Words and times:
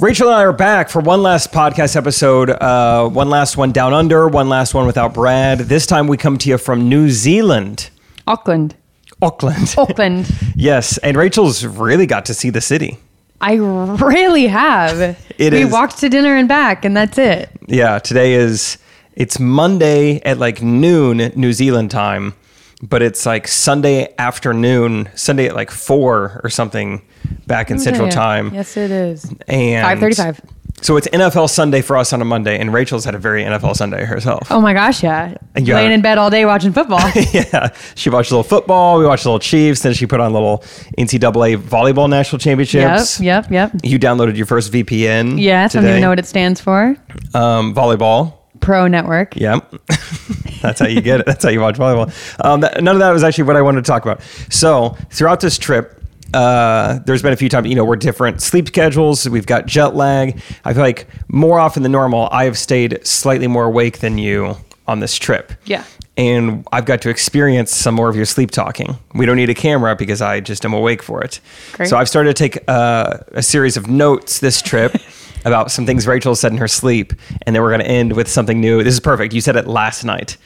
Rachel 0.00 0.28
and 0.28 0.36
I 0.36 0.42
are 0.44 0.52
back 0.52 0.88
for 0.88 1.00
one 1.00 1.22
last 1.22 1.52
podcast 1.52 1.94
episode, 1.94 2.48
uh, 2.48 3.06
one 3.08 3.28
last 3.28 3.58
one 3.58 3.70
down 3.70 3.92
under, 3.92 4.28
one 4.28 4.48
last 4.48 4.72
one 4.72 4.86
without 4.86 5.12
Brad. 5.12 5.58
This 5.58 5.84
time 5.86 6.06
we 6.06 6.16
come 6.16 6.38
to 6.38 6.48
you 6.48 6.56
from 6.56 6.88
New 6.88 7.10
Zealand, 7.10 7.90
Auckland. 8.26 8.74
Auckland. 9.20 9.74
Auckland. 9.78 10.30
yes, 10.56 10.96
and 10.98 11.18
Rachel's 11.18 11.66
really 11.66 12.06
got 12.06 12.24
to 12.26 12.34
see 12.34 12.48
the 12.48 12.62
city. 12.62 12.96
I 13.42 13.54
really 13.54 14.46
have. 14.46 15.18
It 15.40 15.54
we 15.54 15.62
is- 15.62 15.72
walked 15.72 15.98
to 16.00 16.10
dinner 16.10 16.36
and 16.36 16.46
back, 16.48 16.84
and 16.84 16.94
that's 16.94 17.16
it. 17.16 17.48
Yeah, 17.66 17.98
today 17.98 18.34
is 18.34 18.76
it's 19.14 19.38
Monday 19.40 20.20
at 20.22 20.36
like 20.38 20.62
noon 20.62 21.32
New 21.34 21.52
Zealand 21.54 21.90
time, 21.90 22.34
but 22.82 23.02
it's 23.02 23.26
like 23.26 23.46
Sunday 23.48 24.14
afternoon, 24.18 25.08
Sunday 25.14 25.46
at 25.48 25.54
like 25.54 25.70
four 25.70 26.40
or 26.42 26.50
something 26.50 27.02
back 27.46 27.70
in 27.70 27.78
Central 27.78 28.06
Yeah. 28.08 28.14
Time. 28.14 28.54
Yes, 28.54 28.76
it 28.76 28.90
is. 28.90 29.24
And 29.48 30.00
5:35. 30.00 30.40
So 30.82 30.96
it's 30.96 31.06
NFL 31.08 31.50
Sunday 31.50 31.82
for 31.82 31.98
us 31.98 32.10
on 32.14 32.22
a 32.22 32.24
Monday, 32.24 32.58
and 32.58 32.72
Rachel's 32.72 33.04
had 33.04 33.14
a 33.14 33.18
very 33.18 33.44
NFL 33.44 33.76
Sunday 33.76 34.02
herself. 34.06 34.50
Oh 34.50 34.62
my 34.62 34.72
gosh, 34.72 35.02
yeah. 35.02 35.34
Yeah. 35.54 35.74
Laying 35.74 35.92
in 35.92 36.00
bed 36.00 36.16
all 36.16 36.30
day 36.30 36.46
watching 36.46 36.72
football. 36.72 37.00
yeah, 37.32 37.68
she 37.96 38.08
watched 38.08 38.30
a 38.30 38.34
little 38.34 38.48
football. 38.48 38.98
We 38.98 39.04
watched 39.04 39.26
a 39.26 39.28
little 39.28 39.40
Chiefs. 39.40 39.82
Then 39.82 39.92
she 39.92 40.06
put 40.06 40.20
on 40.20 40.30
a 40.30 40.32
little 40.32 40.58
NCAA 40.96 41.58
volleyball 41.58 42.08
national 42.08 42.38
championships. 42.38 43.20
yep, 43.20 43.50
yep. 43.50 43.72
Yep. 43.74 43.82
You 43.84 43.98
downloaded 43.98 44.38
your 44.38 44.46
first 44.46 44.72
VPN. 44.72 45.38
Yes, 45.38 45.74
I 45.74 45.80
don't 45.82 45.90
even 45.90 46.00
know 46.00 46.08
what 46.08 46.18
it 46.18 46.26
stands 46.26 46.62
for. 46.62 46.96
Um, 47.34 47.74
volleyball. 47.74 48.32
Pro 48.60 48.86
Network. 48.86 49.36
Yep. 49.36 49.74
That's 50.60 50.80
how 50.80 50.86
you 50.86 51.00
get 51.00 51.20
it. 51.20 51.26
That's 51.26 51.44
how 51.44 51.50
you 51.50 51.60
watch 51.60 51.76
volleyball. 51.76 52.12
Um, 52.44 52.60
that, 52.60 52.82
none 52.82 52.96
of 52.96 53.00
that 53.00 53.10
was 53.10 53.24
actually 53.24 53.44
what 53.44 53.56
I 53.56 53.62
wanted 53.62 53.84
to 53.84 53.90
talk 53.90 54.02
about. 54.04 54.22
So 54.50 54.96
throughout 55.10 55.40
this 55.40 55.58
trip, 55.58 56.00
uh, 56.34 57.00
there's 57.06 57.22
been 57.22 57.32
a 57.32 57.36
few 57.36 57.48
times, 57.48 57.68
you 57.68 57.74
know, 57.74 57.84
we're 57.84 57.96
different 57.96 58.40
sleep 58.40 58.68
schedules. 58.68 59.28
We've 59.28 59.46
got 59.46 59.66
jet 59.66 59.94
lag. 59.94 60.40
I 60.64 60.72
feel 60.72 60.82
like 60.82 61.08
more 61.28 61.58
often 61.58 61.82
than 61.82 61.92
normal, 61.92 62.28
I 62.30 62.44
have 62.44 62.56
stayed 62.56 63.04
slightly 63.06 63.46
more 63.46 63.64
awake 63.64 63.98
than 63.98 64.18
you 64.18 64.56
on 64.86 65.00
this 65.00 65.16
trip. 65.16 65.52
Yeah. 65.64 65.84
And 66.16 66.66
I've 66.72 66.84
got 66.84 67.00
to 67.02 67.08
experience 67.08 67.72
some 67.72 67.94
more 67.94 68.08
of 68.08 68.16
your 68.16 68.26
sleep 68.26 68.50
talking. 68.50 68.98
We 69.14 69.24
don't 69.24 69.36
need 69.36 69.48
a 69.48 69.54
camera 69.54 69.96
because 69.96 70.20
I 70.20 70.40
just 70.40 70.64
am 70.64 70.72
awake 70.72 71.02
for 71.02 71.22
it. 71.22 71.40
Great. 71.72 71.88
So 71.88 71.96
I've 71.96 72.08
started 72.08 72.36
to 72.36 72.48
take 72.48 72.62
uh, 72.68 73.18
a 73.32 73.42
series 73.42 73.76
of 73.76 73.88
notes 73.88 74.40
this 74.40 74.60
trip 74.60 74.96
about 75.44 75.70
some 75.70 75.86
things 75.86 76.06
Rachel 76.06 76.34
said 76.34 76.52
in 76.52 76.58
her 76.58 76.68
sleep, 76.68 77.12
and 77.42 77.54
then 77.54 77.62
we're 77.62 77.70
going 77.70 77.80
to 77.80 77.88
end 77.88 78.12
with 78.12 78.28
something 78.28 78.60
new. 78.60 78.82
This 78.82 78.94
is 78.94 79.00
perfect. 79.00 79.32
You 79.32 79.40
said 79.40 79.56
it 79.56 79.66
last 79.66 80.04
night, 80.04 80.36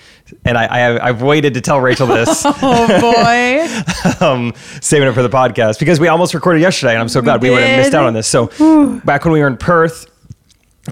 and 0.45 0.57
I, 0.57 0.65
I 0.67 1.09
I've 1.09 1.23
waited 1.23 1.55
to 1.55 1.61
tell 1.61 1.81
Rachel 1.81 2.07
this, 2.07 2.43
Oh 2.47 3.01
boy. 3.01 4.25
um, 4.27 4.53
saving 4.81 5.09
it 5.09 5.13
for 5.13 5.23
the 5.23 5.29
podcast 5.29 5.79
because 5.79 5.99
we 6.01 6.09
almost 6.09 6.35
recorded 6.35 6.61
yesterday, 6.61 6.93
and 6.93 7.01
I'm 7.01 7.09
so 7.09 7.21
glad 7.21 7.43
we, 7.43 7.51
would 7.51 7.63
have 7.63 7.79
missed 7.79 7.95
out 7.95 8.07
on 8.07 8.15
this. 8.15 8.27
So 8.27 8.47
back 9.05 9.25
when 9.25 9.33
we 9.33 9.41
were 9.41 9.49
in 9.49 9.57
Perth, 9.57 10.11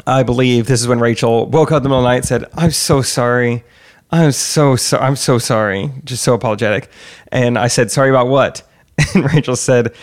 I 0.06 0.22
believe 0.22 0.66
this 0.66 0.80
is 0.80 0.88
when 0.88 1.00
Rachel 1.00 1.46
woke 1.46 1.70
up 1.70 1.78
in 1.78 1.82
the 1.84 1.88
middle 1.88 2.00
of 2.00 2.04
the 2.04 2.08
night 2.08 2.16
and 2.16 2.24
said, 2.26 2.44
"I'm 2.54 2.70
so 2.70 3.02
sorry." 3.02 3.64
I'm 4.10 4.32
so 4.32 4.76
so 4.76 4.98
I'm 4.98 5.16
so 5.16 5.38
sorry. 5.38 5.90
Just 6.04 6.22
so 6.22 6.34
apologetic. 6.34 6.90
And 7.30 7.58
I 7.58 7.68
said, 7.68 7.90
"Sorry 7.90 8.10
about 8.10 8.28
what?" 8.28 8.62
And 9.14 9.32
Rachel 9.32 9.56
said, 9.56 9.94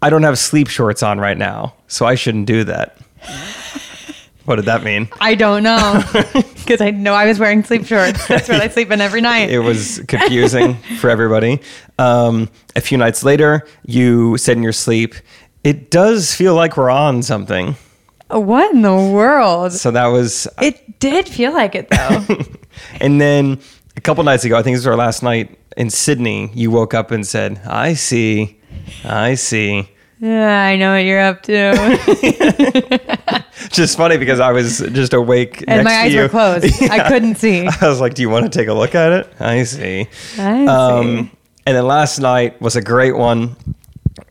"I 0.00 0.10
don't 0.10 0.22
have 0.22 0.38
sleep 0.38 0.68
shorts 0.68 1.02
on 1.02 1.18
right 1.18 1.36
now, 1.36 1.74
so 1.88 2.06
I 2.06 2.14
shouldn't 2.14 2.46
do 2.46 2.64
that." 2.64 2.97
what 4.44 4.56
did 4.56 4.66
that 4.66 4.82
mean? 4.82 5.08
I 5.20 5.34
don't 5.34 5.62
know. 5.62 6.02
Because 6.68 6.82
I 6.82 6.90
know 6.90 7.14
I 7.14 7.24
was 7.24 7.38
wearing 7.38 7.64
sleep 7.64 7.86
shorts. 7.86 8.28
That's 8.28 8.46
what 8.46 8.60
I 8.60 8.68
sleep 8.74 8.90
in 8.90 9.00
every 9.00 9.22
night. 9.22 9.48
It 9.48 9.60
was 9.60 10.02
confusing 10.06 10.74
for 11.00 11.08
everybody. 11.08 11.62
Um, 11.98 12.50
a 12.76 12.82
few 12.82 12.98
nights 12.98 13.24
later, 13.24 13.66
you 13.86 14.36
said 14.36 14.58
in 14.58 14.62
your 14.62 14.74
sleep, 14.74 15.14
"It 15.64 15.90
does 15.90 16.34
feel 16.34 16.54
like 16.54 16.76
we're 16.76 16.90
on 16.90 17.22
something." 17.22 17.74
what 18.28 18.74
in 18.74 18.82
the 18.82 18.94
world? 18.94 19.72
So 19.72 19.90
that 19.92 20.08
was 20.08 20.46
It 20.60 20.98
did 20.98 21.26
feel 21.26 21.54
like 21.54 21.74
it 21.74 21.88
though. 21.88 22.26
And 23.00 23.18
then 23.18 23.60
a 23.96 24.00
couple 24.02 24.22
nights 24.24 24.44
ago, 24.44 24.58
I 24.58 24.62
think 24.62 24.74
this 24.76 24.80
was 24.80 24.88
our 24.88 24.96
last 24.96 25.22
night 25.22 25.58
in 25.78 25.90
Sydney, 25.90 26.50
you 26.54 26.70
woke 26.70 26.92
up 26.92 27.10
and 27.12 27.26
said, 27.26 27.60
I 27.64 27.94
see, 27.94 28.58
I 29.04 29.36
see. 29.36 29.88
Yeah, 30.20 30.64
I 30.64 30.76
know 30.76 30.92
what 30.92 31.04
you're 31.04 31.20
up 31.20 31.42
to. 31.44 33.08
Just 33.70 33.96
funny 33.96 34.16
because 34.18 34.40
I 34.40 34.52
was 34.52 34.78
just 34.78 35.12
awake. 35.12 35.64
And 35.68 35.84
my 35.84 35.90
eyes 35.92 36.14
were 36.14 36.28
closed. 36.28 36.82
I 36.82 37.08
couldn't 37.08 37.36
see. 37.36 37.66
I 37.80 37.88
was 37.88 38.00
like, 38.00 38.14
Do 38.14 38.22
you 38.22 38.30
want 38.30 38.50
to 38.50 38.56
take 38.58 38.68
a 38.68 38.72
look 38.74 38.94
at 38.94 39.12
it? 39.12 39.32
I 39.40 39.62
see. 39.64 40.06
I 40.38 40.66
Um, 40.66 41.02
see. 41.04 41.30
and 41.66 41.76
then 41.76 41.86
last 41.86 42.18
night 42.20 42.60
was 42.60 42.76
a 42.76 42.80
great 42.82 43.16
one. 43.16 43.56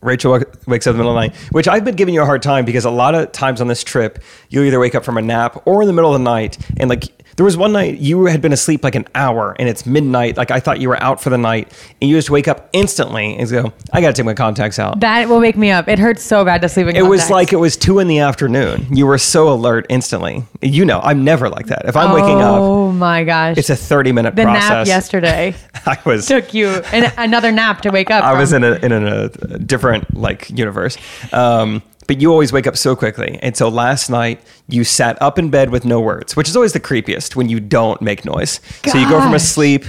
Rachel 0.01 0.31
wa- 0.31 0.43
wakes 0.67 0.87
up 0.87 0.91
in 0.91 0.97
the 0.97 1.03
middle 1.03 1.17
of 1.17 1.21
the 1.21 1.27
night, 1.29 1.35
which 1.51 1.67
I've 1.67 1.83
been 1.83 1.95
giving 1.95 2.13
you 2.13 2.21
a 2.21 2.25
hard 2.25 2.41
time 2.41 2.65
because 2.65 2.85
a 2.85 2.89
lot 2.91 3.15
of 3.15 3.31
times 3.31 3.61
on 3.61 3.67
this 3.67 3.83
trip, 3.83 4.19
you'll 4.49 4.63
either 4.65 4.79
wake 4.79 4.95
up 4.95 5.03
from 5.03 5.17
a 5.17 5.21
nap 5.21 5.61
or 5.65 5.81
in 5.81 5.87
the 5.87 5.93
middle 5.93 6.13
of 6.13 6.19
the 6.19 6.23
night. 6.23 6.57
And 6.77 6.89
like, 6.89 7.03
there 7.37 7.45
was 7.45 7.55
one 7.55 7.71
night 7.71 7.99
you 7.99 8.25
had 8.25 8.41
been 8.41 8.51
asleep 8.51 8.83
like 8.83 8.95
an 8.95 9.05
hour 9.13 9.55
and 9.59 9.69
it's 9.69 9.85
midnight. 9.85 10.37
Like, 10.37 10.49
I 10.49 10.59
thought 10.59 10.81
you 10.81 10.89
were 10.89 11.01
out 11.01 11.21
for 11.21 11.29
the 11.29 11.37
night 11.37 11.71
and 12.01 12.09
you 12.09 12.17
just 12.17 12.31
wake 12.31 12.47
up 12.47 12.67
instantly 12.73 13.37
and 13.37 13.47
go, 13.49 13.71
I 13.93 14.01
got 14.01 14.07
to 14.07 14.13
take 14.13 14.25
my 14.25 14.33
contacts 14.33 14.79
out. 14.79 14.99
That 15.01 15.29
will 15.29 15.39
wake 15.39 15.55
me 15.55 15.69
up. 15.69 15.87
It 15.87 15.99
hurts 15.99 16.23
so 16.23 16.43
bad 16.43 16.61
to 16.61 16.69
sleep 16.69 16.87
in 16.87 16.95
It 16.95 17.03
was 17.03 17.29
like 17.29 17.53
it 17.53 17.57
was 17.57 17.77
two 17.77 17.99
in 17.99 18.07
the 18.07 18.19
afternoon. 18.19 18.87
You 18.91 19.05
were 19.05 19.19
so 19.19 19.49
alert 19.53 19.85
instantly. 19.87 20.43
You 20.63 20.83
know, 20.83 20.99
I'm 20.99 21.23
never 21.23 21.47
like 21.47 21.67
that. 21.67 21.85
If 21.85 21.95
I'm 21.95 22.11
waking 22.13 22.41
up, 22.41 22.59
Oh 22.59 22.91
my 22.91 23.23
gosh. 23.23 23.57
it's 23.57 23.69
a 23.69 23.75
30 23.75 24.13
minute 24.13 24.35
the 24.35 24.41
process. 24.41 24.69
nap 24.69 24.87
yesterday 24.87 25.53
I 25.85 25.99
was 26.05 26.27
took 26.27 26.55
you 26.55 26.81
another 26.91 27.51
nap 27.51 27.81
to 27.81 27.91
wake 27.91 28.09
up. 28.09 28.23
I 28.23 28.37
was 28.37 28.51
in 28.51 28.63
a 28.63 28.73
in 28.77 28.91
a, 28.91 29.29
different 29.59 30.15
like 30.15 30.49
universe. 30.49 30.97
Um, 31.31 31.83
but 32.07 32.21
you 32.21 32.31
always 32.31 32.51
wake 32.51 32.67
up 32.67 32.77
so 32.77 32.95
quickly, 32.95 33.37
and 33.41 33.55
so 33.55 33.69
last 33.69 34.09
night 34.09 34.41
you 34.67 34.83
sat 34.83 35.21
up 35.21 35.37
in 35.37 35.49
bed 35.49 35.69
with 35.69 35.85
no 35.85 35.99
words, 35.99 36.35
which 36.35 36.47
is 36.49 36.55
always 36.55 36.73
the 36.73 36.79
creepiest 36.79 37.35
when 37.35 37.49
you 37.49 37.59
don't 37.59 38.01
make 38.01 38.25
noise. 38.25 38.59
So 38.85 38.97
you 38.97 39.07
go 39.09 39.19
from 39.19 39.31
Gosh. 39.31 39.41
asleep. 39.41 39.85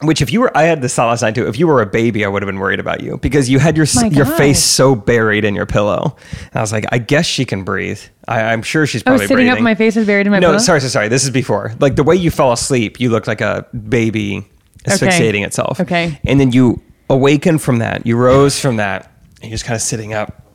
Which, 0.00 0.22
if 0.22 0.32
you 0.32 0.42
were, 0.42 0.56
I 0.56 0.62
had 0.62 0.80
this 0.80 0.94
thought 0.94 1.08
last 1.08 1.22
night 1.22 1.34
too. 1.34 1.48
If 1.48 1.58
you 1.58 1.66
were 1.66 1.82
a 1.82 1.86
baby, 1.86 2.24
I 2.24 2.28
would 2.28 2.40
have 2.40 2.46
been 2.46 2.60
worried 2.60 2.78
about 2.78 3.00
you 3.00 3.16
because 3.16 3.50
you 3.50 3.58
had 3.58 3.76
your 3.76 3.86
My 3.96 4.06
your 4.06 4.26
face 4.26 4.62
so 4.62 4.94
buried 4.94 5.44
in 5.44 5.56
your 5.56 5.66
pillow. 5.66 6.16
And 6.30 6.56
I 6.56 6.60
was 6.60 6.70
like, 6.70 6.84
I 6.92 6.98
guess 6.98 7.26
she 7.26 7.44
can 7.44 7.64
breathe. 7.64 8.00
I, 8.28 8.42
I'm 8.42 8.62
sure 8.62 8.86
she's 8.86 9.02
probably 9.02 9.22
I 9.22 9.24
was 9.24 9.28
sitting 9.28 9.46
breathing. 9.46 9.58
up. 9.58 9.64
My 9.64 9.74
face 9.74 9.96
is 9.96 10.06
buried 10.06 10.28
in 10.28 10.30
my 10.30 10.38
no, 10.38 10.48
pillow. 10.48 10.58
sorry, 10.58 10.80
sorry, 10.80 10.90
sorry. 10.90 11.08
This 11.08 11.24
is 11.24 11.30
before. 11.30 11.74
Like 11.80 11.96
the 11.96 12.04
way 12.04 12.14
you 12.14 12.30
fell 12.30 12.52
asleep, 12.52 13.00
you 13.00 13.10
looked 13.10 13.26
like 13.26 13.40
a 13.40 13.66
baby 13.88 14.46
asphyxiating 14.86 15.42
itself. 15.42 15.80
Okay. 15.80 16.20
And 16.24 16.38
then 16.38 16.52
you 16.52 16.80
awakened 17.10 17.60
from 17.60 17.80
that. 17.80 18.06
You 18.06 18.16
rose 18.16 18.60
from 18.60 18.76
that. 18.76 19.10
And 19.42 19.50
you're 19.50 19.54
just 19.56 19.64
kind 19.64 19.74
of 19.74 19.82
sitting 19.82 20.14
up 20.14 20.47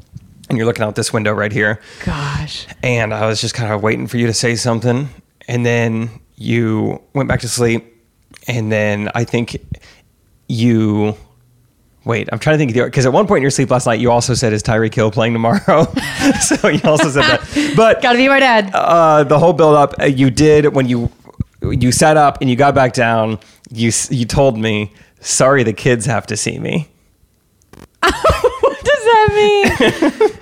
and 0.54 0.58
you're 0.60 0.66
looking 0.68 0.84
out 0.86 0.96
this 0.96 1.12
window 1.12 1.34
right 1.34 1.52
here. 1.52 1.80
Gosh. 2.06 2.68
And 2.82 3.14
I 3.14 3.26
was 3.26 3.42
just 3.42 3.54
kind 3.56 3.74
of 3.74 3.82
waiting 3.82 4.08
for 4.08 4.18
you 4.18 4.28
to 4.28 4.34
say 4.34 4.56
something. 4.56 5.10
And 5.48 5.66
then 5.66 6.10
you 6.36 7.02
went 7.14 7.28
back 7.28 7.42
to 7.42 7.50
sleep. 7.50 7.86
And 8.48 8.72
then 8.72 9.10
I 9.16 9.24
think 9.24 9.58
you. 10.48 11.16
Wait, 12.06 12.28
I'm 12.34 12.40
trying 12.40 12.56
to 12.56 12.66
think 12.66 12.74
because 12.74 13.06
at 13.06 13.14
one 13.14 13.28
point 13.28 13.38
in 13.38 13.42
your 13.44 13.52
sleep 13.52 13.72
last 13.72 13.86
night, 13.86 14.00
you 14.02 14.12
also 14.12 14.34
said, 14.34 14.52
"Is 14.52 14.62
Tyreek 14.62 14.94
Hill 14.94 15.10
playing 15.10 15.32
tomorrow?" 15.32 15.86
so 16.42 16.68
you 16.68 16.82
also 16.84 17.10
said 17.10 17.22
that. 17.24 17.74
But 17.78 18.02
Gotta 18.02 18.18
be 18.18 18.28
my 18.28 18.42
dad. 18.42 18.72
uh, 18.74 19.24
the 19.24 19.40
whole 19.40 19.54
build 19.54 19.76
up 19.76 19.94
uh, 20.02 20.06
you 20.06 20.30
did 20.30 20.76
when 20.76 20.88
you 20.90 21.10
you 21.62 21.94
sat 21.94 22.18
up 22.18 22.42
and 22.42 22.50
you 22.50 22.58
got 22.58 22.76
back 22.76 22.92
down. 22.92 23.40
You 23.72 23.90
you 24.10 24.26
told 24.26 24.58
me, 24.58 24.92
"Sorry, 25.22 25.64
the 25.64 25.72
kids 25.72 26.06
have 26.06 26.28
to 26.28 26.36
see 26.36 26.60
me." 26.60 26.90
what 29.06 29.30
does 29.32 30.20
that 30.20 30.40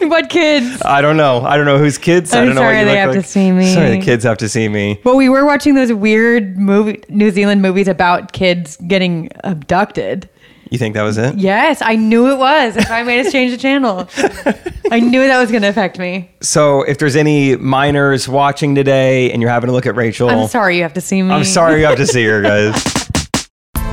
mean? 0.00 0.08
what 0.10 0.28
kids? 0.30 0.82
I 0.84 1.00
don't 1.00 1.16
know. 1.16 1.40
I 1.42 1.56
don't 1.56 1.66
know 1.66 1.78
whose 1.78 1.98
kids. 1.98 2.32
I 2.32 2.40
I'm 2.40 2.46
don't 2.46 2.54
know 2.54 2.62
sorry 2.62 2.76
they 2.78 2.84
look 2.86 2.96
have 2.96 3.10
like. 3.14 3.22
to 3.22 3.28
see 3.28 3.50
me. 3.52 3.72
Sorry, 3.72 3.90
the 3.98 4.02
kids 4.04 4.24
have 4.24 4.38
to 4.38 4.48
see 4.48 4.68
me. 4.68 5.00
Well, 5.04 5.16
we 5.16 5.28
were 5.28 5.44
watching 5.44 5.74
those 5.74 5.92
weird 5.92 6.56
movie, 6.58 7.02
New 7.08 7.30
Zealand 7.30 7.62
movies 7.62 7.88
about 7.88 8.32
kids 8.32 8.76
getting 8.86 9.30
abducted. 9.44 10.28
You 10.70 10.76
think 10.78 10.94
that 10.94 11.02
was 11.02 11.16
it? 11.16 11.36
Yes, 11.38 11.80
I 11.80 11.96
knew 11.96 12.30
it 12.30 12.36
was. 12.36 12.74
That's 12.74 12.90
why 12.90 13.00
I 13.00 13.02
made 13.02 13.24
us 13.24 13.32
change 13.32 13.52
the 13.52 13.56
channel. 13.56 14.06
I 14.90 15.00
knew 15.00 15.26
that 15.26 15.38
was 15.40 15.50
going 15.50 15.62
to 15.62 15.68
affect 15.68 15.98
me. 15.98 16.30
So 16.42 16.82
if 16.82 16.98
there's 16.98 17.16
any 17.16 17.56
minors 17.56 18.28
watching 18.28 18.74
today 18.74 19.32
and 19.32 19.40
you're 19.40 19.50
having 19.50 19.68
to 19.68 19.72
look 19.72 19.86
at 19.86 19.96
Rachel, 19.96 20.28
I'm 20.28 20.46
sorry 20.48 20.76
you 20.76 20.82
have 20.82 20.92
to 20.94 21.00
see 21.00 21.22
me. 21.22 21.30
I'm 21.30 21.44
sorry 21.44 21.80
you 21.80 21.86
have 21.86 21.96
to 21.96 22.06
see 22.06 22.24
her, 22.24 22.42
guys. 22.42 22.82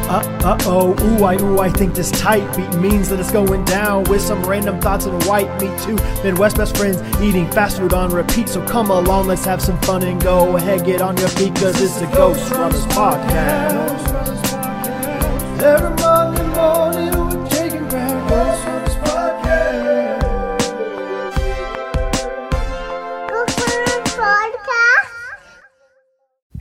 Uh, 0.07 0.21
uh 0.43 0.57
oh, 0.65 0.95
ooh, 1.03 1.23
I, 1.23 1.35
ooh, 1.41 1.59
I 1.59 1.69
think 1.69 1.95
this 1.95 2.11
tight 2.11 2.45
beat 2.55 2.71
means 2.79 3.09
that 3.09 3.19
it's 3.19 3.31
going 3.31 3.65
down 3.65 4.03
with 4.03 4.21
some 4.21 4.43
random 4.43 4.79
thoughts 4.79 5.05
and 5.05 5.21
white 5.23 5.49
meat 5.59 5.75
too. 5.79 5.95
Midwest 6.23 6.57
best 6.57 6.77
friends 6.77 7.01
eating 7.21 7.49
fast 7.51 7.77
food 7.77 7.91
on 7.91 8.11
repeat. 8.11 8.47
So 8.47 8.63
come 8.67 8.91
along, 8.91 9.25
let's 9.25 9.45
have 9.45 9.63
some 9.63 9.81
fun 9.81 10.03
and 10.03 10.21
go 10.21 10.57
ahead, 10.57 10.85
get 10.85 11.01
on 11.01 11.17
your 11.17 11.29
feet, 11.29 11.55
cause 11.55 11.81
it's 11.81 11.99
the 11.99 12.05
Ghostrunners 12.05 12.85
Podcast. 12.89 13.95
Every 15.63 15.89
Monday 15.95 16.47
morning, 16.53 17.14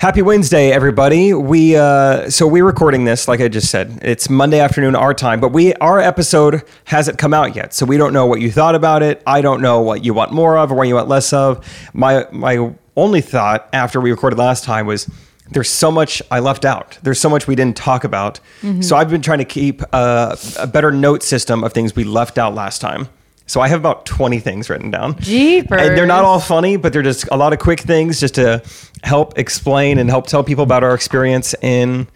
Happy 0.04 0.20
Wednesday, 0.20 0.70
everybody. 0.70 1.32
We 1.32 1.76
uh, 1.76 2.28
so 2.28 2.46
we're 2.46 2.66
recording 2.66 3.06
this, 3.06 3.26
like 3.26 3.40
I 3.40 3.48
just 3.48 3.70
said. 3.70 4.00
It's 4.02 4.28
Monday 4.28 4.60
afternoon 4.60 4.94
our 4.94 5.14
time, 5.14 5.40
but 5.40 5.48
we 5.48 5.72
our 5.76 5.98
episode 5.98 6.62
hasn't 6.84 7.16
come 7.16 7.32
out 7.32 7.56
yet, 7.56 7.72
so 7.72 7.86
we 7.86 7.96
don't 7.96 8.12
know 8.12 8.26
what 8.26 8.42
you 8.42 8.52
thought 8.52 8.74
about 8.74 9.02
it. 9.02 9.22
I 9.26 9.40
don't 9.40 9.62
know 9.62 9.80
what 9.80 10.04
you 10.04 10.12
want 10.12 10.30
more 10.30 10.58
of 10.58 10.70
or 10.70 10.74
what 10.74 10.88
you 10.88 10.96
want 10.96 11.08
less 11.08 11.32
of. 11.32 11.66
My 11.94 12.26
my 12.32 12.74
only 12.96 13.22
thought 13.22 13.66
after 13.72 13.98
we 13.98 14.10
recorded 14.10 14.38
last 14.38 14.64
time 14.64 14.84
was 14.84 15.08
there's 15.52 15.70
so 15.70 15.90
much 15.90 16.20
I 16.30 16.38
left 16.40 16.66
out. 16.66 16.98
There's 17.02 17.18
so 17.18 17.30
much 17.30 17.46
we 17.46 17.54
didn't 17.54 17.78
talk 17.78 18.04
about. 18.04 18.40
So 18.82 18.96
I've 18.96 19.08
been 19.08 19.22
trying 19.22 19.38
to 19.38 19.46
keep 19.46 19.80
a, 19.94 20.36
a 20.58 20.66
better 20.66 20.92
note 20.92 21.22
system 21.22 21.64
of 21.64 21.72
things 21.72 21.96
we 21.96 22.04
left 22.04 22.36
out 22.36 22.54
last 22.54 22.82
time. 22.82 23.08
So 23.46 23.60
I 23.60 23.68
have 23.68 23.78
about 23.78 24.06
20 24.06 24.40
things 24.40 24.70
written 24.70 24.90
down. 24.90 25.18
Jeepers. 25.20 25.80
And 25.80 25.96
they're 25.96 26.06
not 26.06 26.24
all 26.24 26.40
funny, 26.40 26.76
but 26.76 26.92
they're 26.92 27.02
just 27.02 27.28
a 27.30 27.36
lot 27.36 27.52
of 27.52 27.58
quick 27.58 27.80
things 27.80 28.18
just 28.20 28.36
to 28.36 28.62
help 29.02 29.38
explain 29.38 29.98
and 29.98 30.08
help 30.08 30.26
tell 30.26 30.42
people 30.42 30.64
about 30.64 30.82
our 30.82 30.94
experience 30.94 31.54
in 31.60 32.08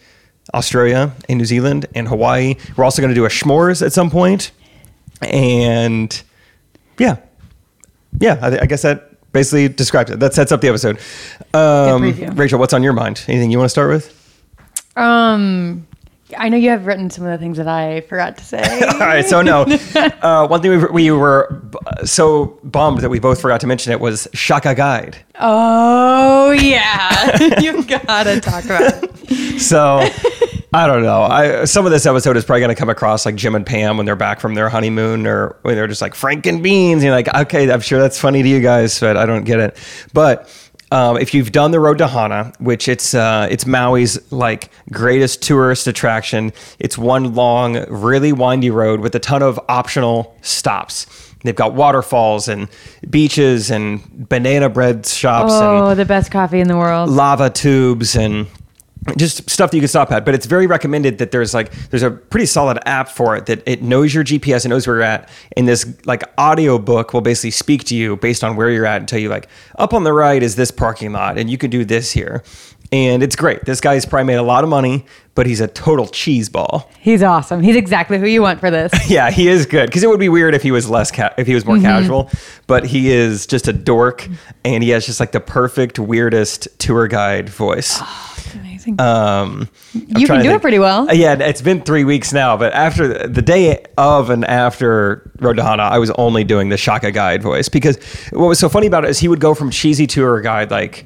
Australia, 0.54 1.12
in 1.28 1.36
New 1.38 1.44
Zealand, 1.44 1.86
and 1.94 2.08
Hawaii. 2.08 2.54
We're 2.76 2.84
also 2.84 3.02
going 3.02 3.10
to 3.10 3.14
do 3.14 3.26
a 3.26 3.28
s'mores 3.28 3.84
at 3.84 3.92
some 3.92 4.10
point. 4.10 4.52
And 5.20 6.22
yeah. 6.98 7.16
Yeah, 8.18 8.38
I, 8.40 8.60
I 8.60 8.66
guess 8.66 8.82
that 8.82 9.30
basically 9.32 9.68
describes 9.68 10.10
it. 10.10 10.20
That 10.20 10.32
sets 10.32 10.50
up 10.50 10.62
the 10.62 10.68
episode. 10.68 10.98
Um. 11.52 12.14
Rachel, 12.36 12.58
what's 12.58 12.72
on 12.72 12.82
your 12.82 12.94
mind? 12.94 13.22
Anything 13.28 13.50
you 13.50 13.58
want 13.58 13.66
to 13.66 13.70
start 13.70 13.90
with? 13.90 14.14
Um, 14.96 15.86
I 16.36 16.48
know 16.48 16.56
you 16.56 16.70
have 16.70 16.86
written 16.86 17.08
some 17.10 17.24
of 17.24 17.30
the 17.30 17.38
things 17.38 17.56
that 17.56 17.68
I 17.68 18.02
forgot 18.02 18.36
to 18.38 18.44
say. 18.44 18.80
All 18.92 18.98
right, 18.98 19.24
so 19.24 19.40
no. 19.40 19.62
Uh, 20.20 20.46
one 20.46 20.60
thing 20.60 20.72
we, 20.72 20.84
we 20.86 21.10
were 21.10 21.62
b- 21.70 21.78
so 22.06 22.58
bummed 22.64 22.98
that 23.00 23.08
we 23.08 23.18
both 23.18 23.40
forgot 23.40 23.60
to 23.62 23.66
mention 23.66 23.92
it 23.92 24.00
was 24.00 24.28
Shaka 24.34 24.74
Guide. 24.74 25.16
oh 25.40 26.50
yeah, 26.50 27.60
you 27.60 27.82
gotta 27.84 28.40
talk 28.40 28.64
about 28.64 29.02
it. 29.02 29.60
So 29.60 30.00
I 30.74 30.86
don't 30.86 31.02
know. 31.02 31.22
I 31.22 31.64
some 31.64 31.86
of 31.86 31.92
this 31.92 32.04
episode 32.04 32.36
is 32.36 32.44
probably 32.44 32.60
going 32.60 32.74
to 32.74 32.78
come 32.78 32.90
across 32.90 33.24
like 33.24 33.34
Jim 33.34 33.54
and 33.54 33.64
Pam 33.64 33.96
when 33.96 34.04
they're 34.04 34.16
back 34.16 34.40
from 34.40 34.54
their 34.54 34.68
honeymoon, 34.68 35.26
or 35.26 35.56
when 35.62 35.76
they're 35.76 35.86
just 35.86 36.02
like 36.02 36.14
Frank 36.14 36.44
and 36.46 36.62
Beans. 36.62 36.96
And 37.02 37.04
You're 37.04 37.12
like, 37.12 37.34
okay, 37.34 37.70
I'm 37.70 37.80
sure 37.80 37.98
that's 38.00 38.18
funny 38.20 38.42
to 38.42 38.48
you 38.48 38.60
guys, 38.60 39.00
but 39.00 39.16
I 39.16 39.24
don't 39.24 39.44
get 39.44 39.60
it. 39.60 39.78
But 40.12 40.48
um, 40.90 41.16
if 41.18 41.34
you've 41.34 41.52
done 41.52 41.70
the 41.70 41.80
road 41.80 41.98
to 41.98 42.06
Hana, 42.08 42.52
which 42.58 42.88
it's 42.88 43.14
uh, 43.14 43.46
it's 43.50 43.64
Maui's 43.64 44.32
like 44.32 44.70
greatest 44.92 45.42
tourist 45.42 45.86
attraction, 45.86 46.52
it's 46.78 46.96
one 46.96 47.34
long, 47.34 47.84
really 47.88 48.32
windy 48.32 48.70
road 48.70 49.00
with 49.00 49.14
a 49.14 49.18
ton 49.20 49.42
of 49.42 49.60
optional 49.68 50.36
stops. 50.42 51.06
They've 51.44 51.54
got 51.54 51.74
waterfalls 51.74 52.48
and 52.48 52.68
beaches 53.08 53.70
and 53.70 54.02
banana 54.28 54.68
bread 54.68 55.06
shops 55.06 55.52
and 55.52 55.62
Oh, 55.64 55.94
the 55.94 56.04
best 56.04 56.32
coffee 56.32 56.58
in 56.60 56.66
the 56.66 56.76
world. 56.76 57.10
lava 57.10 57.48
tubes 57.48 58.16
and 58.16 58.48
just 59.16 59.48
stuff 59.48 59.70
that 59.70 59.76
you 59.76 59.80
can 59.80 59.88
stop 59.88 60.10
at. 60.12 60.24
But 60.24 60.34
it's 60.34 60.46
very 60.46 60.66
recommended 60.66 61.18
that 61.18 61.30
there's 61.30 61.54
like 61.54 61.72
there's 61.90 62.02
a 62.02 62.10
pretty 62.10 62.46
solid 62.46 62.78
app 62.86 63.08
for 63.08 63.36
it 63.36 63.46
that 63.46 63.62
it 63.66 63.82
knows 63.82 64.14
your 64.14 64.24
GPS 64.24 64.64
and 64.64 64.70
knows 64.70 64.86
where 64.86 64.96
you're 64.96 65.04
at. 65.04 65.28
And 65.56 65.66
this 65.66 65.86
like 66.04 66.22
audio 66.36 66.78
book 66.78 67.12
will 67.12 67.20
basically 67.20 67.50
speak 67.50 67.84
to 67.84 67.96
you 67.96 68.16
based 68.16 68.44
on 68.44 68.56
where 68.56 68.70
you're 68.70 68.86
at 68.86 68.98
and 68.98 69.08
tell 69.08 69.18
you 69.18 69.28
like 69.28 69.48
up 69.78 69.94
on 69.94 70.04
the 70.04 70.12
right 70.12 70.42
is 70.42 70.56
this 70.56 70.70
parking 70.70 71.12
lot 71.12 71.38
and 71.38 71.50
you 71.50 71.58
can 71.58 71.70
do 71.70 71.84
this 71.84 72.12
here. 72.12 72.42
And 72.90 73.22
it's 73.22 73.36
great. 73.36 73.64
This 73.66 73.80
guy's 73.82 74.06
probably 74.06 74.24
made 74.24 74.36
a 74.38 74.42
lot 74.42 74.64
of 74.64 74.70
money, 74.70 75.04
but 75.34 75.46
he's 75.46 75.60
a 75.60 75.68
total 75.68 76.06
cheese 76.06 76.48
ball. 76.48 76.90
He's 76.98 77.22
awesome. 77.22 77.62
He's 77.62 77.76
exactly 77.76 78.18
who 78.18 78.26
you 78.26 78.40
want 78.40 78.60
for 78.60 78.70
this. 78.70 78.92
Yeah, 79.10 79.30
he 79.30 79.48
is 79.48 79.66
good 79.66 79.86
because 79.86 80.02
it 80.02 80.08
would 80.08 80.18
be 80.20 80.28
weird 80.30 80.54
if 80.54 80.62
he 80.62 80.70
was 80.70 80.88
less 80.88 81.10
ca- 81.10 81.34
if 81.36 81.46
he 81.46 81.54
was 81.54 81.66
more 81.66 81.78
casual, 81.78 82.30
but 82.66 82.86
he 82.86 83.10
is 83.10 83.46
just 83.46 83.68
a 83.68 83.72
dork 83.74 84.26
and 84.64 84.82
he 84.82 84.90
has 84.90 85.04
just 85.04 85.20
like 85.20 85.32
the 85.32 85.40
perfect 85.40 85.98
weirdest 85.98 86.66
tour 86.78 87.08
guide 87.08 87.48
voice. 87.50 88.00
Amazing. 88.54 88.98
Um, 89.00 89.68
You 89.92 90.26
can 90.26 90.42
do 90.42 90.52
it 90.52 90.62
pretty 90.62 90.78
well. 90.78 91.10
Uh, 91.10 91.12
Yeah, 91.12 91.34
it's 91.34 91.60
been 91.60 91.82
three 91.82 92.04
weeks 92.04 92.32
now, 92.32 92.56
but 92.56 92.72
after 92.72 93.26
the 93.28 93.42
day 93.42 93.84
of 93.98 94.30
and 94.30 94.44
after 94.46 95.30
Road 95.40 95.56
to 95.58 95.62
Hana, 95.62 95.82
I 95.82 95.98
was 95.98 96.10
only 96.12 96.42
doing 96.44 96.70
the 96.70 96.78
Shaka 96.78 97.10
guide 97.12 97.42
voice 97.42 97.68
because 97.68 97.96
what 98.32 98.46
was 98.46 98.58
so 98.58 98.70
funny 98.70 98.86
about 98.86 99.04
it 99.04 99.10
is 99.10 99.18
he 99.18 99.28
would 99.28 99.40
go 99.40 99.54
from 99.54 99.70
cheesy 99.70 100.06
tour 100.06 100.40
guide 100.40 100.70
like, 100.70 101.04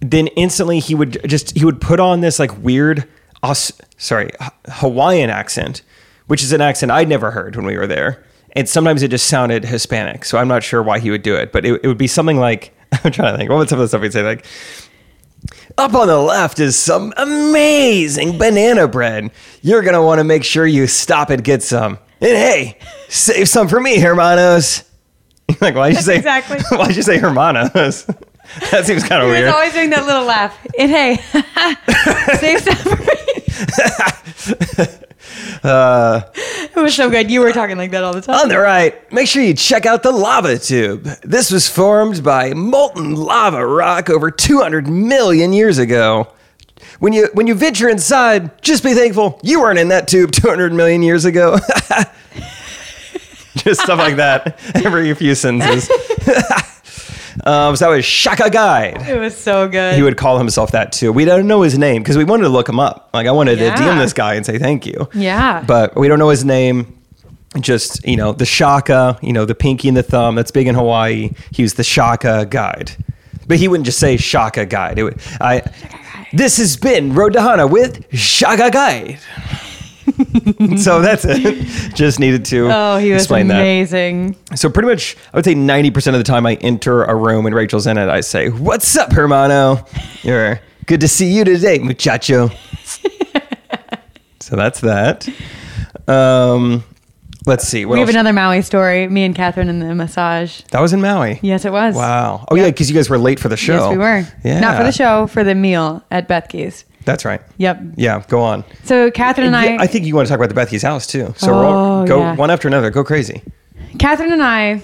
then 0.00 0.28
instantly 0.28 0.80
he 0.80 0.94
would 0.94 1.20
just 1.28 1.56
he 1.56 1.64
would 1.64 1.80
put 1.80 2.00
on 2.00 2.20
this 2.20 2.38
like 2.38 2.56
weird, 2.62 3.08
Aus- 3.42 3.72
sorry, 3.96 4.30
Hawaiian 4.68 5.30
accent, 5.30 5.82
which 6.26 6.42
is 6.42 6.52
an 6.52 6.60
accent 6.60 6.92
I'd 6.92 7.08
never 7.08 7.30
heard 7.30 7.56
when 7.56 7.66
we 7.66 7.76
were 7.76 7.86
there, 7.86 8.24
and 8.52 8.68
sometimes 8.68 9.02
it 9.02 9.08
just 9.08 9.26
sounded 9.26 9.64
Hispanic. 9.64 10.24
So 10.24 10.38
I'm 10.38 10.48
not 10.48 10.62
sure 10.62 10.82
why 10.82 10.98
he 10.98 11.10
would 11.10 11.22
do 11.22 11.34
it, 11.36 11.52
but 11.52 11.64
it, 11.64 11.80
it 11.82 11.86
would 11.88 11.98
be 11.98 12.06
something 12.06 12.38
like 12.38 12.74
I'm 13.04 13.12
trying 13.12 13.32
to 13.32 13.38
think. 13.38 13.50
What 13.50 13.58
would 13.58 13.68
some 13.68 13.78
of 13.78 13.84
the 13.84 13.88
stuff 13.88 14.02
he'd 14.02 14.12
say 14.12 14.22
like? 14.22 14.44
Up 15.76 15.92
on 15.94 16.06
the 16.06 16.18
left 16.18 16.58
is 16.58 16.78
some 16.78 17.12
amazing 17.16 18.38
banana 18.38 18.88
bread. 18.88 19.30
You're 19.60 19.82
going 19.82 19.94
to 19.94 20.00
want 20.00 20.18
to 20.18 20.24
make 20.24 20.44
sure 20.44 20.66
you 20.66 20.86
stop 20.86 21.28
and 21.30 21.44
get 21.44 21.62
some. 21.62 21.98
And 22.20 22.30
hey, 22.30 22.78
save 23.08 23.48
some 23.48 23.68
for 23.68 23.80
me, 23.80 23.98
hermanos. 23.98 24.84
like, 25.60 25.74
why'd 25.74 25.94
you 25.94 26.00
say 26.00 26.16
exactly. 26.16 26.60
Why'd 26.78 26.96
you 26.96 27.02
say 27.02 27.18
hermanos? 27.18 28.06
that 28.70 28.84
seems 28.86 29.02
kind 29.04 29.22
of 29.22 29.28
He 29.28 29.32
weird. 29.32 29.46
was 29.46 29.54
always 29.54 29.72
doing 29.72 29.90
that 29.90 30.06
little 30.06 30.24
laugh. 30.24 30.56
And 30.78 30.90
hey, 30.90 31.16
save 32.38 32.60
some 32.60 32.76
for 32.76 32.96
me. 32.96 33.04
Uh, 35.62 36.20
it 36.34 36.76
was 36.76 36.94
so 36.94 37.08
good. 37.10 37.30
You 37.30 37.40
were 37.40 37.52
talking 37.52 37.76
like 37.78 37.90
that 37.92 38.04
all 38.04 38.12
the 38.12 38.20
time. 38.20 38.36
On 38.36 38.48
the 38.48 38.58
right, 38.58 39.10
make 39.12 39.26
sure 39.26 39.42
you 39.42 39.54
check 39.54 39.86
out 39.86 40.02
the 40.02 40.12
lava 40.12 40.58
tube. 40.58 41.04
This 41.22 41.50
was 41.50 41.68
formed 41.68 42.22
by 42.22 42.52
molten 42.52 43.14
lava 43.14 43.66
rock 43.66 44.10
over 44.10 44.30
200 44.30 44.86
million 44.86 45.52
years 45.52 45.78
ago. 45.78 46.28
When 46.98 47.12
you 47.12 47.28
when 47.32 47.46
you 47.46 47.54
venture 47.54 47.88
inside, 47.88 48.62
just 48.62 48.84
be 48.84 48.94
thankful 48.94 49.40
you 49.42 49.60
weren't 49.60 49.78
in 49.78 49.88
that 49.88 50.06
tube 50.06 50.32
200 50.32 50.72
million 50.72 51.02
years 51.02 51.24
ago. 51.24 51.56
just 53.56 53.80
stuff 53.80 53.98
like 53.98 54.16
that 54.16 54.58
every 54.74 55.12
few 55.14 55.34
sentences. 55.34 55.90
Um, 57.44 57.74
so 57.76 57.86
that 57.86 57.94
was 57.96 58.04
Shaka 58.04 58.48
Guide. 58.50 59.02
It 59.08 59.18
was 59.18 59.36
so 59.36 59.68
good. 59.68 59.96
He 59.96 60.02
would 60.02 60.16
call 60.16 60.38
himself 60.38 60.70
that 60.72 60.92
too. 60.92 61.12
We 61.12 61.24
don't 61.24 61.46
know 61.48 61.62
his 61.62 61.76
name 61.76 62.02
because 62.02 62.16
we 62.16 62.24
wanted 62.24 62.44
to 62.44 62.48
look 62.50 62.68
him 62.68 62.78
up. 62.78 63.10
Like 63.12 63.26
I 63.26 63.32
wanted 63.32 63.58
Yeah. 63.58 63.74
to 63.74 63.82
DM 63.82 63.98
this 63.98 64.12
guy 64.12 64.34
and 64.34 64.44
say 64.46 64.58
thank 64.58 64.86
you. 64.86 65.08
Yeah. 65.14 65.62
But 65.66 65.96
we 65.96 66.08
don't 66.08 66.18
know 66.18 66.28
his 66.28 66.44
name. 66.44 66.98
Just 67.60 68.04
you 68.06 68.16
know 68.16 68.32
the 68.32 68.44
Shaka, 68.46 69.16
you 69.22 69.32
know 69.32 69.44
the 69.44 69.54
pinky 69.54 69.86
and 69.88 69.96
the 69.96 70.02
thumb. 70.02 70.34
That's 70.34 70.50
big 70.50 70.66
in 70.66 70.74
Hawaii. 70.74 71.30
He 71.52 71.62
was 71.62 71.74
the 71.74 71.84
Shaka 71.84 72.46
guide, 72.50 72.92
but 73.46 73.58
he 73.58 73.68
wouldn't 73.68 73.86
just 73.86 73.98
say 74.00 74.16
Shaka 74.16 74.66
guide. 74.66 74.98
It 74.98 75.04
would. 75.04 75.20
I. 75.40 75.62
This 76.32 76.56
has 76.56 76.76
been 76.76 77.14
Road 77.14 77.32
to 77.34 77.40
Hana 77.42 77.64
with 77.68 78.12
Shaka 78.12 78.68
guide. 78.72 79.20
so 80.76 81.00
that's 81.00 81.24
it. 81.24 81.94
Just 81.94 82.18
needed 82.18 82.44
to 82.46 82.68
oh, 82.70 82.96
he 82.98 83.12
was 83.12 83.22
explain 83.22 83.48
that. 83.48 83.60
amazing. 83.60 84.36
So 84.56 84.68
pretty 84.68 84.88
much, 84.88 85.16
I 85.32 85.36
would 85.36 85.44
say 85.44 85.54
ninety 85.54 85.90
percent 85.90 86.16
of 86.16 86.20
the 86.20 86.24
time 86.24 86.44
I 86.46 86.54
enter 86.56 87.04
a 87.04 87.14
room 87.14 87.46
and 87.46 87.54
Rachel's 87.54 87.86
in 87.86 87.98
it, 87.98 88.08
I 88.08 88.20
say, 88.20 88.48
"What's 88.48 88.96
up, 88.96 89.12
hermano? 89.12 89.84
You're 90.22 90.60
good 90.86 91.00
to 91.00 91.08
see 91.08 91.32
you 91.32 91.44
today, 91.44 91.78
muchacho." 91.78 92.50
so 94.40 94.56
that's 94.56 94.80
that. 94.80 95.28
Um, 96.08 96.84
let's 97.46 97.66
see. 97.66 97.84
We 97.84 98.00
have 98.00 98.08
else? 98.08 98.14
another 98.14 98.32
Maui 98.32 98.62
story. 98.62 99.08
Me 99.08 99.24
and 99.24 99.34
Kathryn 99.34 99.68
in 99.68 99.78
the 99.78 99.94
massage. 99.94 100.62
that 100.72 100.80
was 100.80 100.92
in 100.92 101.00
Maui. 101.00 101.38
Yes, 101.42 101.64
it 101.64 101.72
was. 101.72 101.94
Wow. 101.94 102.44
Oh 102.50 102.56
yeah, 102.56 102.66
because 102.66 102.90
you 102.90 102.96
guys 102.96 103.08
were 103.08 103.18
late 103.18 103.38
for 103.38 103.48
the 103.48 103.56
show. 103.56 103.74
Yes, 103.74 103.90
we 103.90 103.98
were. 103.98 104.26
Yeah. 104.44 104.60
Not 104.60 104.76
for 104.76 104.82
the 104.82 104.92
show, 104.92 105.26
for 105.28 105.44
the 105.44 105.54
meal 105.54 106.02
at 106.10 106.28
Bethke's. 106.28 106.84
That's 107.04 107.24
right. 107.24 107.40
Yep. 107.58 107.80
Yeah. 107.96 108.22
Go 108.28 108.40
on. 108.40 108.64
So 108.84 109.10
Kathryn 109.10 109.46
and 109.46 109.56
I, 109.56 109.76
I 109.76 109.86
think 109.86 110.06
you 110.06 110.14
want 110.14 110.26
to 110.26 110.30
talk 110.34 110.42
about 110.42 110.54
the 110.54 110.60
Bethke's 110.60 110.82
house 110.82 111.06
too. 111.06 111.34
So 111.36 111.52
Oh, 111.54 112.06
go 112.06 112.18
yeah. 112.20 112.34
one 112.36 112.50
after 112.50 112.66
another. 112.68 112.90
Go 112.90 113.04
crazy. 113.04 113.42
Kathryn 113.96 114.32
and 114.32 114.42
I, 114.42 114.82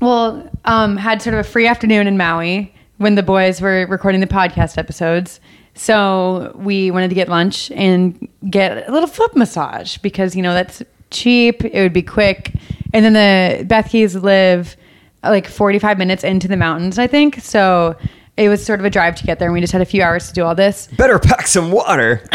well, 0.00 0.48
um, 0.64 0.96
had 0.96 1.20
sort 1.22 1.34
of 1.34 1.40
a 1.40 1.44
free 1.44 1.66
afternoon 1.66 2.06
in 2.06 2.16
Maui 2.16 2.74
when 2.96 3.14
the 3.14 3.22
boys 3.22 3.60
were 3.60 3.86
recording 3.88 4.20
the 4.20 4.26
podcast 4.26 4.78
episodes. 4.78 5.40
So 5.74 6.52
we 6.56 6.90
wanted 6.90 7.08
to 7.08 7.14
get 7.14 7.28
lunch 7.28 7.70
and 7.72 8.28
get 8.48 8.88
a 8.88 8.92
little 8.92 9.08
foot 9.08 9.34
massage 9.36 9.98
because 9.98 10.36
you 10.36 10.42
know 10.42 10.54
that's 10.54 10.82
cheap. 11.10 11.64
It 11.64 11.80
would 11.82 11.92
be 11.92 12.02
quick, 12.02 12.52
and 12.92 13.04
then 13.04 13.12
the 13.12 13.64
Bethkes 13.66 14.20
live 14.20 14.76
like 15.22 15.46
45 15.48 15.98
minutes 15.98 16.22
into 16.22 16.46
the 16.48 16.56
mountains, 16.56 16.98
I 16.98 17.06
think. 17.06 17.40
So 17.40 17.96
it 18.36 18.48
was 18.48 18.64
sort 18.64 18.80
of 18.80 18.86
a 18.86 18.90
drive 18.90 19.14
to 19.16 19.24
get 19.24 19.38
there, 19.38 19.48
and 19.48 19.54
we 19.54 19.60
just 19.60 19.72
had 19.72 19.82
a 19.82 19.86
few 19.86 20.02
hours 20.02 20.28
to 20.28 20.34
do 20.34 20.44
all 20.44 20.54
this. 20.54 20.88
Better 20.96 21.18
pack 21.18 21.46
some 21.46 21.70
water. 21.70 22.22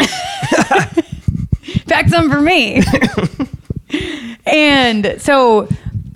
Pack 1.86 2.08
some 2.08 2.30
for 2.30 2.40
me. 2.40 2.82
and 4.46 5.20
so 5.20 5.68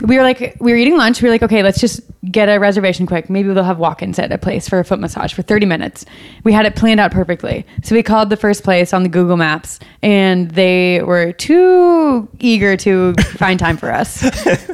we 0.06 0.16
were 0.16 0.22
like, 0.22 0.56
we 0.60 0.72
were 0.72 0.78
eating 0.78 0.96
lunch. 0.96 1.22
We 1.22 1.28
were 1.28 1.34
like, 1.34 1.42
okay, 1.42 1.62
let's 1.62 1.80
just 1.80 2.00
get 2.30 2.48
a 2.48 2.58
reservation 2.58 3.06
quick. 3.06 3.28
Maybe 3.28 3.52
they'll 3.52 3.64
have 3.64 3.78
walk-ins 3.78 4.18
at 4.18 4.32
a 4.32 4.38
place 4.38 4.68
for 4.68 4.78
a 4.78 4.84
foot 4.84 4.98
massage 4.98 5.32
for 5.32 5.42
30 5.42 5.66
minutes. 5.66 6.04
We 6.42 6.52
had 6.52 6.66
it 6.66 6.76
planned 6.76 7.00
out 7.00 7.12
perfectly. 7.12 7.66
So 7.82 7.94
we 7.94 8.02
called 8.02 8.30
the 8.30 8.36
first 8.36 8.64
place 8.64 8.92
on 8.92 9.02
the 9.02 9.08
Google 9.08 9.36
Maps, 9.36 9.78
and 10.02 10.50
they 10.50 11.02
were 11.02 11.32
too 11.32 12.28
eager 12.38 12.76
to 12.78 13.14
find 13.36 13.58
time 13.58 13.76
for 13.76 13.90
us. 13.90 14.22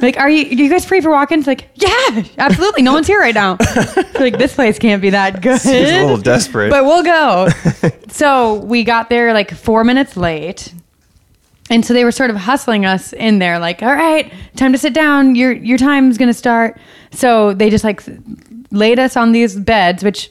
like, 0.01 0.17
are 0.17 0.29
you, 0.29 0.45
are 0.45 0.63
you 0.63 0.69
guys 0.69 0.85
free 0.85 1.01
for 1.01 1.11
walk-ins? 1.11 1.47
Like, 1.47 1.69
yeah, 1.75 2.23
absolutely. 2.37 2.83
No 2.83 2.93
one's 2.93 3.07
here 3.07 3.19
right 3.19 3.35
now. 3.35 3.57
like, 4.19 4.37
this 4.37 4.55
place 4.55 4.79
can't 4.79 5.01
be 5.01 5.11
that 5.11 5.41
good. 5.41 5.59
Seems 5.59 5.89
a 5.89 6.01
little 6.01 6.17
desperate. 6.17 6.69
But 6.69 6.85
we'll 6.85 7.03
go. 7.03 7.47
so 8.09 8.55
we 8.55 8.83
got 8.83 9.09
there 9.09 9.33
like 9.33 9.51
four 9.51 9.83
minutes 9.83 10.17
late. 10.17 10.73
And 11.71 11.83
so 11.85 11.93
they 11.95 12.03
were 12.03 12.11
sort 12.11 12.29
of 12.29 12.35
hustling 12.35 12.85
us 12.85 13.13
in 13.13 13.39
there, 13.39 13.57
like, 13.57 13.81
all 13.81 13.93
right, 13.95 14.31
time 14.55 14.71
to 14.73 14.77
sit 14.77 14.93
down. 14.93 15.35
Your 15.35 15.51
your 15.53 15.77
time's 15.79 16.17
gonna 16.19 16.33
start. 16.33 16.77
So 17.11 17.53
they 17.53 17.69
just 17.71 17.83
like 17.83 18.03
laid 18.71 18.99
us 18.99 19.17
on 19.17 19.31
these 19.31 19.55
beds, 19.59 20.03
which 20.03 20.29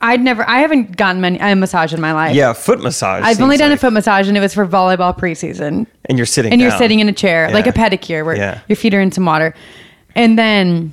I'd 0.00 0.20
never 0.20 0.44
I 0.48 0.58
haven't 0.58 0.96
gotten 0.96 1.20
many 1.20 1.38
a 1.38 1.54
massage 1.54 1.94
in 1.94 2.00
my 2.00 2.12
life. 2.12 2.34
yeah, 2.34 2.52
foot 2.52 2.82
massage. 2.82 3.22
I've 3.24 3.40
only 3.40 3.56
done 3.56 3.70
like. 3.70 3.78
a 3.78 3.80
foot 3.80 3.92
massage 3.92 4.26
and 4.28 4.36
it 4.36 4.40
was 4.40 4.52
for 4.54 4.66
volleyball 4.66 5.16
preseason. 5.16 5.86
And 6.06 6.18
you're 6.18 6.26
sitting 6.26 6.52
And 6.52 6.60
you're 6.60 6.72
sitting 6.72 6.98
in 7.00 7.08
a 7.08 7.12
chair, 7.12 7.50
like 7.52 7.66
a 7.68 7.72
pedicure 7.72 8.24
where 8.24 8.36
Yeah. 8.36 8.60
your 8.68 8.76
feet 8.76 8.92
are 8.94 9.00
in 9.00 9.12
some 9.12 9.24
water. 9.24 9.54
And 10.16 10.36
then 10.38 10.92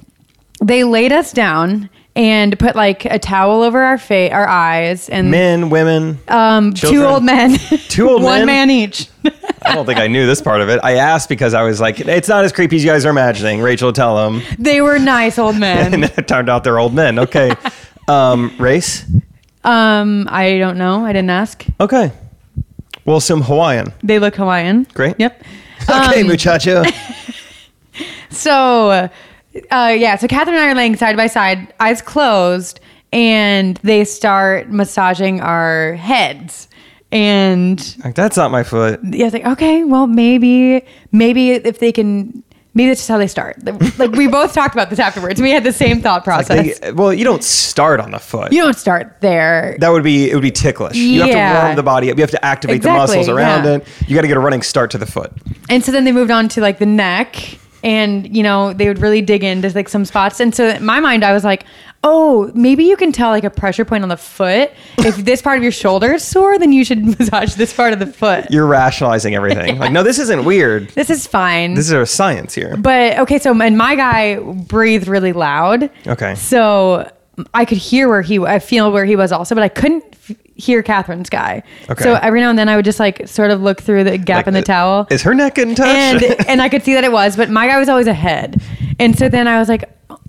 they 0.63 0.83
laid 0.83 1.11
us 1.11 1.31
down 1.33 1.89
and 2.15 2.57
put 2.59 2.75
like 2.75 3.05
a 3.05 3.17
towel 3.17 3.63
over 3.63 3.81
our 3.81 3.97
face, 3.97 4.31
our 4.31 4.47
eyes, 4.47 5.09
and 5.09 5.31
Men, 5.31 5.69
women. 5.69 6.19
um, 6.27 6.73
two 6.73 7.03
old 7.05 7.23
men, 7.23 7.57
Two 7.87 8.09
old 8.09 8.21
one 8.33 8.45
men? 8.45 8.67
man 8.67 8.69
each. 8.71 9.07
I 9.69 9.75
don't 9.75 9.85
think 9.85 9.99
I 9.99 10.07
knew 10.07 10.25
this 10.25 10.41
part 10.41 10.61
of 10.61 10.69
it. 10.69 10.79
I 10.83 10.95
asked 10.95 11.29
because 11.29 11.53
I 11.53 11.63
was 11.63 11.79
like, 11.79 11.99
it's 11.99 12.27
not 12.27 12.43
as 12.43 12.51
creepy 12.51 12.75
as 12.77 12.83
you 12.83 12.89
guys 12.89 13.05
are 13.05 13.09
imagining. 13.09 13.61
Rachel, 13.61 13.93
tell 13.93 14.15
them. 14.17 14.41
they 14.57 14.81
were 14.81 14.97
nice 14.99 15.37
old 15.37 15.55
And 15.61 15.61
men. 15.61 16.03
it 16.03 16.27
turned 16.27 16.49
out 16.49 16.63
they're 16.63 16.79
old 16.79 16.93
men. 16.93 17.19
Okay. 17.19 17.53
um, 18.07 18.55
race? 18.59 19.05
um, 19.63 20.27
I 20.29 20.57
don't 20.57 20.77
know. 20.77 21.05
I 21.05 21.13
didn't 21.13 21.29
ask. 21.29 21.65
Okay. 21.79 22.11
We'll 23.05 23.17
assume 23.17 23.41
Hawaiian. 23.41 23.93
They 24.03 24.19
look 24.19 24.35
Hawaiian. 24.35 24.85
Great. 24.93 25.15
Yep. 25.19 25.43
Okay, 25.89 26.21
Um, 26.21 26.27
muchacho. 26.27 26.83
So, 28.29 28.89
uh, 28.91 29.07
yeah. 29.71 30.15
So 30.15 30.27
Kathryn 30.27 30.49
and 30.49 30.57
I 30.57 30.69
are 30.71 30.75
laying 30.75 30.95
side 30.95 31.17
by 31.17 31.27
side, 31.27 31.73
eyes 31.79 32.01
closed, 32.01 32.79
and 33.11 33.75
they 33.77 34.05
start 34.05 34.69
massaging 34.69 35.41
our 35.41 35.93
heads. 35.95 36.68
And 37.11 37.95
Like, 38.03 38.15
That's 38.15 38.37
not 38.37 38.51
my 38.51 38.63
foot. 38.63 38.99
yeah, 39.03 39.25
it's 39.25 39.33
like, 39.33 39.45
okay, 39.45 39.83
well, 39.83 40.07
maybe, 40.07 40.85
maybe 41.11 41.51
if 41.51 41.79
they 41.79 41.91
can, 41.91 42.43
maybe 42.75 42.89
that's 42.89 42.99
just 43.01 43.09
how 43.09 43.17
they 43.17 43.25
start. 43.27 43.57
Like 43.97 44.11
we 44.11 44.27
both 44.27 44.53
talked 44.53 44.75
about 44.75 44.91
this 44.91 44.99
afterwards. 44.99 45.41
We 45.41 45.49
had 45.51 45.63
the 45.63 45.73
same 45.73 46.01
thought 46.01 46.17
Like 46.27 46.45
process. 46.47 46.79
they, 46.79 46.91
well, 46.91 47.11
you 47.13 47.23
don't 47.23 47.43
start 47.43 47.99
on 47.99 48.11
the 48.11 48.19
foot. 48.19 48.51
you 48.53 48.61
don't 48.61 48.77
start 48.77 49.17
there. 49.21 49.75
that 49.79 49.89
would 49.89 50.03
be 50.03 50.29
it 50.29 50.35
would 50.35 50.43
be 50.43 50.51
ticklish. 50.51 50.95
You 50.95 51.21
have 51.21 51.29
Yeah. 51.29 51.53
to 51.59 51.63
warm 51.65 51.75
the 51.75 51.83
body 51.83 52.11
up. 52.11 52.17
You 52.17 52.21
have 52.21 52.31
to 52.31 52.45
activate 52.45 52.77
Exactly, 52.77 52.93
the 52.95 53.17
muscles 53.17 53.29
around 53.29 53.65
yeah. 53.65 53.75
it. 53.77 53.87
You 54.07 54.15
got 54.15 54.21
to 54.21 54.27
get 54.27 54.37
a 54.37 54.41
running 54.41 54.61
start 54.61 54.91
to 54.91 54.97
the 54.99 55.07
foot. 55.07 55.31
And 55.67 55.83
so 55.83 55.91
then 55.91 56.03
they 56.03 56.11
moved 56.11 56.31
on 56.31 56.47
to 56.49 56.61
like 56.61 56.77
the 56.77 56.85
neck 56.85 57.57
and 57.83 58.33
you 58.35 58.43
know, 58.43 58.73
they 58.73 58.87
would 58.87 58.99
really 58.99 59.21
dig 59.21 59.43
into 59.43 59.69
like 59.69 59.89
some 59.89 60.05
spots. 60.05 60.39
And 60.39 60.53
so 60.53 60.67
in 60.69 60.85
my 60.85 60.99
mind 60.99 61.23
I 61.23 61.33
was 61.33 61.43
like, 61.43 61.65
"Oh, 62.03 62.51
maybe 62.55 62.85
you 62.85 62.95
can 62.95 63.11
tell 63.11 63.29
like 63.29 63.43
a 63.43 63.49
pressure 63.49 63.83
point 63.85 64.03
on 64.03 64.09
the 64.09 64.17
foot. 64.17 64.71
If 64.99 65.17
this 65.25 65.41
part 65.41 65.57
of 65.57 65.63
your 65.63 65.71
shoulder 65.71 66.13
is 66.13 66.23
sore, 66.23 66.57
then 66.57 66.71
you 66.71 66.85
should 66.85 67.03
massage 67.19 67.55
this 67.55 67.73
part 67.73 67.93
of 67.93 67.99
the 67.99 68.07
foot." 68.07 68.45
You're 68.49 68.65
rationalizing 68.67 69.35
everything. 69.35 69.77
Like, 69.79 69.91
no, 69.91 70.03
this 70.03 70.19
isn't 70.19 70.45
weird. 70.45 70.91
This 70.95 71.09
is 71.09 71.27
fine. 71.27 71.73
This 71.75 71.85
is 71.87 71.91
a 71.93 72.05
science 72.05 72.53
here. 72.53 72.75
but 72.77 73.19
okay, 73.19 73.39
so 73.39 73.59
and 73.61 73.77
my 73.77 73.95
guy 73.95 74.39
breathed 74.39 75.07
really 75.07 75.33
loud. 75.33 75.89
Okay. 76.07 76.35
So 76.35 77.09
I 77.53 77.63
could 77.65 77.77
hear 77.77 78.09
where 78.09 78.21
he 78.21 78.39
I 78.39 78.59
feel 78.59 78.91
where 78.91 79.05
he 79.05 79.15
was 79.15 79.31
also, 79.31 79.55
but 79.55 79.63
I 79.63 79.69
couldn't 79.69 80.03
f- 80.29 80.35
hear 80.55 80.83
Kathryn's 80.83 81.29
guy. 81.29 81.63
Okay. 81.89 82.03
So 82.03 82.15
every 82.15 82.41
now 82.41 82.49
and 82.49 82.59
then 82.59 82.67
I 82.67 82.75
would 82.75 82.83
just 82.85 82.99
like 82.99 83.27
sort 83.29 83.51
of 83.51 83.61
look 83.61 83.81
through 83.81 84.03
the 84.03 84.17
gap 84.17 84.37
Like, 84.39 84.47
in 84.47 84.53
the 84.55 84.59
uh, 84.59 84.63
towel. 84.63 85.07
Is 85.09 85.21
her 85.23 85.33
neck 85.33 85.55
getting 85.55 85.73
touched? 85.75 86.23
and 86.23 86.47
and 86.49 86.61
I 86.61 86.67
could 86.69 86.83
see 86.83 86.93
that 86.95 87.03
it 87.05 87.11
was, 87.11 87.37
but 87.37 87.49
my 87.49 87.65
guy 87.67 87.77
was 87.79 87.87
always 87.89 88.07
ahead. 88.07 88.61
And 88.99 89.17
so 89.17 89.29
then 89.29 89.47
I 89.47 89.57
was 89.59 89.69
like, 89.69 89.85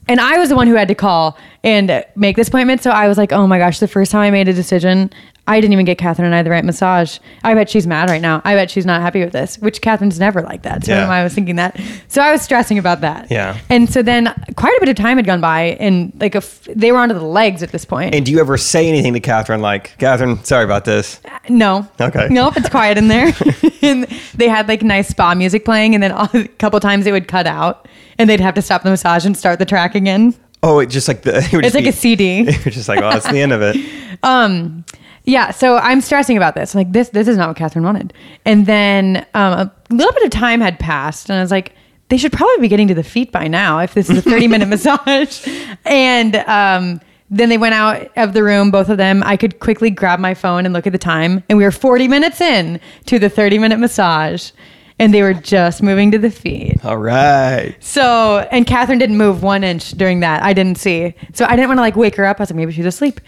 and 0.09 0.21
I 0.21 0.39
was 0.39 0.49
the 0.49 0.57
one 0.57 0.67
who 0.67 0.75
had 0.75 0.89
to 0.89 0.95
call 0.95 1.39
and 1.63 2.05
make 2.17 2.37
this 2.37 2.49
appointment. 2.49 2.83
So 2.83 2.91
I 2.91 3.09
was 3.09 3.19
like, 3.19 3.33
oh 3.33 3.47
my 3.47 3.59
gosh, 3.59 3.79
the 3.79 3.89
first 3.89 4.11
time 4.11 4.23
I 4.23 4.31
made 4.31 4.49
a 4.49 4.53
decision, 4.53 5.11
I 5.49 5.61
didn't 5.61 5.73
even 5.73 5.85
get 5.85 5.99
Kathryn 5.99 6.21
and 6.21 6.35
I 6.35 6.43
the 6.43 6.51
right 6.51 6.65
massage. 6.65 7.19
I 7.43 7.55
bet 7.55 7.69
she's 7.69 7.87
mad 7.87 8.09
right 8.09 8.21
now. 8.23 8.41
I 8.45 8.55
bet 8.55 8.71
she's 8.71 8.87
not 8.87 9.01
happy 9.01 9.21
with 9.25 9.33
this, 9.33 9.59
which 9.59 9.81
Kathryn's 9.81 10.21
never 10.21 10.43
like 10.43 10.63
that. 10.63 10.85
So 10.85 10.93
Yeah. 10.93 11.09
I 11.11 11.25
was 11.25 11.35
thinking 11.35 11.57
that. 11.57 11.81
So 12.07 12.23
I 12.23 12.31
was 12.31 12.41
stressing 12.43 12.79
about 12.79 13.01
that. 13.01 13.29
Yeah. 13.31 13.59
And 13.69 13.91
so 13.93 14.01
then 14.03 14.33
quite 14.57 14.77
a 14.77 14.81
bit 14.81 14.89
of 14.89 14.95
time 14.97 15.17
had 15.17 15.27
gone 15.27 15.41
by 15.41 15.77
and 15.81 16.13
like 16.21 16.35
a 16.37 16.39
f- 16.39 16.69
they 16.75 16.93
were 16.93 16.99
onto 16.99 17.15
the 17.15 17.25
legs 17.25 17.63
at 17.65 17.73
this 17.73 17.85
point. 17.85 18.15
and 18.15 18.25
do 18.25 18.31
you 18.31 18.39
ever 18.39 18.57
say 18.57 18.89
anything 18.89 19.13
to 19.15 19.21
Kathryn 19.21 19.61
like, 19.61 19.99
Kathryn, 19.99 20.45
sorry 20.47 20.65
about 20.65 20.85
this? 20.85 21.21
No. 21.49 21.89
Okay. 22.01 22.29
Nope, 22.31 22.57
it's 22.57 22.69
quiet 22.69 22.97
in 22.97 23.09
there. 23.09 23.33
and 23.83 24.05
they 24.35 24.49
had 24.49 24.69
like 24.69 24.83
nice 24.83 25.09
spa 25.09 25.35
music 25.35 25.65
playing, 25.65 25.95
and 25.95 26.03
then 26.03 26.13
a 26.13 26.47
couple 26.59 26.79
times 26.81 27.07
it 27.07 27.13
would 27.13 27.27
cut 27.29 27.47
out, 27.47 27.89
and 28.19 28.29
they'd 28.31 28.41
have 28.41 28.55
to 28.55 28.63
stop 28.63 28.83
the 28.83 28.91
massage 28.91 29.25
and 29.27 29.37
start 29.37 29.59
the 29.59 29.65
track 29.65 29.95
again. 29.95 30.35
Oh, 30.63 30.79
it 30.81 30.87
just 30.91 31.09
like 31.09 31.23
the 31.23 31.39
it 31.39 31.53
would 31.53 31.65
It's 31.65 31.73
just 31.73 31.75
like 31.75 31.85
be- 31.85 31.89
a 31.89 31.93
CD. 31.93 32.43
You're 32.43 32.53
just 32.53 32.89
like, 32.89 33.01
well, 33.01 33.11
that's 33.11 33.29
the 33.29 33.41
end 33.41 33.53
of 33.53 33.63
it. 33.63 33.77
Um, 34.23 34.85
yeah. 35.25 35.51
So 35.51 35.77
I'm 35.77 36.01
stressing 36.01 36.37
about 36.37 36.55
this. 36.55 36.75
Like 36.75 36.93
this, 36.93 37.11
this 37.11 37.29
is 37.29 37.37
not 37.37 37.49
what 37.49 37.57
Kathryn 37.57 37.83
wanted. 37.83 38.13
And 38.45 38.67
then 38.67 39.27
um, 39.35 39.53
a 39.53 39.73
little 39.91 40.13
bit 40.13 40.25
of 40.25 40.31
time 40.31 40.61
had 40.61 40.79
passed, 40.79 41.31
and 41.31 41.39
I 41.39 41.43
was 41.43 41.51
like, 41.51 41.75
they 42.09 42.17
should 42.17 42.33
probably 42.33 42.61
be 42.61 42.69
getting 42.69 42.89
to 42.89 42.95
the 42.95 43.05
feet 43.05 43.31
by 43.33 43.47
now 43.47 43.79
if 43.79 43.95
this 43.95 44.11
is 44.11 44.19
a 44.19 44.23
30 44.23 44.49
minute 44.49 44.67
massage. 44.69 45.47
And 45.85 46.37
um, 46.37 47.01
then 47.31 47.49
they 47.49 47.59
went 47.59 47.75
out 47.75 48.11
of 48.17 48.33
the 48.33 48.43
room, 48.43 48.71
both 48.71 48.89
of 48.89 48.99
them. 48.99 49.23
I 49.25 49.37
could 49.37 49.61
quickly 49.61 49.91
grab 49.91 50.19
my 50.19 50.35
phone 50.35 50.67
and 50.67 50.75
look 50.75 50.87
at 50.87 50.93
the 50.93 50.99
time, 50.99 51.45
and 51.49 51.57
we 51.57 51.65
were 51.65 51.71
40 51.71 52.09
minutes 52.09 52.41
in 52.41 52.81
to 53.07 53.19
the 53.19 53.29
30 53.31 53.59
minute 53.59 53.79
massage, 53.79 54.51
and 54.99 55.15
they 55.15 55.23
were 55.23 55.35
just 55.35 55.83
moving 55.83 56.11
to 56.11 56.19
the 56.19 56.31
feet. 56.31 56.85
All 56.85 56.99
right. 56.99 57.75
So, 57.79 58.47
and 58.51 58.67
Kathryn 58.67 58.99
didn't 58.99 59.17
move 59.17 59.43
one 59.43 59.63
inch 59.63 59.93
during 59.93 60.21
that. 60.21 60.43
I 60.43 60.53
didn't 60.53 60.79
see. 60.79 61.15
So 61.33 61.47
I 61.47 61.55
didn't 61.57 61.69
want 61.69 61.79
to 61.79 61.83
like 61.83 61.97
wake 61.97 62.17
her 62.17 62.27
up. 62.27 62.41
I 62.41 62.43
was 62.43 62.51
like, 62.51 62.57
maybe 62.57 62.73
she's 62.73 62.85
asleep. 62.85 63.21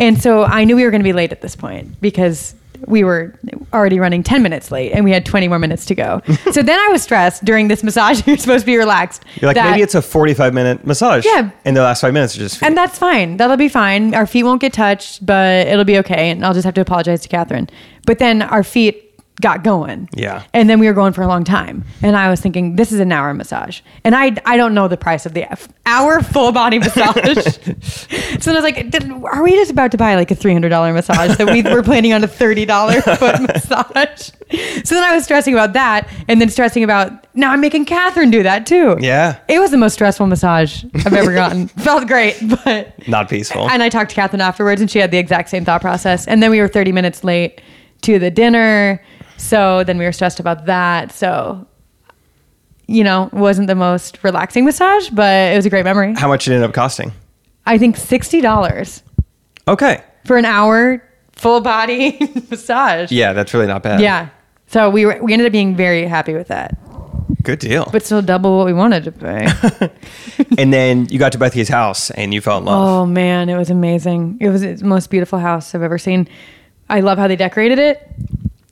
And 0.00 0.20
so 0.20 0.44
I 0.44 0.64
knew 0.64 0.74
we 0.76 0.84
were 0.84 0.90
going 0.90 1.02
to 1.02 1.08
be 1.08 1.12
late 1.12 1.30
at 1.30 1.42
this 1.42 1.54
point 1.54 2.00
because 2.00 2.54
we 2.86 3.04
were 3.04 3.38
already 3.74 4.00
running 4.00 4.22
10 4.22 4.42
minutes 4.42 4.70
late 4.70 4.92
and 4.92 5.04
we 5.04 5.12
had 5.12 5.26
20 5.26 5.48
more 5.48 5.58
minutes 5.58 5.84
to 5.84 5.94
go. 5.94 6.22
so 6.52 6.62
then 6.62 6.80
I 6.80 6.88
was 6.88 7.02
stressed 7.02 7.44
during 7.44 7.68
this 7.68 7.82
massage. 7.82 8.22
You're 8.26 8.38
supposed 8.38 8.62
to 8.62 8.66
be 8.66 8.78
relaxed. 8.78 9.24
You're 9.36 9.48
like, 9.50 9.56
that- 9.56 9.70
maybe 9.70 9.82
it's 9.82 9.94
a 9.94 10.00
45 10.00 10.54
minute 10.54 10.86
massage. 10.86 11.26
Yeah. 11.26 11.50
And 11.66 11.76
the 11.76 11.82
last 11.82 12.00
five 12.00 12.14
minutes 12.14 12.34
are 12.36 12.38
just. 12.38 12.62
and 12.62 12.74
that's 12.76 12.98
fine. 12.98 13.36
That'll 13.36 13.58
be 13.58 13.68
fine. 13.68 14.14
Our 14.14 14.26
feet 14.26 14.44
won't 14.44 14.62
get 14.62 14.72
touched, 14.72 15.24
but 15.24 15.66
it'll 15.66 15.84
be 15.84 15.98
okay. 15.98 16.30
And 16.30 16.44
I'll 16.44 16.54
just 16.54 16.64
have 16.64 16.74
to 16.74 16.80
apologize 16.80 17.20
to 17.22 17.28
Kathryn. 17.28 17.68
But 18.06 18.18
then 18.18 18.40
our 18.40 18.64
feet 18.64 19.09
got 19.40 19.64
going. 19.64 20.08
Yeah. 20.14 20.42
And 20.52 20.68
then 20.68 20.78
we 20.80 20.86
were 20.86 20.92
going 20.92 21.12
for 21.12 21.22
a 21.22 21.26
long 21.26 21.44
time. 21.44 21.84
And 22.02 22.16
I 22.16 22.28
was 22.30 22.40
thinking, 22.40 22.76
this 22.76 22.92
is 22.92 23.00
an 23.00 23.10
hour 23.12 23.32
massage. 23.34 23.80
And 24.04 24.14
I, 24.14 24.36
I 24.44 24.56
don't 24.56 24.74
know 24.74 24.88
the 24.88 24.96
price 24.96 25.26
of 25.26 25.34
the 25.34 25.50
f- 25.50 25.68
hour 25.86 26.22
full 26.22 26.52
body 26.52 26.78
massage. 26.80 27.44
so 28.40 28.52
then 28.52 28.56
I 28.56 28.60
was 28.60 28.62
like, 28.62 29.24
are 29.32 29.42
we 29.42 29.52
just 29.52 29.70
about 29.70 29.90
to 29.92 29.96
buy 29.98 30.14
like 30.16 30.30
a 30.30 30.36
$300 30.36 30.94
massage 30.94 31.36
that 31.38 31.46
we 31.50 31.62
were 31.74 31.82
planning 31.82 32.12
on 32.12 32.22
a 32.24 32.28
$30 32.28 33.16
foot 33.18 33.40
massage? 33.54 34.30
So 34.84 34.94
then 34.94 35.04
I 35.04 35.14
was 35.14 35.24
stressing 35.24 35.54
about 35.54 35.72
that 35.74 36.08
and 36.28 36.40
then 36.40 36.48
stressing 36.48 36.82
about, 36.84 37.26
now 37.34 37.52
I'm 37.52 37.60
making 37.60 37.86
Kathryn 37.86 38.30
do 38.32 38.42
that 38.42 38.66
too. 38.66 38.96
Yeah. 39.00 39.38
It 39.48 39.58
was 39.60 39.70
the 39.70 39.76
most 39.76 39.94
stressful 39.94 40.26
massage 40.26 40.84
I've 40.94 41.12
ever 41.14 41.32
gotten. 41.32 41.68
Felt 41.68 42.06
great, 42.08 42.36
but 42.64 42.92
Not 43.08 43.28
peaceful. 43.28 43.68
and 43.70 43.82
I 43.82 43.88
talked 43.88 44.10
to 44.10 44.16
Kathryn 44.20 44.40
afterwards, 44.40 44.80
and 44.80 44.90
she 44.90 44.98
had 44.98 45.10
the 45.12 45.18
exact 45.18 45.48
same 45.50 45.64
thought 45.64 45.80
process. 45.80 46.26
And 46.26 46.42
then 46.42 46.50
we 46.50 46.60
were 46.60 46.68
30 46.68 46.92
minutes 46.92 47.22
late 47.22 47.60
to 48.02 48.18
the 48.18 48.30
dinner, 48.30 49.00
so 49.40 49.82
then 49.84 49.98
we 49.98 50.04
were 50.04 50.12
stressed 50.12 50.38
about 50.40 50.66
that. 50.66 51.12
So, 51.12 51.66
you 52.86 53.04
know, 53.04 53.30
wasn't 53.32 53.66
the 53.68 53.74
most 53.74 54.18
relaxing 54.22 54.64
massage, 54.64 55.08
but 55.10 55.52
it 55.52 55.56
was 55.56 55.66
a 55.66 55.70
great 55.70 55.84
memory. 55.84 56.14
How 56.14 56.28
much 56.28 56.44
did 56.44 56.52
it 56.52 56.56
end 56.56 56.64
up 56.64 56.72
costing? 56.74 57.12
I 57.66 57.78
think 57.78 57.96
sixty 57.96 58.40
dollars 58.40 59.02
Okay. 59.68 60.02
for 60.24 60.36
an 60.36 60.44
hour 60.44 61.02
full 61.32 61.60
body 61.60 62.18
massage. 62.50 63.10
Yeah, 63.12 63.32
that's 63.32 63.54
really 63.54 63.66
not 63.66 63.82
bad. 63.82 64.00
yeah. 64.00 64.28
So 64.66 64.90
we 64.90 65.04
were 65.06 65.18
we 65.22 65.32
ended 65.32 65.46
up 65.46 65.52
being 65.52 65.74
very 65.76 66.04
happy 66.06 66.32
with 66.34 66.48
that, 66.48 66.78
Good 67.42 67.58
deal. 67.58 67.88
but 67.92 68.04
still 68.04 68.22
double 68.22 68.56
what 68.56 68.66
we 68.66 68.72
wanted 68.72 69.04
to 69.04 69.12
pay. 69.12 69.48
and 70.58 70.72
then 70.72 71.06
you 71.06 71.18
got 71.18 71.32
to 71.32 71.38
Bethke's 71.38 71.68
house 71.68 72.10
and 72.12 72.32
you 72.32 72.40
fell 72.40 72.58
in 72.58 72.64
love. 72.66 72.88
Oh 72.88 73.06
man, 73.06 73.48
it 73.48 73.56
was 73.56 73.70
amazing. 73.70 74.38
It 74.40 74.48
was 74.48 74.62
the 74.62 74.84
most 74.84 75.10
beautiful 75.10 75.38
house 75.40 75.74
I've 75.74 75.82
ever 75.82 75.98
seen. 75.98 76.28
I 76.88 77.00
love 77.00 77.18
how 77.18 77.26
they 77.28 77.36
decorated 77.36 77.78
it. 77.78 78.08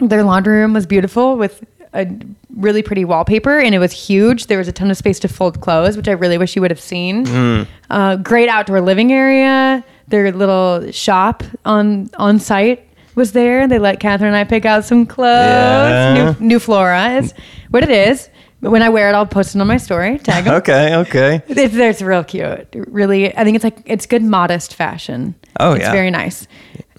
Their 0.01 0.23
laundry 0.23 0.59
room 0.59 0.73
was 0.73 0.87
beautiful 0.87 1.37
with 1.37 1.65
a 1.95 2.07
really 2.55 2.83
pretty 2.83 3.05
wallpaper 3.05 3.59
and 3.59 3.75
it 3.75 3.79
was 3.79 3.93
huge. 3.93 4.47
There 4.47 4.59
was 4.59 4.69
a 4.69 4.73
ton 4.73 4.91
of 4.91 4.97
space 4.97 5.19
to 5.21 5.29
fold 5.29 5.61
clothes, 5.61 5.97
which 5.97 6.09
I 6.09 6.13
really 6.13 6.39
wish 6.39 6.55
you 6.55 6.63
would 6.63 6.71
have 6.71 6.81
seen. 6.81 7.67
Uh, 7.91 8.17
great 8.17 8.49
outdoor 8.49 8.81
living 8.81 9.13
area. 9.13 9.85
Their 10.09 10.33
little 10.33 10.91
shop 10.91 11.43
on 11.65 12.11
on 12.17 12.39
site 12.39 12.87
was 13.15 13.33
there. 13.33 13.67
They 13.69 13.79
let 13.79 14.01
Kathryn 14.01 14.23
and 14.23 14.37
I 14.37 14.45
pick 14.45 14.65
out 14.65 14.85
some 14.85 15.05
clothes. 15.07 15.27
Yeah. 15.27 16.35
New, 16.39 16.47
New 16.47 16.59
Flora 16.59 17.11
is 17.17 17.35
what 17.71 17.83
it 17.83 17.91
is. 17.91 18.29
But 18.61 18.71
when 18.71 18.83
I 18.83 18.89
wear 18.89 19.09
it, 19.09 19.13
I'll 19.13 19.27
post 19.27 19.55
it 19.55 19.61
on 19.61 19.67
my 19.69 19.77
story. 19.77 20.19
Tag 20.19 20.47
'em. 20.47 20.55
Okay, 20.57 20.95
okay. 20.97 21.43
It's, 21.47 21.75
it's 21.75 22.03
real 22.03 22.25
cute. 22.25 22.67
Really, 22.75 23.37
I 23.37 23.45
think 23.45 23.55
it's 23.55 23.63
like 23.63 23.83
it's 23.85 24.07
good 24.07 24.23
modest 24.23 24.75
fashion. 24.75 25.35
Oh, 25.61 25.73
it's 25.75 25.83
yeah. 25.83 25.93
very 25.93 26.11
nice. 26.11 26.49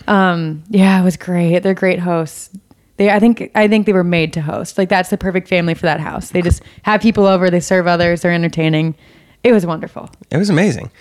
Um, 0.07 0.63
yeah, 0.69 1.01
it 1.01 1.03
was 1.03 1.17
great. 1.17 1.59
They're 1.59 1.73
great 1.73 1.99
hosts. 1.99 2.49
They, 2.99 3.09
I 3.09 3.17
think, 3.17 3.49
I 3.55 3.69
think 3.69 3.85
they 3.85 3.93
were 3.93 4.03
made 4.03 4.33
to 4.33 4.41
host. 4.41 4.77
Like 4.77 4.89
that's 4.89 5.09
the 5.09 5.17
perfect 5.17 5.47
family 5.47 5.73
for 5.73 5.83
that 5.83 6.01
house. 6.01 6.31
They 6.31 6.41
just 6.41 6.61
have 6.83 6.99
people 6.99 7.25
over. 7.25 7.49
They 7.49 7.61
serve 7.61 7.87
others. 7.87 8.21
They're 8.21 8.33
entertaining. 8.33 8.93
It 9.41 9.53
was 9.53 9.65
wonderful. 9.65 10.09
It 10.29 10.35
was 10.35 10.49
amazing. 10.49 10.91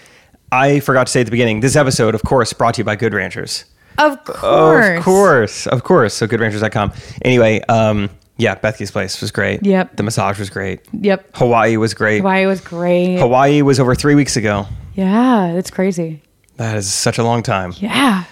I 0.52 0.78
forgot 0.78 1.08
to 1.08 1.12
say 1.12 1.20
at 1.22 1.26
the 1.26 1.32
beginning, 1.32 1.58
this 1.58 1.74
episode, 1.74 2.14
of 2.14 2.22
course, 2.22 2.52
brought 2.52 2.74
to 2.74 2.82
you 2.82 2.84
by 2.84 2.94
Good 2.94 3.14
Ranchers. 3.14 3.64
Of 3.98 4.22
course. 4.24 4.98
Of 4.98 5.04
course, 5.04 5.66
of 5.66 5.82
course. 5.82 6.14
So 6.14 6.28
goodranchers.com. 6.28 6.92
Anyway, 7.22 7.62
um, 7.68 8.08
yeah, 8.36 8.54
Bethke's 8.54 8.92
place 8.92 9.20
was 9.20 9.32
great. 9.32 9.66
Yep. 9.66 9.96
The 9.96 10.04
massage 10.04 10.38
was 10.38 10.50
great. 10.50 10.78
Yep. 10.92 11.30
Hawaii 11.34 11.76
was 11.78 11.94
great. 11.94 12.18
Hawaii 12.18 12.46
was 12.46 12.60
great. 12.60 13.16
Hawaii 13.16 13.60
was 13.62 13.80
over 13.80 13.96
three 13.96 14.14
weeks 14.14 14.36
ago. 14.36 14.66
Yeah, 14.94 15.54
it's 15.54 15.72
crazy. 15.72 16.22
That 16.58 16.76
is 16.76 16.92
such 16.92 17.18
a 17.18 17.24
long 17.24 17.42
time. 17.42 17.74
Yeah. 17.76 18.22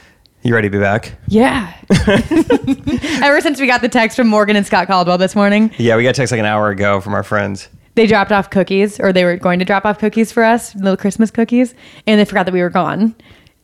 You 0.46 0.54
ready 0.54 0.68
to 0.68 0.72
be 0.72 0.78
back? 0.78 1.12
Yeah. 1.26 1.72
Ever 3.24 3.40
since 3.40 3.58
we 3.60 3.66
got 3.66 3.80
the 3.80 3.88
text 3.90 4.16
from 4.16 4.28
Morgan 4.28 4.54
and 4.54 4.64
Scott 4.64 4.86
Caldwell 4.86 5.18
this 5.18 5.34
morning, 5.34 5.72
Yeah, 5.76 5.96
we 5.96 6.04
got 6.04 6.10
a 6.10 6.12
text 6.12 6.30
like 6.30 6.38
an 6.38 6.44
hour 6.46 6.68
ago 6.70 7.00
from 7.00 7.14
our 7.14 7.24
friends. 7.24 7.68
they 7.96 8.06
dropped 8.06 8.30
off 8.30 8.48
cookies, 8.50 9.00
or 9.00 9.12
they 9.12 9.24
were 9.24 9.36
going 9.36 9.58
to 9.58 9.64
drop 9.64 9.84
off 9.84 9.98
cookies 9.98 10.30
for 10.30 10.44
us, 10.44 10.72
little 10.76 10.96
Christmas 10.96 11.32
cookies, 11.32 11.74
and 12.06 12.20
they 12.20 12.24
forgot 12.24 12.46
that 12.46 12.52
we 12.52 12.60
were 12.62 12.70
gone. 12.70 13.16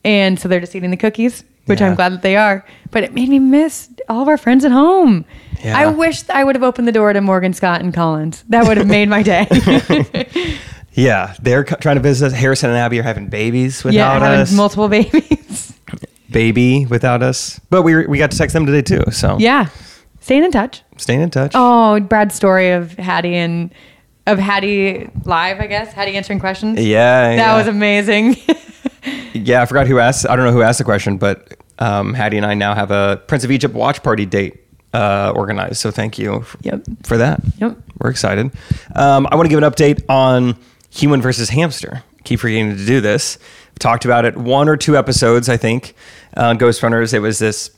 And 0.04 0.40
so 0.40 0.48
they're 0.48 0.58
just 0.58 0.74
eating 0.74 0.90
the 0.90 0.96
cookies, 0.96 1.44
which 1.66 1.80
Yeah. 1.80 1.86
I'm 1.90 1.94
glad 1.94 2.14
that 2.14 2.22
they 2.22 2.34
are. 2.34 2.64
But 2.90 3.04
it 3.04 3.14
made 3.14 3.28
me 3.28 3.38
miss 3.38 3.88
all 4.08 4.20
of 4.22 4.26
our 4.26 4.36
friends 4.38 4.64
at 4.64 4.72
home. 4.72 5.24
Yeah. 5.62 5.78
I 5.78 5.86
wish 5.86 6.28
I 6.30 6.42
would 6.42 6.56
have 6.56 6.64
opened 6.64 6.88
the 6.88 6.92
door 6.92 7.12
to 7.12 7.20
Morgan, 7.20 7.52
Scott, 7.52 7.80
and 7.80 7.94
Collins. 7.94 8.42
That 8.48 8.66
would 8.66 8.76
have 8.76 8.88
made 8.88 9.08
my 9.08 9.22
day. 9.22 9.46
Yeah, 10.94 11.34
they're 11.40 11.64
trying 11.64 11.96
to 11.96 12.02
visit. 12.02 12.26
Us. 12.26 12.32
Harrison 12.34 12.68
and 12.68 12.78
Abby 12.78 12.98
are 12.98 13.02
having 13.02 13.28
babies 13.28 13.80
yeah, 13.82 14.12
without 14.12 14.22
us. 14.22 14.50
having 14.50 14.56
multiple 14.58 14.88
babies. 14.90 15.71
Baby 16.32 16.86
without 16.86 17.22
us. 17.22 17.60
But 17.70 17.82
we, 17.82 18.06
we 18.06 18.18
got 18.18 18.30
to 18.30 18.38
text 18.38 18.54
them 18.54 18.66
today 18.66 18.82
too. 18.82 19.02
So 19.12 19.36
yeah. 19.38 19.68
Staying 20.20 20.44
in 20.44 20.52
touch. 20.52 20.82
staying 20.98 21.20
in 21.20 21.30
touch. 21.30 21.52
Oh, 21.54 21.98
Brad's 22.00 22.34
story 22.34 22.70
of 22.70 22.92
Hattie 22.92 23.34
and 23.34 23.72
of 24.28 24.38
Hattie 24.38 25.10
live, 25.24 25.58
I 25.60 25.66
guess. 25.66 25.92
Hattie 25.92 26.16
answering 26.16 26.38
questions. 26.38 26.78
Yeah. 26.80 27.30
That 27.30 27.36
yeah. 27.36 27.56
was 27.56 27.66
amazing. 27.66 28.36
Yeah, 29.34 29.62
I 29.62 29.66
forgot 29.66 29.86
who 29.88 29.98
asked. 29.98 30.28
I 30.28 30.36
don't 30.36 30.44
know 30.44 30.52
who 30.52 30.60
asked 30.62 30.78
the 30.78 30.84
question, 30.84 31.16
but 31.16 31.56
um, 31.78 32.12
Hattie 32.14 32.36
and 32.36 32.44
I 32.46 32.52
now 32.54 32.74
have 32.74 32.90
a 32.90 33.20
Prince 33.26 33.42
of 33.44 33.50
Egypt 33.50 33.74
watch 33.74 34.02
party 34.02 34.26
date 34.26 34.60
uh, 34.92 35.32
organized. 35.34 35.76
So 35.78 35.90
thank 35.90 36.18
you 36.18 36.40
f- 36.42 36.54
Yep. 36.60 36.82
for 37.04 37.16
that. 37.16 37.40
Yep. 37.56 37.78
We're 37.98 38.10
excited. 38.10 38.52
Um, 38.94 39.26
I 39.30 39.34
want 39.36 39.46
to 39.46 39.48
give 39.48 39.60
an 39.60 39.68
update 39.68 40.04
on 40.08 40.56
human 40.90 41.22
versus 41.22 41.48
hamster. 41.48 42.04
Keep 42.24 42.40
forgetting 42.40 42.76
to 42.76 42.84
do 42.86 43.00
this. 43.00 43.38
Talked 43.78 44.04
about 44.04 44.24
it 44.26 44.36
one 44.36 44.68
or 44.68 44.76
two 44.76 44.96
episodes, 44.98 45.48
I 45.48 45.56
think. 45.56 45.94
Uh, 46.34 46.54
Ghostrunners, 46.54 47.12
it 47.12 47.18
was 47.20 47.38
this 47.38 47.70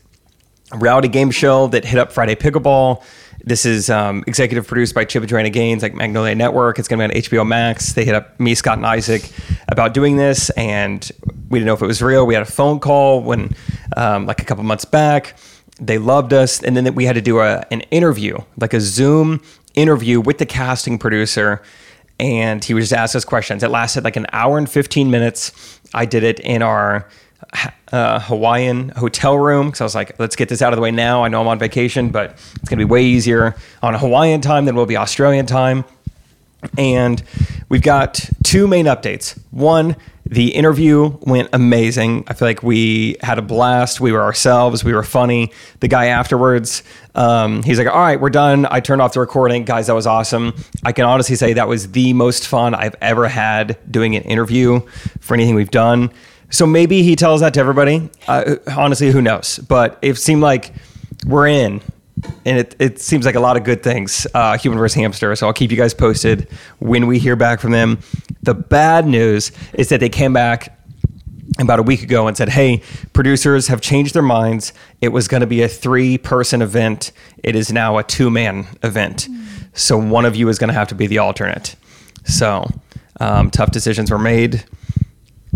reality 0.72 1.08
game 1.08 1.30
show 1.30 1.66
that 1.68 1.84
hit 1.84 1.98
up 1.98 2.12
Friday 2.12 2.34
Pickleball. 2.34 3.02
This 3.42 3.66
is 3.66 3.90
um, 3.90 4.24
executive 4.26 4.66
produced 4.66 4.94
by 4.94 5.04
Chip 5.04 5.22
and 5.22 5.28
Joanna 5.28 5.50
Gaines, 5.50 5.82
like 5.82 5.92
Magnolia 5.92 6.34
Network. 6.34 6.78
It's 6.78 6.88
going 6.88 6.98
to 6.98 7.08
be 7.08 7.18
on 7.18 7.22
HBO 7.22 7.46
Max. 7.46 7.92
They 7.92 8.04
hit 8.04 8.14
up 8.14 8.38
me, 8.40 8.54
Scott, 8.54 8.78
and 8.78 8.86
Isaac 8.86 9.30
about 9.68 9.92
doing 9.92 10.16
this, 10.16 10.48
and 10.50 11.10
we 11.50 11.58
didn't 11.58 11.66
know 11.66 11.74
if 11.74 11.82
it 11.82 11.86
was 11.86 12.00
real. 12.00 12.26
We 12.26 12.34
had 12.34 12.42
a 12.42 12.50
phone 12.50 12.80
call 12.80 13.22
when, 13.22 13.54
um, 13.96 14.24
like 14.26 14.40
a 14.40 14.44
couple 14.44 14.64
months 14.64 14.86
back. 14.86 15.36
They 15.78 15.98
loved 15.98 16.32
us, 16.32 16.62
and 16.62 16.76
then 16.76 16.94
we 16.94 17.04
had 17.04 17.16
to 17.16 17.20
do 17.20 17.40
a, 17.40 17.66
an 17.70 17.82
interview, 17.90 18.38
like 18.58 18.72
a 18.72 18.80
Zoom 18.80 19.42
interview 19.74 20.20
with 20.20 20.38
the 20.38 20.46
casting 20.46 20.98
producer, 20.98 21.60
and 22.18 22.64
he 22.64 22.72
was 22.72 22.84
just 22.84 22.98
ask 22.98 23.16
us 23.16 23.24
questions. 23.24 23.62
It 23.62 23.68
lasted 23.68 24.04
like 24.04 24.16
an 24.16 24.26
hour 24.32 24.56
and 24.56 24.70
fifteen 24.70 25.10
minutes. 25.10 25.80
I 25.92 26.06
did 26.06 26.22
it 26.22 26.40
in 26.40 26.62
our 26.62 27.08
uh, 27.92 28.20
Hawaiian 28.20 28.90
hotel 28.90 29.38
room 29.38 29.66
because 29.66 29.80
I 29.80 29.84
was 29.84 29.94
like, 29.94 30.18
let's 30.18 30.36
get 30.36 30.48
this 30.48 30.62
out 30.62 30.72
of 30.72 30.76
the 30.76 30.82
way 30.82 30.90
now. 30.90 31.24
I 31.24 31.28
know 31.28 31.40
I'm 31.40 31.48
on 31.48 31.58
vacation, 31.58 32.10
but 32.10 32.32
it's 32.32 32.68
going 32.68 32.78
to 32.78 32.84
be 32.84 32.90
way 32.90 33.04
easier 33.04 33.54
on 33.82 33.94
Hawaiian 33.94 34.40
time 34.40 34.64
than 34.64 34.74
it 34.74 34.78
will 34.78 34.86
be 34.86 34.96
Australian 34.96 35.46
time. 35.46 35.84
And 36.78 37.22
we've 37.68 37.82
got 37.82 38.28
two 38.42 38.66
main 38.66 38.86
updates. 38.86 39.38
One, 39.50 39.96
the 40.26 40.54
interview 40.54 41.18
went 41.20 41.50
amazing. 41.52 42.24
I 42.26 42.32
feel 42.32 42.48
like 42.48 42.62
we 42.62 43.16
had 43.20 43.38
a 43.38 43.42
blast. 43.42 44.00
We 44.00 44.10
were 44.10 44.22
ourselves. 44.22 44.82
We 44.82 44.94
were 44.94 45.02
funny. 45.02 45.52
The 45.80 45.88
guy 45.88 46.06
afterwards, 46.06 46.82
um, 47.14 47.62
he's 47.62 47.78
like, 47.78 47.88
"All 47.88 48.00
right, 48.00 48.18
we're 48.18 48.30
done." 48.30 48.66
I 48.70 48.80
turned 48.80 49.02
off 49.02 49.12
the 49.12 49.20
recording, 49.20 49.64
guys. 49.64 49.88
That 49.88 49.94
was 49.94 50.06
awesome. 50.06 50.54
I 50.82 50.92
can 50.92 51.04
honestly 51.04 51.36
say 51.36 51.52
that 51.52 51.68
was 51.68 51.92
the 51.92 52.14
most 52.14 52.48
fun 52.48 52.74
I've 52.74 52.96
ever 53.02 53.28
had 53.28 53.76
doing 53.90 54.16
an 54.16 54.22
interview 54.22 54.80
for 55.20 55.34
anything 55.34 55.54
we've 55.54 55.70
done. 55.70 56.10
So 56.50 56.66
maybe 56.66 57.02
he 57.02 57.16
tells 57.16 57.40
that 57.40 57.54
to 57.54 57.60
everybody. 57.60 58.10
Uh, 58.28 58.56
honestly, 58.76 59.10
who 59.10 59.20
knows? 59.20 59.58
But 59.58 59.98
it 60.02 60.16
seemed 60.16 60.42
like 60.42 60.72
we're 61.26 61.48
in 61.48 61.80
and 62.44 62.58
it, 62.58 62.76
it 62.78 63.00
seems 63.00 63.26
like 63.26 63.34
a 63.34 63.40
lot 63.40 63.56
of 63.56 63.64
good 63.64 63.82
things 63.82 64.26
uh, 64.34 64.56
human 64.56 64.78
versus 64.78 64.94
hamster. 64.94 65.34
So 65.36 65.46
i'll 65.46 65.52
keep 65.52 65.70
you 65.70 65.76
guys 65.76 65.94
posted 65.94 66.48
when 66.78 67.06
we 67.06 67.18
hear 67.18 67.36
back 67.36 67.60
from 67.60 67.72
them. 67.72 67.98
The 68.42 68.54
bad 68.54 69.06
news 69.06 69.52
is 69.72 69.88
that 69.88 70.00
they 70.00 70.08
came 70.08 70.32
back 70.32 70.78
about 71.58 71.78
a 71.78 71.82
week 71.82 72.02
ago 72.02 72.26
and 72.26 72.36
said 72.36 72.48
hey 72.48 72.82
producers 73.12 73.68
have 73.68 73.80
changed 73.80 74.14
their 74.14 74.22
minds. 74.22 74.72
It 75.00 75.08
was 75.08 75.28
going 75.28 75.42
to 75.42 75.46
be 75.46 75.62
a 75.62 75.68
three 75.68 76.18
person 76.18 76.62
event. 76.62 77.12
It 77.42 77.56
is 77.56 77.72
now 77.72 77.98
a 77.98 78.02
two 78.02 78.30
man 78.30 78.66
event. 78.82 79.28
So 79.72 79.98
one 79.98 80.24
of 80.24 80.36
you 80.36 80.48
is 80.48 80.58
going 80.58 80.68
to 80.68 80.74
have 80.74 80.88
to 80.88 80.94
be 80.94 81.06
the 81.06 81.18
alternate. 81.18 81.76
So 82.24 82.66
um, 83.20 83.50
tough 83.50 83.70
decisions 83.70 84.10
were 84.10 84.18
made. 84.18 84.64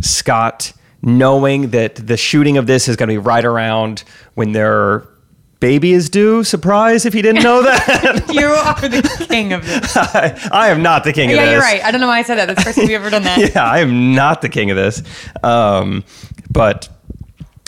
Scott, 0.01 0.73
knowing 1.17 1.71
that 1.71 1.95
the 1.97 2.17
shooting 2.17 2.57
of 2.59 2.67
this 2.67 2.89
is 2.89 2.97
going 2.97 3.09
to 3.09 3.15
be 3.15 3.19
right 3.19 3.45
around 3.45 4.05
when 4.35 4.53
their 4.53 5.07
baby 5.61 5.93
is 5.93 6.09
due. 6.09 6.45
Surprise 6.45 7.05
if 7.05 7.15
you 7.15 7.23
didn't 7.23 7.43
know 7.43 7.63
that. 7.63 8.25
you 8.33 8.47
are 8.47 8.89
the 8.89 9.27
king 9.29 9.53
of 9.53 9.65
this. 9.67 9.97
I, 9.97 10.49
I 10.53 10.69
am 10.69 10.83
not 10.83 11.05
the 11.05 11.13
king 11.13 11.31
of 11.31 11.37
this. 11.37 11.47
yeah, 11.47 11.53
you're 11.53 11.61
right. 11.61 11.83
I 11.85 11.91
don't 11.91 12.01
know 12.01 12.07
why 12.07 12.19
I 12.19 12.23
said 12.23 12.37
that. 12.37 12.47
That's 12.47 12.61
the 12.61 12.65
first 12.65 12.79
time 12.79 12.87
we've 12.87 12.97
ever 12.97 13.11
done 13.11 13.23
that. 13.25 13.39
Yeah, 13.55 13.65
I 13.65 13.81
am 13.81 14.15
not 14.15 14.43
the 14.43 14.49
king 14.49 14.71
of 14.71 14.77
this. 14.77 15.03
Um, 15.43 16.05
but 16.51 16.89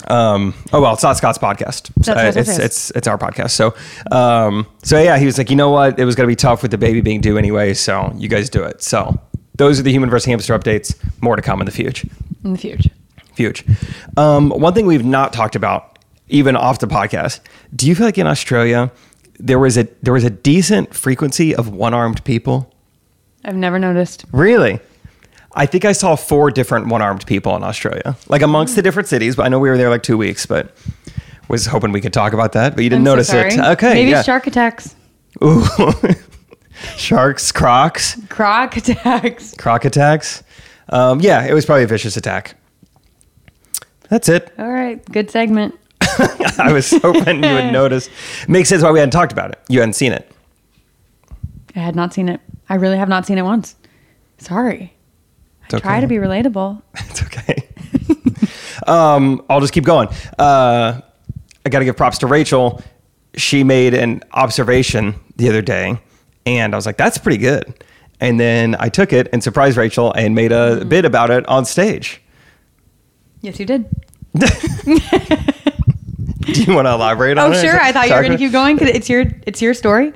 um, 0.07 0.53
oh 0.73 0.81
well, 0.81 0.93
it's 0.93 1.03
not 1.03 1.17
Scott's 1.17 1.37
podcast. 1.37 1.87
So 2.03 2.13
That's 2.13 2.35
what 2.35 2.45
it 2.45 2.49
it's 2.49 2.59
it's 2.59 2.91
it's 2.91 3.07
our 3.07 3.17
podcast. 3.17 3.51
So 3.51 3.75
um, 4.11 4.67
so 4.83 5.01
yeah, 5.01 5.17
he 5.17 5.25
was 5.25 5.37
like, 5.37 5.49
you 5.49 5.55
know 5.55 5.69
what? 5.69 5.99
It 5.99 6.05
was 6.05 6.15
going 6.15 6.27
to 6.27 6.31
be 6.31 6.35
tough 6.35 6.61
with 6.61 6.71
the 6.71 6.77
baby 6.77 7.01
being 7.01 7.21
due 7.21 7.37
anyway. 7.37 7.73
So 7.73 8.11
you 8.15 8.27
guys 8.27 8.49
do 8.49 8.63
it. 8.63 8.81
So 8.81 9.19
those 9.55 9.79
are 9.79 9.83
the 9.83 9.91
human 9.91 10.09
versus 10.09 10.25
hamster 10.25 10.57
updates. 10.57 10.95
More 11.21 11.35
to 11.35 11.41
come 11.41 11.61
in 11.61 11.65
the 11.65 11.71
future. 11.71 12.07
In 12.43 12.53
the 12.53 12.59
future. 12.59 12.89
Huge. 13.35 13.65
Um, 14.17 14.49
one 14.49 14.73
thing 14.73 14.85
we've 14.85 15.05
not 15.05 15.33
talked 15.33 15.55
about, 15.55 15.99
even 16.29 16.55
off 16.55 16.79
the 16.79 16.87
podcast, 16.87 17.39
do 17.75 17.87
you 17.87 17.95
feel 17.95 18.05
like 18.05 18.17
in 18.17 18.27
Australia 18.27 18.91
there 19.39 19.59
was 19.59 19.77
a 19.77 19.87
there 20.01 20.13
was 20.13 20.23
a 20.23 20.29
decent 20.29 20.93
frequency 20.93 21.55
of 21.55 21.69
one 21.69 21.93
armed 21.93 22.23
people? 22.23 22.73
I've 23.43 23.55
never 23.55 23.79
noticed. 23.79 24.25
Really? 24.31 24.79
I 25.53 25.65
think 25.65 25.83
I 25.83 25.91
saw 25.91 26.15
four 26.15 26.51
different 26.51 26.87
one 26.87 27.01
armed 27.01 27.25
people 27.25 27.55
in 27.57 27.63
Australia, 27.63 28.15
like 28.29 28.41
amongst 28.41 28.75
the 28.75 28.81
different 28.81 29.07
cities. 29.09 29.35
But 29.35 29.45
I 29.45 29.49
know 29.49 29.59
we 29.59 29.69
were 29.69 29.77
there 29.77 29.89
like 29.89 30.03
two 30.03 30.17
weeks, 30.17 30.45
but 30.45 30.75
was 31.49 31.65
hoping 31.65 31.91
we 31.91 31.99
could 31.99 32.13
talk 32.13 32.31
about 32.33 32.53
that, 32.53 32.75
but 32.75 32.83
you 32.83 32.89
didn't 32.89 33.01
I'm 33.01 33.15
notice 33.15 33.27
so 33.27 33.39
it. 33.39 33.59
Okay, 33.59 33.93
Maybe 33.95 34.11
yeah. 34.11 34.21
shark 34.23 34.47
attacks. 34.47 34.95
Ooh. 35.43 35.65
Sharks, 36.97 37.51
crocs, 37.51 38.17
Croc 38.29 38.75
attacks. 38.77 39.53
croc 39.55 39.85
attacks. 39.85 40.41
Um, 40.89 41.19
yeah, 41.19 41.45
it 41.45 41.53
was 41.53 41.65
probably 41.65 41.83
a 41.83 41.87
vicious 41.87 42.17
attack. 42.17 42.55
That's 44.11 44.27
it. 44.27 44.53
All 44.59 44.69
right. 44.69 45.03
Good 45.05 45.31
segment. 45.31 45.79
I 46.59 46.73
was 46.73 46.91
hoping 46.91 47.41
you 47.41 47.53
would 47.53 47.71
notice. 47.71 48.09
Makes 48.45 48.67
sense 48.67 48.83
why 48.83 48.91
we 48.91 48.99
hadn't 48.99 49.11
talked 49.13 49.31
about 49.31 49.51
it. 49.51 49.59
You 49.69 49.79
hadn't 49.79 49.93
seen 49.93 50.11
it. 50.11 50.29
I 51.77 51.79
had 51.79 51.95
not 51.95 52.13
seen 52.13 52.27
it. 52.27 52.41
I 52.67 52.75
really 52.75 52.97
have 52.97 53.07
not 53.07 53.25
seen 53.25 53.37
it 53.37 53.43
once. 53.43 53.73
Sorry. 54.37 54.93
It's 55.63 55.75
I 55.75 55.79
try 55.79 55.99
to 56.01 56.07
be 56.07 56.15
relatable. 56.17 56.81
It's 57.09 57.23
okay. 57.23 57.69
um, 58.85 59.45
I'll 59.49 59.61
just 59.61 59.71
keep 59.71 59.85
going. 59.85 60.09
Uh, 60.37 60.99
I 61.65 61.69
got 61.69 61.79
to 61.79 61.85
give 61.85 61.95
props 61.95 62.17
to 62.17 62.27
Rachel. 62.27 62.81
She 63.35 63.63
made 63.63 63.93
an 63.93 64.23
observation 64.33 65.15
the 65.37 65.47
other 65.47 65.61
day, 65.61 65.97
and 66.45 66.73
I 66.73 66.77
was 66.77 66.85
like, 66.85 66.97
"That's 66.97 67.17
pretty 67.17 67.37
good." 67.37 67.81
And 68.19 68.39
then 68.39 68.75
I 68.77 68.89
took 68.89 69.13
it 69.13 69.29
and 69.31 69.41
surprised 69.41 69.77
Rachel 69.77 70.11
and 70.11 70.35
made 70.35 70.51
a 70.51 70.83
bit 70.83 71.05
about 71.05 71.29
it 71.31 71.47
on 71.47 71.63
stage. 71.63 72.20
Yes, 73.41 73.59
you 73.59 73.65
did. 73.65 73.85
Do 74.33 74.41
you 76.63 76.73
want 76.73 76.87
to 76.87 76.93
elaborate 76.93 77.37
on 77.37 77.51
that? 77.51 77.57
Oh, 77.57 77.59
it? 77.59 77.61
sure. 77.61 77.79
I 77.79 77.91
thought 77.91 78.07
you 78.07 78.15
were 78.15 78.21
going 78.21 78.31
to 78.31 78.37
keep 78.37 78.51
going 78.51 78.75
because 78.75 78.93
it's 78.95 79.09
your 79.09 79.25
it's 79.45 79.61
your 79.61 79.73
story. 79.73 80.13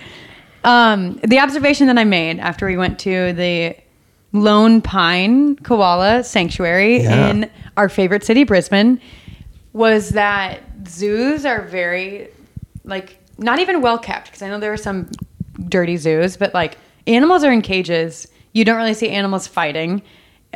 Um, 0.64 1.20
the 1.24 1.40
observation 1.40 1.88
that 1.88 1.98
I 1.98 2.04
made 2.04 2.40
after 2.40 2.66
we 2.66 2.78
went 2.78 2.98
to 3.00 3.34
the 3.34 3.76
Lone 4.34 4.82
Pine 4.82 5.56
Koala 5.58 6.24
Sanctuary 6.24 7.04
Yeah. 7.04 7.30
in 7.30 7.52
our 7.78 7.88
favorite 7.90 8.24
city, 8.24 8.44
Brisbane, 8.44 9.00
was 9.74 10.10
that 10.10 10.62
zoos 10.88 11.46
are 11.46 11.62
very 11.62 12.30
like 12.84 13.18
not 13.38 13.60
even 13.60 13.82
well 13.82 13.98
kept 14.00 14.28
because 14.28 14.42
I 14.42 14.50
know 14.50 14.60
there 14.60 14.74
are 14.74 14.78
some 14.78 15.10
dirty 15.70 15.98
zoos, 15.98 16.38
but 16.38 16.54
like 16.54 16.78
Animals 17.08 17.44
are 17.44 17.52
in 17.52 17.62
cages. 17.62 18.28
You 18.54 18.66
don't 18.66 18.78
really 18.78 18.94
see 18.96 19.10
animals 19.10 19.46
fighting. 19.48 20.02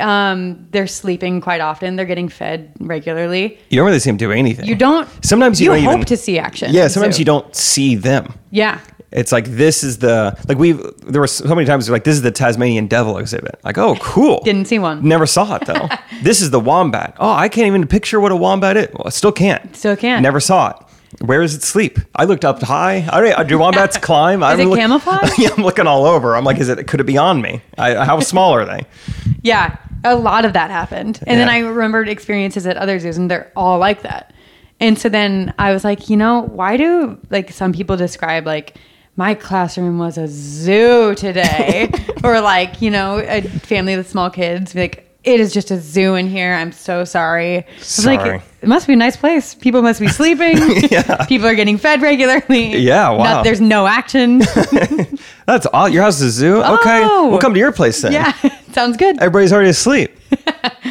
Um, 0.00 0.66
they're 0.70 0.86
sleeping 0.86 1.40
quite 1.40 1.60
often. 1.60 1.96
They're 1.96 2.06
getting 2.06 2.28
fed 2.28 2.72
regularly. 2.80 3.58
You 3.68 3.76
don't 3.78 3.86
really 3.86 3.98
see 3.98 4.10
them 4.10 4.16
do 4.16 4.32
anything. 4.32 4.66
You 4.66 4.74
don't. 4.74 5.08
Sometimes 5.24 5.60
you, 5.60 5.72
you 5.72 5.76
don't 5.76 5.84
hope 5.84 5.94
even, 5.94 6.06
to 6.06 6.16
see 6.16 6.38
action. 6.38 6.72
Yeah, 6.72 6.88
sometimes 6.88 7.16
zoo. 7.16 7.20
you 7.20 7.24
don't 7.24 7.54
see 7.54 7.94
them. 7.94 8.34
Yeah. 8.50 8.80
It's 9.12 9.32
like 9.32 9.46
this 9.46 9.82
is 9.82 9.98
the 9.98 10.38
like 10.46 10.58
we 10.58 10.72
there 10.72 11.20
were 11.20 11.26
so 11.26 11.54
many 11.54 11.66
times 11.66 11.90
like 11.90 12.04
this 12.04 12.14
is 12.14 12.22
the 12.22 12.30
Tasmanian 12.30 12.86
devil 12.86 13.18
exhibit. 13.18 13.58
Like 13.64 13.76
oh 13.76 13.96
cool. 13.96 14.40
Didn't 14.44 14.66
see 14.66 14.78
one. 14.78 15.06
Never 15.06 15.26
saw 15.26 15.56
it 15.56 15.66
though. 15.66 15.88
this 16.22 16.40
is 16.40 16.50
the 16.50 16.60
wombat. 16.60 17.16
Oh 17.18 17.32
I 17.32 17.48
can't 17.48 17.66
even 17.66 17.86
picture 17.88 18.20
what 18.20 18.30
a 18.30 18.36
wombat 18.36 18.76
is. 18.76 18.88
Well, 18.92 19.04
I 19.06 19.10
still 19.10 19.32
can't. 19.32 19.74
Still 19.74 19.96
can't. 19.96 20.22
Never 20.22 20.38
saw 20.38 20.70
it. 20.70 20.76
Where 21.24 21.42
does 21.42 21.54
it 21.54 21.62
sleep? 21.62 21.98
I 22.14 22.24
looked 22.24 22.44
up 22.44 22.62
high. 22.62 23.06
I 23.10 23.20
don't, 23.20 23.48
do 23.48 23.58
wombats 23.58 23.98
climb? 24.00 24.42
Is 24.42 24.60
I'm 24.60 24.60
it 24.60 24.76
camouflage? 24.76 25.32
yeah, 25.38 25.50
I'm 25.56 25.64
looking 25.64 25.86
all 25.86 26.06
over. 26.06 26.36
I'm 26.36 26.44
like, 26.44 26.58
is 26.58 26.68
it? 26.68 26.86
Could 26.86 27.00
it 27.00 27.04
be 27.04 27.18
on 27.18 27.42
me? 27.42 27.62
I, 27.76 28.04
how 28.04 28.20
small 28.20 28.54
are 28.54 28.64
they? 28.64 28.86
Yeah, 29.42 29.76
a 30.04 30.16
lot 30.16 30.44
of 30.44 30.52
that 30.54 30.70
happened. 30.70 31.20
And 31.26 31.40
then 31.40 31.48
I 31.48 31.58
remembered 31.58 32.08
experiences 32.08 32.66
at 32.66 32.76
other 32.76 32.98
zoos, 32.98 33.18
and 33.18 33.30
they're 33.30 33.52
all 33.54 33.78
like 33.78 34.02
that. 34.02 34.32
And 34.78 34.98
so 34.98 35.08
then 35.08 35.52
I 35.58 35.72
was 35.72 35.84
like, 35.84 36.08
you 36.08 36.16
know, 36.16 36.42
why 36.42 36.76
do 36.76 37.18
like 37.28 37.50
some 37.50 37.72
people 37.72 37.96
describe 37.96 38.46
like 38.46 38.76
my 39.16 39.34
classroom 39.34 39.98
was 39.98 40.16
a 40.16 40.26
zoo 40.26 41.14
today, 41.14 41.90
or 42.24 42.40
like 42.40 42.80
you 42.80 42.90
know 42.90 43.18
a 43.18 43.42
family 43.42 43.96
with 43.96 44.08
small 44.08 44.30
kids, 44.30 44.74
like 44.74 45.09
it 45.24 45.38
is 45.40 45.52
just 45.52 45.70
a 45.70 45.78
zoo 45.78 46.14
in 46.14 46.26
here. 46.28 46.54
I'm 46.54 46.72
so 46.72 47.04
sorry. 47.04 47.66
Sorry. 47.80 48.16
like, 48.16 48.42
it 48.62 48.68
must 48.68 48.86
be 48.86 48.94
a 48.94 48.96
nice 48.96 49.16
place. 49.16 49.54
People 49.54 49.82
must 49.82 50.00
be 50.00 50.08
sleeping. 50.20 50.56
Yeah. 50.90 51.24
People 51.26 51.46
are 51.48 51.54
getting 51.54 51.76
fed 51.78 52.00
regularly. 52.02 52.76
Yeah, 52.78 53.10
wow. 53.10 53.24
Not- 53.24 53.44
there's 53.44 53.60
no 53.60 53.86
action. 53.86 54.38
That's 55.46 55.66
all. 55.66 55.88
Your 55.88 56.02
house 56.04 56.20
is 56.20 56.22
a 56.22 56.30
zoo. 56.30 56.62
Okay, 56.62 57.00
Oh. 57.04 57.28
we'll 57.30 57.38
come 57.38 57.52
to 57.54 57.60
your 57.60 57.72
place 57.72 58.00
then. 58.02 58.12
yeah, 58.12 58.32
sounds 58.72 58.96
good. 58.96 59.18
Everybody's 59.18 59.52
already 59.52 59.70
asleep. 59.70 60.16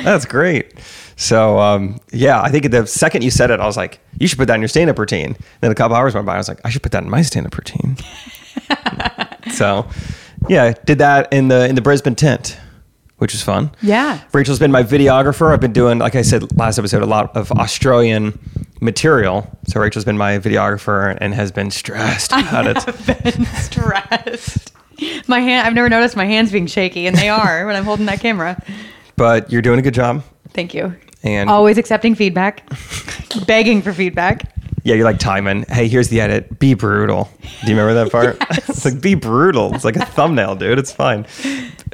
That's 0.03 0.25
great. 0.25 0.73
So 1.15 1.59
um, 1.59 1.99
yeah, 2.11 2.41
I 2.41 2.49
think 2.49 2.69
the 2.71 2.85
second 2.87 3.23
you 3.23 3.31
said 3.31 3.51
it, 3.51 3.59
I 3.59 3.65
was 3.65 3.75
like, 3.77 3.99
you 4.19 4.27
should 4.27 4.37
put 4.37 4.47
that 4.47 4.55
in 4.55 4.61
your 4.61 4.67
stand-up 4.69 4.97
routine. 4.97 5.35
Then 5.61 5.69
a 5.71 5.75
couple 5.75 5.97
hours 5.97 6.13
went 6.15 6.25
by, 6.25 6.35
I 6.35 6.37
was 6.37 6.47
like, 6.47 6.61
I 6.63 6.69
should 6.69 6.81
put 6.83 6.91
that 6.93 7.03
in 7.03 7.09
my 7.09 7.21
stand-up 7.23 7.57
routine. 7.57 7.97
so 9.51 9.87
yeah, 10.47 10.73
did 10.85 10.99
that 10.99 11.31
in 11.33 11.47
the 11.49 11.67
in 11.67 11.75
the 11.75 11.81
Brisbane 11.81 12.15
tent, 12.15 12.57
which 13.19 13.31
was 13.33 13.41
fun. 13.43 13.71
Yeah. 13.81 14.19
Rachel's 14.33 14.59
been 14.59 14.71
my 14.71 14.83
videographer. 14.83 15.53
I've 15.53 15.61
been 15.61 15.73
doing, 15.73 15.99
like 15.99 16.15
I 16.15 16.21
said 16.23 16.57
last 16.57 16.77
episode, 16.79 17.01
a 17.03 17.05
lot 17.05 17.35
of 17.37 17.51
Australian 17.51 18.37
material. 18.81 19.57
So 19.67 19.79
Rachel's 19.79 20.05
been 20.05 20.17
my 20.17 20.39
videographer 20.39 21.17
and 21.21 21.33
has 21.33 21.51
been 21.51 21.69
stressed 21.71 22.31
about 22.31 22.65
it. 22.67 22.85
been 23.23 23.45
stressed. 23.61 24.73
My 25.27 25.39
hand, 25.39 25.67
I've 25.67 25.73
never 25.73 25.89
noticed 25.89 26.15
my 26.15 26.25
hands 26.25 26.51
being 26.51 26.67
shaky, 26.67 27.07
and 27.07 27.15
they 27.15 27.29
are 27.41 27.65
when 27.65 27.75
I'm 27.75 27.85
holding 27.85 28.05
that 28.07 28.19
camera. 28.19 28.61
But 29.15 29.51
you're 29.51 29.61
doing 29.61 29.79
a 29.79 29.81
good 29.81 29.93
job. 29.93 30.23
Thank 30.49 30.73
you. 30.73 30.95
And 31.23 31.49
Always 31.49 31.77
accepting 31.77 32.15
feedback, 32.15 32.63
begging 33.47 33.81
for 33.81 33.93
feedback. 33.93 34.43
Yeah, 34.83 34.95
you're 34.95 35.05
like 35.05 35.19
Timon. 35.19 35.63
Hey, 35.67 35.87
here's 35.87 36.09
the 36.09 36.21
edit. 36.21 36.59
Be 36.59 36.73
brutal. 36.73 37.29
Do 37.41 37.71
you 37.71 37.77
remember 37.77 37.93
that 37.95 38.11
part? 38.11 38.37
it's 38.69 38.85
like 38.85 39.01
be 39.01 39.15
brutal. 39.15 39.73
It's 39.75 39.83
like 39.83 39.95
a 39.95 40.05
thumbnail, 40.05 40.55
dude. 40.55 40.79
It's 40.79 40.91
fine. 40.91 41.25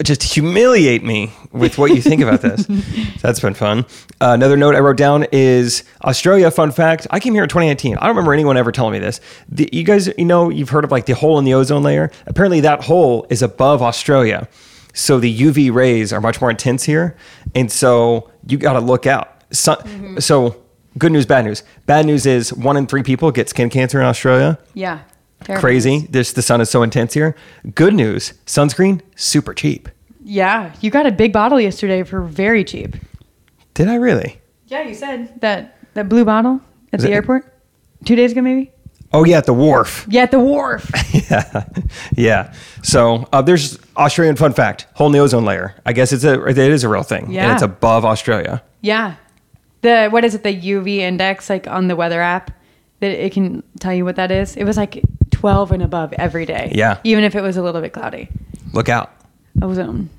Just 0.03 0.23
humiliate 0.23 1.03
me 1.03 1.31
with 1.51 1.77
what 1.77 1.91
you 1.95 2.01
think 2.01 2.21
about 2.21 2.41
this. 2.41 2.65
That's 3.21 3.39
been 3.39 3.53
fun. 3.53 3.79
Uh, 4.21 4.31
another 4.33 4.57
note 4.57 4.75
I 4.75 4.79
wrote 4.79 4.97
down 4.97 5.25
is 5.31 5.83
Australia. 6.03 6.51
Fun 6.51 6.71
fact: 6.71 7.07
I 7.11 7.19
came 7.19 7.33
here 7.33 7.43
in 7.43 7.49
2019. 7.49 7.97
I 7.97 8.01
don't 8.01 8.09
remember 8.09 8.33
anyone 8.33 8.57
ever 8.57 8.71
telling 8.71 8.93
me 8.93 8.99
this. 8.99 9.21
The, 9.49 9.69
you 9.71 9.83
guys, 9.83 10.09
you 10.17 10.25
know, 10.25 10.49
you've 10.49 10.69
heard 10.69 10.83
of 10.83 10.91
like 10.91 11.05
the 11.05 11.15
hole 11.15 11.39
in 11.39 11.45
the 11.45 11.53
ozone 11.53 11.83
layer. 11.83 12.11
Apparently, 12.27 12.59
that 12.61 12.83
hole 12.83 13.25
is 13.29 13.41
above 13.41 13.81
Australia, 13.81 14.47
so 14.93 15.19
the 15.19 15.35
UV 15.37 15.73
rays 15.73 16.11
are 16.13 16.21
much 16.21 16.41
more 16.41 16.49
intense 16.51 16.83
here, 16.83 17.15
and 17.55 17.71
so 17.71 18.29
you 18.47 18.57
got 18.57 18.73
to 18.73 18.79
look 18.79 19.05
out. 19.07 19.31
So, 19.51 19.81
so 20.19 20.61
good 20.97 21.11
news, 21.11 21.25
bad 21.25 21.45
news. 21.45 21.63
Bad 21.85 22.05
news 22.05 22.25
is 22.25 22.53
one 22.53 22.77
in 22.77 22.87
three 22.87 23.03
people 23.03 23.31
get 23.31 23.49
skin 23.49 23.69
cancer 23.69 23.99
in 23.99 24.05
Australia. 24.05 24.57
Yeah. 24.73 24.99
Crazy. 25.55 26.07
This 26.09 26.33
the 26.33 26.41
sun 26.41 26.61
is 26.61 26.69
so 26.69 26.81
intense 26.81 27.13
here. 27.13 27.35
Good 27.75 27.93
news, 27.93 28.33
sunscreen 28.45 29.01
super 29.15 29.53
cheap. 29.53 29.89
Yeah. 30.23 30.73
You 30.81 30.89
got 30.89 31.05
a 31.05 31.11
big 31.11 31.31
bottle 31.33 31.59
yesterday 31.61 32.01
for 32.03 32.21
very 32.21 32.63
cheap. 32.63 32.95
Did 33.75 33.87
I 33.89 33.95
really? 33.95 34.39
Yeah, 34.67 34.81
you 34.83 34.95
said 34.95 35.39
that 35.41 35.77
that 35.93 36.09
blue 36.09 36.25
bottle 36.25 36.61
at 36.91 36.97
Was 36.99 37.03
the 37.03 37.11
it- 37.11 37.15
airport 37.15 37.53
two 38.05 38.15
days 38.15 38.31
ago, 38.31 38.41
maybe. 38.41 38.71
Oh 39.13 39.23
yeah, 39.23 39.37
at 39.37 39.45
the 39.45 39.53
wharf. 39.53 40.05
Yeah, 40.09 40.23
at 40.23 40.31
the 40.31 40.39
wharf. 40.39 40.89
yeah, 41.29 41.65
yeah. 42.17 42.53
So 42.81 43.29
uh, 43.31 43.41
there's 43.41 43.77
Australian 43.95 44.35
fun 44.35 44.51
fact: 44.53 44.87
hole 44.95 45.07
in 45.07 45.13
the 45.13 45.19
ozone 45.19 45.45
layer. 45.45 45.75
I 45.85 45.93
guess 45.93 46.11
it's 46.11 46.23
a 46.23 46.43
it 46.45 46.57
is 46.57 46.83
a 46.83 46.89
real 46.89 47.03
thing, 47.03 47.25
and 47.25 47.33
Yeah. 47.33 47.53
it's 47.53 47.61
above 47.61 48.03
Australia. 48.03 48.63
yeah. 48.81 49.15
The 49.85 50.09
what 50.09 50.25
is 50.25 50.33
it? 50.33 50.41
The 50.41 50.49
UV 50.49 50.97
index, 50.97 51.47
like 51.47 51.67
on 51.67 51.87
the 51.87 51.95
weather 51.95 52.19
app, 52.19 52.49
that 53.01 53.11
it 53.11 53.31
can 53.33 53.61
tell 53.79 53.93
you 53.93 54.03
what 54.03 54.15
that 54.15 54.31
is. 54.31 54.55
It 54.55 54.63
was 54.63 54.77
like 54.77 55.03
twelve 55.29 55.71
and 55.71 55.83
above 55.83 56.11
every 56.13 56.47
day. 56.47 56.71
Yeah. 56.73 56.99
Even 57.03 57.23
if 57.23 57.35
it 57.35 57.41
was 57.41 57.55
a 57.55 57.61
little 57.61 57.81
bit 57.81 57.93
cloudy. 57.93 58.29
Look 58.73 58.89
out. 58.89 59.13
Ozone. 59.61 60.09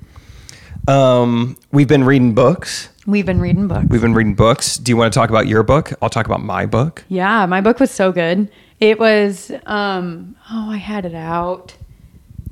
Um, 0.87 1.57
we've 1.73 1.87
been 1.89 2.05
reading 2.05 2.33
books. 2.33 2.87
We've 3.05 3.25
been 3.25 3.41
reading 3.41 3.67
books. 3.67 3.87
We've 3.89 3.99
been 3.99 4.13
reading 4.13 4.35
books. 4.35 4.77
Do 4.77 4.89
you 4.89 4.95
want 4.95 5.11
to 5.11 5.19
talk 5.19 5.29
about 5.29 5.47
your 5.47 5.63
book? 5.63 5.91
I'll 6.01 6.09
talk 6.09 6.27
about 6.27 6.41
my 6.41 6.65
book. 6.65 7.03
Yeah, 7.09 7.45
my 7.45 7.59
book 7.59 7.81
was 7.81 7.91
so 7.91 8.13
good. 8.13 8.49
It 8.79 8.99
was 8.99 9.51
um 9.65 10.37
oh, 10.49 10.71
I 10.71 10.77
had 10.77 11.03
it 11.03 11.13
out. 11.13 11.75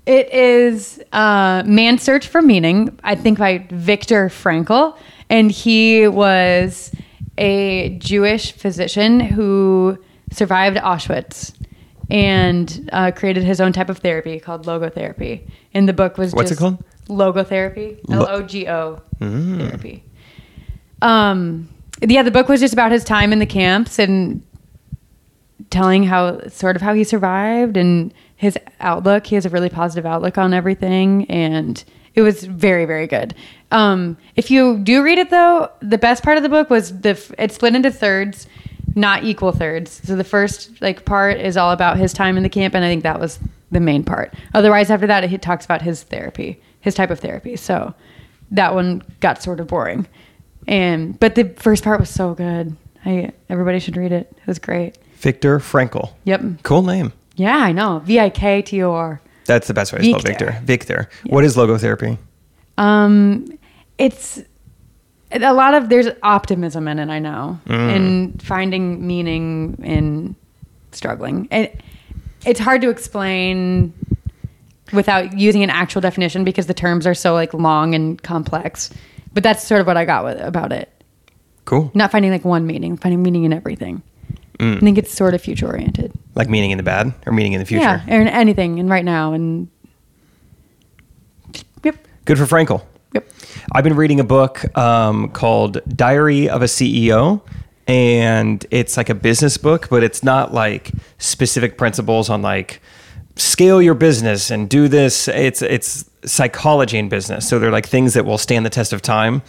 It 0.06 0.34
is 0.34 1.02
uh 1.14 1.64
Man's 1.66 2.02
Search 2.02 2.28
for 2.28 2.42
Meaning, 2.42 3.00
I 3.06 3.16
think 3.16 3.40
by 3.40 3.66
Viktor 3.70 4.28
Frankl, 4.28 4.98
and 5.30 5.52
he 5.52 6.08
was 6.08 6.92
a 7.38 7.98
Jewish 8.00 8.54
physician 8.54 9.20
who 9.20 9.98
survived 10.32 10.78
Auschwitz 10.78 11.54
and 12.10 12.90
uh, 12.94 13.12
created 13.12 13.44
his 13.44 13.60
own 13.60 13.74
type 13.74 13.90
of 13.90 13.98
therapy 14.00 14.40
called 14.40 14.66
logotherapy. 14.66 15.50
And 15.74 15.90
the 15.90 15.94
book 15.94 16.18
was 16.18 16.34
What's 16.34 16.52
it 16.52 16.58
called? 16.58 16.84
Logotherapy, 17.08 18.00
Lo- 18.08 18.26
L 18.26 18.28
O 18.30 18.42
G 18.44 18.68
O 18.68 19.02
therapy. 19.20 20.04
Um, 21.02 21.70
yeah, 22.02 22.24
the 22.24 22.32
book 22.32 22.48
was 22.48 22.60
just 22.60 22.74
about 22.74 22.92
his 22.92 23.04
time 23.04 23.32
in 23.34 23.40
the 23.40 23.46
camps 23.46 24.00
and 24.00 24.44
telling 25.70 26.04
how 26.04 26.48
sort 26.48 26.76
of 26.76 26.82
how 26.82 26.94
he 26.94 27.04
survived 27.04 27.78
and 27.78 28.14
his 28.36 28.58
outlook. 28.80 29.28
He 29.28 29.36
has 29.36 29.46
a 29.46 29.50
really 29.50 29.70
positive 29.70 30.06
outlook 30.06 30.38
on 30.38 30.54
everything, 30.54 31.26
and 31.30 31.84
it 32.16 32.22
was 32.22 32.44
very 32.44 32.86
very 32.86 33.08
good. 33.08 33.36
Um, 33.72 34.18
if 34.36 34.50
you 34.50 34.80
do 34.80 35.04
read 35.04 35.18
it 35.18 35.30
though, 35.30 35.70
the 35.82 35.98
best 35.98 36.24
part 36.24 36.38
of 36.38 36.44
the 36.44 36.50
book 36.50 36.70
was 36.70 37.00
the 37.02 37.12
it's 37.38 37.56
split 37.56 37.76
into 37.76 37.92
thirds, 37.92 38.48
not 38.96 39.24
equal 39.24 39.52
thirds. 39.52 40.02
So 40.04 40.16
the 40.16 40.24
first 40.24 40.82
like 40.82 41.06
part 41.06 41.40
is 41.40 41.58
all 41.58 41.72
about 41.72 41.98
his 41.98 42.14
time 42.14 42.38
in 42.38 42.44
the 42.44 42.50
camp, 42.50 42.74
and 42.74 42.84
I 42.84 42.88
think 42.88 43.04
that 43.04 43.20
was 43.20 43.40
the 43.72 43.80
main 43.80 44.04
part. 44.04 44.34
Otherwise, 44.54 44.90
after 44.90 45.08
that, 45.08 45.24
it 45.24 45.42
talks 45.42 45.66
about 45.66 45.82
his 45.82 46.04
therapy, 46.04 46.60
his 46.82 46.96
type 46.96 47.10
of 47.10 47.20
therapy. 47.20 47.56
So 47.56 47.94
that 48.52 48.74
one 48.74 49.02
got 49.20 49.42
sort 49.42 49.60
of 49.60 49.68
boring. 49.68 50.08
And 50.68 51.20
but 51.20 51.36
the 51.36 51.50
first 51.58 51.84
part 51.84 52.00
was 52.00 52.10
so 52.10 52.34
good. 52.34 52.76
I 53.06 53.32
everybody 53.50 53.80
should 53.80 53.98
read 53.98 54.12
it. 54.12 54.32
It 54.38 54.48
was 54.48 54.60
great. 54.60 54.98
Viktor 55.18 55.60
Frankl. 55.60 56.14
Yep. 56.24 56.42
Cool 56.64 56.84
name. 56.84 57.14
Yeah, 57.36 57.58
I 57.58 57.72
know. 57.72 58.00
V 58.00 58.20
I 58.20 58.30
K 58.30 58.62
T 58.62 58.82
O 58.82 58.94
R. 58.94 59.22
That's 59.46 59.68
the 59.68 59.74
best 59.74 59.94
way 59.94 60.00
to 60.00 60.06
spell 60.06 60.20
Victor. 60.20 60.46
Victor. 60.64 60.66
Victor. 60.66 61.10
What 61.28 61.44
is 61.44 61.56
logotherapy? 61.56 62.18
Um, 62.78 63.46
it's 63.98 64.42
a 65.32 65.54
lot 65.54 65.74
of 65.74 65.90
there's 65.90 66.08
optimism 66.24 66.88
in 66.88 67.00
it. 67.00 67.10
I 67.10 67.20
know, 67.20 67.60
Mm. 67.68 67.96
and 67.96 68.42
finding 68.42 69.06
meaning 69.06 69.78
in 69.84 70.36
struggling. 70.92 71.48
And 71.52 71.70
it's 72.46 72.60
hard 72.60 72.82
to 72.82 72.90
explain 72.90 73.94
without 74.94 75.38
using 75.38 75.64
an 75.64 75.70
actual 75.70 76.02
definition 76.02 76.44
because 76.44 76.68
the 76.68 76.74
terms 76.74 77.08
are 77.08 77.14
so 77.16 77.34
like 77.34 77.54
long 77.54 77.96
and 77.96 78.22
complex. 78.22 78.90
But 79.34 79.44
that's 79.44 79.64
sort 79.66 79.82
of 79.82 79.88
what 79.88 79.98
I 79.98 80.06
got 80.06 80.24
with 80.24 80.40
about 80.42 80.72
it. 80.72 80.90
Cool. 81.66 81.92
Not 81.94 82.12
finding 82.12 82.32
like 82.32 82.46
one 82.46 82.66
meaning, 82.68 82.96
finding 82.98 83.22
meaning 83.24 83.44
in 83.44 83.52
everything. 83.54 84.02
Mm. 84.60 84.78
I 84.78 84.80
think 84.80 84.98
it's 84.98 85.12
sort 85.14 85.34
of 85.34 85.42
future 85.42 85.68
oriented. 85.68 86.14
Like 86.36 86.50
meaning 86.50 86.72
in 86.72 86.78
the 86.78 86.84
bad 86.84 87.14
or 87.26 87.32
meaning 87.34 87.54
in 87.54 87.60
the 87.60 87.66
future? 87.66 87.82
Yeah, 87.82 88.04
and 88.08 88.28
anything 88.28 88.80
and 88.80 88.90
right 88.90 89.06
now 89.06 89.32
and 89.34 89.70
yep, 91.84 91.96
Good 92.26 92.38
for 92.38 92.46
Frankl. 92.46 92.84
yep. 93.14 93.30
I've 93.72 93.84
been 93.84 93.96
reading 93.96 94.20
a 94.20 94.24
book 94.24 94.78
um, 94.78 95.30
called 95.30 95.80
Diary 95.96 96.50
of 96.50 96.62
a 96.62 96.66
CEO, 96.66 97.42
and 97.88 98.66
it's 98.70 98.98
like 98.98 99.10
a 99.10 99.16
business 99.16 99.58
book, 99.58 99.88
but 99.90 100.04
it's 100.04 100.24
not 100.24 100.54
like 100.54 100.92
specific 101.20 101.78
principles 101.78 102.30
on 102.30 102.42
like 102.42 102.82
scale 103.38 103.82
your 103.82 103.94
business 103.96 104.52
and 104.52 104.70
do 104.70 104.88
this. 104.88 105.28
It's 105.30 105.62
it's 105.62 106.10
psychology 106.26 106.98
in 106.98 107.08
business, 107.10 107.48
so 107.48 107.60
they're 107.60 107.72
like 107.72 107.86
things 107.86 108.14
that 108.16 108.26
will 108.26 108.38
stand 108.38 108.66
the 108.66 108.70
test 108.70 108.92
of 108.92 109.02
time, 109.02 109.42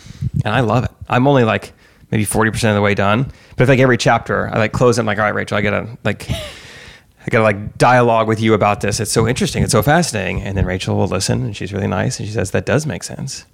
and 0.44 0.54
I 0.54 0.60
love 0.60 0.84
it. 0.84 0.90
I'm 1.08 1.26
only 1.26 1.42
like 1.44 1.72
maybe 2.12 2.24
forty 2.24 2.50
percent 2.52 2.70
of 2.70 2.76
the 2.76 2.82
way 2.82 2.94
done, 2.94 3.24
but 3.56 3.62
it's 3.62 3.68
like 3.68 3.80
every 3.80 3.98
chapter, 3.98 4.48
I 4.54 4.58
like 4.58 4.72
close 4.72 4.98
it. 4.98 5.00
I'm 5.00 5.06
like, 5.06 5.18
all 5.18 5.24
right, 5.24 5.34
Rachel, 5.34 5.58
I 5.58 5.62
gotta 5.62 5.98
like. 6.04 6.28
I 7.26 7.30
gotta 7.30 7.44
like 7.44 7.76
dialogue 7.76 8.28
with 8.28 8.40
you 8.40 8.54
about 8.54 8.80
this. 8.82 9.00
It's 9.00 9.10
so 9.10 9.26
interesting. 9.26 9.64
It's 9.64 9.72
so 9.72 9.82
fascinating. 9.82 10.42
And 10.42 10.56
then 10.56 10.64
Rachel 10.64 10.96
will 10.96 11.08
listen, 11.08 11.42
and 11.42 11.56
she's 11.56 11.72
really 11.72 11.88
nice, 11.88 12.20
and 12.20 12.28
she 12.28 12.32
says 12.32 12.52
that 12.52 12.66
does 12.66 12.86
make 12.86 13.02
sense. 13.02 13.46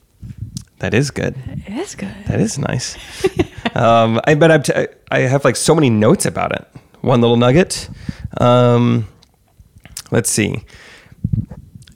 That 0.80 0.92
is 0.92 1.10
good. 1.10 1.36
It 1.66 1.72
is 1.72 1.94
good. 1.94 2.14
That 2.26 2.40
is 2.40 2.58
nice. 2.58 2.96
um, 3.74 4.20
I, 4.24 4.34
but 4.34 4.50
I'm 4.50 4.62
t- 4.62 4.86
I 5.10 5.20
have 5.20 5.44
like 5.44 5.56
so 5.56 5.74
many 5.74 5.88
notes 5.88 6.26
about 6.26 6.52
it. 6.52 6.66
One 7.00 7.20
little 7.20 7.36
nugget. 7.36 7.88
Um, 8.38 9.08
let's 10.10 10.28
see. 10.28 10.64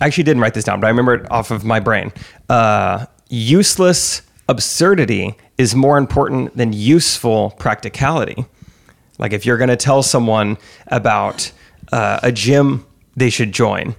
I 0.00 0.06
actually 0.06 0.24
didn't 0.24 0.40
write 0.40 0.54
this 0.54 0.64
down, 0.64 0.80
but 0.80 0.86
I 0.86 0.90
remember 0.90 1.14
it 1.14 1.30
off 1.30 1.50
of 1.50 1.64
my 1.64 1.80
brain. 1.80 2.12
Uh, 2.48 3.06
useless 3.28 4.22
absurdity 4.48 5.34
is 5.58 5.74
more 5.74 5.98
important 5.98 6.56
than 6.56 6.72
useful 6.72 7.50
practicality. 7.58 8.46
Like 9.18 9.32
if 9.32 9.46
you're 9.46 9.58
going 9.58 9.68
to 9.68 9.76
tell 9.76 10.02
someone 10.02 10.58
about 10.86 11.50
uh, 11.92 12.20
a 12.22 12.33
gym 12.33 12.87
they 13.16 13.31
should 13.31 13.53
join, 13.53 13.94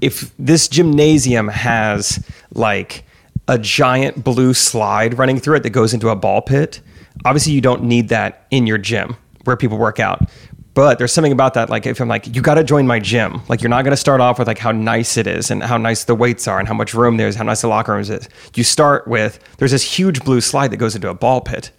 if 0.00 0.32
this 0.38 0.68
gymnasium 0.68 1.48
has 1.48 2.24
like 2.52 3.04
a 3.48 3.58
giant 3.58 4.24
blue 4.24 4.54
slide 4.54 5.18
running 5.18 5.38
through 5.38 5.56
it 5.56 5.62
that 5.62 5.70
goes 5.70 5.94
into 5.94 6.08
a 6.08 6.16
ball 6.16 6.42
pit, 6.42 6.80
obviously 7.24 7.52
you 7.52 7.60
don't 7.60 7.82
need 7.82 8.08
that 8.08 8.46
in 8.50 8.66
your 8.66 8.78
gym 8.78 9.16
where 9.44 9.56
people 9.56 9.78
work 9.78 10.00
out. 10.00 10.28
But 10.74 10.98
there's 10.98 11.12
something 11.12 11.32
about 11.32 11.54
that, 11.54 11.70
like 11.70 11.86
if 11.86 12.00
I'm 12.00 12.08
like, 12.08 12.26
you 12.34 12.42
got 12.42 12.56
to 12.56 12.64
join 12.64 12.86
my 12.86 12.98
gym. 12.98 13.40
Like 13.48 13.62
you're 13.62 13.70
not 13.70 13.82
going 13.82 13.92
to 13.92 13.96
start 13.96 14.20
off 14.20 14.38
with 14.38 14.46
like 14.46 14.58
how 14.58 14.72
nice 14.72 15.16
it 15.16 15.26
is 15.26 15.50
and 15.50 15.62
how 15.62 15.78
nice 15.78 16.04
the 16.04 16.14
weights 16.14 16.46
are 16.46 16.58
and 16.58 16.68
how 16.68 16.74
much 16.74 16.92
room 16.92 17.16
there 17.16 17.28
is, 17.28 17.34
how 17.34 17.44
nice 17.44 17.62
the 17.62 17.68
locker 17.68 17.94
rooms 17.94 18.10
is. 18.10 18.28
You 18.54 18.62
start 18.62 19.08
with 19.08 19.38
there's 19.56 19.70
this 19.70 19.82
huge 19.82 20.22
blue 20.22 20.42
slide 20.42 20.70
that 20.72 20.76
goes 20.76 20.94
into 20.94 21.08
a 21.08 21.14
ball 21.14 21.40
pit. 21.40 21.70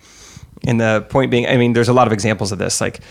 And 0.66 0.82
the 0.82 1.06
point 1.10 1.30
being, 1.30 1.46
I 1.46 1.58
mean, 1.58 1.74
there's 1.74 1.90
a 1.90 1.94
lot 1.94 2.08
of 2.08 2.14
examples 2.14 2.52
of 2.52 2.58
this, 2.58 2.82
like 2.82 3.02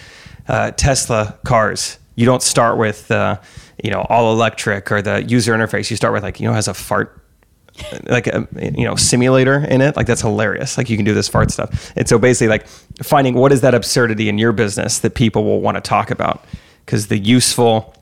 uh, 0.48 0.70
Tesla 0.72 1.38
cars. 1.44 1.98
You 2.14 2.26
don't 2.26 2.42
start 2.42 2.78
with 2.78 3.10
uh, 3.10 3.38
you 3.82 3.90
know 3.90 4.06
all 4.08 4.32
electric 4.32 4.90
or 4.90 5.02
the 5.02 5.22
user 5.22 5.54
interface. 5.54 5.90
You 5.90 5.96
start 5.96 6.12
with 6.12 6.22
like 6.22 6.40
you 6.40 6.46
know 6.46 6.54
has 6.54 6.68
a 6.68 6.74
fart 6.74 7.22
like 8.04 8.26
a 8.26 8.48
you 8.54 8.84
know 8.84 8.94
simulator 8.96 9.58
in 9.58 9.82
it 9.82 9.96
like 9.96 10.06
that's 10.06 10.22
hilarious 10.22 10.78
like 10.78 10.88
you 10.88 10.96
can 10.96 11.04
do 11.04 11.12
this 11.12 11.28
fart 11.28 11.50
stuff 11.50 11.92
and 11.94 12.08
so 12.08 12.18
basically 12.18 12.48
like 12.48 12.66
finding 13.02 13.34
what 13.34 13.52
is 13.52 13.60
that 13.60 13.74
absurdity 13.74 14.30
in 14.30 14.38
your 14.38 14.50
business 14.50 15.00
that 15.00 15.14
people 15.14 15.44
will 15.44 15.60
want 15.60 15.74
to 15.74 15.80
talk 15.82 16.10
about 16.10 16.42
because 16.86 17.08
the 17.08 17.18
useful 17.18 17.94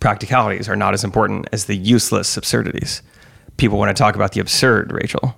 practicalities 0.00 0.68
are 0.68 0.74
not 0.74 0.94
as 0.94 1.04
important 1.04 1.46
as 1.52 1.66
the 1.66 1.76
useless 1.76 2.36
absurdities 2.36 3.02
people 3.56 3.78
want 3.78 3.96
to 3.96 4.02
talk 4.02 4.16
about 4.16 4.32
the 4.32 4.40
absurd 4.40 4.90
rachel 4.90 5.36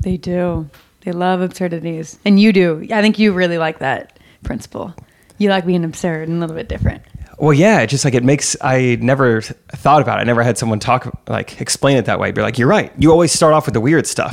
They 0.00 0.16
do. 0.16 0.68
They 1.02 1.12
love 1.12 1.40
absurdities. 1.40 2.18
And 2.24 2.40
you 2.40 2.52
do. 2.52 2.86
I 2.92 3.00
think 3.02 3.18
you 3.18 3.32
really 3.32 3.58
like 3.58 3.78
that 3.78 4.18
principle. 4.42 4.94
You 5.40 5.48
like 5.48 5.66
being 5.66 5.84
absurd 5.84 6.28
and 6.28 6.36
a 6.36 6.40
little 6.40 6.54
bit 6.54 6.68
different. 6.68 7.02
well 7.38 7.52
yeah 7.52 7.80
it 7.80 7.86
just 7.88 8.04
like 8.04 8.12
it 8.14 8.22
makes 8.22 8.54
i 8.60 8.96
never 9.00 9.40
thought 9.40 10.02
about 10.02 10.18
it 10.18 10.20
i 10.20 10.24
never 10.24 10.42
had 10.42 10.58
someone 10.58 10.78
talk 10.78 11.10
like 11.28 11.58
explain 11.60 11.96
it 11.96 12.04
that 12.04 12.20
way 12.20 12.30
be 12.30 12.42
like 12.42 12.58
you're 12.58 12.68
right 12.68 12.92
you 12.98 13.10
always 13.10 13.32
start 13.32 13.54
off 13.54 13.64
with 13.66 13.72
the 13.72 13.80
weird 13.80 14.06
stuff 14.06 14.30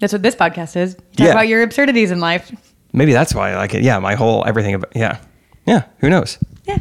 That's 0.00 0.12
what 0.12 0.22
this 0.22 0.34
podcast 0.36 0.76
is. 0.76 0.94
Talk 0.94 1.02
Yeah. 1.16 1.30
about 1.30 1.46
your 1.48 1.62
absurdities 1.62 2.10
in 2.10 2.18
life. 2.20 2.50
maybe 2.92 3.12
that's 3.12 3.32
why 3.34 3.52
i 3.52 3.56
like 3.56 3.72
it 3.74 3.82
yeah 3.84 3.98
my 4.00 4.16
whole 4.16 4.44
everything 4.46 4.74
about 4.74 4.90
yeah 4.96 5.18
yeah 5.66 5.84
who 6.00 6.10
knows 6.10 6.38
Yeah. 6.66 6.78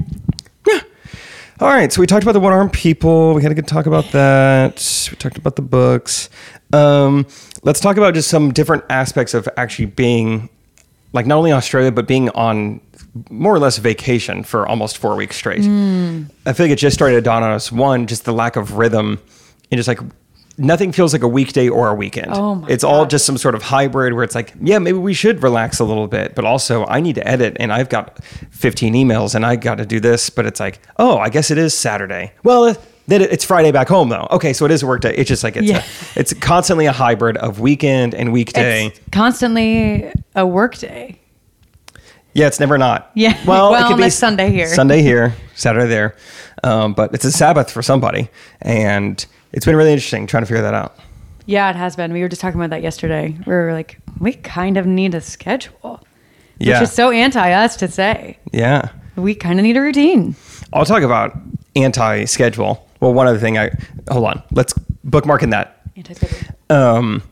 Yeah. 0.67 0.79
All 1.59 1.69
right, 1.69 1.91
so 1.93 2.01
we 2.01 2.05
talked 2.07 2.21
about 2.23 2.33
the 2.33 2.39
one 2.39 2.53
armed 2.53 2.71
people. 2.73 3.33
We 3.33 3.41
had 3.41 3.51
a 3.51 3.55
good 3.55 3.67
talk 3.67 3.85
about 3.87 4.11
that. 4.11 5.07
We 5.09 5.17
talked 5.17 5.37
about 5.39 5.55
the 5.55 5.63
books. 5.63 6.29
Um, 6.71 7.25
let's 7.63 7.79
talk 7.79 7.97
about 7.97 8.13
just 8.13 8.29
some 8.29 8.51
different 8.53 8.83
aspects 8.91 9.33
of 9.33 9.49
actually 9.57 9.87
being, 9.87 10.49
like, 11.13 11.25
not 11.25 11.37
only 11.37 11.51
Australia, 11.51 11.91
but 11.91 12.07
being 12.07 12.29
on 12.31 12.79
more 13.29 13.53
or 13.53 13.59
less 13.59 13.77
vacation 13.77 14.43
for 14.43 14.67
almost 14.67 14.97
four 14.97 15.15
weeks 15.15 15.35
straight. 15.35 15.59
I 15.61 16.53
feel 16.53 16.65
like 16.65 16.71
it 16.71 16.77
just 16.79 16.93
started 16.95 17.15
to 17.15 17.21
dawn 17.21 17.43
on 17.43 17.51
us. 17.51 17.71
One, 17.71 18.07
just 18.07 18.25
the 18.25 18.33
lack 18.33 18.55
of 18.55 18.73
rhythm, 18.73 19.19
and 19.71 19.77
just 19.77 19.87
like 19.87 19.99
nothing 20.57 20.91
feels 20.91 21.13
like 21.13 21.21
a 21.21 21.27
weekday 21.27 21.69
or 21.69 21.89
a 21.89 21.93
weekend. 21.93 22.31
Oh 22.31 22.55
my 22.55 22.67
it's 22.67 22.83
all 22.83 23.05
just 23.05 23.25
some 23.25 23.37
sort 23.37 23.53
of 23.53 23.61
hybrid 23.61 24.13
where 24.13 24.23
it's 24.23 24.33
like, 24.33 24.53
yeah, 24.61 24.79
maybe 24.79 24.97
we 24.97 25.13
should 25.13 25.43
relax 25.43 25.79
a 25.79 25.83
little 25.83 26.07
bit, 26.07 26.33
but 26.33 26.45
also 26.45 26.85
I 26.87 26.99
need 26.99 27.13
to 27.15 27.27
edit 27.27 27.57
and 27.59 27.71
I've 27.71 27.89
got 27.89 28.23
15 28.51 28.93
emails 28.95 29.35
and 29.35 29.45
I 29.45 29.55
got 29.55 29.75
to 29.75 29.85
do 29.85 29.99
this, 29.99 30.29
but 30.31 30.45
it's 30.47 30.59
like, 30.59 30.79
oh, 30.97 31.19
I 31.19 31.29
guess 31.29 31.51
it 31.51 31.59
is 31.59 31.75
Saturday. 31.75 32.31
Well, 32.43 32.63
uh, 32.63 32.73
then 33.05 33.21
it's 33.21 33.45
Friday 33.45 33.71
back 33.71 33.87
home 33.87 34.09
though. 34.09 34.27
Okay, 34.31 34.51
so 34.51 34.65
it 34.65 34.71
is 34.71 34.81
a 34.81 34.87
work 34.87 35.01
day. 35.01 35.13
It's 35.15 35.27
just 35.29 35.43
like 35.43 35.55
it's 35.57 35.67
Yeah. 35.67 35.83
a, 36.15 36.19
it's 36.19 36.33
constantly 36.33 36.87
a 36.87 36.91
hybrid 36.91 37.37
of 37.37 37.59
weekend 37.59 38.15
and 38.15 38.33
weekday. 38.33 38.87
It's 38.87 38.99
constantly 39.11 40.11
a 40.35 40.45
work 40.47 40.75
day. 40.77 41.19
Yeah, 42.37 42.45
it's 42.45 42.59
never 42.59 42.77
not. 42.77 43.09
Yeah. 43.15 43.35
Well, 43.47 43.71
Well, 43.71 43.83
it 43.83 43.87
could 43.87 43.97
be 43.97 44.11
Sunday 44.11 44.51
here. 44.51 44.67
Sunday 44.67 45.01
here, 45.01 45.35
Saturday 45.55 45.87
there. 45.87 46.15
Um, 46.63 46.93
but 46.93 47.11
it's 47.13 47.25
a 47.25 47.31
Sabbath 47.31 47.71
for 47.71 47.81
somebody, 47.81 48.29
and 48.61 49.25
it's 49.53 49.65
been 49.65 49.75
really 49.75 49.91
interesting 49.91 50.27
trying 50.27 50.43
to 50.43 50.47
figure 50.47 50.61
that 50.61 50.75
out. 50.75 50.95
Yeah, 51.47 51.67
it 51.71 51.75
has 51.75 51.95
been. 51.95 52.13
We 52.13 52.21
were 52.21 52.29
just 52.29 52.41
talking 52.41 52.59
about 52.59 52.69
that 52.69 52.83
yesterday. 52.83 53.35
We 53.47 53.53
were 53.53 53.73
like, 53.73 53.97
we 54.19 54.33
kind 54.33 54.77
of 54.77 54.85
need 54.85 55.15
a 55.15 55.21
schedule. 55.21 56.05
Yeah. 56.59 56.79
Which 56.79 56.89
is 56.89 56.93
so 56.95 57.09
anti 57.09 57.51
us 57.53 57.75
to 57.77 57.87
say. 57.87 58.37
Yeah. 58.51 58.89
We 59.15 59.33
kind 59.33 59.59
of 59.59 59.63
need 59.63 59.77
a 59.77 59.81
routine. 59.81 60.35
I'll 60.73 60.85
talk 60.85 61.01
about 61.01 61.35
anti-schedule. 61.75 62.87
Well, 62.99 63.13
one 63.13 63.25
other 63.25 63.39
thing 63.39 63.57
I 63.57 63.71
hold 64.11 64.25
on. 64.25 64.43
Let's 64.51 64.73
bookmark 65.03 65.41
in 65.41 65.49
that. 65.51 65.81
Anti 65.95 66.13
schedule. 66.13 66.55
Um, 66.69 67.23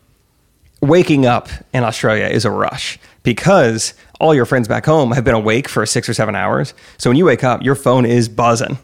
waking 0.81 1.25
up 1.27 1.49
in 1.73 1.83
Australia 1.83 2.25
is 2.25 2.45
a 2.45 2.51
rush 2.51 2.97
because 3.23 3.93
all 4.19 4.33
your 4.33 4.45
friends 4.45 4.67
back 4.67 4.85
home 4.85 5.11
have 5.11 5.23
been 5.23 5.35
awake 5.35 5.67
for 5.67 5.85
six 5.85 6.07
or 6.07 6.13
seven 6.13 6.35
hours. 6.35 6.73
So 6.97 7.09
when 7.09 7.17
you 7.17 7.25
wake 7.25 7.43
up, 7.43 7.63
your 7.63 7.75
phone 7.75 8.05
is 8.05 8.29
buzzing. 8.29 8.77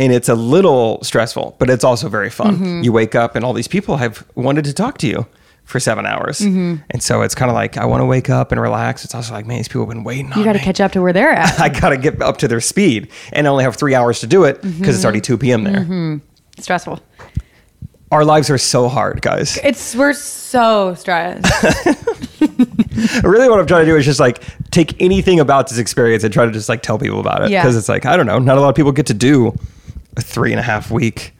And 0.00 0.12
it's 0.12 0.28
a 0.28 0.36
little 0.36 1.02
stressful, 1.02 1.56
but 1.58 1.68
it's 1.68 1.82
also 1.82 2.08
very 2.08 2.30
fun. 2.30 2.54
Mm-hmm. 2.54 2.82
You 2.84 2.92
wake 2.92 3.16
up 3.16 3.34
and 3.34 3.44
all 3.44 3.52
these 3.52 3.66
people 3.66 3.96
have 3.96 4.24
wanted 4.36 4.64
to 4.66 4.72
talk 4.72 4.98
to 4.98 5.08
you 5.08 5.26
for 5.64 5.80
seven 5.80 6.06
hours. 6.06 6.38
Mm-hmm. 6.38 6.82
And 6.90 7.02
so 7.02 7.22
it's 7.22 7.34
kind 7.34 7.50
of 7.50 7.56
like, 7.56 7.76
I 7.76 7.84
want 7.84 8.02
to 8.02 8.06
wake 8.06 8.30
up 8.30 8.52
and 8.52 8.60
relax. 8.60 9.04
It's 9.04 9.14
also 9.14 9.34
like, 9.34 9.44
man, 9.44 9.56
these 9.56 9.66
people 9.66 9.82
have 9.82 9.88
been 9.88 10.04
waiting 10.04 10.32
on 10.32 10.38
You 10.38 10.44
got 10.44 10.52
to 10.52 10.60
catch 10.60 10.80
up 10.80 10.92
to 10.92 11.02
where 11.02 11.12
they're 11.12 11.32
at. 11.32 11.58
I 11.60 11.68
got 11.68 11.90
to 11.90 11.96
get 11.96 12.22
up 12.22 12.36
to 12.38 12.48
their 12.48 12.60
speed 12.60 13.08
and 13.32 13.46
I 13.46 13.50
only 13.50 13.64
have 13.64 13.74
three 13.74 13.96
hours 13.96 14.20
to 14.20 14.28
do 14.28 14.44
it 14.44 14.62
because 14.62 14.94
it's 14.94 15.04
already 15.04 15.20
mm-hmm. 15.20 15.34
2 15.34 15.38
p.m. 15.38 15.64
there. 15.64 16.20
Stressful. 16.60 17.00
Our 18.10 18.24
lives 18.24 18.48
are 18.50 18.58
so 18.58 18.88
hard, 18.88 19.20
guys. 19.20 19.58
It's 19.62 19.94
we're 19.94 20.14
so 20.14 20.94
stressed. 20.94 21.44
really 23.22 23.48
what 23.48 23.60
I'm 23.60 23.66
trying 23.66 23.84
to 23.84 23.90
do 23.90 23.96
is 23.96 24.04
just 24.04 24.20
like 24.20 24.42
take 24.70 25.00
anything 25.00 25.40
about 25.40 25.68
this 25.68 25.78
experience 25.78 26.24
and 26.24 26.32
try 26.32 26.44
to 26.44 26.52
just 26.52 26.68
like 26.68 26.82
tell 26.82 26.98
people 26.98 27.20
about 27.20 27.42
it. 27.44 27.50
Yeah. 27.50 27.62
Because 27.62 27.76
it's 27.76 27.88
like, 27.88 28.06
I 28.06 28.16
don't 28.16 28.26
know, 28.26 28.38
not 28.38 28.58
a 28.58 28.60
lot 28.60 28.70
of 28.70 28.74
people 28.74 28.92
get 28.92 29.06
to 29.06 29.14
do 29.14 29.54
a 30.16 30.20
three 30.20 30.52
and 30.52 30.60
a 30.60 30.62
half 30.62 30.90
week 30.90 31.34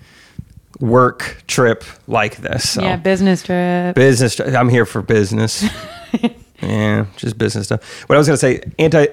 work 0.80 1.42
trip 1.46 1.84
like 2.06 2.36
this. 2.36 2.70
So 2.70 2.82
yeah, 2.82 2.96
business 2.96 3.42
trip. 3.42 3.94
business, 3.94 4.38
I'm 4.40 4.68
here 4.68 4.86
for 4.86 5.02
business. 5.02 5.64
yeah, 6.62 7.06
just 7.16 7.38
business 7.38 7.66
stuff. 7.66 8.08
What 8.08 8.16
I 8.16 8.18
was 8.18 8.26
going 8.26 8.38
to 8.38 8.40
say, 8.40 8.72
anti, 8.78 9.06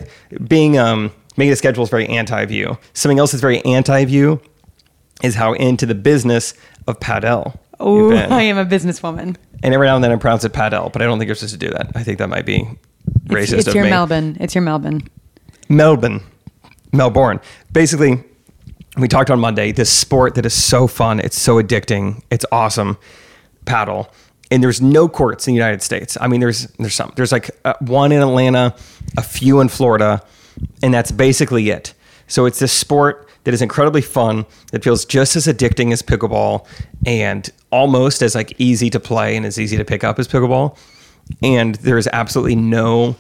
being, 0.48 0.78
um, 0.78 1.12
making 1.38 1.54
a 1.54 1.56
schedule 1.56 1.84
is 1.84 1.90
very 1.90 2.08
anti 2.08 2.46
view. 2.46 2.78
Something 2.94 3.20
else 3.20 3.32
that's 3.32 3.42
very 3.42 3.64
anti 3.66 4.06
view 4.06 4.42
is 5.24 5.36
how 5.36 5.54
into 5.54 5.86
the 5.86 5.96
business 5.96 6.54
of 6.88 7.00
padel. 7.00 7.58
Oh. 7.80 8.14
I 8.14 8.44
am 8.44 8.58
a 8.58 8.66
businesswoman. 8.66 9.36
And 9.64 9.74
every 9.74 9.88
now 9.88 9.96
and 9.96 10.04
then 10.04 10.12
I 10.12 10.16
pronounce 10.18 10.44
it 10.44 10.54
paddle, 10.54 10.90
but 10.90 11.02
I 11.02 11.06
don't 11.06 11.18
think 11.18 11.28
you're 11.28 11.36
supposed 11.36 11.60
to 11.60 11.60
do 11.60 11.70
that. 11.72 11.92
I 11.96 12.04
think 12.04 12.20
that 12.20 12.30
might 12.30 12.46
be 12.46 12.68
racist 13.26 13.42
It's, 13.42 13.52
it's 13.68 13.76
your 13.76 13.84
me. 13.84 13.90
Melbourne. 13.90 14.38
It's 14.40 14.56
your 14.56 14.62
Melbourne. 14.62 15.02
Melbourne, 15.70 16.22
Melbourne. 16.94 17.40
Basically, 17.72 18.24
we 18.98 19.08
talked 19.08 19.30
on 19.30 19.40
Monday. 19.40 19.72
This 19.72 19.90
sport 19.90 20.36
that 20.36 20.46
is 20.46 20.54
so 20.54 20.88
fun, 20.88 21.20
it's 21.20 21.40
so 21.40 21.62
addicting, 21.62 22.22
it's 22.30 22.46
awesome. 22.52 22.98
Padel, 23.66 24.10
and 24.52 24.62
there's 24.62 24.82
no 24.82 25.10
courts 25.10 25.48
in 25.48 25.54
the 25.54 25.56
United 25.56 25.82
States. 25.82 26.18
I 26.22 26.28
mean, 26.28 26.40
there's 26.40 26.68
there's 26.78 26.94
some. 26.94 27.12
There's 27.16 27.32
like 27.32 27.50
uh, 27.66 27.74
one 27.80 28.12
in 28.12 28.22
Atlanta, 28.22 28.76
a 29.18 29.24
few 29.24 29.60
in 29.60 29.70
Florida, 29.70 30.22
and 30.84 30.94
that's 30.94 31.12
basically 31.12 31.70
it. 31.72 31.94
So 32.28 32.46
it's 32.46 32.60
this 32.60 32.72
sport 32.72 33.25
that 33.46 33.54
is 33.54 33.62
incredibly 33.62 34.02
fun. 34.02 34.46
That 34.72 34.84
feels 34.84 35.06
just 35.06 35.36
as 35.36 35.48
addicting 35.48 35.94
as 35.94 36.02
pickleball, 36.02 36.68
and 37.06 37.50
almost 37.72 38.22
as 38.22 38.36
like 38.36 38.54
easy 38.60 38.90
to 38.90 39.00
play 39.00 39.36
and 39.36 39.46
as 39.46 39.60
easy 39.60 39.78
to 39.78 39.86
pick 39.86 40.04
up 40.04 40.20
as 40.20 40.28
pickleball. 40.28 40.78
And 41.42 41.76
there 41.76 41.98
is 41.98 42.08
absolutely 42.12 42.56
no 42.56 43.16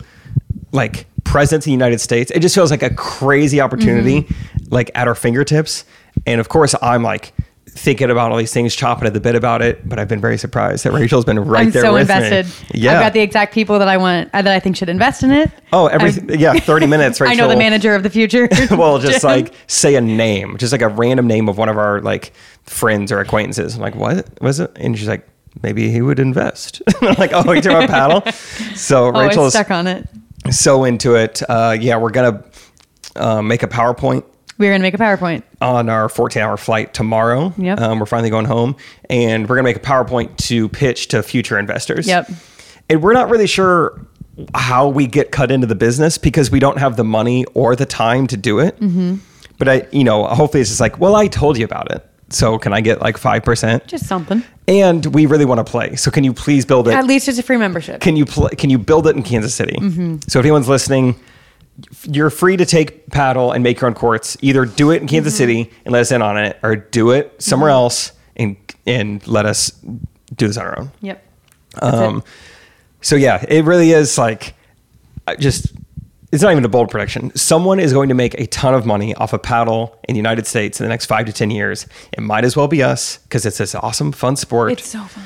like 0.71 1.07
presence 1.23 1.65
in 1.65 1.69
the 1.69 1.73
United 1.73 1.99
States. 1.99 2.31
It 2.31 2.41
just 2.41 2.53
feels 2.53 2.71
like 2.71 2.83
a 2.83 2.93
crazy 2.93 3.61
opportunity, 3.61 4.21
mm-hmm. 4.21 4.63
like 4.69 4.91
at 4.93 5.07
our 5.07 5.15
fingertips. 5.15 5.85
And 6.25 6.39
of 6.39 6.49
course, 6.49 6.75
I'm 6.81 7.03
like 7.03 7.33
thinking 7.75 8.09
about 8.09 8.31
all 8.31 8.37
these 8.37 8.53
things, 8.53 8.73
chopping 8.73 9.05
at 9.05 9.13
the 9.13 9.19
bit 9.19 9.35
about 9.35 9.61
it. 9.61 9.87
But 9.87 9.99
I've 9.99 10.07
been 10.07 10.21
very 10.21 10.37
surprised 10.37 10.85
that 10.85 10.93
Rachel's 10.93 11.25
been 11.25 11.39
right 11.39 11.67
I'm 11.67 11.71
there 11.71 11.83
so 11.83 11.93
with 11.93 12.03
invested. 12.03 12.45
me. 12.73 12.81
Yeah. 12.81 12.93
I've 12.93 13.01
got 13.01 13.13
the 13.13 13.19
exact 13.19 13.53
people 13.53 13.77
that 13.79 13.87
I 13.87 13.97
want 13.97 14.29
uh, 14.33 14.41
that 14.41 14.53
I 14.53 14.59
think 14.59 14.77
should 14.77 14.89
invest 14.89 15.23
in 15.23 15.31
it. 15.31 15.51
oh, 15.73 15.87
everything. 15.87 16.39
Yeah, 16.39 16.53
30 16.59 16.87
minutes. 16.87 17.19
Rachel. 17.19 17.33
I 17.33 17.35
know 17.35 17.49
the 17.49 17.57
manager 17.57 17.93
of 17.93 18.03
the 18.03 18.09
future. 18.09 18.47
well, 18.71 18.97
just 18.99 19.23
like 19.23 19.53
say 19.67 19.95
a 19.95 20.01
name, 20.01 20.57
just 20.57 20.71
like 20.71 20.81
a 20.81 20.87
random 20.87 21.27
name 21.27 21.49
of 21.49 21.57
one 21.57 21.69
of 21.69 21.77
our 21.77 22.01
like 22.01 22.33
friends 22.63 23.11
or 23.11 23.19
acquaintances. 23.19 23.75
I'm 23.75 23.81
like, 23.81 23.95
what 23.95 24.27
was 24.41 24.59
it? 24.61 24.71
And 24.77 24.97
she's 24.97 25.09
like, 25.09 25.27
maybe 25.61 25.91
he 25.91 26.01
would 26.01 26.19
invest. 26.19 26.81
I'm 27.01 27.15
like, 27.15 27.31
oh, 27.33 27.51
you 27.51 27.61
talking 27.61 27.89
about 27.89 28.25
padel? 28.25 28.75
So 28.75 29.07
oh, 29.07 29.19
Rachel's 29.19 29.53
stuck 29.53 29.71
on 29.71 29.87
it. 29.87 30.07
so 30.49 30.85
into 30.85 31.15
it. 31.15 31.41
Uh, 31.49 31.75
yeah, 31.77 31.97
we're 31.97 32.11
gonna 32.11 32.43
uh, 33.17 33.41
make 33.41 33.63
a 33.63 33.67
PowerPoint 33.67 34.23
We're 34.57 34.71
gonna 34.71 34.83
make 34.83 34.93
a 34.93 34.97
PowerPoint. 34.97 35.43
on 35.61 35.89
our 35.89 36.07
14 36.09 36.41
hour 36.41 36.57
flight 36.57 36.93
tomorrow. 36.93 37.53
Yep. 37.57 37.79
Um, 37.79 37.99
we're 37.99 38.05
finally 38.05 38.29
going 38.29 38.45
home 38.45 38.75
and 39.09 39.43
we're 39.49 39.55
going 39.55 39.65
to 39.65 39.69
make 39.69 39.77
a 39.77 39.79
PowerPoint 39.87 40.37
to 40.47 40.69
pitch 40.69 41.09
to 41.09 41.21
future 41.23 41.57
investors. 41.59 42.07
Yep. 42.07 42.29
And 42.89 43.01
we're 43.01 43.13
not 43.13 43.29
really 43.29 43.47
sure 43.47 43.99
how 44.53 44.87
we 44.87 45.07
get 45.07 45.31
cut 45.31 45.51
into 45.51 45.67
the 45.67 45.75
business 45.75 46.17
because 46.17 46.51
we 46.51 46.59
don't 46.59 46.77
have 46.77 46.97
the 46.97 47.03
money 47.03 47.45
or 47.53 47.75
the 47.75 47.85
time 47.85 48.27
to 48.27 48.37
do 48.37 48.59
it. 48.59 48.79
Mm-hmm. 48.79 49.15
But 49.57 49.69
I, 49.69 49.87
you 49.91 50.03
know, 50.03 50.25
hopefully 50.25 50.61
it's 50.61 50.69
just 50.69 50.81
like, 50.81 50.99
well, 50.99 51.15
I 51.15 51.27
told 51.27 51.57
you 51.57 51.65
about 51.65 51.91
it. 51.91 52.05
So 52.29 52.57
can 52.57 52.73
I 52.73 52.81
get 52.81 53.01
like 53.01 53.17
5%? 53.17 53.87
Just 53.87 54.07
something. 54.07 54.43
And 54.67 55.05
we 55.07 55.25
really 55.25 55.45
want 55.45 55.65
to 55.65 55.69
play. 55.69 55.95
So 55.95 56.11
can 56.11 56.23
you 56.23 56.33
please 56.33 56.65
build 56.65 56.87
it? 56.87 56.93
At 56.95 57.05
least 57.05 57.27
it's 57.27 57.37
a 57.37 57.43
free 57.43 57.57
membership. 57.57 58.01
can 58.01 58.15
you 58.15 58.25
pl- 58.25 58.49
can 58.49 58.69
you 58.69 58.77
build 58.77 59.07
it 59.07 59.15
in 59.15 59.23
Kansas 59.23 59.53
City? 59.53 59.77
Mm-hmm. 59.79 60.17
So 60.27 60.39
if 60.39 60.45
anyone's 60.45 60.67
listening, 60.67 61.15
you're 62.03 62.29
free 62.29 62.57
to 62.57 62.65
take 62.65 63.09
padel 63.09 63.53
and 63.53 63.63
make 63.63 63.81
your 63.81 63.89
own 63.89 63.93
courts. 63.93 64.37
Either 64.41 64.65
do 64.65 64.91
it 64.91 65.01
in 65.01 65.07
Kansas 65.07 65.33
Mm-hmm. 65.33 65.37
City 65.37 65.71
and 65.85 65.91
let 65.91 66.01
us 66.01 66.11
in 66.11 66.21
on 66.21 66.37
it, 66.37 66.57
or 66.63 66.75
do 66.75 67.11
it 67.11 67.41
somewhere 67.41 67.69
else 67.69 68.11
and 68.35 68.55
and 68.85 69.25
let 69.27 69.45
us 69.45 69.71
do 70.35 70.47
this 70.47 70.57
on 70.57 70.65
our 70.65 70.79
own. 70.79 70.91
Yep. 71.01 71.23
Um, 71.81 72.23
so 73.01 73.15
yeah, 73.15 73.43
it 73.47 73.65
really 73.65 73.91
is 73.91 74.17
like 74.17 74.55
just. 75.39 75.73
It's 76.31 76.43
not 76.43 76.51
even 76.51 76.65
a 76.65 76.69
bold 76.69 76.89
prediction. 76.89 77.33
Someone 77.33 77.79
is 77.79 77.93
going 77.93 78.09
to 78.09 78.15
make 78.15 78.33
a 78.33 78.45
ton 78.47 78.73
of 78.73 78.85
money 78.85 79.15
off 79.15 79.31
of 79.31 79.41
padel 79.41 79.95
in 80.09 80.15
the 80.15 80.17
United 80.17 80.45
States 80.45 80.81
in 80.81 80.83
the 80.83 80.89
next 80.89 81.05
five 81.05 81.25
to 81.27 81.31
ten 81.31 81.49
years. 81.49 81.87
It 82.11 82.19
might 82.19 82.43
as 82.43 82.57
well 82.57 82.67
be 82.67 82.83
us 82.83 83.19
because 83.19 83.45
it's 83.45 83.57
this 83.57 83.73
awesome, 83.73 84.11
fun 84.11 84.35
sport. 84.35 84.73
It's 84.73 84.89
so 84.89 85.03
fun. 85.03 85.23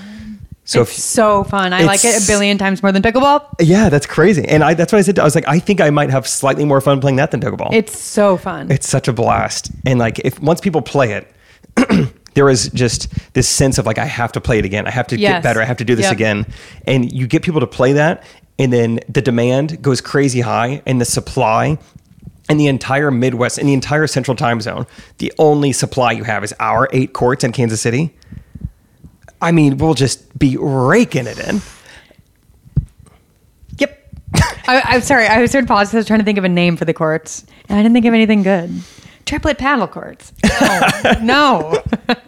So 0.70 0.82
it's 0.82 1.04
so 1.04 1.44
fun. 1.44 1.74
I 1.74 1.84
like 1.84 2.06
it 2.06 2.24
a 2.24 2.28
billion 2.28 2.58
times 2.58 2.84
more 2.84 2.92
than 2.92 3.02
pickleball. 3.02 3.46
Yeah, 3.60 3.90
that's 3.90 4.06
crazy. 4.06 4.46
And 4.48 4.64
I 4.64 4.74
that's 4.74 4.94
what 4.94 5.00
I 5.00 5.02
said. 5.02 5.20
I 5.20 5.24
was 5.24 5.36
like, 5.36 5.48
I 5.48 5.60
think 5.60 5.82
I 5.82 5.90
might 5.90 6.10
have 6.10 6.28
slightly 6.28 6.66
more 6.66 6.80
fun 6.82 7.02
playing 7.02 7.16
that 7.18 7.32
than 7.32 7.42
pickleball. 7.42 7.74
It's 7.74 7.98
so 7.98 8.38
fun. 8.38 8.72
it's 8.72 8.88
such 8.88 9.08
a 9.08 9.14
blast. 9.14 9.72
And 9.86 10.00
like 10.00 10.20
if 10.20 10.40
once 10.42 10.62
people 10.62 10.82
play 10.82 11.14
it, 11.14 12.14
there 12.36 12.50
is 12.50 12.70
just 12.70 13.12
this 13.34 13.48
sense 13.50 13.78
of 13.78 13.86
like 13.86 13.98
I 13.98 14.06
have 14.06 14.32
to 14.34 14.42
play 14.42 14.60
it 14.60 14.66
again. 14.66 14.86
I 14.88 14.92
have 14.92 15.08
to 15.08 15.18
get 15.18 15.42
better. 15.44 15.62
I 15.62 15.66
have 15.66 15.78
to 15.78 15.86
do 15.86 15.96
this 15.96 16.06
Yep. 16.06 16.14
again. 16.14 16.46
And 16.86 17.12
you 17.12 17.28
get 17.28 17.42
people 17.44 17.60
to 17.62 17.68
play 17.68 17.94
that 17.94 18.24
and 18.60 18.74
then 18.74 19.00
the 19.08 19.22
demand 19.22 19.82
goes 19.82 20.02
crazy 20.02 20.42
high 20.42 20.82
and 20.86 21.00
the 21.02 21.06
supply 21.06 21.78
in 22.50 22.58
the 22.58 22.68
entire 22.68 23.12
Midwest, 23.12 23.58
in 23.58 23.68
the 23.68 23.74
entire 23.74 24.08
central 24.08 24.36
time 24.36 24.60
zone, 24.60 24.86
the 25.20 25.32
only 25.38 25.72
supply 25.72 26.12
you 26.12 26.24
have 26.24 26.44
is 26.44 26.54
our 26.60 26.90
eight 26.92 27.14
courts 27.14 27.44
in 27.44 27.52
Kansas 27.52 27.80
City. 27.80 28.14
I 29.42 29.52
mean, 29.52 29.78
we'll 29.78 29.94
just 29.94 30.38
be 30.38 30.58
raking 30.58 31.28
it 31.28 31.40
in. 31.40 31.62
Yep. 33.78 34.10
I, 34.68 34.82
I'm 34.86 35.02
sorry. 35.02 35.28
I 35.28 35.42
was 35.42 35.52
sort 35.52 35.64
of 35.64 35.68
paused. 35.68 35.94
I 35.94 35.98
was 35.98 36.08
trying 36.08 36.20
to 36.20 36.26
think 36.26 36.38
of 36.38 36.44
a 36.44 36.50
name 36.50 36.76
for 36.78 36.86
the 36.86 36.94
courts, 36.94 37.46
and 37.68 37.78
I 37.78 37.82
didn't 37.82 37.94
think 37.94 38.06
of 38.06 38.14
anything 38.14 38.44
good. 38.44 38.82
Triplett 39.26 39.58
padel 39.58 39.90
courts. 39.90 40.34
No, 41.22 41.22
no. 41.22 41.84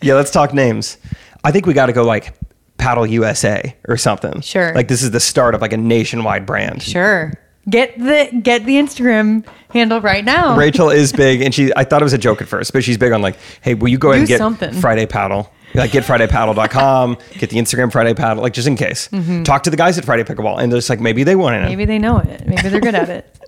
Yeah, 0.00 0.14
let's 0.14 0.30
talk 0.30 0.54
names. 0.54 0.96
I 1.42 1.50
think 1.50 1.66
we 1.66 1.72
got 1.74 1.86
to 1.86 1.92
go 1.92 2.04
like 2.04 2.32
Paddle 2.76 3.04
USA 3.04 3.74
or 3.88 3.96
something. 3.96 4.40
Sure. 4.42 4.72
Like 4.72 4.86
this 4.86 5.02
is 5.02 5.10
the 5.10 5.18
start 5.18 5.56
of 5.56 5.60
like 5.60 5.72
a 5.72 5.76
nationwide 5.76 6.46
brand. 6.46 6.84
sure. 6.84 7.32
Get 7.68 7.98
the 7.98 8.30
get 8.40 8.64
the 8.64 8.76
Instagram 8.76 9.44
handle 9.72 10.00
right 10.00 10.24
now. 10.24 10.56
Rachel 10.56 10.88
is 10.88 11.12
big, 11.12 11.42
and 11.42 11.52
she. 11.52 11.72
I 11.76 11.82
thought 11.84 12.00
it 12.00 12.04
was 12.04 12.12
a 12.12 12.18
joke 12.18 12.40
at 12.40 12.46
first, 12.48 12.72
but 12.72 12.82
she's 12.84 12.96
big 12.96 13.10
on 13.12 13.20
like, 13.20 13.36
hey, 13.60 13.74
will 13.74 13.88
you 13.88 13.98
go 13.98 14.10
ahead 14.12 14.18
Do 14.20 14.20
and 14.20 14.28
get 14.28 14.38
something. 14.38 14.72
Friday 14.74 15.04
Paddle? 15.04 15.52
Like 15.74 15.92
get 15.92 16.04
FridayPaddle.com, 16.04 17.18
get 17.38 17.50
the 17.50 17.56
Instagram 17.58 17.92
Friday 17.92 18.14
Paddle, 18.14 18.42
like 18.42 18.52
just 18.54 18.66
in 18.68 18.76
case. 18.76 19.08
Talk 19.44 19.62
to 19.64 19.70
the 19.70 19.76
guys 19.76 19.98
at 19.98 20.04
Friday 20.04 20.24
Pickleball, 20.24 20.58
and 20.58 20.72
just 20.72 20.88
like 20.90 21.00
maybe 21.00 21.24
they 21.24 21.36
want 21.36 21.56
it. 21.56 21.58
Mm-hmm. 21.58 21.68
Maybe 21.68 21.84
they 21.84 21.98
know 21.98 22.18
it. 22.18 22.46
Maybe 22.46 22.68
they're 22.68 22.80
good 22.80 22.94
at 22.94 23.08
it. 23.08 23.34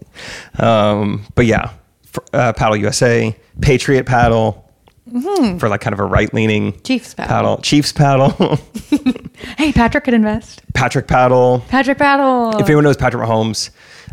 Um, 0.59 1.25
but 1.35 1.47
yeah, 1.47 1.71
for, 2.05 2.23
uh, 2.33 2.53
Paddle 2.53 2.77
USA, 2.77 3.35
Patriot 3.63 4.05
Paddle. 4.05 4.67
For 5.59 5.69
like 5.69 5.81
kind 5.81 5.93
of 5.95 5.99
a 6.01 6.05
right 6.05 6.33
leaning 6.35 6.73
Mm-hmm. 6.73 6.83
Chiefs 6.83 7.15
Paddle. 7.15 7.59
Chiefs 7.59 7.93
Paddle, 7.93 8.31
Hey, 9.59 9.73
Patrick 9.73 10.05
could 10.05 10.15
invest. 10.15 10.63
Patrick 10.75 11.09
Paddle. 11.09 11.65
Patrick 11.69 11.99
Paddle. 11.99 12.57
If 12.59 12.67
anyone 12.67 12.85
knows 12.85 12.97
Patrick 12.97 13.23
Mahomes, 13.27 13.71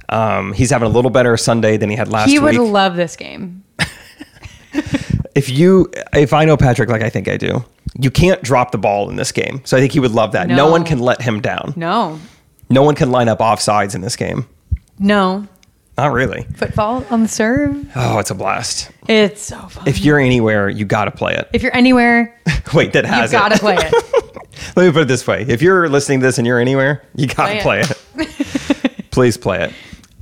um, 0.10 0.54
he's 0.54 0.70
having 0.72 0.88
a 0.88 0.92
little 0.92 1.12
better 1.12 1.36
Sunday 1.38 1.78
than 1.78 1.90
he 1.90 1.96
had 1.96 2.08
last 2.10 2.30
he 2.30 2.40
would 2.40 2.56
love 2.56 2.96
this 2.96 3.16
game. 3.16 3.64
if 5.38 5.50
you, 5.50 5.92
if 6.14 6.34
I 6.34 6.46
know 6.46 6.58
Patrick 6.58 6.90
like 6.90 7.02
I 7.02 7.10
think 7.10 7.28
I 7.28 7.38
do, 7.38 7.64
you 8.00 8.10
can't 8.12 8.42
drop 8.42 8.72
the 8.72 8.78
ball 8.78 9.10
in 9.10 9.16
this 9.16 9.32
game. 9.32 9.62
So 9.66 9.78
I 9.78 9.80
think 9.80 9.94
he 9.94 10.00
would 10.00 10.12
love 10.12 10.32
that. 10.34 10.48
No, 10.48 10.56
No. 10.56 10.72
one 10.72 10.84
can 10.84 11.00
let 11.00 11.22
him 11.22 11.42
down. 11.42 11.74
No, 11.76 12.20
No 12.70 12.84
one 12.84 12.96
can 12.96 13.12
line 13.12 13.30
up 13.30 13.40
offsides 13.40 13.96
in 13.96 14.02
this 14.02 14.16
game. 14.16 14.46
no 15.00 15.48
Not 15.98 16.12
really. 16.12 16.44
football 16.56 17.06
on 17.10 17.22
the 17.24 17.28
serve. 17.30 17.90
Oh, 17.96 18.20
it's 18.20 18.30
a 18.32 18.36
blast. 18.36 18.92
It's 19.08 19.42
so 19.42 19.58
fun. 19.70 19.88
If 19.88 20.00
you're 20.04 20.20
anywhere, 20.20 20.70
you 20.70 20.86
got 20.86 21.06
to 21.06 21.12
play 21.12 21.34
it. 21.36 21.48
If 21.54 21.64
you're 21.64 21.76
anywhere, 21.76 22.40
Wait, 22.74 22.94
that 22.94 23.06
has 23.06 23.32
got 23.32 23.52
to 23.54 23.58
play 23.60 23.78
it. 23.80 23.94
Let 24.76 24.86
me 24.88 24.92
put 24.92 25.04
it 25.04 25.08
this 25.08 25.26
way: 25.28 25.46
if 25.48 25.62
you're 25.62 25.88
listening 25.88 26.20
to 26.20 26.26
this 26.26 26.38
and 26.40 26.46
you're 26.48 26.60
anywhere, 26.60 27.04
you 27.16 27.28
got 27.28 27.48
to 27.54 27.62
play 27.62 27.84
Play 27.84 28.26
it. 28.26 29.12
Please 29.12 29.38
play 29.38 29.64
it. 29.64 29.74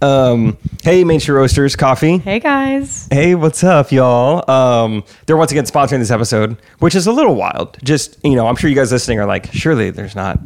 Um, 0.01 0.57
hey, 0.83 1.03
Main 1.03 1.19
Street 1.19 1.35
Roasters 1.35 1.75
Coffee. 1.75 2.17
Hey 2.17 2.39
guys. 2.39 3.07
Hey, 3.09 3.33
what's 3.35 3.63
up, 3.63 3.91
y'all? 3.91 4.49
Um, 4.49 5.03
they're 5.25 5.37
once 5.37 5.51
again 5.51 5.65
sponsoring 5.65 5.99
this 5.99 6.11
episode, 6.11 6.57
which 6.79 6.95
is 6.95 7.07
a 7.07 7.11
little 7.11 7.35
wild. 7.35 7.77
Just 7.83 8.17
you 8.23 8.35
know, 8.35 8.47
I'm 8.47 8.55
sure 8.55 8.69
you 8.69 8.75
guys 8.75 8.91
listening 8.91 9.19
are 9.19 9.25
like, 9.25 9.51
surely 9.53 9.89
there's 9.91 10.15
not, 10.15 10.39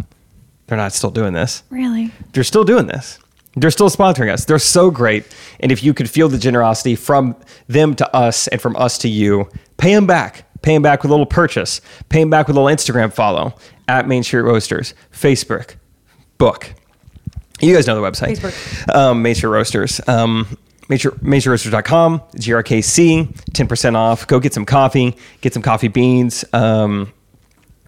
they're 0.67 0.77
not 0.77 0.93
still 0.93 1.11
doing 1.11 1.33
this. 1.33 1.63
Really? 1.69 2.11
They're 2.33 2.43
still 2.43 2.63
doing 2.63 2.87
this. 2.87 3.17
They're 3.55 3.71
still 3.71 3.89
sponsoring 3.89 4.31
us. 4.31 4.45
They're 4.45 4.59
so 4.59 4.91
great. 4.91 5.25
And 5.59 5.71
if 5.71 5.83
you 5.83 5.93
could 5.93 6.09
feel 6.09 6.29
the 6.29 6.37
generosity 6.37 6.95
from 6.95 7.35
them 7.67 7.95
to 7.95 8.15
us 8.15 8.47
and 8.47 8.61
from 8.61 8.75
us 8.75 8.97
to 8.99 9.09
you, 9.09 9.49
pay 9.77 9.93
them 9.93 10.05
back. 10.05 10.45
Pay 10.61 10.73
them 10.73 10.83
back 10.83 11.01
with 11.01 11.09
a 11.09 11.13
little 11.13 11.25
purchase. 11.25 11.81
Pay 12.09 12.19
them 12.19 12.29
back 12.29 12.47
with 12.47 12.55
a 12.55 12.59
little 12.61 12.73
Instagram 12.75 13.11
follow 13.11 13.55
at 13.87 14.07
Main 14.07 14.23
Street 14.23 14.41
Roasters, 14.41 14.93
Facebook, 15.11 15.75
book. 16.37 16.73
You 17.61 17.75
guys 17.75 17.87
know 17.87 17.99
the 17.99 18.01
website. 18.01 18.37
Facebook. 18.37 18.95
Um, 18.95 19.33
Street 19.33 19.49
Roasters. 19.49 20.01
Um, 20.07 20.57
Major, 20.87 21.11
MainStreetRoasters.com, 21.11 22.19
GRKC, 22.35 23.27
10% 23.51 23.95
off. 23.95 24.25
Go 24.25 24.39
get 24.39 24.55
some 24.55 24.65
coffee, 24.65 25.15
get 25.41 25.53
some 25.53 25.61
coffee 25.61 25.87
beans. 25.87 26.43
Um, 26.51 27.13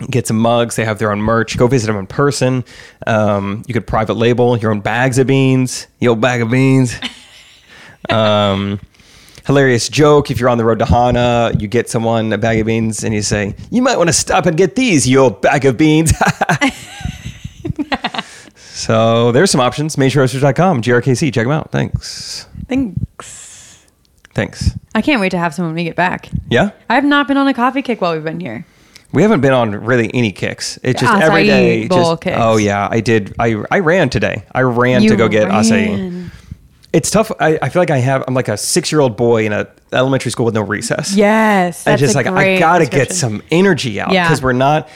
get 0.09 0.27
some 0.27 0.37
mugs. 0.37 0.75
They 0.75 0.85
have 0.85 0.99
their 0.99 1.11
own 1.11 1.19
merch. 1.19 1.57
Go 1.57 1.67
visit 1.67 1.87
them 1.87 1.97
in 1.97 2.07
person. 2.07 2.63
Um, 3.07 3.63
you 3.67 3.73
could 3.73 3.87
private 3.87 4.13
label 4.15 4.57
your 4.57 4.71
own 4.71 4.81
bags 4.81 5.17
of 5.17 5.27
beans, 5.27 5.87
your 5.99 6.15
bag 6.15 6.41
of 6.41 6.51
beans. 6.51 6.95
um, 8.09 8.79
hilarious 9.45 9.89
joke. 9.89 10.29
If 10.29 10.39
you're 10.39 10.49
on 10.49 10.57
the 10.57 10.65
road 10.65 10.79
to 10.79 10.85
Hana, 10.85 11.53
you 11.57 11.67
get 11.67 11.89
someone 11.89 12.31
a 12.33 12.37
bag 12.37 12.59
of 12.59 12.67
beans 12.67 13.03
and 13.03 13.13
you 13.13 13.21
say, 13.21 13.55
You 13.69 13.81
might 13.81 13.97
want 13.97 14.09
to 14.09 14.13
stop 14.13 14.45
and 14.45 14.55
get 14.55 14.75
these, 14.75 15.07
you 15.07 15.19
old 15.19 15.41
bag 15.41 15.65
of 15.65 15.77
beans. 15.77 16.13
so 18.81 19.31
there's 19.31 19.51
some 19.51 19.61
options. 19.61 19.95
MainStreetRoasters.com, 19.95 20.81
GRKC. 20.81 21.33
Check 21.33 21.45
them 21.45 21.51
out. 21.51 21.71
Thanks. 21.71 22.47
Thanks. 22.67 23.85
Thanks. 24.33 24.71
I 24.95 25.01
can't 25.01 25.21
wait 25.21 25.29
to 25.29 25.37
have 25.37 25.53
someone 25.53 25.71
when 25.73 25.75
we 25.75 25.83
get 25.83 25.95
back. 25.95 26.29
Yeah? 26.49 26.71
I 26.89 26.95
have 26.95 27.03
not 27.05 27.27
been 27.27 27.37
on 27.37 27.47
a 27.47 27.53
coffee 27.53 27.81
kick 27.81 28.01
while 28.01 28.13
we've 28.13 28.23
been 28.23 28.39
here. 28.39 28.65
We 29.13 29.21
haven't 29.23 29.41
been 29.41 29.51
on 29.51 29.71
really 29.71 30.09
any 30.13 30.31
kicks. 30.31 30.79
It's 30.83 31.01
just 31.01 31.13
Acai 31.13 31.21
every 31.21 31.45
day. 31.45 31.87
Just, 31.87 32.27
oh 32.27 32.55
yeah, 32.55 32.87
I 32.89 33.01
did. 33.01 33.35
I 33.39 33.61
I 33.69 33.79
ran 33.79 34.09
today. 34.09 34.45
I 34.53 34.61
ran 34.61 35.01
to 35.01 35.15
go 35.17 35.27
get 35.27 35.49
acai. 35.49 35.71
ran. 35.71 36.31
It's 36.93 37.09
tough. 37.09 37.31
I, 37.39 37.57
I 37.61 37.69
feel 37.69 37.81
like 37.81 37.89
I 37.89 37.97
have. 37.97 38.23
I'm 38.27 38.33
like 38.33 38.47
a 38.47 38.55
six 38.57 38.89
year 38.91 39.01
old 39.01 39.17
boy 39.17 39.45
in 39.45 39.51
a 39.53 39.67
elementary 39.91 40.31
school 40.31 40.45
with 40.45 40.55
no 40.55 40.61
recess. 40.61 41.13
Yes. 41.13 41.85
I 41.85 41.91
That's 41.91 41.99
just 42.01 42.15
like 42.15 42.27
I 42.27 42.57
gotta 42.57 42.85
get 42.85 43.11
some 43.11 43.41
energy 43.51 43.99
out 43.99 44.11
Yeah. 44.11 44.23
because 44.25 44.41
we're 44.41 44.53
not 44.53 44.87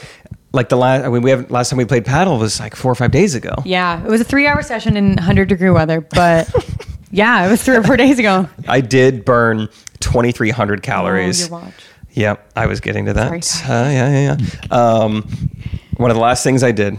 like 0.55 0.69
the 0.69 0.77
last. 0.77 1.05
I 1.05 1.09
mean, 1.09 1.21
we 1.21 1.29
have 1.29 1.51
last 1.51 1.69
time 1.69 1.77
we 1.77 1.85
played 1.85 2.05
padel 2.05 2.39
was 2.39 2.59
like 2.59 2.75
four 2.75 2.91
or 2.91 2.95
five 2.95 3.11
days 3.11 3.35
ago. 3.35 3.53
Yeah, 3.65 4.03
it 4.03 4.09
was 4.09 4.21
a 4.21 4.23
three-hour 4.23 4.63
session 4.63 4.97
in 4.97 5.15
100 5.15 5.47
degree 5.47 5.69
weather, 5.69 6.01
but 6.01 6.51
yeah, 7.11 7.45
it 7.45 7.51
was 7.51 7.63
three 7.63 7.75
or 7.75 7.83
four 7.83 7.97
days 7.97 8.19
ago. 8.19 8.49
I 8.67 8.81
did 8.81 9.25
burn 9.25 9.69
2,300 9.99 10.81
calories. 10.81 11.43
Oh, 11.43 11.57
your 11.57 11.63
watch. 11.65 11.73
Yep, 12.11 12.51
I 12.55 12.65
was 12.67 12.79
getting 12.79 13.05
to 13.05 13.13
that. 13.13 13.43
Sorry. 13.43 13.69
Uh, 13.69 13.89
yeah, 13.89 14.09
yeah, 14.09 14.37
yeah. 14.39 14.75
Um, 14.75 15.49
one 15.97 16.11
of 16.11 16.15
the 16.15 16.21
last 16.21 16.43
things 16.43 16.63
I 16.63 16.71
did 16.71 16.97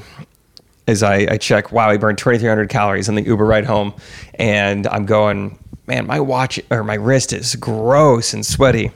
is 0.87 1.03
I, 1.03 1.27
I 1.31 1.37
check, 1.39 1.73
wow, 1.73 1.89
I 1.89 1.97
burned 1.97 2.19
2,300 2.19 2.69
calories 2.69 3.09
on 3.09 3.15
the 3.15 3.23
Uber 3.23 3.45
ride 3.45 3.65
home. 3.65 3.95
And 4.35 4.87
I'm 4.87 5.07
going, 5.07 5.59
man, 5.87 6.07
my 6.07 6.21
watch 6.21 6.61
or 6.71 6.85
my 6.85 6.95
wrist 6.95 7.33
is 7.33 7.57
gross 7.57 8.35
and 8.35 8.45
sweaty. 8.45 8.91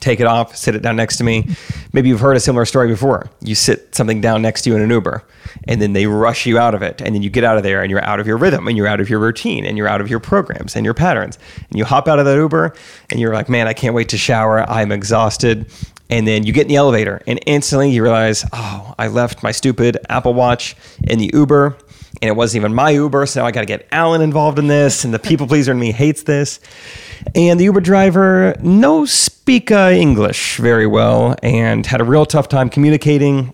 Take 0.00 0.20
it 0.20 0.26
off, 0.26 0.54
sit 0.54 0.74
it 0.74 0.82
down 0.82 0.96
next 0.96 1.16
to 1.18 1.24
me. 1.24 1.48
Maybe 1.92 2.08
you've 2.08 2.20
heard 2.20 2.36
a 2.36 2.40
similar 2.40 2.64
story 2.64 2.88
before. 2.88 3.30
You 3.40 3.54
sit 3.54 3.94
something 3.94 4.20
down 4.20 4.42
next 4.42 4.62
to 4.62 4.70
you 4.70 4.76
in 4.76 4.82
an 4.82 4.90
Uber, 4.90 5.24
and 5.64 5.80
then 5.80 5.94
they 5.94 6.06
rush 6.06 6.46
you 6.46 6.58
out 6.58 6.74
of 6.74 6.82
it. 6.82 7.00
And 7.00 7.14
then 7.14 7.22
you 7.22 7.30
get 7.30 7.44
out 7.44 7.56
of 7.56 7.62
there 7.62 7.82
and 7.82 7.90
you're 7.90 8.04
out 8.04 8.20
of 8.20 8.26
your 8.26 8.36
rhythm 8.36 8.68
and 8.68 8.76
you're 8.76 8.86
out 8.86 9.00
of 9.00 9.08
your 9.08 9.18
routine 9.18 9.64
and 9.64 9.76
you're 9.76 9.88
out 9.88 10.00
of 10.00 10.08
your 10.08 10.20
programs 10.20 10.76
and 10.76 10.84
your 10.84 10.94
patterns. 10.94 11.38
And 11.70 11.78
you 11.78 11.84
hop 11.84 12.08
out 12.08 12.18
of 12.18 12.26
that 12.26 12.36
Uber 12.36 12.74
and 13.10 13.20
you're 13.20 13.32
like, 13.32 13.48
man, 13.48 13.66
I 13.66 13.72
can't 13.72 13.94
wait 13.94 14.10
to 14.10 14.18
shower. 14.18 14.68
I'm 14.68 14.92
exhausted. 14.92 15.70
And 16.08 16.26
then 16.26 16.44
you 16.44 16.52
get 16.52 16.62
in 16.62 16.68
the 16.68 16.76
elevator 16.76 17.20
and 17.26 17.40
instantly 17.46 17.90
you 17.90 18.02
realize, 18.02 18.44
oh, 18.52 18.94
I 18.98 19.08
left 19.08 19.42
my 19.42 19.50
stupid 19.50 19.98
Apple 20.08 20.34
Watch 20.34 20.76
in 21.04 21.18
the 21.18 21.30
Uber. 21.32 21.76
And 22.22 22.28
it 22.28 22.36
wasn't 22.36 22.62
even 22.62 22.74
my 22.74 22.90
Uber. 22.90 23.26
So 23.26 23.40
now 23.40 23.46
I 23.46 23.50
got 23.50 23.60
to 23.60 23.66
get 23.66 23.86
Alan 23.92 24.22
involved 24.22 24.58
in 24.58 24.66
this, 24.66 25.04
and 25.04 25.12
the 25.12 25.18
people 25.28 25.46
pleaser 25.46 25.72
in 25.72 25.78
me 25.78 25.92
hates 25.92 26.22
this. 26.22 26.60
And 27.34 27.58
the 27.58 27.64
Uber 27.64 27.80
driver 27.80 28.54
no 28.60 29.04
speak 29.04 29.70
uh, 29.70 29.90
English 29.92 30.56
very 30.56 30.86
well 30.86 31.34
and 31.42 31.84
had 31.84 32.00
a 32.00 32.04
real 32.04 32.26
tough 32.26 32.48
time 32.48 32.68
communicating. 32.68 33.52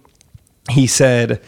He 0.71 0.87
said 0.87 1.43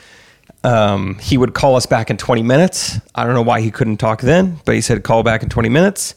um, 0.64 1.18
he 1.18 1.36
would 1.36 1.54
call 1.54 1.76
us 1.76 1.86
back 1.86 2.10
in 2.10 2.16
20 2.16 2.42
minutes. 2.42 2.98
I 3.14 3.24
don't 3.24 3.34
know 3.34 3.42
why 3.42 3.60
he 3.60 3.70
couldn't 3.70 3.98
talk 3.98 4.22
then, 4.22 4.60
but 4.64 4.74
he 4.74 4.80
said 4.80 5.04
call 5.04 5.22
back 5.22 5.42
in 5.42 5.50
20 5.50 5.68
minutes. 5.68 6.14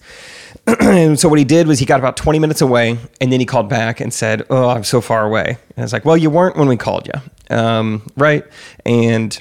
and 0.79 1.19
so 1.19 1.29
what 1.29 1.37
he 1.37 1.45
did 1.45 1.67
was 1.67 1.79
he 1.79 1.85
got 1.85 1.99
about 1.99 2.17
20 2.17 2.39
minutes 2.39 2.61
away 2.61 2.97
and 3.21 3.31
then 3.31 3.39
he 3.39 3.45
called 3.45 3.69
back 3.69 3.99
and 3.99 4.13
said, 4.13 4.45
Oh, 4.49 4.69
I'm 4.69 4.83
so 4.85 5.01
far 5.01 5.25
away. 5.25 5.49
And 5.49 5.77
I 5.77 5.81
was 5.81 5.93
like, 5.93 6.05
Well, 6.05 6.17
you 6.17 6.29
weren't 6.29 6.55
when 6.55 6.67
we 6.67 6.77
called 6.77 7.07
you. 7.07 7.55
Um, 7.55 8.09
right. 8.15 8.45
And 8.85 9.39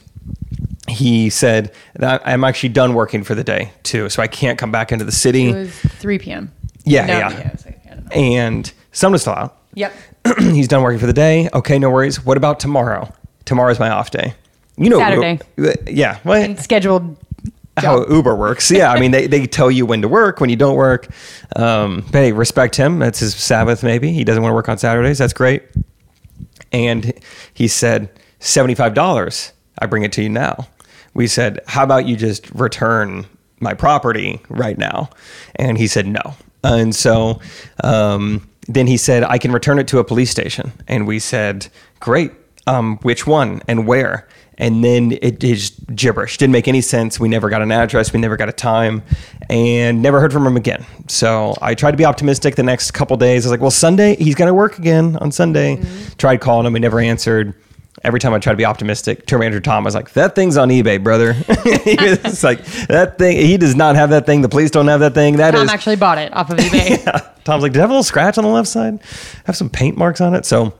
he 0.89 1.31
said 1.31 1.73
that 1.95 2.23
I'm 2.25 2.45
actually 2.45 2.69
done 2.71 2.95
working 2.95 3.25
for 3.25 3.35
the 3.35 3.45
day 3.45 3.73
too. 3.83 4.09
So 4.09 4.23
I 4.23 4.27
can't 4.29 4.59
come 4.59 4.71
back 4.71 4.93
into 4.93 5.05
the 5.05 5.13
city. 5.13 5.49
It 5.51 5.55
was 5.55 5.75
3 5.79 6.19
p.m. 6.19 6.53
Yeah, 6.85 7.07
No, 7.07 7.19
yeah. 7.19 7.39
it 7.41 7.53
was 7.53 7.67
like, 7.67 7.81
I 7.87 7.95
don't 7.95 8.05
know. 8.05 8.11
and 8.13 8.73
was 9.03 9.21
still 9.23 9.33
out. 9.35 9.59
Yep. 9.75 9.93
He's 10.39 10.69
done 10.69 10.83
working 10.83 10.99
for 11.01 11.07
the 11.07 11.13
day. 11.13 11.49
Okay, 11.53 11.79
no 11.79 11.91
worries. 11.91 12.25
What 12.25 12.37
about 12.37 12.61
tomorrow? 12.61 13.13
Tomorrow's 13.45 13.79
my 13.79 13.91
off 13.91 14.11
day. 14.11 14.35
You 14.77 14.91
know, 14.91 14.99
Saturday. 14.99 15.39
Yeah. 15.87 16.19
Well, 16.25 16.43
And 16.43 16.59
scheduled. 16.61 17.17
how 17.77 18.01
job. 18.05 18.11
Uber 18.11 18.35
works. 18.37 18.71
Yeah, 18.71 18.91
I 18.93 19.01
mean, 19.01 19.11
they, 19.11 19.27
they 19.27 19.47
tell 19.47 19.71
you 19.71 19.87
when 19.87 20.03
to 20.03 20.09
work, 20.09 20.41
when 20.41 20.51
you 20.51 20.57
don't 20.57 20.77
work. 20.77 21.09
Um, 21.57 22.03
but 22.13 22.19
hey, 22.19 22.33
respect 22.33 22.77
him. 22.77 22.99
That's 22.99 23.19
his 23.21 23.35
Sabbath, 23.35 23.83
maybe. 23.83 24.13
He 24.13 24.23
doesn't 24.25 24.43
want 24.43 24.51
to 24.53 24.55
work 24.55 24.69
on 24.69 24.79
Saturdays. 24.79 25.19
That's 25.19 25.33
great. 25.33 25.63
And 26.73 27.13
he 27.55 27.69
said, 27.69 28.11
$75. 28.41 29.53
I 29.79 29.87
bring 29.87 30.03
it 30.05 30.13
to 30.13 30.23
you 30.23 30.29
now. 30.29 30.67
We 31.17 31.27
said, 31.27 31.61
how 31.67 31.83
about 31.83 32.07
you 32.07 32.15
just 32.15 32.51
return 32.51 33.25
my 33.59 33.73
property 33.73 34.41
right 34.51 34.77
now? 34.77 35.09
And 35.55 35.79
he 35.79 35.87
said, 35.87 36.07
no. 36.07 36.35
And 36.63 36.95
so 36.95 37.41
um, 37.83 38.47
then 38.69 38.87
he 38.87 38.99
said, 38.99 39.25
I 39.25 39.39
can 39.39 39.51
return 39.51 39.79
it 39.79 39.89
to 39.89 39.99
a 39.99 40.05
police 40.05 40.31
station. 40.31 40.73
And 40.87 41.07
we 41.07 41.19
said, 41.19 41.69
great. 42.01 42.33
Um, 42.67 42.99
which 42.99 43.27
one 43.27 43.63
and 43.67 43.87
where? 43.87 44.29
And 44.59 44.85
then 44.85 45.13
it 45.23 45.43
is 45.43 45.71
gibberish. 45.95 46.37
Didn't 46.37 46.53
make 46.53 46.69
any 46.69 46.81
sense. 46.81 47.19
We 47.19 47.29
never 47.29 47.49
got 47.49 47.63
an 47.63 47.73
address. 47.73 48.13
We 48.13 48.21
never 48.21 48.37
got 48.37 48.49
a 48.49 48.53
time, 48.53 49.03
and 49.51 50.03
never 50.03 50.19
heard 50.19 50.33
from 50.33 50.47
him 50.47 50.57
again. 50.57 50.85
So 51.09 51.55
I 51.61 51.75
tried 51.75 51.91
to 51.93 51.97
be 51.99 52.07
optimistic. 52.07 52.57
The 52.57 52.63
next 52.63 52.93
couple 52.93 53.17
days, 53.19 53.45
I 53.45 53.49
was 53.49 53.51
like, 53.53 53.61
"Well, 53.61 53.71
Sunday 53.71 54.17
he's 54.17 54.35
going 54.35 54.49
to 54.49 54.55
work 54.55 54.79
again 54.79 55.17
on 55.17 55.31
Sunday." 55.31 55.83
Tried 56.17 56.41
calling 56.41 56.67
him. 56.67 56.75
He 56.75 56.81
never 56.81 56.99
answered. 56.99 57.55
Every 58.07 58.21
time 58.21 58.33
I 58.33 58.39
try 58.39 58.53
to 58.53 58.57
be 58.57 58.65
optimistic, 58.65 59.27
Term 59.27 59.41
Manager 59.41 59.61
Tom 59.61 59.83
was 59.83 59.97
like, 59.97 60.13
"That 60.13 60.37
thing's 60.37 60.57
on 60.57 60.69
eBay, 60.69 61.03
brother." 61.03 61.35
it's 61.49 62.45
like, 62.45 62.65
"That 62.87 63.19
thing. 63.19 63.37
He 63.37 63.57
does 63.57 63.75
not 63.75 63.97
have 63.97 64.11
that 64.11 64.27
thing. 64.27 64.43
The 64.43 64.49
police 64.49 64.71
don't 64.71 64.87
have 64.87 65.01
that 65.01 65.13
thing. 65.13 65.39
That 65.39 65.55
is." 65.57 65.61
Tom 65.61 65.69
actually 65.69 65.97
bought 65.97 66.19
it 66.19 66.33
off 66.33 66.49
of 66.49 66.59
eBay. 66.59 67.03
Tom's 67.45 67.65
like, 67.65 67.73
"Did 67.73 67.79
it 67.79 67.81
have 67.81 67.91
a 67.91 67.95
little 67.95 68.05
scratch 68.05 68.39
on 68.39 68.45
the 68.45 68.51
left 68.51 68.69
side? 68.69 69.01
Have 69.47 69.57
some 69.57 69.69
paint 69.69 69.99
marks 69.99 70.21
on 70.21 70.35
it?" 70.35 70.47
So 70.47 70.73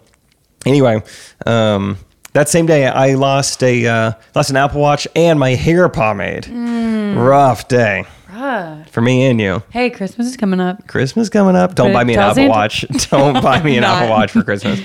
anyway, 0.65 1.03
um, 1.47 1.99
that 2.33 2.49
same 2.49 2.67
day 2.67 2.87
I 2.87 3.15
lost 3.15 3.61
a 3.65 3.87
uh, 3.87 4.13
lost 4.37 4.51
an 4.51 4.57
Apple 4.57 4.81
Watch 4.81 5.09
and 5.17 5.41
my 5.41 5.51
hair 5.57 5.89
pomade. 5.89 6.47
Rough 6.47 7.67
day 7.67 8.05
Rough. 8.31 8.89
for 8.91 9.01
me 9.01 9.27
and 9.27 9.41
you. 9.41 9.63
Hey, 9.71 9.91
Christmas 9.91 10.29
is 10.29 10.37
coming 10.37 10.61
up. 10.61 10.87
Christmas 10.87 11.29
coming 11.29 11.57
up. 11.57 11.75
Don't 11.75 11.93
buy 11.93 12.05
me 12.05 12.15
an 12.15 12.21
Apple 12.21 12.49
Watch. 12.49 12.83
Don't 13.11 13.43
buy 13.43 13.63
me 13.63 13.79
an 13.79 13.85
Apple 13.85 14.11
Watch 14.11 14.33
for 14.33 14.43
Christmas. 14.43 14.81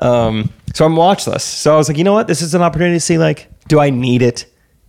Um, 0.00 0.52
so 0.74 0.84
I'm 0.84 0.94
watchless. 0.94 1.42
So 1.42 1.74
I 1.74 1.76
was 1.76 1.88
like, 1.88 1.98
you 1.98 2.04
know 2.04 2.12
what? 2.12 2.26
This 2.26 2.42
is 2.42 2.54
an 2.54 2.62
opportunity 2.62 2.96
to 2.96 3.00
see 3.00 3.18
like, 3.18 3.48
do 3.68 3.80
I 3.80 3.90
need 3.90 4.22
it? 4.22 4.46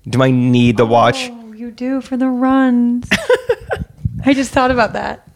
Do 0.08 0.24
I 0.24 0.32
need 0.32 0.78
the 0.78 0.86
watch? 0.86 1.30
Oh, 1.32 1.54
you 1.54 1.72
do 1.72 2.02
for 2.02 2.18
the 2.18 2.28
runs. 2.28 3.08
I 4.26 4.34
just 4.34 4.52
thought 4.52 4.72
about 4.72 4.94
that. 4.94 5.28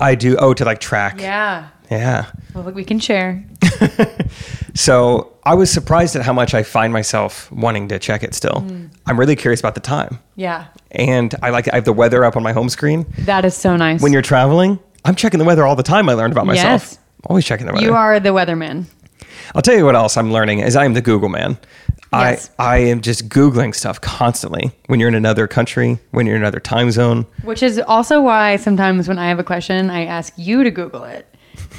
I 0.00 0.14
do. 0.14 0.36
Oh, 0.36 0.54
to 0.54 0.64
like 0.64 0.80
track. 0.80 1.20
Yeah. 1.20 1.68
Yeah. 1.90 2.26
Well, 2.54 2.70
we 2.70 2.84
can 2.84 2.98
share. 2.98 3.44
So 4.74 5.32
I 5.44 5.54
was 5.54 5.70
surprised 5.70 6.16
at 6.16 6.22
how 6.22 6.32
much 6.32 6.54
I 6.54 6.62
find 6.62 6.92
myself 6.92 7.50
wanting 7.52 7.88
to 7.88 7.98
check 7.98 8.22
it 8.22 8.34
still. 8.34 8.64
Mm. 8.66 8.90
I'm 9.06 9.18
really 9.18 9.36
curious 9.36 9.60
about 9.60 9.74
the 9.74 9.80
time. 9.80 10.18
Yeah. 10.36 10.66
And 10.92 11.34
I 11.42 11.50
like 11.50 11.68
I 11.72 11.76
have 11.76 11.84
the 11.84 11.92
weather 11.92 12.24
up 12.24 12.36
on 12.36 12.42
my 12.42 12.52
home 12.52 12.68
screen. 12.68 13.06
That 13.18 13.44
is 13.44 13.54
so 13.56 13.76
nice. 13.76 14.00
When 14.02 14.12
you're 14.12 14.22
traveling, 14.22 14.78
I'm 15.04 15.14
checking 15.14 15.38
the 15.38 15.44
weather 15.44 15.66
all 15.66 15.76
the 15.76 15.82
time. 15.82 16.08
I 16.08 16.14
learned 16.14 16.32
about 16.32 16.46
myself. 16.46 16.82
Yes. 16.82 16.98
Always 17.24 17.44
checking 17.44 17.66
the 17.66 17.72
weather. 17.72 17.84
you 17.84 17.94
are 17.94 18.18
the 18.18 18.30
weatherman. 18.30 18.86
I'll 19.54 19.62
tell 19.62 19.76
you 19.76 19.84
what 19.84 19.94
else 19.94 20.16
I'm 20.16 20.32
learning 20.32 20.60
is 20.60 20.76
I 20.76 20.84
am 20.84 20.94
the 20.94 21.02
Google 21.02 21.28
man. 21.28 21.58
Yes. 22.12 22.50
I 22.58 22.74
I 22.74 22.78
am 22.78 23.00
just 23.00 23.28
googling 23.28 23.74
stuff 23.74 24.00
constantly. 24.00 24.72
When 24.86 25.00
you're 25.00 25.08
in 25.08 25.14
another 25.14 25.46
country, 25.46 25.98
when 26.10 26.26
you're 26.26 26.36
in 26.36 26.42
another 26.42 26.60
time 26.60 26.90
zone. 26.90 27.26
Which 27.42 27.62
is 27.62 27.78
also 27.78 28.20
why 28.20 28.56
sometimes 28.56 29.08
when 29.08 29.18
I 29.18 29.28
have 29.28 29.38
a 29.38 29.44
question, 29.44 29.90
I 29.90 30.04
ask 30.04 30.32
you 30.36 30.62
to 30.64 30.70
Google 30.70 31.04
it 31.04 31.26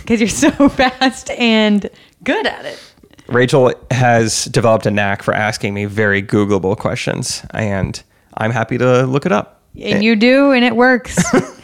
because 0.01 0.19
you're 0.19 0.29
so 0.29 0.69
fast 0.69 1.29
and 1.31 1.89
good 2.23 2.47
at 2.47 2.65
it. 2.65 2.79
Rachel 3.27 3.73
has 3.91 4.45
developed 4.45 4.85
a 4.85 4.91
knack 4.91 5.23
for 5.23 5.33
asking 5.33 5.73
me 5.73 5.85
very 5.85 6.21
Googleable 6.21 6.77
questions, 6.77 7.45
and 7.51 8.01
I'm 8.35 8.51
happy 8.51 8.77
to 8.77 9.05
look 9.05 9.25
it 9.25 9.31
up. 9.31 9.61
And 9.81 10.03
you 10.03 10.15
do, 10.15 10.51
and 10.51 10.65
it 10.65 10.75
works. 10.75 11.17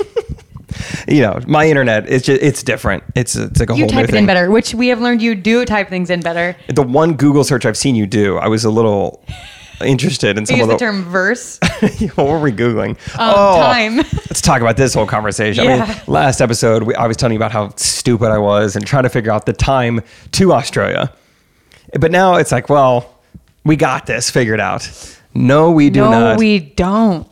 you 1.07 1.21
know, 1.21 1.39
my 1.47 1.67
internet 1.67 2.07
is 2.07 2.23
just 2.23 2.41
it's 2.41 2.63
different. 2.63 3.03
It's 3.15 3.35
it's 3.35 3.59
like 3.59 3.69
a 3.69 3.73
you 3.73 3.83
whole 3.83 3.89
new 3.89 3.93
type 3.95 4.05
it 4.05 4.11
thing. 4.11 4.19
in 4.23 4.25
better, 4.25 4.51
which 4.51 4.73
we 4.73 4.87
have 4.89 5.01
learned 5.01 5.21
you 5.21 5.35
do 5.35 5.65
type 5.65 5.89
things 5.89 6.09
in 6.09 6.21
better. 6.21 6.55
The 6.67 6.83
one 6.83 7.15
Google 7.15 7.43
search 7.43 7.65
I've 7.65 7.77
seen 7.77 7.95
you 7.95 8.07
do, 8.07 8.37
I 8.37 8.47
was 8.47 8.65
a 8.65 8.69
little 8.69 9.23
interested 9.81 10.37
in 10.37 10.45
some 10.45 10.57
use 10.57 10.63
of 10.63 10.69
the 10.69 10.75
the. 10.75 10.79
term 10.79 11.03
verse. 11.05 11.59
what 12.15 12.27
were 12.27 12.39
we 12.39 12.51
googling? 12.51 12.91
Um, 13.17 13.61
time. 13.61 13.97
let's 14.29 14.41
talk 14.41 14.61
about 14.61 14.77
this 14.77 14.93
whole 14.93 15.07
conversation. 15.07 15.67
I 15.67 15.85
mean, 15.85 16.01
last 16.07 16.41
episode 16.41 16.83
we, 16.83 16.95
I 16.95 17.07
was 17.07 17.17
telling 17.17 17.33
you 17.33 17.39
about 17.39 17.51
how 17.51 17.69
stupid 17.75 18.29
I 18.29 18.37
was 18.37 18.75
and 18.75 18.85
trying 18.85 19.03
to 19.03 19.09
figure 19.09 19.31
out 19.31 19.45
the 19.45 19.53
time 19.53 20.01
to 20.33 20.53
Australia, 20.53 21.13
but 21.99 22.11
now 22.11 22.35
it's 22.35 22.51
like, 22.51 22.69
well, 22.69 23.19
we 23.63 23.75
got 23.75 24.05
this 24.05 24.29
figured 24.29 24.59
out. 24.59 24.89
No, 25.33 25.71
we 25.71 25.89
do 25.89 26.01
no, 26.01 26.09
not. 26.09 26.39
we 26.39 26.59
don't. 26.59 27.29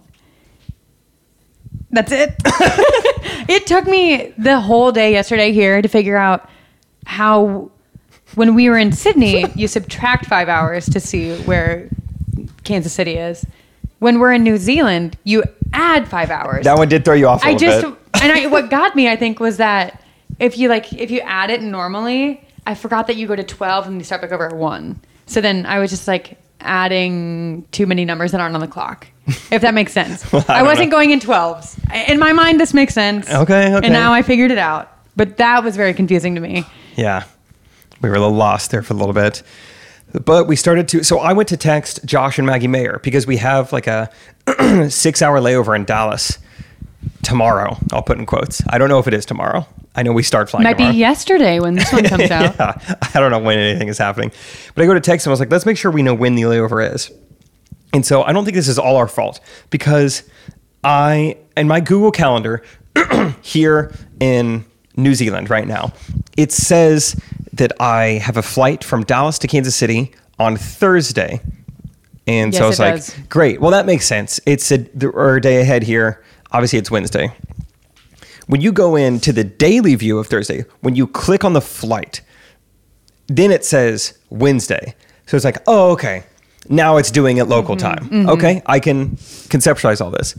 That's 1.90 2.12
it. 2.12 2.36
It 3.48 3.68
took 3.68 3.86
me 3.88 4.34
the 4.38 4.60
whole 4.60 4.92
day 4.92 5.12
yesterday 5.12 5.52
here 5.52 5.82
to 5.82 5.88
figure 5.88 6.18
out 6.18 6.50
how, 7.06 7.72
when 8.36 8.56
we 8.56 8.70
were 8.70 8.78
in 8.78 8.92
Sydney, 8.92 9.46
you 9.56 9.68
subtract 9.68 10.26
five 10.26 10.50
hours 10.50 10.86
to 10.90 11.00
see 11.00 11.36
where 11.44 11.90
Kansas 12.64 12.94
City 12.94 13.16
is. 13.18 13.46
When 14.00 14.20
we're 14.20 14.34
in 14.34 14.44
New 14.44 14.58
Zealand, 14.58 15.18
you 15.24 15.44
add 15.74 16.08
five 16.08 16.30
hours. 16.30 16.66
that 16.66 16.78
one 16.78 16.88
did 16.88 17.04
throw 17.04 17.16
you 17.16 17.28
off 17.28 17.44
a 17.44 17.48
I 17.48 17.54
little 17.54 17.68
just 17.68 17.86
bit. 17.86 17.98
and 18.24 18.32
I 18.32 18.46
what 18.48 18.70
got 18.70 18.96
me 18.96 19.10
I 19.10 19.16
think 19.16 19.40
was 19.40 19.58
that 19.58 20.04
if 20.40 20.58
you 20.58 20.70
like 20.70 20.94
if 20.94 21.10
you 21.10 21.20
add 21.22 21.50
it 21.50 21.62
normally, 21.64 22.46
I 22.68 22.76
forgot 22.76 23.08
that 23.08 23.16
you 23.16 23.28
go 23.28 23.36
to 23.36 23.44
12 23.44 23.88
and 23.88 23.98
you 23.98 24.04
start 24.04 24.22
back 24.22 24.32
over 24.32 24.46
at 24.46 24.54
1. 24.56 25.00
So 25.26 25.42
then 25.42 25.66
I 25.66 25.80
was 25.80 25.90
just 25.90 26.08
like 26.08 26.38
adding 26.62 27.66
too 27.72 27.86
many 27.86 28.06
numbers 28.06 28.32
that 28.32 28.42
aren't 28.42 28.56
on 28.56 28.62
the 28.62 28.68
clock. 28.68 29.08
If 29.52 29.62
that 29.62 29.74
makes 29.74 29.92
sense. 29.92 30.34
I 30.34 30.60
I, 30.60 30.64
wasn't 30.64 30.90
know. 30.90 30.98
going 30.98 31.12
in 31.12 31.20
12s. 31.20 32.10
In 32.10 32.20
my 32.20 32.34
mind 32.34 32.60
this 32.60 32.74
makes 32.74 32.94
sense. 32.94 33.30
Okay, 33.30 33.76
okay. 33.76 33.86
And 33.86 33.94
now 33.94 34.14
I 34.14 34.22
figured 34.22 34.52
it 34.52 34.58
out. 34.58 34.92
But 35.16 35.38
that 35.38 35.64
was 35.64 35.76
very 35.76 35.94
confusing 35.94 36.36
to 36.36 36.42
me. 36.42 36.64
Yeah. 36.96 37.24
We 38.02 38.10
were 38.10 38.16
a 38.16 38.20
little 38.20 38.36
lost 38.36 38.72
there 38.72 38.84
for 38.84 38.94
a 38.94 38.98
little 38.98 39.14
bit. 39.14 39.42
But 40.24 40.48
we 40.48 40.56
started 40.56 40.88
to. 40.90 41.04
So 41.04 41.20
I 41.20 41.34
went 41.34 41.50
to 41.50 41.58
text 41.58 42.06
Josh 42.06 42.38
and 42.38 42.48
Maggie 42.48 42.68
Mayer 42.68 43.00
because 43.04 43.28
we 43.28 43.38
have 43.38 43.74
like 43.74 43.88
a 43.88 44.10
six 44.90 45.22
hour 45.22 45.40
layover 45.40 45.76
in 45.76 45.84
Dallas 45.86 46.38
tomorrow. 47.24 47.78
I'll 47.92 48.04
put 48.04 48.18
in 48.18 48.26
quotes. 48.26 48.62
I 48.70 48.78
don't 48.78 48.90
know 48.90 49.00
if 49.00 49.08
it 49.08 49.14
is 49.14 49.26
tomorrow. 49.26 49.68
I 49.98 50.04
know 50.04 50.14
we 50.14 50.24
start 50.24 50.50
flying 50.50 50.64
Might 50.64 50.74
tomorrow. 50.74 50.94
be 50.94 51.00
yesterday 51.00 51.60
when 51.60 51.74
this 51.76 51.92
one 51.92 52.04
comes 52.04 52.30
out. 52.32 52.56
yeah. 52.56 52.96
I 53.16 53.20
don't 53.20 53.32
know 53.32 53.40
when 53.40 53.58
anything 53.58 53.88
is 53.88 53.98
happening. 53.98 54.32
But 54.76 54.84
I 54.84 54.86
go 54.86 54.94
to 54.94 55.02
text 55.02 55.26
and 55.26 55.32
I 55.32 55.34
was 55.34 55.40
like, 55.40 55.52
let's 55.52 55.66
make 55.66 55.76
sure 55.78 55.90
we 55.92 56.04
know 56.04 56.14
when 56.14 56.36
the 56.36 56.44
layover 56.44 56.94
is. 56.94 57.12
And 57.94 58.06
so 58.06 58.22
I 58.24 58.32
don't 58.32 58.46
think 58.46 58.56
this 58.56 58.68
is 58.68 58.78
all 58.78 58.96
our 58.98 59.08
fault 59.08 59.40
because 59.72 60.24
I, 60.84 61.38
in 61.58 61.68
my 61.68 61.80
Google 61.80 62.12
Calendar 62.12 62.64
here 63.42 63.92
in 64.20 64.66
New 64.96 65.16
Zealand 65.16 65.50
right 65.50 65.68
now, 65.68 65.94
it 66.38 66.52
says 66.52 67.20
that 67.54 67.72
I 67.82 68.20
have 68.24 68.38
a 68.38 68.44
flight 68.44 68.84
from 68.84 69.04
Dallas 69.04 69.40
to 69.40 69.48
Kansas 69.48 69.76
City 69.76 70.14
on 70.38 70.58
Thursday. 70.58 71.42
And 72.28 72.54
so 72.54 72.66
I 72.66 72.68
was 72.68 72.78
like, 72.80 72.96
does. 72.96 73.16
great. 73.30 73.62
Well, 73.62 73.72
that 73.72 73.86
makes 73.86 74.06
sense. 74.06 74.40
It's 74.46 74.72
a, 74.72 74.86
a 75.18 75.40
day 75.40 75.62
ahead 75.62 75.82
here. 75.84 76.24
Obviously, 76.52 76.78
it's 76.78 76.92
Wednesday. 76.92 77.34
When 78.48 78.62
you 78.62 78.72
go 78.72 78.96
into 78.96 79.32
the 79.32 79.44
daily 79.44 79.96
view 79.96 80.18
of 80.20 80.28
Thursday, 80.28 80.66
when 80.82 80.96
you 80.96 81.06
click 81.08 81.44
on 81.46 81.54
the 81.54 81.62
flight, 81.62 82.22
then 83.28 83.52
it 83.52 83.64
says 83.66 84.18
Wednesday. 84.30 84.96
So 85.26 85.36
it's 85.36 85.46
like, 85.46 85.58
oh, 85.68 85.92
okay. 85.92 86.24
Now 86.70 86.98
it's 86.98 87.12
doing 87.12 87.38
it 87.38 87.46
local 87.46 87.76
time. 87.76 88.10
Okay, 88.30 88.62
I 88.66 88.80
can 88.80 89.12
conceptualize 89.50 90.02
all 90.02 90.12
this. 90.12 90.36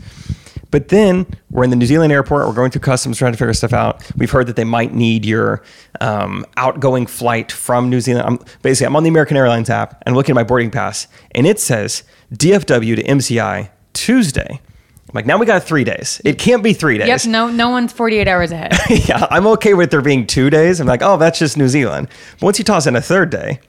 But 0.71 0.89
then 0.89 1.25
we're 1.49 1.63
in 1.63 1.71
the 1.71 1.75
New 1.75 1.87
Zealand 1.87 2.11
airport. 2.13 2.47
We're 2.47 2.53
going 2.53 2.69
through 2.69 2.81
customs, 2.81 3.17
trying 3.17 3.31
to 3.31 3.37
figure 3.37 3.53
stuff 3.55 3.73
out. 3.73 4.03
We've 4.15 4.29
heard 4.29 4.45
that 4.47 4.55
they 4.55 4.63
might 4.63 4.93
need 4.93 5.25
your 5.25 5.63
um, 5.99 6.45
outgoing 6.57 7.07
flight 7.07 7.51
from 7.51 7.89
New 7.89 7.99
Zealand. 8.01 8.27
I'm, 8.27 8.39
basically, 8.61 8.85
I'm 8.87 8.95
on 8.95 9.01
the 9.03 9.09
American 9.09 9.37
Airlines 9.37 9.69
app 9.71 10.03
and 10.05 10.15
looking 10.15 10.33
at 10.33 10.35
my 10.35 10.43
boarding 10.43 10.69
pass, 10.69 11.07
and 11.31 11.47
it 11.47 11.59
says 11.59 12.03
DFW 12.33 12.95
to 12.97 13.03
MCI 13.03 13.69
Tuesday. 13.93 14.61
I'm 15.09 15.15
like, 15.15 15.25
now 15.25 15.39
we 15.39 15.47
got 15.47 15.63
three 15.63 15.83
days. 15.83 16.21
It 16.23 16.37
can't 16.37 16.61
be 16.61 16.73
three 16.73 16.99
days. 16.99 17.07
Yep. 17.07 17.25
No, 17.25 17.49
no 17.49 17.69
one's 17.69 17.91
48 17.91 18.27
hours 18.27 18.51
ahead. 18.51 18.73
yeah, 19.09 19.25
I'm 19.31 19.47
okay 19.47 19.73
with 19.73 19.89
there 19.89 20.03
being 20.03 20.27
two 20.27 20.51
days. 20.51 20.79
I'm 20.79 20.85
like, 20.85 21.01
oh, 21.01 21.17
that's 21.17 21.39
just 21.39 21.57
New 21.57 21.67
Zealand. 21.67 22.09
But 22.33 22.43
once 22.43 22.59
you 22.59 22.63
toss 22.63 22.85
in 22.85 22.95
a 22.95 23.01
third 23.01 23.31
day, 23.31 23.59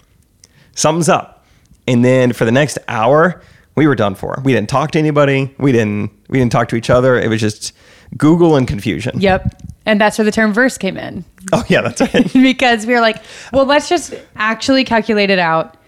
something's 0.75 1.09
up. 1.09 1.47
And 1.89 2.05
then 2.05 2.35
for 2.35 2.45
the 2.45 2.53
next 2.53 2.77
hour, 2.89 3.41
we 3.75 3.87
were 3.87 3.95
done 3.95 4.15
for. 4.15 4.43
We 4.45 4.53
didn't 4.53 4.69
talk 4.69 4.91
to 4.91 4.99
anybody. 4.99 5.55
We 5.59 5.73
didn't. 5.73 6.11
We 6.29 6.39
didn't 6.39 6.53
talk 6.53 6.69
to 6.69 6.77
each 6.77 6.91
other. 6.91 7.19
It 7.19 7.29
was 7.29 7.41
just 7.41 7.73
Google 8.19 8.57
and 8.57 8.69
confusion. 8.69 9.19
Yep. 9.19 9.63
And 9.87 9.99
that's 9.99 10.19
where 10.19 10.27
the 10.27 10.31
term 10.31 10.53
verse 10.53 10.77
came 10.77 10.99
in. 10.99 11.25
Oh 11.55 11.65
yeah, 11.69 11.81
that's 11.81 12.03
right. 12.03 12.31
because 12.35 12.85
we 12.85 12.93
were 12.93 13.01
like, 13.01 13.23
well, 13.51 13.65
let's 13.65 13.89
just 13.89 14.15
actually 14.37 14.85
calculate 14.85 15.31
it 15.31 15.39
out 15.39 15.79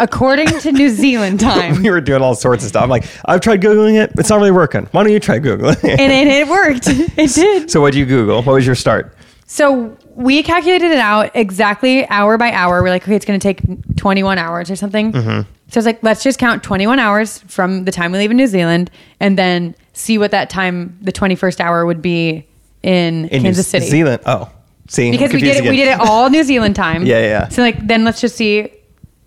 according 0.00 0.48
to 0.60 0.72
New 0.72 0.88
Zealand 0.88 1.38
time. 1.40 1.82
we 1.82 1.90
were 1.90 2.00
doing 2.00 2.22
all 2.22 2.34
sorts 2.34 2.64
of 2.64 2.70
stuff. 2.70 2.82
I'm 2.82 2.88
like, 2.90 3.04
I've 3.26 3.40
tried 3.40 3.60
googling 3.60 4.02
it. 4.02 4.12
It's 4.18 4.30
not 4.30 4.36
really 4.36 4.50
working. 4.50 4.86
Why 4.92 5.02
don't 5.04 5.12
you 5.12 5.20
try 5.20 5.38
googling 5.38 5.82
it? 5.84 6.00
and 6.00 6.12
it, 6.12 6.26
it 6.26 6.48
worked. 6.48 6.88
It 7.20 7.34
did. 7.34 7.70
so 7.70 7.80
what'd 7.80 7.94
you 7.94 8.06
Google? 8.06 8.42
What 8.42 8.54
was 8.54 8.66
your 8.66 8.74
start? 8.74 9.14
So 9.46 9.96
we 10.14 10.42
calculated 10.42 10.90
it 10.90 10.98
out 10.98 11.32
exactly 11.34 12.08
hour 12.08 12.38
by 12.38 12.50
hour. 12.52 12.82
We're 12.82 12.90
like, 12.90 13.02
okay, 13.02 13.16
it's 13.16 13.24
going 13.26 13.38
to 13.38 13.42
take 13.42 13.60
21 13.96 14.38
hours 14.38 14.70
or 14.70 14.76
something. 14.76 15.12
Mm-hmm. 15.12 15.50
So 15.68 15.78
it's 15.78 15.86
like, 15.86 16.02
let's 16.02 16.22
just 16.22 16.38
count 16.38 16.62
21 16.62 16.98
hours 16.98 17.38
from 17.40 17.84
the 17.84 17.92
time 17.92 18.12
we 18.12 18.18
leave 18.18 18.30
in 18.30 18.36
New 18.36 18.46
Zealand 18.46 18.90
and 19.18 19.36
then 19.36 19.74
see 19.92 20.18
what 20.18 20.30
that 20.30 20.50
time, 20.50 20.98
the 21.02 21.12
21st 21.12 21.60
hour 21.60 21.84
would 21.84 22.00
be 22.00 22.46
in, 22.82 23.26
In 23.26 23.42
Kansas 23.42 23.72
New 23.72 23.80
City. 23.80 23.90
Zealand. 23.90 24.22
Oh, 24.24 24.50
see, 24.88 25.10
Because 25.10 25.32
we 25.32 25.40
did 25.40 25.64
it, 25.64 25.68
we 25.68 25.76
did 25.76 25.88
it 25.88 26.00
all 26.00 26.30
New 26.30 26.44
Zealand 26.44 26.74
time. 26.76 27.04
Yeah, 27.04 27.20
yeah. 27.20 27.48
So 27.48 27.62
like, 27.62 27.86
then 27.86 28.04
let's 28.04 28.20
just 28.20 28.36
see 28.36 28.70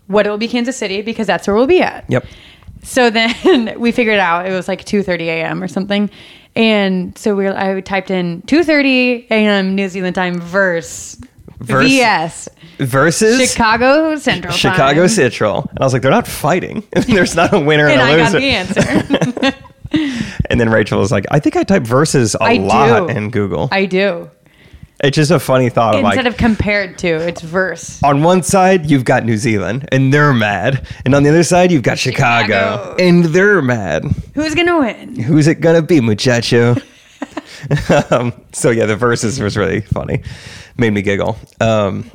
what 0.07 0.27
it 0.27 0.29
will 0.29 0.37
be 0.37 0.47
Kansas 0.47 0.77
City 0.77 1.01
because 1.01 1.27
that's 1.27 1.47
where 1.47 1.55
we'll 1.55 1.67
be 1.67 1.81
at. 1.81 2.05
Yep. 2.09 2.25
So 2.83 3.09
then 3.09 3.75
we 3.79 3.91
figured 3.91 4.19
out. 4.19 4.45
It 4.45 4.51
was 4.51 4.67
like 4.67 4.85
2:30 4.85 5.21
a.m. 5.21 5.63
or 5.63 5.67
something, 5.67 6.09
and 6.55 7.17
so 7.17 7.35
we 7.35 7.45
were, 7.45 7.57
I 7.57 7.79
typed 7.81 8.11
in 8.11 8.41
2:30 8.43 9.27
a.m. 9.31 9.75
New 9.75 9.87
Zealand 9.89 10.15
time 10.15 10.39
verse, 10.39 11.19
Verse- 11.59 11.87
VS 11.87 12.49
Versus 12.79 13.51
Chicago 13.51 14.15
Central 14.17 14.53
Chicago 14.53 15.01
time. 15.01 15.09
Central. 15.09 15.67
And 15.69 15.79
I 15.79 15.83
was 15.83 15.93
like, 15.93 16.01
they're 16.01 16.11
not 16.11 16.27
fighting. 16.27 16.83
There's 16.91 17.35
not 17.35 17.53
a 17.53 17.59
winner 17.59 17.87
and 17.87 18.01
and, 18.01 18.09
a 18.09 18.13
I 18.13 18.17
got 18.17 18.33
loser. 18.33 18.39
the 18.39 18.49
answer. 18.49 19.57
And 20.49 20.59
then 20.59 20.69
Rachel 20.69 20.97
was 20.99 21.11
like, 21.11 21.25
I 21.29 21.39
think 21.39 21.55
I 21.55 21.61
typed 21.63 21.85
versus 21.85 22.33
a 22.35 22.43
I 22.43 22.53
lot 22.55 23.09
do. 23.09 23.15
in 23.15 23.29
Google. 23.29 23.69
I 23.71 23.85
do 23.85 24.29
it's 25.03 25.15
just 25.15 25.31
a 25.31 25.39
funny 25.39 25.69
thought. 25.69 25.95
of 25.95 26.05
instead 26.05 26.23
like, 26.23 26.33
of 26.33 26.37
compared 26.37 26.97
to, 26.99 27.07
it's 27.07 27.41
verse. 27.41 28.01
on 28.03 28.23
one 28.23 28.41
side, 28.41 28.89
you've 28.89 29.03
got 29.03 29.25
New 29.25 29.35
Zealand 29.35 29.87
and 29.91 30.13
they're 30.13 30.33
mad. 30.33 30.87
And 31.03 31.13
on 31.13 31.23
the 31.23 31.29
other 31.29 31.43
side, 31.43 31.71
you've 31.71 31.83
got 31.83 31.99
Chicago, 31.99 32.47
Chicago. 32.47 32.95
and 32.97 33.25
they're 33.25 33.61
mad. 33.61 34.05
Who's 34.33 34.55
gonna 34.55 34.79
win? 34.79 35.19
Who's 35.19 35.47
it 35.47 35.55
going 35.55 35.75
to 35.75 35.85
be, 35.85 35.99
muchacho? 35.99 36.75
um, 38.11 38.33
so, 38.53 38.69
yeah, 38.69 38.85
the 38.85 38.95
verses 38.95 39.39
was 39.39 39.57
really 39.57 39.81
funny. 39.81 40.23
Made 40.77 40.93
me 40.93 41.01
giggle. 41.01 41.37
Um, 41.59 42.09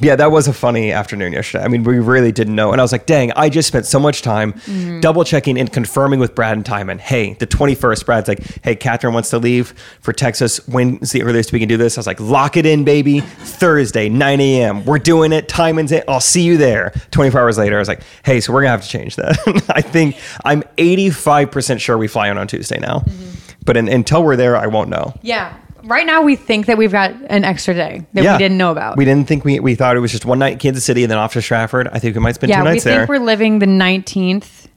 yeah, 0.00 0.16
that 0.16 0.30
was 0.30 0.48
a 0.48 0.52
funny 0.52 0.90
afternoon 0.92 1.32
yesterday. 1.32 1.64
I 1.64 1.68
mean, 1.68 1.84
we 1.84 1.98
really 1.98 2.32
didn't 2.32 2.54
know. 2.54 2.72
And 2.72 2.80
I 2.80 2.84
was 2.84 2.92
like, 2.92 3.06
dang, 3.06 3.32
I 3.36 3.48
just 3.48 3.68
spent 3.68 3.86
so 3.86 3.98
much 4.00 4.22
time 4.22 4.52
Mm-hmm. 4.52 5.00
double 5.00 5.24
checking 5.24 5.58
and 5.58 5.72
confirming 5.72 6.20
with 6.20 6.34
Brad 6.34 6.56
and 6.56 6.64
Timon. 6.64 6.98
Hey, 6.98 7.34
the 7.34 7.46
21st, 7.46 8.06
Brad's 8.06 8.28
like, 8.28 8.40
hey, 8.62 8.74
Kathryn 8.76 9.12
wants 9.12 9.30
to 9.30 9.38
leave 9.38 9.74
for 10.00 10.12
Texas. 10.12 10.58
When's 10.68 11.12
the 11.12 11.22
earliest 11.22 11.52
we 11.52 11.58
can 11.58 11.68
do 11.68 11.76
this? 11.76 11.96
I 11.96 12.00
was 12.00 12.06
like, 12.06 12.20
lock 12.20 12.56
it 12.56 12.64
in, 12.66 12.84
baby. 12.84 13.20
Thursday, 13.20 14.08
9 14.08 14.40
a.m. 14.40 14.84
We're 14.84 14.98
doing 14.98 15.32
it. 15.32 15.48
Timon's 15.48 15.92
it. 15.92 16.04
I'll 16.08 16.20
see 16.20 16.42
you 16.42 16.56
there. 16.56 16.92
24 17.10 17.40
hours 17.40 17.58
later, 17.58 17.76
I 17.76 17.78
was 17.78 17.88
like, 17.88 18.02
hey, 18.24 18.40
so 18.40 18.52
we're 18.52 18.60
going 18.62 18.68
to 18.68 18.72
have 18.72 18.82
to 18.82 18.88
change 18.88 19.16
that. 19.16 19.38
I 19.74 19.80
think 19.82 20.16
I'm 20.44 20.62
85% 20.78 21.80
sure 21.80 21.98
we 21.98 22.08
fly 22.08 22.28
in 22.30 22.38
on 22.38 22.46
Tuesday 22.46 22.78
now. 22.78 23.00
Mm-hmm. 23.00 23.28
But 23.64 23.76
in, 23.76 23.88
until 23.88 24.22
we're 24.24 24.36
there, 24.36 24.56
I 24.56 24.66
won't 24.66 24.88
know. 24.90 25.14
Yeah. 25.22 25.56
Right 25.84 26.06
now, 26.06 26.22
we 26.22 26.36
think 26.36 26.66
that 26.66 26.78
we've 26.78 26.92
got 26.92 27.12
an 27.28 27.44
extra 27.44 27.74
day 27.74 28.06
that 28.12 28.22
we 28.32 28.38
didn't 28.38 28.58
know 28.58 28.70
about. 28.72 28.96
We 28.96 29.04
didn't 29.04 29.26
think 29.28 29.44
we, 29.44 29.58
we 29.60 29.74
thought 29.74 29.96
it 29.96 30.00
was 30.00 30.12
just 30.12 30.24
one 30.24 30.38
night 30.38 30.54
in 30.54 30.58
Kansas 30.58 30.84
City 30.84 31.02
and 31.04 31.10
then 31.10 31.18
off 31.18 31.32
to 31.34 31.42
Stratford. 31.42 31.88
I 31.88 31.98
think 31.98 32.14
we 32.14 32.20
might 32.20 32.34
spend 32.36 32.50
yeah, 32.50 32.58
two 32.58 32.64
nights 32.64 32.84
there. 32.84 32.94
we 32.94 32.98
think 33.00 33.08
we're 33.08 33.18
living 33.24 33.58
the 33.58 33.66
19th 33.66 34.68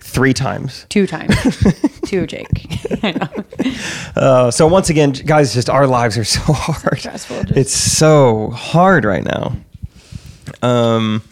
three 0.00 0.32
times. 0.34 0.86
two 0.88 1.06
times. 1.06 1.34
two, 2.04 2.26
Jake. 2.26 2.48
I 3.02 3.12
know. 3.12 3.44
Uh, 4.16 4.50
so 4.50 4.66
once 4.66 4.90
again, 4.90 5.12
guys, 5.12 5.54
just 5.54 5.70
our 5.70 5.86
lives 5.86 6.18
are 6.18 6.24
so 6.24 6.40
hard. 6.52 6.98
Stressful, 6.98 7.44
just- 7.44 7.56
It's 7.56 7.74
so 7.74 8.50
hard 8.50 9.04
right 9.04 9.24
now. 9.24 9.54
Um, 10.62 11.22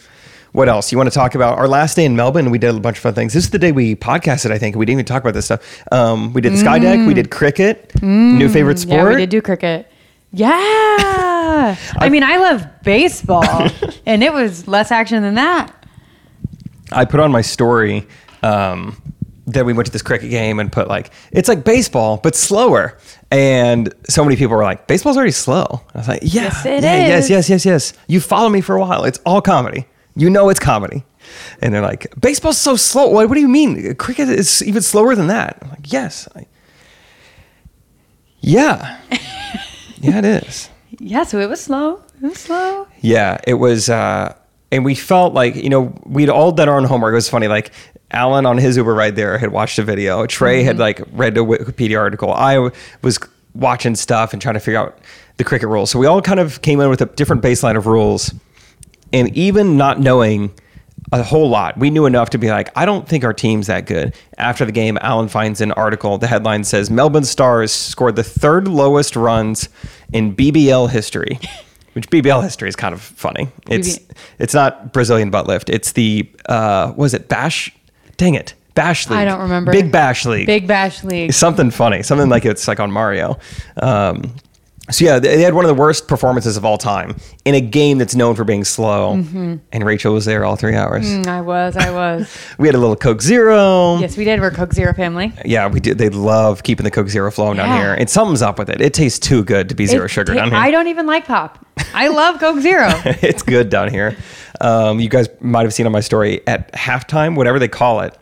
what 0.59 0.69
else? 0.69 0.91
You 0.91 0.99
want 0.99 1.09
to 1.09 1.15
talk 1.15 1.37
about 1.37 1.57
our 1.57 1.69
last 1.69 1.95
day 1.95 2.05
in 2.05 2.17
Melbourne? 2.17 2.51
We 2.51 2.59
did 2.59 2.75
a 2.75 2.81
bunch 2.81 2.97
of 2.97 3.03
fun 3.05 3.15
things. 3.15 3.33
This 3.33 3.45
is 3.45 3.51
the 3.51 3.61
day 3.61 3.71
we 3.71 3.95
podcasted. 3.95 4.51
I 4.51 4.59
think 4.59 4.75
we 4.75 4.85
didn't 4.85 4.97
even 4.97 5.05
talk 5.05 5.23
about 5.23 5.35
this 5.35 5.45
stuff. 5.45 5.85
Um, 5.93 6.33
we 6.33 6.41
did 6.41 6.59
sky 6.59 6.81
deck. 6.81 7.07
We 7.07 7.15
did 7.15 7.31
cricket. 7.31 8.03
New 8.03 8.49
favorite 8.49 8.81
sport. 8.81 8.99
Mm. 8.99 9.05
Yeah, 9.05 9.09
we 9.11 9.17
did 9.19 9.31
do 9.31 9.41
cricket. 9.41 9.89
Yeah. 10.33 10.49
I 11.97 12.09
mean, 12.11 12.25
I 12.25 12.39
love 12.39 12.67
baseball, 12.83 13.71
and 14.07 14.25
it 14.25 14.33
was 14.33 14.67
less 14.67 14.91
action 14.91 15.23
than 15.23 15.37
that. 15.37 15.73
I 16.91 17.05
put 17.05 17.21
on 17.21 17.31
my 17.31 17.43
story 17.43 18.09
um, 18.43 19.01
that 19.47 19.65
we 19.65 19.73
went 19.73 19.87
to 19.87 19.93
this 19.93 20.03
cricket 20.03 20.29
game 20.31 20.59
and 20.59 20.73
put 20.73 20.89
like 20.89 21.13
it's 21.31 21.49
like 21.49 21.63
baseball 21.63 22.17
but 22.17 22.35
slower. 22.35 22.99
And 23.31 23.95
so 24.09 24.25
many 24.25 24.35
people 24.35 24.57
were 24.57 24.65
like, 24.65 24.89
"Baseball's 24.89 25.17
already 25.17 25.31
slow." 25.31 25.83
I 25.95 25.99
was 25.99 26.09
like, 26.09 26.23
"Yeah, 26.23 26.43
Yes, 26.43 26.67
it 26.67 26.83
yeah, 26.83 27.07
yes, 27.07 27.31
yes, 27.31 27.49
yes, 27.49 27.65
yes." 27.65 27.93
You 28.09 28.21
follow 28.21 28.49
me 28.49 28.61
for 28.61 28.75
a 28.75 28.81
while. 28.81 29.05
It's 29.05 29.21
all 29.25 29.41
comedy. 29.41 29.87
You 30.19 30.29
know 30.29 30.49
it's 30.51 30.61
comedy. 30.61 31.05
And 31.61 31.73
they're 31.73 31.83
like, 31.83 32.07
"Baseball's 32.19 32.59
so 32.59 32.77
slow." 32.77 33.09
What, 33.09 33.29
what 33.29 33.35
do 33.35 33.41
you 33.41 33.49
mean? 33.49 33.95
Cricket 33.95 34.29
is 34.29 34.63
even 34.63 34.83
slower 34.83 35.15
than 35.15 35.29
that. 35.29 35.59
I'm 35.63 35.71
like, 35.71 35.93
"Yes." 35.93 36.29
I, 36.35 36.47
yeah. 38.41 38.99
yeah, 40.01 40.19
it 40.19 40.25
is. 40.25 40.71
Yeah, 40.99 41.25
so 41.25 41.39
it 41.39 41.49
was 41.49 41.61
slow. 41.61 42.03
It 42.23 42.27
was 42.27 42.39
slow. 42.39 42.87
Yeah, 43.01 43.39
it 43.47 43.55
was, 43.55 43.89
uh, 43.89 44.35
and 44.73 44.85
we 44.85 44.95
felt 44.95 45.35
like 45.35 45.55
you 45.55 45.69
know 45.69 45.95
we'd 46.05 46.31
all 46.31 46.53
done 46.53 46.69
our 46.69 46.77
own 46.77 46.85
homework. 46.85 47.13
It 47.13 47.17
was 47.17 47.29
funny, 47.29 47.49
like 47.49 47.73
Alan 48.11 48.47
on 48.47 48.59
his 48.59 48.77
Uber 48.77 48.95
ride 48.95 49.17
there 49.17 49.39
had 49.39 49.53
watched 49.53 49.79
a 49.79 49.83
video. 49.83 50.27
Trey 50.27 50.63
had 50.63 50.79
like 50.79 51.01
read 51.13 51.37
a 51.37 51.41
Wikipedia 51.41 51.99
article. 51.99 52.33
I 52.33 52.71
was 53.03 53.19
watching 53.55 53.95
stuff 53.95 54.33
and 54.33 54.41
trying 54.41 54.55
to 54.55 54.61
figure 54.61 54.81
out 54.81 54.99
the 55.37 55.45
cricket 55.45 55.69
rules. 55.69 55.91
So 55.91 55.99
we 55.99 56.07
all 56.07 56.23
kind 56.23 56.41
of 56.41 56.63
came 56.63 56.81
in 56.81 56.89
with 56.89 57.01
a 57.01 57.07
different 57.07 57.43
baseline 57.43 57.77
of 57.77 57.87
rules, 57.87 58.33
and 59.13 59.35
even 59.37 59.77
not 59.77 60.01
knowing 60.01 60.53
a 61.13 61.23
whole 61.23 61.49
lot, 61.49 61.79
we 61.79 61.91
knew 61.91 62.07
enough 62.07 62.31
to 62.31 62.39
be 62.39 62.51
like, 62.51 62.71
I 62.77 62.85
don't 62.85 63.09
think 63.09 63.25
our 63.25 63.33
team's 63.33 63.69
that 63.69 63.87
good. 63.87 64.15
After 64.37 64.65
the 64.65 64.73
game, 64.73 64.99
Alan 65.01 65.29
finds 65.29 65.61
an 65.61 65.73
article. 65.73 66.19
The 66.19 66.27
headline 66.27 66.65
says 66.65 66.91
Melbourne 66.91 67.25
Stars 67.25 67.73
scored 67.73 68.17
the 68.17 68.25
third 68.25 68.69
lowest 68.69 69.17
runs 69.17 69.69
in 70.13 70.35
BBL 70.35 70.91
history. 70.91 71.39
Which 71.95 72.11
BBL 72.11 72.43
history 72.43 72.69
is 72.69 72.77
kind 72.77 72.95
of 72.95 73.01
funny. 73.01 73.49
It's 73.69 73.99
it's 74.39 74.55
not 74.55 74.93
Brazilian 74.93 75.31
butt 75.31 75.49
lift. 75.49 75.69
It's 75.69 75.93
the 75.93 76.31
uh, 76.49 76.93
was 76.97 77.13
it 77.13 77.29
Bash? 77.29 77.75
Dang 78.19 78.35
it, 78.35 78.55
Bash 78.75 79.09
League. 79.09 79.19
I 79.19 79.25
don't 79.25 79.41
remember. 79.41 79.73
Big 79.73 79.91
Bash 79.91 80.25
League. 80.25 80.47
Big 80.47 80.69
Bash 80.69 81.03
League. 81.03 81.33
something 81.33 81.73
funny, 81.73 82.05
something 82.05 82.29
like 82.29 82.45
it's 82.45 82.69
like 82.69 82.79
on 82.79 82.93
Mario. 82.93 83.39
Um, 83.79 84.33
so 84.91 85.05
yeah, 85.05 85.19
they 85.19 85.43
had 85.43 85.55
one 85.55 85.65
of 85.65 85.69
the 85.69 85.75
worst 85.81 86.09
performances 86.09 86.57
of 86.57 86.65
all 86.65 86.79
time 86.79 87.17
in 87.45 87.55
a 87.55 87.61
game 87.61 87.99
that's 87.99 88.15
known 88.15 88.35
for 88.35 88.45
being 88.45 88.65
slow. 88.65 89.15
And 89.15 89.85
Rachel 89.85 90.15
was 90.15 90.25
there 90.25 90.45
all 90.45 90.57
three 90.57 90.75
hours. 90.75 91.07
Mm, 91.07 91.27
I 91.27 91.41
was, 91.41 91.77
I 91.77 91.91
was. 91.91 92.37
We 92.59 92.67
had 92.69 92.75
a 92.75 92.79
little 92.79 92.97
Coke 92.97 93.23
Zero. 93.23 93.99
yes, 93.99 94.17
we 94.17 94.25
did. 94.25 94.41
We're 94.41 94.51
Coke 94.51 94.73
Zero 94.73 94.93
family. 94.93 95.33
Yeah, 95.45 95.69
we 95.69 95.81
did. 95.81 95.99
They 95.99 96.09
love 96.09 96.63
keeping 96.63 96.85
the 96.85 96.91
Coke 96.91 97.09
Zero 97.09 97.31
flowing 97.31 97.57
down 97.59 97.77
here. 97.79 97.95
And 97.95 98.09
something's 98.11 98.43
up 98.43 98.59
with 98.59 98.69
it. 98.71 98.81
It 98.81 98.95
tastes 98.95 99.19
too 99.19 99.45
good 99.45 99.69
to 99.69 99.75
be 99.75 99.87
zero 99.87 100.07
It 100.07 100.09
sugar 100.09 100.33
ta- 100.35 100.41
down 100.41 100.51
here. 100.51 100.59
I 100.59 100.71
don't 100.71 100.89
even 100.89 101.07
like 101.07 101.27
pop. 101.27 101.65
I 101.95 102.09
love 102.09 102.41
Coke 102.41 102.61
Zero. 102.61 102.89
it's 103.05 103.43
good 103.43 103.69
down 103.71 103.91
here. 103.91 104.17
Um, 104.61 104.99
you 104.99 105.09
guys 105.09 105.29
might 105.41 105.63
have 105.63 105.73
seen 105.75 105.87
on 105.87 105.93
my 105.93 106.01
story 106.01 106.41
at 106.47 106.73
halftime, 106.73 107.37
whatever 107.37 107.59
they 107.59 107.69
call 107.69 108.01
it. 108.01 108.17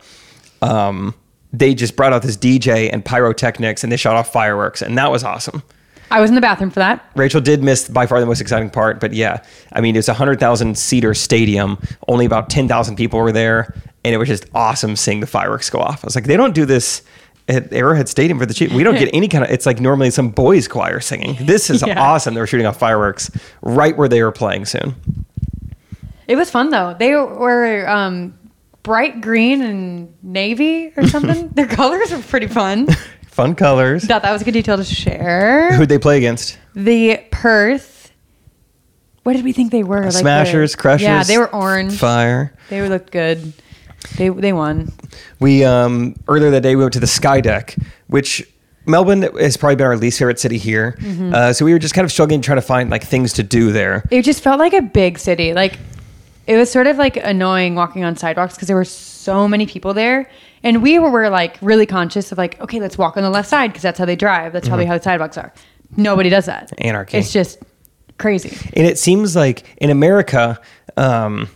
Um, 0.61 1.15
they 1.53 1.73
just 1.73 1.95
brought 1.95 2.13
out 2.13 2.21
this 2.21 2.37
DJ 2.37 2.89
and 2.91 3.03
pyrotechnics, 3.03 3.83
and 3.83 3.91
they 3.91 3.97
shot 3.97 4.15
off 4.15 4.31
fireworks, 4.31 4.81
and 4.81 4.97
that 4.97 5.09
was 5.11 5.23
awesome. 5.23 5.63
I 6.09 6.21
was 6.21 6.29
in 6.29 6.35
the 6.35 6.41
bathroom 6.41 6.69
for 6.69 6.79
that. 6.79 7.05
Rachel 7.15 7.41
did 7.41 7.63
miss 7.63 7.87
by 7.89 8.05
far 8.07 8.19
the 8.19 8.25
most 8.25 8.39
exciting 8.41 8.69
part, 8.69 8.99
but 8.99 9.13
yeah, 9.13 9.43
I 9.73 9.81
mean 9.81 9.95
it's 9.95 10.07
a 10.07 10.13
hundred 10.13 10.39
thousand 10.39 10.77
seater 10.77 11.13
stadium. 11.13 11.77
Only 12.07 12.25
about 12.25 12.49
ten 12.49 12.67
thousand 12.67 12.95
people 12.95 13.19
were 13.19 13.31
there, 13.31 13.73
and 14.05 14.13
it 14.13 14.17
was 14.17 14.27
just 14.27 14.45
awesome 14.55 14.95
seeing 14.95 15.19
the 15.19 15.27
fireworks 15.27 15.69
go 15.69 15.79
off. 15.79 16.03
I 16.03 16.07
was 16.07 16.15
like, 16.15 16.25
they 16.25 16.37
don't 16.37 16.53
do 16.55 16.65
this 16.65 17.01
at 17.49 17.71
Arrowhead 17.71 18.09
Stadium 18.09 18.39
for 18.39 18.45
the 18.45 18.53
Chiefs. 18.53 18.73
We 18.73 18.83
don't 18.83 18.97
get 18.99 19.09
any 19.13 19.27
kind 19.27 19.43
of. 19.43 19.49
It's 19.51 19.65
like 19.65 19.79
normally 19.79 20.11
some 20.11 20.29
boys 20.29 20.67
choir 20.67 20.99
singing. 20.99 21.37
This 21.45 21.69
is 21.69 21.81
Yeah. 21.85 22.01
awesome. 22.01 22.33
They 22.33 22.39
were 22.41 22.47
shooting 22.47 22.65
off 22.65 22.77
fireworks 22.77 23.29
right 23.61 23.95
where 23.95 24.07
they 24.09 24.21
were 24.23 24.31
playing 24.31 24.65
soon. 24.65 24.95
It 26.27 26.35
was 26.35 26.49
fun 26.51 26.69
though. 26.71 26.93
They 26.97 27.11
were 27.15 27.87
um, 27.89 28.37
bright 28.83 29.21
green 29.21 29.61
and 29.61 30.13
navy 30.23 30.91
or 30.97 31.07
something. 31.07 31.47
Their 31.53 31.67
colors 31.67 32.11
were 32.11 32.19
pretty 32.19 32.47
fun. 32.47 32.87
Fun 33.37 33.53
colors. 33.53 34.03
Thought 34.03 34.23
that 34.23 34.31
was 34.31 34.41
a 34.41 34.45
good 34.45 34.53
detail 34.53 34.77
to 34.77 34.83
share. 34.83 35.71
Who'd 35.73 35.89
they 35.89 35.99
play 35.99 36.17
against? 36.17 36.57
The 36.73 37.23
Perth. 37.29 38.11
What 39.21 39.33
did 39.33 39.45
we 39.45 39.53
think 39.53 39.71
they 39.71 39.83
were? 39.83 40.05
Like 40.05 40.11
the- 40.13 40.17
Smashers, 40.17 40.75
Crushers. 40.75 41.03
Yeah, 41.03 41.21
they 41.21 41.37
were 41.37 41.53
orange. 41.53 41.99
Fire. 41.99 42.51
They 42.71 42.89
looked 42.89 43.11
good. 43.11 43.53
They 44.17 44.29
they 44.29 44.53
won. 44.53 44.91
We 45.39 45.63
um 45.63 46.15
earlier 46.27 46.49
that 46.49 46.61
day 46.61 46.75
we 46.75 46.81
went 46.81 46.93
to 46.93 46.99
the 46.99 47.05
Sky 47.05 47.39
Deck, 47.39 47.75
which 48.07 48.43
Melbourne 48.87 49.21
has 49.21 49.55
probably 49.55 49.75
been 49.75 49.85
our 49.85 49.97
least 49.97 50.17
favorite 50.17 50.39
city 50.39 50.57
here. 50.57 50.97
Mm-hmm. 50.99 51.35
Uh, 51.35 51.53
so 51.53 51.63
we 51.63 51.73
were 51.73 51.79
just 51.79 51.93
kind 51.93 52.05
of 52.05 52.11
struggling 52.11 52.41
trying 52.41 52.57
to 52.57 52.63
find 52.63 52.89
like 52.89 53.03
things 53.03 53.33
to 53.33 53.43
do 53.43 53.71
there. 53.71 54.03
It 54.09 54.23
just 54.23 54.41
felt 54.41 54.57
like 54.57 54.73
a 54.73 54.81
big 54.81 55.19
city. 55.19 55.53
Like 55.53 55.77
it 56.47 56.57
was 56.57 56.71
sort 56.71 56.87
of 56.87 56.97
like 56.97 57.17
annoying 57.17 57.75
walking 57.75 58.03
on 58.03 58.15
sidewalks 58.15 58.55
because 58.55 58.67
there 58.67 58.77
were 58.77 58.83
so 58.83 59.47
many 59.47 59.67
people 59.67 59.93
there, 59.93 60.27
and 60.63 60.81
we 60.81 60.99
were, 60.99 61.29
like 61.29 61.57
really 61.61 61.85
conscious 61.85 62.31
of 62.31 62.37
like, 62.37 62.59
okay, 62.61 62.79
let's 62.79 62.97
walk 62.97 63.17
on 63.17 63.23
the 63.23 63.29
left 63.29 63.49
side 63.49 63.67
because 63.67 63.83
that's 63.83 63.99
how 63.99 64.05
they 64.05 64.15
drive. 64.15 64.53
That's 64.53 64.67
probably 64.67 64.85
how 64.85 64.97
the 64.97 65.03
sidewalks 65.03 65.37
are. 65.37 65.53
Nobody 65.95 66.29
does 66.29 66.45
that. 66.45 66.71
Mm-hmm. 66.71 66.87
Anarchy. 66.87 67.17
It's 67.17 67.31
just 67.31 67.59
crazy. 68.17 68.55
And 68.73 68.85
it 68.85 68.97
seems 68.97 69.35
like 69.35 69.63
in 69.77 69.89
America, 69.89 70.59
um, 70.95 71.49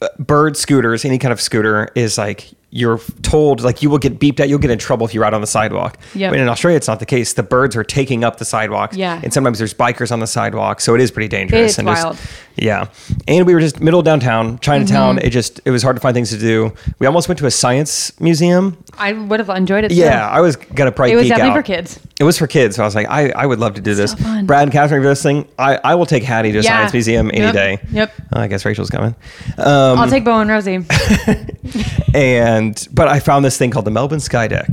uh, 0.00 0.08
bird 0.18 0.56
scooters, 0.56 1.04
any 1.04 1.18
kind 1.18 1.32
of 1.32 1.40
scooter, 1.40 1.90
is 1.94 2.18
like 2.18 2.50
you're 2.76 2.98
told 3.22 3.60
like 3.60 3.82
you 3.82 3.88
will 3.88 3.98
get 3.98 4.18
beeped 4.18 4.40
at, 4.40 4.48
you'll 4.48 4.58
get 4.58 4.72
in 4.72 4.78
trouble 4.80 5.06
if 5.06 5.14
you're 5.14 5.24
out 5.24 5.32
on 5.32 5.40
the 5.40 5.46
sidewalk. 5.46 5.96
Yep. 6.16 6.32
But 6.32 6.40
in 6.40 6.48
Australia, 6.48 6.76
it's 6.76 6.88
not 6.88 6.98
the 6.98 7.06
case. 7.06 7.32
The 7.34 7.44
birds 7.44 7.76
are 7.76 7.84
taking 7.84 8.24
up 8.24 8.38
the 8.38 8.44
sidewalk. 8.44 8.94
Yeah. 8.96 9.20
And 9.22 9.32
sometimes 9.32 9.58
there's 9.58 9.72
bikers 9.72 10.10
on 10.10 10.18
the 10.18 10.26
sidewalk, 10.26 10.80
so 10.80 10.92
it 10.96 11.00
is 11.00 11.12
pretty 11.12 11.28
dangerous. 11.28 11.70
is 11.72 11.78
and 11.78 11.86
just- 11.86 12.04
wild. 12.04 12.18
yeah. 12.56 12.88
And 13.28 13.46
we 13.46 13.54
were 13.54 13.60
just 13.60 13.80
middle 13.80 14.00
of 14.00 14.04
downtown, 14.04 14.58
Chinatown. 14.58 15.18
Mm-hmm. 15.18 15.26
It 15.26 15.30
just 15.30 15.60
it 15.64 15.70
was 15.70 15.84
hard 15.84 15.94
to 15.94 16.00
find 16.00 16.14
things 16.16 16.30
to 16.30 16.38
do. 16.38 16.72
We 16.98 17.06
almost 17.06 17.28
went 17.28 17.38
to 17.38 17.46
a 17.46 17.50
science 17.52 18.18
museum. 18.20 18.76
I 18.98 19.12
would 19.12 19.38
have 19.38 19.50
enjoyed 19.50 19.84
it. 19.84 19.90
too. 19.90 19.94
Yeah, 19.94 20.28
I 20.28 20.40
was 20.40 20.56
gonna 20.56 20.90
probably. 20.90 21.12
It 21.12 21.16
was 21.16 21.28
definitely 21.28 21.50
out. 21.52 21.56
for 21.56 21.62
kids. 21.62 22.00
It 22.18 22.24
was 22.24 22.36
for 22.38 22.46
kids. 22.48 22.74
So 22.76 22.82
I 22.82 22.86
was 22.86 22.94
like, 22.96 23.08
I, 23.08 23.30
I 23.30 23.46
would 23.46 23.58
love 23.60 23.74
to 23.74 23.80
do 23.80 23.94
this. 23.94 24.10
So 24.12 24.16
fun. 24.18 24.46
Brad 24.46 24.64
and 24.64 24.72
Kathryn, 24.72 24.84
if 24.84 24.90
you're 24.90 25.04
listening, 25.04 25.46
I, 25.58 25.76
I 25.82 25.94
will 25.96 26.06
take 26.06 26.22
Hattie 26.22 26.52
to 26.52 26.58
a 26.58 26.62
Yeah. 26.62 26.70
science 26.78 26.92
museum 26.92 27.28
any 27.30 27.38
Yep. 27.40 27.52
day. 27.54 27.78
Yep. 27.92 28.12
Uh, 28.34 28.38
I 28.40 28.46
guess 28.48 28.64
Rachel's 28.64 28.90
coming. 28.90 29.14
Um, 29.58 29.98
I'll 29.98 30.08
take 30.10 30.24
Bo 30.24 30.38
and 30.40 30.48
Rosie. 30.50 30.84
and 32.14 32.63
but 32.92 33.08
I 33.08 33.20
found 33.20 33.44
this 33.44 33.56
thing 33.58 33.70
called 33.70 33.84
the 33.84 33.90
Melbourne 33.90 34.20
Sky 34.20 34.48
Deck. 34.48 34.68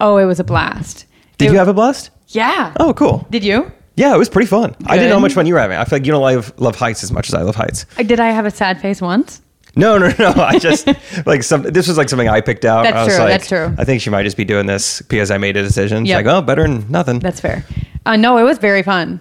oh, 0.00 0.16
it 0.18 0.24
was 0.24 0.40
a 0.40 0.44
blast. 0.44 1.06
Did 1.38 1.46
It- 1.48 1.52
you 1.52 1.58
have 1.58 1.68
a 1.68 1.74
blast? 1.74 2.10
Yeah. 2.28 2.72
Oh, 2.80 2.92
cool. 2.94 3.26
Did 3.30 3.44
you? 3.44 3.70
Yeah, 3.96 4.14
it 4.14 4.18
was 4.18 4.28
pretty 4.28 4.46
fun. 4.48 4.74
I 4.86 4.96
didn't 4.96 5.08
know 5.10 5.14
how 5.14 5.18
Good. 5.18 5.22
much 5.22 5.32
fun 5.34 5.46
you 5.46 5.54
were 5.54 5.60
having. 5.60 5.76
I 5.76 5.84
feel 5.84 5.98
like 5.98 6.06
you 6.06 6.12
don't 6.12 6.22
love 6.22 6.52
love 6.58 6.74
heights 6.76 7.04
as 7.04 7.12
much 7.12 7.28
as 7.28 7.34
I 7.34 7.42
love 7.42 7.54
heights. 7.54 7.86
Uh, 7.98 8.02
Did 8.02 8.18
I 8.18 8.30
have 8.30 8.44
a 8.46 8.50
sad 8.50 8.80
face 8.80 9.00
once? 9.00 9.40
No, 9.76 9.98
no, 9.98 10.12
no. 10.18 10.32
I 10.36 10.58
just 10.58 10.88
like 11.26 11.42
some. 11.44 11.62
This 11.62 11.86
was 11.86 11.96
like 11.96 12.08
something 12.08 12.28
I 12.28 12.40
picked 12.40 12.64
out. 12.64 12.82
That's 12.84 12.96
I 12.96 13.04
was 13.04 13.14
true, 13.14 13.22
like, 13.24 13.32
that's 13.32 13.48
true. 13.48 13.74
I 13.78 13.84
think 13.84 14.00
she 14.00 14.10
might 14.10 14.24
just 14.24 14.36
be 14.36 14.44
doing 14.44 14.66
this 14.66 15.00
because 15.02 15.30
I 15.30 15.38
made 15.38 15.56
a 15.56 15.62
decision. 15.62 16.04
She's 16.04 16.10
Yep. 16.10 16.24
like, 16.26 16.34
oh, 16.34 16.42
better 16.42 16.62
than 16.64 16.90
nothing. 16.90 17.18
That's 17.20 17.40
fair. 17.40 17.64
Uh, 18.06 18.16
no, 18.16 18.36
it 18.38 18.42
was 18.42 18.58
very 18.58 18.82
fun. 18.82 19.20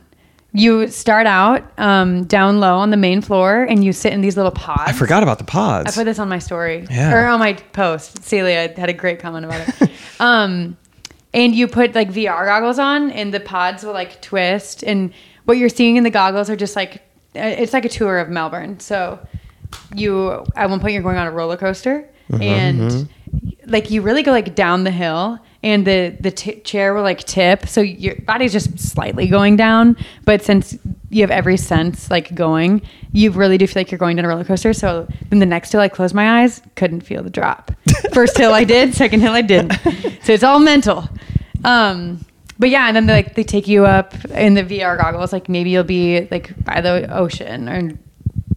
You 0.56 0.88
start 0.88 1.26
out 1.26 1.64
um, 1.80 2.26
down 2.26 2.60
low 2.60 2.76
on 2.78 2.91
the 2.91 2.97
main 2.97 3.22
floor 3.22 3.64
and 3.64 3.84
you 3.84 3.91
sit 3.91 4.14
in 4.14 4.22
these 4.22 4.38
little 4.38 4.51
pods. 4.51 4.84
I 4.86 4.91
forgot 4.93 5.24
about 5.24 5.39
the 5.39 5.43
pods. 5.45 5.91
I 5.91 5.99
put 5.99 6.06
this 6.06 6.20
on 6.20 6.30
my 6.30 6.38
story 6.39 6.86
Yeah. 6.91 7.12
or 7.14 7.26
on 7.28 7.39
my 7.39 7.54
post. 7.54 8.24
Celia 8.24 8.72
had 8.78 8.88
a 8.89 8.93
great 8.93 9.20
comment 9.20 9.45
about 9.45 9.68
it. 9.82 9.91
um, 10.20 10.78
and 11.34 11.56
you 11.56 11.68
put 11.68 11.95
like 11.95 12.10
VR 12.12 12.45
goggles 12.45 12.78
on, 12.78 13.10
and 13.10 13.34
the 13.34 13.39
pods 13.39 13.84
will 13.84 13.93
like 13.93 14.22
twist, 14.22 14.84
and 14.84 15.12
what 15.45 15.58
you're 15.58 15.70
seeing 15.70 15.95
in 15.95 16.04
the 16.04 16.12
goggles 16.12 16.47
are 16.51 16.56
just 16.56 16.76
like 16.76 16.97
uh, 17.36 17.39
it's 17.39 17.74
like 17.74 17.86
a 17.86 17.89
tour 17.89 18.20
of 18.20 18.30
Melbourne. 18.30 18.80
So 18.80 19.18
you 19.95 20.45
at 20.56 20.70
one 20.70 20.80
point 20.80 20.93
you're 20.93 21.01
going 21.01 21.18
on 21.18 21.26
a 21.26 21.32
roller 21.32 21.58
coaster, 21.58 22.08
and 22.39 23.10
like 23.66 23.89
you 23.89 24.04
really 24.04 24.22
go 24.22 24.32
like 24.32 24.54
down 24.54 24.84
the 24.84 24.91
hill. 24.91 25.39
And 25.64 25.88
the 25.88 26.16
the 26.20 26.32
t- 26.32 26.59
chair 26.59 26.93
will 26.93 27.03
like 27.03 27.20
tip, 27.24 27.68
so 27.68 27.80
your 27.80 28.16
body's 28.16 28.51
just 28.51 28.78
slightly 28.78 29.28
going 29.28 29.55
down. 29.55 29.95
But 30.26 30.41
since 30.43 30.78
you 31.09 31.22
have 31.22 31.32
every 31.32 31.55
sense 31.55 32.11
like 32.11 32.36
going, 32.36 32.82
you 33.14 33.32
really 33.32 33.57
do 33.57 33.66
feel 33.66 33.80
like 33.80 33.89
you're 33.89 33.97
going 33.97 34.18
down 34.18 34.26
a 34.26 34.28
roller 34.28 34.43
coaster. 34.43 34.74
So 34.74 35.07
then 35.30 35.39
the 35.39 35.45
next 35.45 35.72
hill 35.72 35.80
I 35.80 35.88
closed 35.88 36.14
my 36.14 36.41
eyes, 36.41 36.61
couldn't 36.76 37.01
feel 37.01 37.24
the 37.24 37.30
drop. 37.30 37.72
First 38.14 38.38
hill 38.38 38.53
I 38.53 38.66
did, 38.66 38.93
second 38.93 39.22
hill 39.22 39.32
I 39.32 39.41
didn't. 39.41 39.74
So 40.24 40.34
it's 40.34 40.43
all 40.43 40.59
mental. 40.59 41.07
Um, 41.64 42.26
but 42.59 42.70
yeah, 42.70 42.88
and 42.88 42.95
then 42.95 43.05
they 43.05 43.14
like 43.14 43.36
they 43.36 43.43
take 43.43 43.68
you 43.68 43.86
up 43.86 44.14
in 44.32 44.53
the 44.53 44.64
VR 44.64 44.97
goggles. 44.99 45.34
Like 45.34 45.49
maybe 45.49 45.70
you'll 45.70 45.84
be 45.84 46.28
like 46.30 46.53
by 46.64 46.82
the 46.82 47.07
ocean, 47.14 47.70
or 47.70 47.91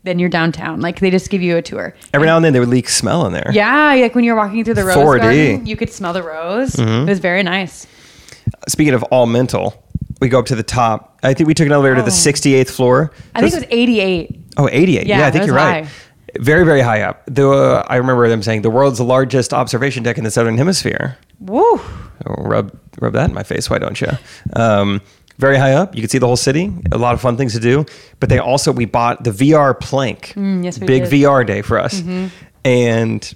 then 0.06 0.18
you're 0.18 0.28
downtown. 0.30 0.80
Like 0.80 1.00
they 1.00 1.10
just 1.10 1.28
give 1.30 1.42
you 1.42 1.56
a 1.56 1.62
tour. 1.62 1.94
Every 2.14 2.26
now 2.26 2.36
and 2.36 2.44
then 2.44 2.52
they 2.52 2.60
would 2.60 2.68
leak 2.68 2.88
smell 2.88 3.26
in 3.26 3.32
there. 3.32 3.50
Yeah, 3.52 3.94
like 4.00 4.14
when 4.14 4.24
you're 4.24 4.36
walking 4.36 4.64
through 4.64 4.74
the 4.74 4.84
rose 4.84 4.96
4D. 4.96 5.20
garden, 5.20 5.66
you 5.66 5.76
could 5.76 5.90
smell 5.90 6.12
the 6.12 6.22
rose. 6.22 6.72
Mm-hmm. 6.72 7.08
It 7.08 7.10
was 7.10 7.18
very 7.18 7.42
nice. 7.42 7.86
Speaking 8.68 8.94
of 8.94 9.02
all 9.04 9.26
mental, 9.26 9.82
we 10.20 10.28
go 10.28 10.38
up 10.38 10.46
to 10.46 10.54
the 10.54 10.62
top. 10.62 11.18
I 11.22 11.34
think 11.34 11.48
we 11.48 11.54
took 11.54 11.66
an 11.66 11.72
elevator 11.72 11.96
to 11.96 12.02
the 12.02 12.08
Oh. 12.08 12.10
68th 12.10 12.70
floor. 12.70 13.12
I 13.34 13.40
think 13.40 13.52
it 13.52 13.56
was 13.56 13.66
88. 13.70 14.40
Oh, 14.56 14.68
88. 14.70 15.06
Yeah, 15.06 15.18
Yeah, 15.18 15.26
I 15.26 15.30
think 15.30 15.46
you're 15.46 15.54
right. 15.54 15.86
Very, 16.38 16.64
very 16.64 16.80
high 16.82 17.00
up. 17.02 17.22
The, 17.26 17.48
uh, 17.48 17.84
I 17.88 17.96
remember 17.96 18.28
them 18.28 18.42
saying 18.42 18.62
the 18.62 18.70
world's 18.70 19.00
largest 19.00 19.52
observation 19.54 20.02
deck 20.02 20.18
in 20.18 20.24
the 20.24 20.30
southern 20.30 20.58
hemisphere. 20.58 21.16
Woo! 21.40 21.62
Oh, 21.62 22.34
rub, 22.38 22.78
rub 23.00 23.12
that 23.14 23.28
in 23.30 23.34
my 23.34 23.42
face. 23.42 23.68
Why 23.70 23.78
don't 23.78 24.00
you? 24.00 24.08
Um, 24.54 25.00
very 25.38 25.56
high 25.58 25.72
up. 25.74 25.94
You 25.94 26.00
can 26.02 26.08
see 26.08 26.18
the 26.18 26.26
whole 26.26 26.36
city. 26.36 26.72
A 26.92 26.98
lot 26.98 27.14
of 27.14 27.20
fun 27.20 27.36
things 27.36 27.52
to 27.54 27.60
do. 27.60 27.84
But 28.20 28.28
they 28.28 28.38
also, 28.38 28.72
we 28.72 28.84
bought 28.86 29.22
the 29.24 29.30
VR 29.30 29.78
plank. 29.78 30.32
Mm, 30.36 30.64
yes, 30.64 30.78
Big 30.78 31.04
did. 31.04 31.12
Mm-hmm. 31.12 31.24
VR 31.24 31.46
day 31.46 31.62
for 31.62 31.78
us. 31.78 32.02
And 32.64 33.34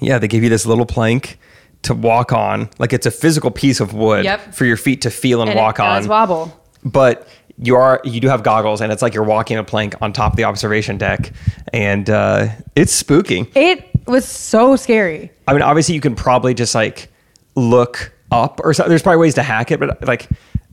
yeah, 0.00 0.18
they 0.18 0.28
give 0.28 0.42
you 0.42 0.48
this 0.50 0.66
little 0.66 0.86
plank 0.86 1.38
to 1.82 1.94
walk 1.94 2.32
on. 2.32 2.68
Like 2.78 2.92
it's 2.92 3.06
a 3.06 3.10
physical 3.10 3.50
piece 3.50 3.80
of 3.80 3.94
wood 3.94 4.24
Yep. 4.24 4.54
for 4.54 4.64
your 4.64 4.76
feet 4.76 5.02
to 5.02 5.10
feel 5.10 5.40
and, 5.40 5.50
And 5.50 5.58
walk 5.58 5.78
it 5.78 5.82
does 5.82 6.04
on 6.04 6.10
wobble. 6.10 6.60
but 6.84 7.28
you 7.60 7.74
are 7.74 8.00
you 8.04 8.20
do 8.20 8.28
have 8.28 8.44
goggles 8.44 8.80
and 8.80 8.92
it's 8.92 9.02
like 9.02 9.14
you're 9.14 9.24
walking 9.24 9.56
a 9.56 9.64
plank 9.64 9.96
on 10.00 10.12
top 10.12 10.32
of 10.32 10.36
the 10.36 10.44
observation 10.44 10.96
deck 10.96 11.32
and 11.72 12.08
uh, 12.08 12.46
it's 12.76 12.92
spooky 12.92 13.50
It 13.56 13.84
was 14.06 14.24
so 14.24 14.76
scary. 14.76 15.32
i 15.48 15.52
mean 15.52 15.62
obviously 15.62 15.96
you 15.96 16.00
can 16.00 16.14
probably 16.14 16.54
just 16.54 16.72
like 16.76 17.08
look 17.56 18.12
up 18.30 18.60
or 18.62 18.72
so, 18.74 18.84
there's 18.88 19.02
probably 19.02 19.18
ways 19.18 19.34
to 19.34 19.42
hack 19.42 19.72
it 19.72 19.80
but 19.80 20.06
like 20.06 20.28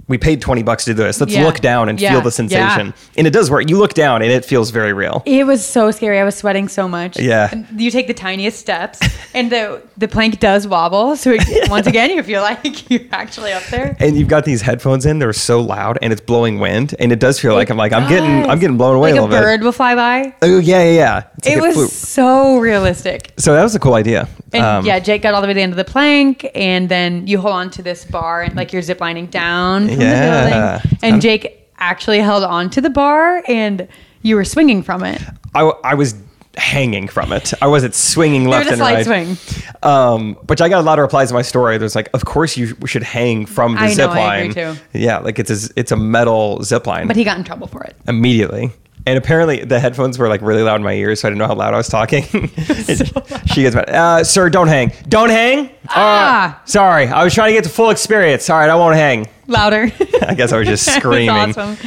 we 0.08 0.18
paid 0.18 0.40
20 0.42 0.62
bucks 0.64 0.86
to 0.86 0.94
do 0.94 1.04
this 1.04 1.20
let's 1.20 1.34
Yeah. 1.34 1.44
look 1.46 1.60
down 1.62 1.90
and 1.90 2.00
Yeah. 2.00 2.12
feel 2.12 2.22
the 2.22 2.32
sensation 2.32 2.88
Yeah. 2.88 3.18
and 3.18 3.26
it 3.28 3.32
does 3.32 3.50
work 3.50 3.70
you 3.70 3.78
look 3.78 3.94
down 3.94 4.22
and 4.22 4.32
it 4.32 4.46
feels 4.46 4.70
very 4.72 4.94
real 4.94 5.24
It 5.26 5.46
was 5.48 5.66
so 5.66 5.92
scary. 5.92 6.20
I 6.20 6.24
was 6.24 6.36
sweating 6.36 6.68
so 6.68 6.88
much. 6.88 7.18
Yeah. 7.20 7.50
And 7.52 7.66
You 7.78 7.90
take 7.92 8.08
the 8.08 8.14
tiniest 8.14 8.60
steps, 8.60 9.00
and 9.34 9.52
the 9.52 9.82
the 9.98 10.08
plank 10.08 10.40
does 10.40 10.68
wobble. 10.68 11.16
So 11.16 11.32
it, 11.32 11.70
once 11.70 11.88
again, 11.88 12.10
you 12.12 12.22
feel 12.24 12.42
like 12.42 12.90
you're 12.92 13.02
actually 13.12 13.52
up 13.54 13.64
there. 13.72 13.96
and 14.00 14.16
you've 14.18 14.28
got 14.28 14.46
these 14.46 14.62
headphones 14.62 15.06
in 15.06 15.20
they're 15.20 15.34
so 15.34 15.60
loud 15.62 15.98
and 16.02 16.12
it's 16.14 16.22
blowing 16.22 16.60
wind 16.60 16.94
and 17.00 17.12
it 17.12 17.20
does 17.20 17.40
feel 17.40 17.54
like 17.54 17.70
i'm 17.70 17.78
like 17.78 17.94
i'm 17.94 18.08
getting 18.10 18.50
i'm 18.50 18.60
getting 18.60 18.78
blown 18.78 18.96
away 18.96 19.14
Like 19.14 19.22
a 19.22 19.26
a 19.26 19.42
bird 19.42 19.62
will 19.64 19.72
fly 19.72 19.96
by. 19.96 20.34
oh 20.42 20.60
yeah 20.60 20.84
yeah 20.84 20.92
yeah 20.92 21.24
It's 21.38 21.48
It 21.48 21.62
was 21.62 21.92
so 21.92 22.58
realistic. 22.60 23.32
so 23.38 23.54
that 23.54 23.64
was 23.64 23.76
a 23.76 23.80
cool 23.80 23.94
idea 23.96 24.28
And 24.54 24.64
Um, 24.64 24.86
yeah, 24.86 25.00
Jake 25.00 25.22
got 25.24 25.34
all 25.34 25.42
the 25.42 25.48
way 25.48 25.54
to 25.54 25.58
the 25.58 25.64
end 25.64 25.74
of 25.74 25.78
the 25.78 25.92
plank, 25.96 26.50
and 26.56 26.88
then 26.88 27.28
you 27.28 27.40
hold 27.40 27.56
on 27.56 27.70
to 27.72 27.82
this 27.82 28.06
bar, 28.06 28.42
and 28.44 28.56
like 28.56 28.72
you're 28.74 28.82
ziplining 28.82 29.30
down 29.30 29.90
from 29.96 30.02
Yeah. 30.06 30.78
the 30.80 30.88
building. 30.90 31.00
And 31.14 31.22
Jake 31.22 31.70
actually 31.78 32.20
held 32.20 32.44
on 32.44 32.70
to 32.72 32.82
the 32.82 32.90
bar, 32.90 33.44
and 33.48 33.88
you 34.22 34.36
were 34.36 34.46
swinging 34.46 34.84
from 34.84 35.04
it. 35.04 35.22
I, 35.54 35.62
I 35.84 35.94
was 35.94 36.16
hanging 36.58 37.08
from 37.08 37.34
it. 37.34 37.54
I 37.62 37.68
wasn't 37.68 37.94
swinging 37.94 38.48
left 38.48 38.70
and 38.72 38.80
right. 38.80 39.06
swing. 39.06 39.38
Um, 39.84 40.38
but 40.46 40.62
I 40.62 40.70
got 40.70 40.80
a 40.80 40.84
lot 40.84 41.00
of 41.00 41.04
replies 41.04 41.28
to 41.28 41.34
my 41.34 41.42
story. 41.42 41.78
There's 41.78 41.96
like, 41.96 42.10
of 42.14 42.24
course 42.26 42.56
you 42.56 42.76
should 42.86 43.04
hang 43.04 43.46
from 43.46 43.76
the 43.76 43.82
I 43.82 43.88
know, 43.90 43.94
zip 43.94 44.10
I 44.12 44.20
line. 44.26 44.52
agree 44.52 44.64
too. 44.64 44.76
Yeah, 44.94 45.20
like 45.20 45.38
it's 45.38 45.52
a, 45.52 45.70
it's 45.76 45.92
a 45.92 45.98
metal 45.98 46.64
zip 46.64 46.88
line. 46.88 47.08
But 47.08 47.18
he 47.18 47.24
got 47.26 47.38
in 47.38 47.44
trouble 47.44 47.68
for 47.68 47.84
it. 47.84 47.96
immediately. 48.08 48.72
And 49.08 49.18
apparently 49.20 49.64
the 49.64 49.80
headphones 49.80 50.18
were 50.18 50.28
like 50.30 50.42
really 50.42 50.64
loud 50.64 50.78
in 50.78 50.84
my 50.84 50.94
ears, 50.94 51.20
so 51.20 51.28
I 51.28 51.32
didn't 51.32 51.40
know 51.40 51.48
how 51.48 51.54
loud 51.56 51.74
I 51.74 51.78
was 51.78 51.90
talking. 51.90 52.24
she 53.46 53.62
gets 53.62 53.76
mad. 53.76 53.90
Uh, 53.90 54.24
sir, 54.24 54.50
don't 54.50 54.68
hang. 54.68 54.94
Don't 55.08 55.30
hang. 55.30 55.70
Ah. 55.90 56.60
Uh, 56.60 56.66
sorry, 56.66 57.08
I 57.08 57.24
was 57.24 57.34
trying 57.34 57.50
to 57.50 57.54
get 57.54 57.64
the 57.66 57.70
full 57.70 57.92
experience. 57.92 58.50
All 58.50 58.58
right, 58.58 58.70
I 58.70 58.76
won't 58.76 58.96
hang. 58.96 59.28
Louder. 59.48 59.92
I 60.28 60.34
guess 60.36 60.52
I 60.52 60.58
was 60.60 60.68
just 60.68 60.86
screaming. 60.96 61.30
awesome. 61.30 61.78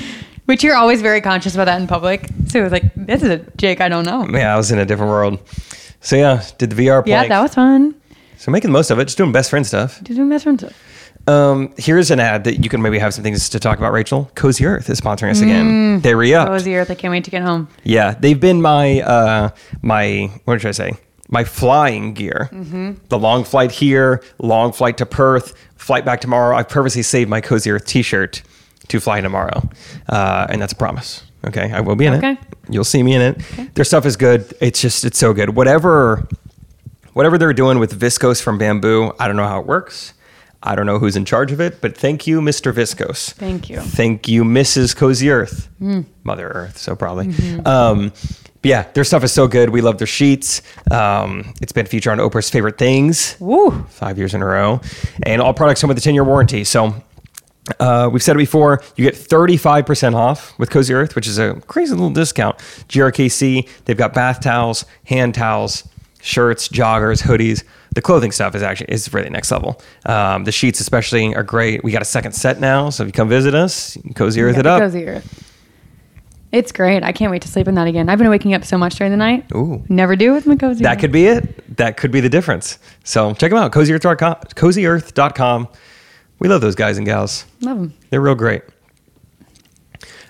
Which 0.46 0.62
you're 0.64 0.76
always 0.76 1.02
very 1.02 1.20
conscious 1.20 1.54
about 1.54 1.66
that 1.66 1.80
in 1.80 1.86
public. 1.86 2.26
So 2.48 2.60
it 2.60 2.62
was 2.62 2.72
like, 2.72 2.94
this 2.94 3.22
is 3.22 3.28
a 3.30 3.38
Jake 3.56 3.80
I 3.80 3.88
don't 3.88 4.04
know. 4.06 4.26
Yeah, 4.28 4.54
I 4.54 4.56
was 4.56 4.70
in 4.72 4.78
a 4.78 4.86
different 4.86 5.10
world. 5.10 5.38
So 6.00 6.16
yeah, 6.16 6.42
did 6.58 6.70
the 6.70 6.86
VR 6.86 7.06
Yeah, 7.06 7.26
that 7.26 7.40
was 7.40 7.54
fun. 7.54 7.94
so 8.38 8.50
making 8.50 8.70
the 8.70 8.72
most 8.72 8.90
of 8.90 8.98
it, 8.98 9.04
just 9.06 9.18
doing 9.18 9.32
best 9.32 9.50
friend 9.50 9.66
stuff. 9.66 10.02
Did 10.02 10.16
you 10.16 10.28
best 10.28 10.44
friend 10.44 10.58
stuff? 10.58 10.72
Um, 11.26 11.74
here's 11.76 12.10
an 12.10 12.20
ad 12.20 12.44
that 12.44 12.64
you 12.64 12.70
can 12.70 12.80
maybe 12.80 12.98
have 12.98 13.12
some 13.12 13.22
things 13.22 13.50
to 13.50 13.58
talk 13.60 13.76
about. 13.76 13.92
Rachel, 13.92 14.30
Cozy 14.34 14.64
Earth 14.64 14.88
is 14.88 14.98
sponsoring 14.98 15.30
us 15.30 15.42
again. 15.42 16.00
They 16.00 16.14
re 16.14 16.32
up. 16.32 16.48
Cozy 16.48 16.74
Earth. 16.74 16.90
I 16.90 16.94
can't 16.94 17.10
wait 17.12 17.24
to 17.24 17.30
get 17.30 17.42
home. 17.42 17.68
Yeah, 17.84 18.14
they've 18.18 18.40
been 18.40 18.62
my 18.62 19.02
uh, 19.02 19.50
my 19.82 20.30
what 20.46 20.58
should 20.62 20.68
I 20.68 20.72
say? 20.72 20.92
My 21.28 21.44
flying 21.44 22.14
gear. 22.14 22.48
The 23.08 23.18
long 23.18 23.44
flight 23.44 23.70
here, 23.70 24.22
long 24.38 24.72
flight 24.72 24.96
to 24.98 25.06
Perth, 25.06 25.54
flight 25.76 26.04
back 26.04 26.20
tomorrow. 26.20 26.56
I've 26.56 26.68
purposely 26.68 27.02
saved 27.02 27.28
my 27.28 27.40
Cozy 27.42 27.70
Earth 27.70 27.84
T-shirt 27.86 28.42
to 28.88 29.00
fly 29.00 29.20
tomorrow, 29.20 29.68
uh, 30.08 30.46
and 30.48 30.62
that's 30.62 30.72
a 30.72 30.76
promise. 30.76 31.22
Okay, 31.46 31.70
I 31.72 31.80
will 31.80 31.96
be 31.96 32.06
in 32.06 32.14
Okay. 32.14 32.32
it. 32.32 32.38
You'll 32.70 32.84
see 32.84 33.02
me 33.02 33.14
in 33.14 33.20
it. 33.20 33.74
Their 33.74 33.84
stuff 33.84 34.06
is 34.06 34.16
good. 34.16 34.52
It's 34.60 34.80
just 34.80 35.04
it's 35.04 35.18
so 35.18 35.32
good. 35.34 35.54
Whatever 35.54 36.26
whatever 37.12 37.36
they're 37.38 37.52
doing 37.52 37.78
with 37.78 37.98
viscose 37.98 38.40
from 38.42 38.56
bamboo, 38.58 39.12
I 39.20 39.26
don't 39.26 39.36
know 39.36 39.46
how 39.46 39.60
it 39.60 39.66
works. 39.66 40.14
I 40.62 40.74
don't 40.74 40.86
know 40.86 40.98
who's 40.98 41.14
in 41.14 41.24
charge 41.24 41.52
of 41.52 41.60
it, 41.60 41.80
but 41.80 41.96
thank 41.96 42.26
you, 42.26 42.40
Mr. 42.40 42.72
Viscose. 42.72 43.32
Thank 43.34 43.70
you. 43.70 43.78
Thank 43.80 44.26
you, 44.26 44.42
Mrs. 44.42 44.96
Cozy 44.96 45.30
Earth. 45.30 45.68
Mother 46.24 46.48
Earth, 46.48 46.78
so 46.78 46.96
probably. 46.96 47.32
Um, 47.64 48.12
but 48.62 48.68
yeah, 48.68 48.82
their 48.94 49.04
stuff 49.04 49.24
is 49.24 49.32
so 49.32 49.46
good. 49.46 49.70
We 49.70 49.80
love 49.80 49.98
their 49.98 50.06
sheets. 50.06 50.62
Um, 50.90 51.54
it's 51.60 51.72
been 51.72 51.86
featured 51.86 52.18
on 52.18 52.30
Oprah's 52.30 52.50
favorite 52.50 52.78
things 52.78 53.36
Woo. 53.38 53.84
five 53.88 54.18
years 54.18 54.34
in 54.34 54.42
a 54.42 54.46
row, 54.46 54.80
and 55.22 55.40
all 55.40 55.54
products 55.54 55.80
come 55.80 55.88
with 55.88 55.98
a 55.98 56.00
10 56.00 56.14
year 56.14 56.24
warranty. 56.24 56.64
So 56.64 56.94
uh, 57.80 58.08
we've 58.12 58.22
said 58.22 58.36
it 58.36 58.38
before, 58.38 58.82
you 58.96 59.04
get 59.04 59.14
35% 59.14 60.14
off 60.14 60.58
with 60.58 60.70
Cozy 60.70 60.94
Earth, 60.94 61.14
which 61.14 61.26
is 61.26 61.38
a 61.38 61.54
crazy 61.66 61.92
little 61.92 62.10
discount. 62.10 62.58
GRKC, 62.88 63.68
they've 63.84 63.96
got 63.96 64.14
bath 64.14 64.40
towels, 64.40 64.84
hand 65.04 65.34
towels, 65.34 65.86
shirts, 66.20 66.68
joggers, 66.68 67.22
hoodies. 67.22 67.64
The 67.94 68.02
clothing 68.02 68.32
stuff 68.32 68.54
is 68.54 68.62
actually 68.62 68.92
is 68.92 69.12
really 69.12 69.30
next 69.30 69.50
level. 69.50 69.80
Um, 70.06 70.44
the 70.44 70.52
sheets 70.52 70.80
especially 70.80 71.34
are 71.34 71.42
great. 71.42 71.82
We 71.82 71.90
got 71.90 72.02
a 72.02 72.06
second 72.06 72.32
set 72.32 72.60
now, 72.60 72.90
so 72.90 73.02
if 73.02 73.08
you 73.08 73.12
come 73.12 73.28
visit 73.28 73.54
us, 73.54 73.96
you 73.96 74.02
can 74.02 74.14
Cozy 74.14 74.40
Earth 74.42 74.54
Yeah, 74.54 74.60
it 74.60 74.66
up. 74.66 74.80
Cozy 74.80 75.06
Earth. 75.06 75.47
It's 76.50 76.72
great. 76.72 77.02
I 77.02 77.12
can't 77.12 77.30
wait 77.30 77.42
to 77.42 77.48
sleep 77.48 77.68
in 77.68 77.74
that 77.74 77.86
again. 77.86 78.08
I've 78.08 78.18
been 78.18 78.30
waking 78.30 78.54
up 78.54 78.64
so 78.64 78.78
much 78.78 78.94
during 78.96 79.10
the 79.10 79.16
night. 79.18 79.44
Ooh. 79.54 79.84
Never 79.88 80.16
do 80.16 80.32
with 80.32 80.46
my 80.46 80.56
cozy. 80.56 80.82
That 80.82 80.98
could 80.98 81.12
be 81.12 81.26
it. 81.26 81.76
That 81.76 81.96
could 81.98 82.10
be 82.10 82.20
the 82.20 82.28
difference. 82.30 82.78
So 83.04 83.34
check 83.34 83.50
them 83.50 83.58
out, 83.58 83.70
cozyearth.com. 83.72 84.34
cozyearth.com. 84.54 85.68
We 86.38 86.48
love 86.48 86.60
those 86.60 86.74
guys 86.74 86.96
and 86.96 87.06
gals. 87.06 87.44
love 87.60 87.78
them. 87.78 87.94
They're 88.10 88.20
real 88.20 88.34
great. 88.34 88.62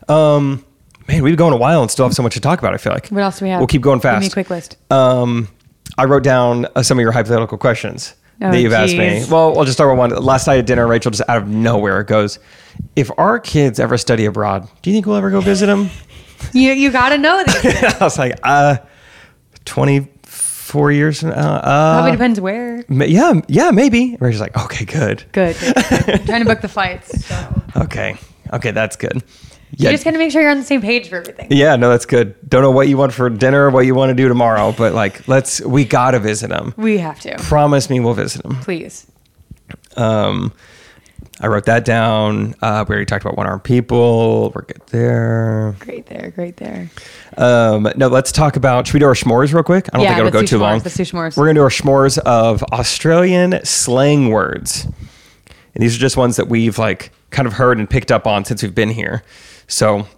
Um, 0.08 0.64
man, 1.06 1.22
we've 1.22 1.32
been 1.32 1.36
going 1.36 1.52
a 1.54 1.56
while 1.58 1.82
and 1.82 1.90
still 1.90 2.06
have 2.06 2.14
so 2.14 2.22
much 2.22 2.34
to 2.34 2.40
talk 2.40 2.58
about. 2.58 2.74
I 2.74 2.78
feel 2.78 2.92
like. 2.92 3.08
What 3.08 3.22
else 3.22 3.38
do 3.38 3.44
we 3.44 3.50
have? 3.50 3.60
We'll 3.60 3.66
keep 3.66 3.82
going 3.82 4.00
fast. 4.00 4.22
Give 4.22 4.28
me 4.36 4.40
a 4.42 4.44
quick 4.44 4.50
list. 4.50 4.76
Um, 4.90 5.48
I 5.96 6.04
wrote 6.04 6.22
down 6.22 6.66
uh, 6.74 6.82
some 6.82 6.98
of 6.98 7.02
your 7.02 7.12
hypothetical 7.12 7.58
questions 7.58 8.14
Oh, 8.40 8.52
that 8.52 8.60
you've 8.60 8.72
asked 8.72 8.96
me. 8.96 9.18
geez. 9.18 9.28
Well, 9.30 9.58
I'll 9.58 9.64
just 9.64 9.76
start 9.76 9.90
with 9.90 9.98
one. 9.98 10.10
Last 10.22 10.46
night 10.46 10.58
at 10.60 10.66
dinner, 10.66 10.86
Rachel 10.86 11.10
just 11.10 11.28
out 11.28 11.38
of 11.38 11.48
nowhere 11.48 12.04
goes, 12.04 12.38
"If 12.94 13.10
our 13.18 13.38
kids 13.40 13.80
ever 13.80 13.98
study 13.98 14.26
abroad, 14.26 14.68
do 14.82 14.90
you 14.90 14.94
think 14.96 15.06
we'll 15.06 15.16
ever 15.16 15.30
go 15.30 15.40
visit 15.40 15.66
them?" 15.66 15.90
You 16.52 16.72
you 16.72 16.90
got 16.90 17.10
to 17.10 17.18
know 17.18 17.42
this. 17.46 18.00
I 18.00 18.04
was 18.04 18.18
like, 18.18 18.38
"Uh, 18.42 18.78
twenty 19.64 20.08
four 20.22 20.92
years 20.92 21.22
now." 21.22 21.30
Uh, 21.56 21.94
Probably 21.96 22.12
depends 22.12 22.40
where. 22.40 22.84
ma- 22.88 23.04
yeah, 23.04 23.40
yeah, 23.48 23.70
maybe. 23.70 24.16
Rachel's 24.20 24.40
like, 24.40 24.56
"Okay, 24.64 24.84
good. 24.84 25.24
Good. 25.32 25.56
good, 25.58 25.74
good. 25.74 26.08
I'm 26.20 26.26
trying 26.26 26.42
to 26.42 26.46
book 26.48 26.60
the 26.60 26.68
flights. 26.68 27.24
So. 27.26 27.62
Okay, 27.76 28.16
okay, 28.52 28.70
that's 28.72 28.96
good." 28.96 29.22
You 29.76 29.90
just 29.90 30.02
got 30.02 30.12
to 30.12 30.18
make 30.18 30.32
sure 30.32 30.40
you're 30.40 30.50
on 30.50 30.56
the 30.56 30.64
same 30.64 30.80
page 30.80 31.08
for 31.10 31.16
everything. 31.16 31.48
Yeah, 31.50 31.76
no, 31.76 31.90
that's 31.90 32.06
good. 32.06 32.34
Don't 32.48 32.62
know 32.62 32.70
what 32.70 32.88
you 32.88 32.96
want 32.96 33.12
for 33.12 33.28
dinner, 33.28 33.66
or 33.66 33.70
what 33.70 33.84
you 33.84 33.94
want 33.94 34.08
to 34.10 34.14
do 34.14 34.26
tomorrow, 34.26 34.72
but 34.72 34.94
like, 34.94 35.28
let's. 35.28 35.60
We 35.60 35.84
gotta 35.84 36.18
visit 36.18 36.48
them. 36.48 36.72
We 36.78 36.96
have 36.98 37.20
to. 37.20 37.36
Promise 37.36 37.90
me 37.90 38.00
we'll 38.00 38.14
visit 38.14 38.42
them. 38.42 38.56
Please. 38.62 39.06
Um, 39.96 40.52
I 41.40 41.46
wrote 41.46 41.66
that 41.66 41.84
down. 41.84 42.54
Uh, 42.60 42.84
we 42.88 42.92
already 42.94 43.04
talked 43.06 43.24
about 43.24 43.36
one 43.36 43.46
armed 43.46 43.62
people. 43.62 44.50
We're 44.54 44.62
good 44.62 44.82
there. 44.88 45.76
Great 45.78 46.06
there. 46.06 46.30
Great 46.34 46.56
there. 46.56 46.90
Um, 47.36 47.88
no, 47.96 48.08
let's 48.08 48.32
talk 48.32 48.56
about. 48.56 48.86
Should 48.88 48.94
we 48.94 49.00
do 49.00 49.06
our 49.06 49.14
s'mores 49.14 49.54
real 49.54 49.62
quick? 49.62 49.88
I 49.92 49.98
don't 49.98 50.02
Yeah, 50.04 50.16
think 50.16 50.26
it'll 50.26 50.40
go 50.40 50.44
too 50.46 50.56
s'mores. 50.56 50.60
long. 50.60 50.78
Let's 50.80 50.96
do 50.96 51.02
s'mores. 51.04 51.36
We're 51.36 51.44
gonna 51.46 51.54
do 51.60 51.62
our 51.62 51.68
s'mores 51.68 52.18
of 52.18 52.62
Australian 52.72 53.60
slang 53.64 54.30
words, 54.30 54.84
and 54.86 54.94
these 55.82 55.94
are 55.94 56.00
just 56.00 56.16
ones 56.16 56.36
that 56.36 56.48
we've 56.48 56.76
like 56.78 57.12
kind 57.30 57.46
of 57.46 57.52
heard 57.54 57.78
and 57.78 57.88
picked 57.88 58.10
up 58.10 58.26
on 58.26 58.44
since 58.44 58.62
we've 58.62 58.74
been 58.74 58.90
here. 58.90 59.22
So, 59.68 60.08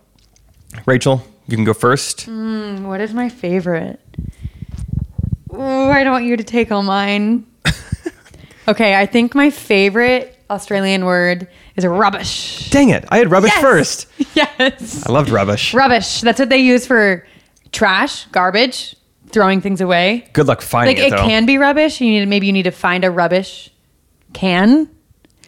Rachel, 0.86 1.22
you 1.48 1.56
can 1.56 1.64
go 1.66 1.74
first. 1.74 2.28
Mm, 2.28 2.86
What 2.86 3.00
is 3.02 3.12
my 3.12 3.28
favorite? 3.28 4.00
Ooh, 5.52 5.60
I 5.90 6.02
don't 6.02 6.12
want 6.12 6.24
you 6.24 6.36
to 6.38 6.44
take 6.44 6.72
all 6.72 6.82
mine. 6.82 7.44
okay, 8.68 8.94
I 8.98 9.04
think 9.04 9.34
my 9.34 9.50
favorite 9.50 10.38
Australian 10.50 11.04
word 11.04 11.48
is 11.76 11.86
rubbish. 11.86 12.68
Dang 12.70 12.88
it! 12.90 13.04
I 13.08 13.18
had 13.18 13.30
rubbish 13.30 13.52
Yes! 13.54 13.60
first. 13.62 14.06
Yes. 14.34 15.06
I 15.06 15.12
loved 15.12 15.30
rubbish. 15.30 15.72
Rubbish. 15.74 16.20
That's 16.20 16.38
what 16.38 16.48
they 16.50 16.58
use 16.58 16.86
for 16.86 17.26
trash, 17.72 18.26
garbage, 18.26 18.96
throwing 19.30 19.60
things 19.60 19.80
away. 19.80 20.28
Good 20.32 20.46
luck 20.46 20.60
finding 20.62 20.96
it. 20.96 21.02
Like 21.02 21.12
it 21.12 21.16
it 21.16 21.28
can 21.28 21.46
be 21.46 21.58
rubbish. 21.58 22.00
You 22.00 22.10
need 22.10 22.26
maybe 22.28 22.46
you 22.46 22.52
need 22.52 22.64
to 22.64 22.70
find 22.70 23.04
a 23.04 23.10
rubbish 23.10 23.70
can. 24.32 24.88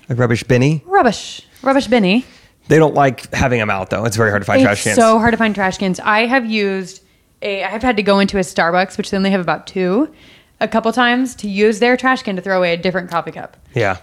A 0.09 0.15
rubbish 0.15 0.43
binny. 0.45 0.83
Rubbish. 0.87 1.43
Rubbish 1.63 1.87
binny. 1.87 2.25
They 2.69 2.77
don't 2.79 2.95
like 2.95 3.33
having 3.35 3.59
them 3.59 3.71
out 3.71 3.91
though. 3.91 4.05
It's 4.05 4.17
very 4.17 4.31
hard 4.31 4.43
to 4.43 4.47
find 4.47 4.61
It's 4.61 4.67
trash 4.67 4.85
cans. 4.85 4.97
so 4.97 5.19
hard 5.19 5.33
to 5.33 5.39
find 5.39 5.55
trash 5.55 5.79
cans. 5.79 6.01
I 6.01 6.27
have 6.27 6.45
used 6.47 7.03
a. 7.43 7.65
I 7.65 7.69
have 7.69 7.83
had 7.83 7.97
to 7.97 8.03
go 8.03 8.19
into 8.19 8.37
a 8.39 8.43
Starbucks, 8.43 8.97
which 8.99 9.11
they 9.11 9.17
only 9.17 9.31
have 9.31 9.41
about 9.41 9.67
two, 9.67 10.13
a 10.61 10.69
couple 10.69 10.93
times 10.93 11.35
to 11.37 11.49
use 11.49 11.79
their 11.81 11.97
trash 11.97 12.23
can 12.23 12.37
to 12.37 12.43
throw 12.43 12.59
away 12.59 12.73
a 12.73 12.77
different 12.77 13.11
coffee 13.11 13.33
cup. 13.33 13.57
yeah, 13.75 13.97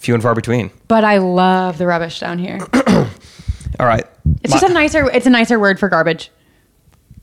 few 0.00 0.14
and 0.14 0.22
far 0.22 0.34
between. 0.34 0.70
But 0.88 1.04
I 1.04 1.18
love 1.18 1.78
the 1.78 1.86
rubbish 1.86 2.18
down 2.18 2.38
here. 2.38 2.58
All 3.78 3.86
right. 3.86 4.04
It's 4.42 4.52
just 4.52 4.64
a 4.64 4.72
nicer. 4.72 5.08
It's 5.10 5.26
a 5.26 5.30
nicer 5.30 5.58
word 5.60 5.78
for 5.78 5.88
garbage. 5.88 6.30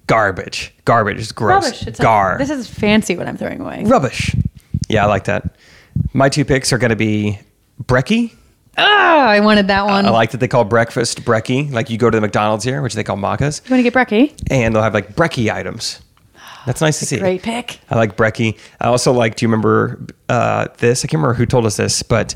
garbage. 0.07 0.73
Garbage 0.85 1.17
is 1.17 1.31
gross. 1.31 1.65
Rubbish. 1.65 1.87
It's 1.87 1.99
Gar. 1.99 2.31
Like, 2.31 2.39
this 2.39 2.49
is 2.49 2.67
fancy 2.69 3.15
what 3.17 3.27
I'm 3.27 3.37
throwing 3.37 3.59
away. 3.61 3.83
rubbish. 3.85 4.35
Yeah, 4.89 5.03
I 5.03 5.07
like 5.07 5.25
that. 5.25 5.55
My 6.13 6.29
two 6.29 6.45
picks 6.45 6.71
are 6.71 6.77
going 6.77 6.91
to 6.91 6.95
be 6.95 7.39
brekkie. 7.83 8.33
Ah, 8.77 9.27
I 9.27 9.39
wanted 9.39 9.67
that 9.67 9.85
one. 9.85 10.05
I 10.05 10.11
like 10.11 10.31
that 10.31 10.37
they 10.37 10.47
call 10.47 10.63
breakfast 10.63 11.25
brekkie. 11.25 11.71
Like 11.71 11.89
you 11.89 11.97
go 11.97 12.09
to 12.09 12.15
the 12.15 12.21
McDonald's 12.21 12.63
here, 12.63 12.81
which 12.83 12.93
they 12.93 13.03
call 13.03 13.17
Maccas, 13.17 13.61
you 13.65 13.71
want 13.75 13.83
to 13.83 13.89
get 13.89 13.93
brekkie? 13.93 14.39
and 14.51 14.73
they'll 14.75 14.83
have 14.83 14.93
like 14.93 15.15
brekkie 15.15 15.51
items. 15.51 15.99
That's 16.67 16.81
nice 16.81 16.99
to 16.99 17.05
see. 17.05 17.17
Great 17.17 17.41
pick. 17.41 17.79
I 17.89 17.95
like 17.95 18.15
brekkie. 18.17 18.57
I 18.79 18.87
also 18.87 19.13
like. 19.13 19.35
Do 19.35 19.45
you 19.45 19.47
remember 19.49 19.99
uh, 20.29 20.67
this? 20.77 21.03
I 21.03 21.07
can't 21.07 21.21
remember 21.21 21.33
who 21.33 21.45
told 21.45 21.65
us 21.65 21.77
this, 21.77 22.03
but 22.03 22.35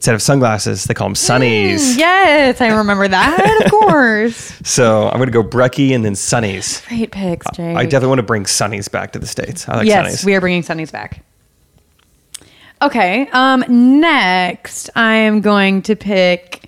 instead 0.00 0.14
of 0.14 0.22
sunglasses, 0.22 0.84
they 0.84 0.94
call 0.94 1.08
them 1.08 1.14
sunnies. 1.14 1.98
Yes, 1.98 2.62
I 2.62 2.68
remember 2.68 3.06
that. 3.06 3.62
Of 3.66 3.70
course. 3.70 4.58
So 4.64 5.06
I'm 5.08 5.18
going 5.18 5.26
to 5.26 5.30
go 5.30 5.44
brekkie 5.44 5.94
and 5.94 6.02
then 6.02 6.14
sunnies. 6.14 6.88
Great 6.88 7.10
picks, 7.10 7.46
Jay. 7.54 7.74
I 7.74 7.84
definitely 7.84 8.08
want 8.08 8.20
to 8.20 8.22
bring 8.22 8.44
sunnies 8.44 8.90
back 8.90 9.12
to 9.12 9.18
the 9.18 9.26
states. 9.26 9.68
I 9.68 9.76
like 9.76 9.86
yes, 9.86 10.22
sunnies. 10.22 10.24
we 10.24 10.34
are 10.34 10.40
bringing 10.40 10.62
Sunnies 10.62 10.90
back. 10.90 11.22
Okay. 12.80 13.28
Um. 13.34 13.62
Next, 14.00 14.88
I 14.96 15.16
am 15.16 15.42
going 15.42 15.82
to 15.82 15.94
pick 15.94 16.64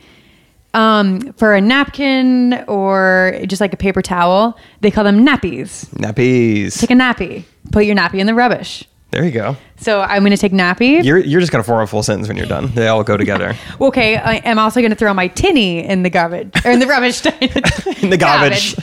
um 0.74 1.32
for 1.32 1.54
a 1.54 1.60
napkin 1.62 2.64
or 2.68 3.40
just 3.46 3.62
like 3.62 3.72
a 3.72 3.78
paper 3.78 4.02
towel. 4.02 4.58
They 4.82 4.90
call 4.90 5.04
them 5.04 5.24
nappies. 5.24 5.86
Nappies. 5.94 6.78
Take 6.78 6.90
a 6.90 6.94
nappy. 6.94 7.44
Put 7.70 7.86
your 7.86 7.96
nappy 7.96 8.18
in 8.18 8.26
the 8.26 8.34
rubbish. 8.34 8.86
There 9.12 9.26
you 9.26 9.30
go. 9.30 9.58
So 9.76 10.00
I'm 10.00 10.22
going 10.22 10.32
to 10.32 10.38
take 10.38 10.52
nappy. 10.52 11.04
You're 11.04 11.18
you're 11.18 11.40
just 11.40 11.52
gonna 11.52 11.62
form 11.62 11.82
a 11.82 11.86
full 11.86 12.02
sentence 12.02 12.28
when 12.28 12.38
you're 12.38 12.46
done. 12.46 12.72
They 12.72 12.88
all 12.88 13.04
go 13.04 13.18
together. 13.18 13.54
okay. 13.80 14.16
I 14.16 14.36
am 14.36 14.58
also 14.58 14.80
going 14.80 14.90
to 14.90 14.96
throw 14.96 15.12
my 15.12 15.28
tinny 15.28 15.86
in 15.86 16.02
the 16.02 16.08
garbage 16.08 16.50
or 16.64 16.70
in 16.70 16.78
the 16.78 16.86
rubbish. 16.86 17.24
In 18.02 18.08
the 18.08 18.16
garbage. 18.16 18.74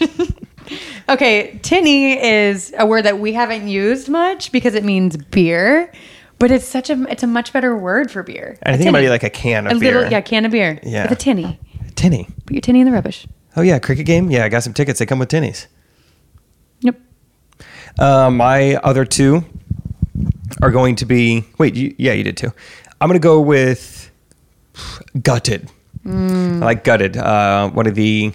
okay, 1.10 1.60
tinny 1.64 2.24
is 2.24 2.72
a 2.78 2.86
word 2.86 3.04
that 3.06 3.20
we 3.20 3.34
haven't 3.34 3.68
used 3.68 4.08
much 4.08 4.52
because 4.52 4.76
it 4.76 4.84
means 4.86 5.18
beer, 5.18 5.92
but 6.38 6.52
it's 6.52 6.66
such 6.66 6.92
a 6.92 7.04
it's 7.10 7.24
a 7.24 7.28
much 7.28 7.52
better 7.52 7.76
word 7.76 8.12
for 8.12 8.22
beer. 8.22 8.56
And 8.62 8.76
I 8.76 8.78
think 8.78 8.90
it 8.90 8.92
might 8.92 9.02
be 9.02 9.10
like 9.10 9.24
a 9.24 9.32
can 9.32 9.66
of 9.66 9.78
a 9.78 9.80
beer. 9.80 9.96
little 9.96 10.12
yeah 10.12 10.22
can 10.22 10.46
of 10.46 10.52
beer. 10.52 10.80
Yeah. 10.84 11.04
with 11.04 11.14
a 11.14 11.16
tinny. 11.16 11.60
Tinny. 11.96 12.28
Put 12.46 12.54
your 12.54 12.62
tinny 12.62 12.82
in 12.82 12.86
the 12.86 12.94
rubbish. 12.94 13.26
Oh 13.56 13.62
yeah, 13.62 13.80
cricket 13.80 14.06
game. 14.06 14.30
Yeah, 14.30 14.46
I 14.46 14.50
got 14.50 14.62
some 14.62 14.76
tickets. 14.76 15.00
They 15.00 15.08
come 15.08 15.18
with 15.18 15.30
tinnies. 15.30 15.66
Yep. 16.82 17.00
Uh, 17.98 18.30
my 18.30 18.76
other 18.76 19.06
two 19.06 19.44
are 20.62 20.72
going 20.72 20.96
to 20.98 21.06
be. 21.06 21.46
Wait, 21.58 21.76
you, 21.76 21.96
yeah, 21.98 22.14
you 22.14 22.24
did 22.24 22.38
too. 22.38 22.52
I'm 23.02 23.08
gonna 23.08 23.20
go 23.20 23.40
with 23.40 24.12
gutted. 25.22 25.70
I 26.06 26.12
like 26.66 26.84
gutted. 26.84 27.18
Uh, 27.18 27.70
one 27.70 27.88
of 27.88 27.96
the 27.96 28.34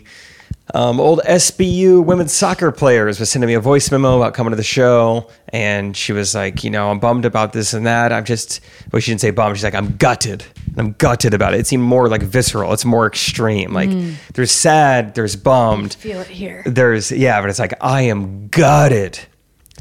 um, 0.72 0.98
old 0.98 1.20
SBU 1.20 2.04
women's 2.04 2.32
soccer 2.32 2.72
players 2.72 3.20
was 3.20 3.30
sending 3.30 3.48
me 3.48 3.54
a 3.54 3.60
voice 3.60 3.90
memo 3.90 4.16
about 4.16 4.32
coming 4.32 4.50
to 4.50 4.56
the 4.56 4.62
show, 4.62 5.28
and 5.50 5.96
she 5.96 6.12
was 6.12 6.34
like, 6.34 6.64
you 6.64 6.70
know, 6.70 6.90
I'm 6.90 6.98
bummed 6.98 7.24
about 7.24 7.52
this 7.52 7.74
and 7.74 7.86
that. 7.86 8.12
I'm 8.12 8.24
just. 8.24 8.60
Well, 8.90 9.00
she 9.00 9.10
didn't 9.10 9.20
say 9.20 9.30
bummed. 9.30 9.56
She's 9.56 9.64
like, 9.64 9.74
I'm 9.74 9.96
gutted. 9.96 10.44
And 10.68 10.80
I'm 10.80 10.92
gutted 10.92 11.34
about 11.34 11.54
it. 11.54 11.60
It 11.60 11.66
seemed 11.66 11.82
more 11.82 12.08
like 12.08 12.22
visceral. 12.22 12.72
It's 12.72 12.84
more 12.84 13.06
extreme. 13.06 13.72
Like 13.72 13.90
there's 14.34 14.50
sad, 14.52 15.14
there's 15.14 15.36
bummed. 15.36 15.94
Feel 15.94 16.20
it 16.20 16.28
here. 16.28 16.62
There's 16.64 17.12
yeah, 17.12 17.40
but 17.40 17.50
it's 17.50 17.58
like 17.58 17.74
I 17.80 18.02
am 18.02 18.48
gutted 18.48 19.18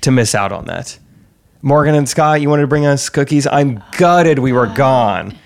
to 0.02 0.12
miss 0.12 0.36
out 0.36 0.52
on 0.52 0.66
that. 0.66 1.00
Morgan 1.66 1.96
and 1.96 2.08
Scott, 2.10 2.42
you 2.42 2.50
wanted 2.50 2.64
to 2.64 2.68
bring 2.68 2.86
us 2.86 3.08
cookies. 3.10 3.48
I'm 3.48 3.82
gutted 3.98 4.38
we 4.38 4.52
were 4.52 4.68
gone. 4.68 5.38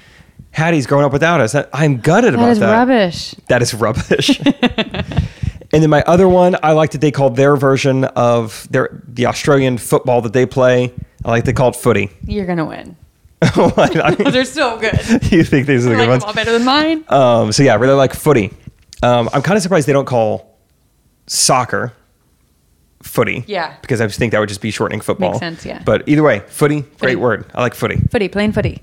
Hattie's 0.50 0.88
growing 0.88 1.06
up 1.06 1.14
without 1.14 1.40
us. 1.40 1.56
I'm 1.72 1.98
gutted 1.98 2.34
That 2.34 2.40
about 2.40 2.50
is 2.50 2.60
that. 2.60 2.72
rubbish. 2.74 3.36
That 3.50 3.62
is 3.62 3.74
rubbish. 3.76 4.40
and 4.44 5.84
then 5.84 5.90
my 5.92 6.02
other 6.08 6.28
one, 6.28 6.56
I 6.64 6.72
like 6.72 6.92
that 6.92 7.02
they 7.02 7.12
called 7.12 7.36
their 7.36 7.56
version 7.56 8.04
of 8.06 8.68
their 8.72 9.04
the 9.08 9.28
Australian 9.28 9.78
football 9.78 10.22
that 10.22 10.34
they 10.34 10.48
play. 10.48 10.92
I 11.24 11.30
like 11.30 11.46
they 11.46 11.54
call 11.54 11.70
it 11.70 11.76
footy. 11.76 12.10
You're 12.26 12.48
gonna 12.48 12.66
win. 12.66 12.96
I 13.44 14.16
mean, 14.18 14.32
They're 14.32 14.44
so 14.44 14.80
good. 14.80 14.96
you 15.32 15.44
think 15.44 15.68
these 15.68 15.86
are 15.86 15.90
the 15.90 15.96
I 15.96 16.00
good 16.00 16.02
like 16.02 16.10
ones? 16.10 16.24
them 16.24 16.28
all 16.30 16.34
better 16.34 16.52
than 16.54 16.66
mine. 16.66 17.06
Um, 17.10 17.52
so 17.52 17.62
yeah, 17.62 17.74
I 17.74 17.76
really 17.76 17.94
like 17.94 18.16
footy. 18.16 18.52
Um, 19.04 19.30
I'm 19.32 19.44
kind 19.44 19.56
of 19.56 19.62
surprised 19.62 19.88
they 19.88 19.94
don't 19.94 20.06
call 20.08 20.58
soccer 21.28 21.94
footy. 23.08 23.44
Yeah. 23.48 23.76
Because 23.82 24.02
I 24.02 24.08
just 24.08 24.20
think 24.20 24.32
that 24.34 24.40
would 24.40 24.50
just 24.50 24.62
be 24.62 24.72
shortening 24.72 25.02
football. 25.02 25.32
Makes 25.32 25.40
sense, 25.40 25.66
yeah. 25.66 25.82
But 25.84 26.08
either 26.08 26.24
way, 26.24 26.40
footy, 26.48 26.82
great 27.00 27.20
word. 27.20 27.50
I 27.56 27.62
like 27.62 27.74
footy. 27.74 27.98
Footy, 28.12 28.28
plain 28.28 28.52
footy. 28.52 28.82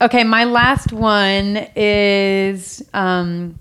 Okay, 0.00 0.24
my 0.24 0.44
last 0.44 0.92
one 0.92 1.66
is 1.76 2.82
um, 2.94 3.58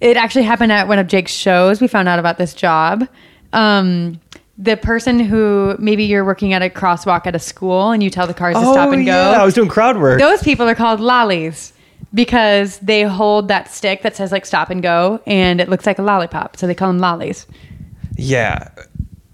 it 0.00 0.16
actually 0.16 0.44
happened 0.44 0.70
at 0.72 0.86
one 0.86 0.98
of 0.98 1.06
Jake's 1.06 1.32
shows. 1.32 1.80
We 1.80 1.88
found 1.88 2.08
out 2.08 2.18
about 2.18 2.38
this 2.38 2.54
job. 2.54 3.08
Um, 3.52 4.20
the 4.58 4.76
person 4.76 5.18
who 5.18 5.74
maybe 5.78 6.04
you're 6.04 6.24
working 6.24 6.52
at 6.52 6.62
a 6.62 6.68
crosswalk 6.68 7.26
at 7.26 7.34
a 7.34 7.38
school 7.38 7.90
and 7.90 8.02
you 8.02 8.10
tell 8.10 8.26
the 8.26 8.34
cars 8.34 8.54
to 8.54 8.60
stop 8.60 8.92
and 8.92 9.06
go. 9.06 9.12
Oh, 9.12 9.32
yeah, 9.32 9.42
I 9.42 9.44
was 9.44 9.54
doing 9.54 9.68
crowd 9.68 9.98
work. 9.98 10.20
Those 10.20 10.42
people 10.42 10.68
are 10.68 10.74
called 10.74 11.00
lollies 11.00 11.72
because 12.14 12.78
they 12.78 13.02
hold 13.02 13.48
that 13.48 13.72
stick 13.72 14.02
that 14.02 14.14
says 14.14 14.30
like 14.30 14.44
stop 14.44 14.70
and 14.70 14.82
go 14.82 15.20
and 15.26 15.60
it 15.60 15.68
looks 15.68 15.86
like 15.86 15.98
a 15.98 16.02
lollipop. 16.02 16.56
So 16.56 16.66
they 16.66 16.74
call 16.74 16.88
them 16.88 16.98
lollies. 16.98 17.46
Yeah. 18.16 18.68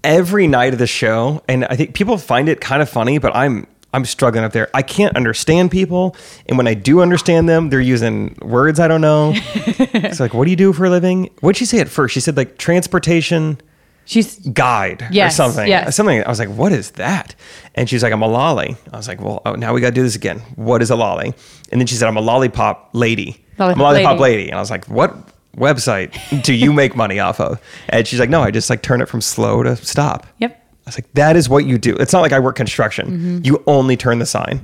Every 0.03 0.47
night 0.47 0.73
of 0.73 0.79
the 0.79 0.87
show, 0.87 1.43
and 1.49 1.65
I 1.65 1.75
think 1.75 1.93
people 1.93 2.17
find 2.17 2.47
it 2.47 2.61
kind 2.61 2.81
of 2.81 2.89
funny, 2.89 3.17
but 3.17 3.35
I'm 3.35 3.67
I'm 3.93 4.05
struggling 4.05 4.43
up 4.45 4.51
there. 4.53 4.69
I 4.73 4.81
can't 4.81 5.15
understand 5.17 5.71
people, 5.71 6.15
and 6.47 6.57
when 6.57 6.67
I 6.67 6.73
do 6.73 7.01
understand 7.01 7.49
them, 7.49 7.69
they're 7.69 7.81
using 7.81 8.37
words 8.41 8.79
I 8.79 8.87
don't 8.87 9.01
know. 9.01 9.33
it's 9.35 10.19
like, 10.19 10.33
what 10.33 10.45
do 10.45 10.51
you 10.51 10.55
do 10.55 10.71
for 10.73 10.85
a 10.85 10.89
living? 10.89 11.29
What'd 11.41 11.57
she 11.57 11.65
say 11.65 11.79
at 11.79 11.89
first? 11.89 12.13
She 12.13 12.19
said 12.21 12.37
like 12.37 12.57
transportation 12.57 13.59
She's 14.05 14.37
guide 14.39 15.03
or 15.03 15.09
Yes, 15.11 15.35
something. 15.35 15.67
yes. 15.67 15.95
Something. 15.95 16.23
I 16.23 16.29
was 16.29 16.39
like, 16.39 16.49
what 16.49 16.71
is 16.71 16.89
that? 16.91 17.35
And 17.75 17.87
she's 17.87 18.01
like, 18.01 18.11
I'm 18.11 18.23
a 18.23 18.27
lolly. 18.27 18.75
I 18.91 18.97
was 18.97 19.07
like, 19.07 19.21
well, 19.21 19.39
oh, 19.45 19.53
now 19.53 19.71
we 19.71 19.81
got 19.81 19.89
to 19.89 19.93
do 19.93 20.01
this 20.01 20.15
again. 20.15 20.39
What 20.55 20.81
is 20.81 20.89
a 20.89 20.95
lolly? 20.95 21.31
And 21.71 21.79
then 21.79 21.85
she 21.85 21.93
said, 21.93 22.07
I'm 22.07 22.17
a 22.17 22.21
lollipop 22.21 22.89
lady. 22.93 23.45
I'm 23.59 23.61
a 23.61 23.65
Lollipop 23.65 23.81
lollipop 23.83 24.19
lady. 24.19 24.37
lady. 24.37 24.49
And 24.49 24.57
I 24.57 24.61
was 24.61 24.71
like, 24.71 24.85
what 24.85 25.15
website 25.55 26.43
do 26.43 26.53
you 26.53 26.71
make 26.71 26.95
money 26.95 27.19
off 27.19 27.39
of? 27.39 27.61
And 27.89 28.07
she's 28.07 28.19
like, 28.19 28.29
no, 28.29 28.41
I 28.41 28.51
just 28.51 28.69
like 28.69 28.81
turn 28.81 29.01
it 29.01 29.09
from 29.09 29.21
slow 29.21 29.63
to 29.63 29.75
stop. 29.77 30.25
Yep. 30.39 30.55
I 30.55 30.89
was 30.89 30.97
like, 30.97 31.11
that 31.13 31.35
is 31.35 31.49
what 31.49 31.65
you 31.65 31.77
do. 31.77 31.95
It's 31.95 32.13
not 32.13 32.21
like 32.21 32.31
I 32.31 32.39
work 32.39 32.55
construction. 32.55 33.07
Mm-hmm. 33.07 33.39
You 33.43 33.63
only 33.67 33.97
turn 33.97 34.19
the 34.19 34.25
sign. 34.25 34.61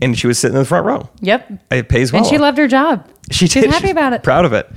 And 0.00 0.18
she 0.18 0.26
was 0.26 0.38
sitting 0.38 0.56
in 0.56 0.62
the 0.62 0.66
front 0.66 0.84
row. 0.86 1.08
Yep. 1.20 1.52
It 1.70 1.88
pays 1.88 2.12
well. 2.12 2.22
And 2.22 2.28
she 2.30 2.38
loved 2.38 2.58
her 2.58 2.66
job. 2.68 3.08
She 3.30 3.46
She's 3.46 3.64
happy 3.64 3.82
She's 3.82 3.90
about 3.92 4.12
it. 4.12 4.22
Proud 4.22 4.44
of 4.44 4.52
it. 4.52 4.68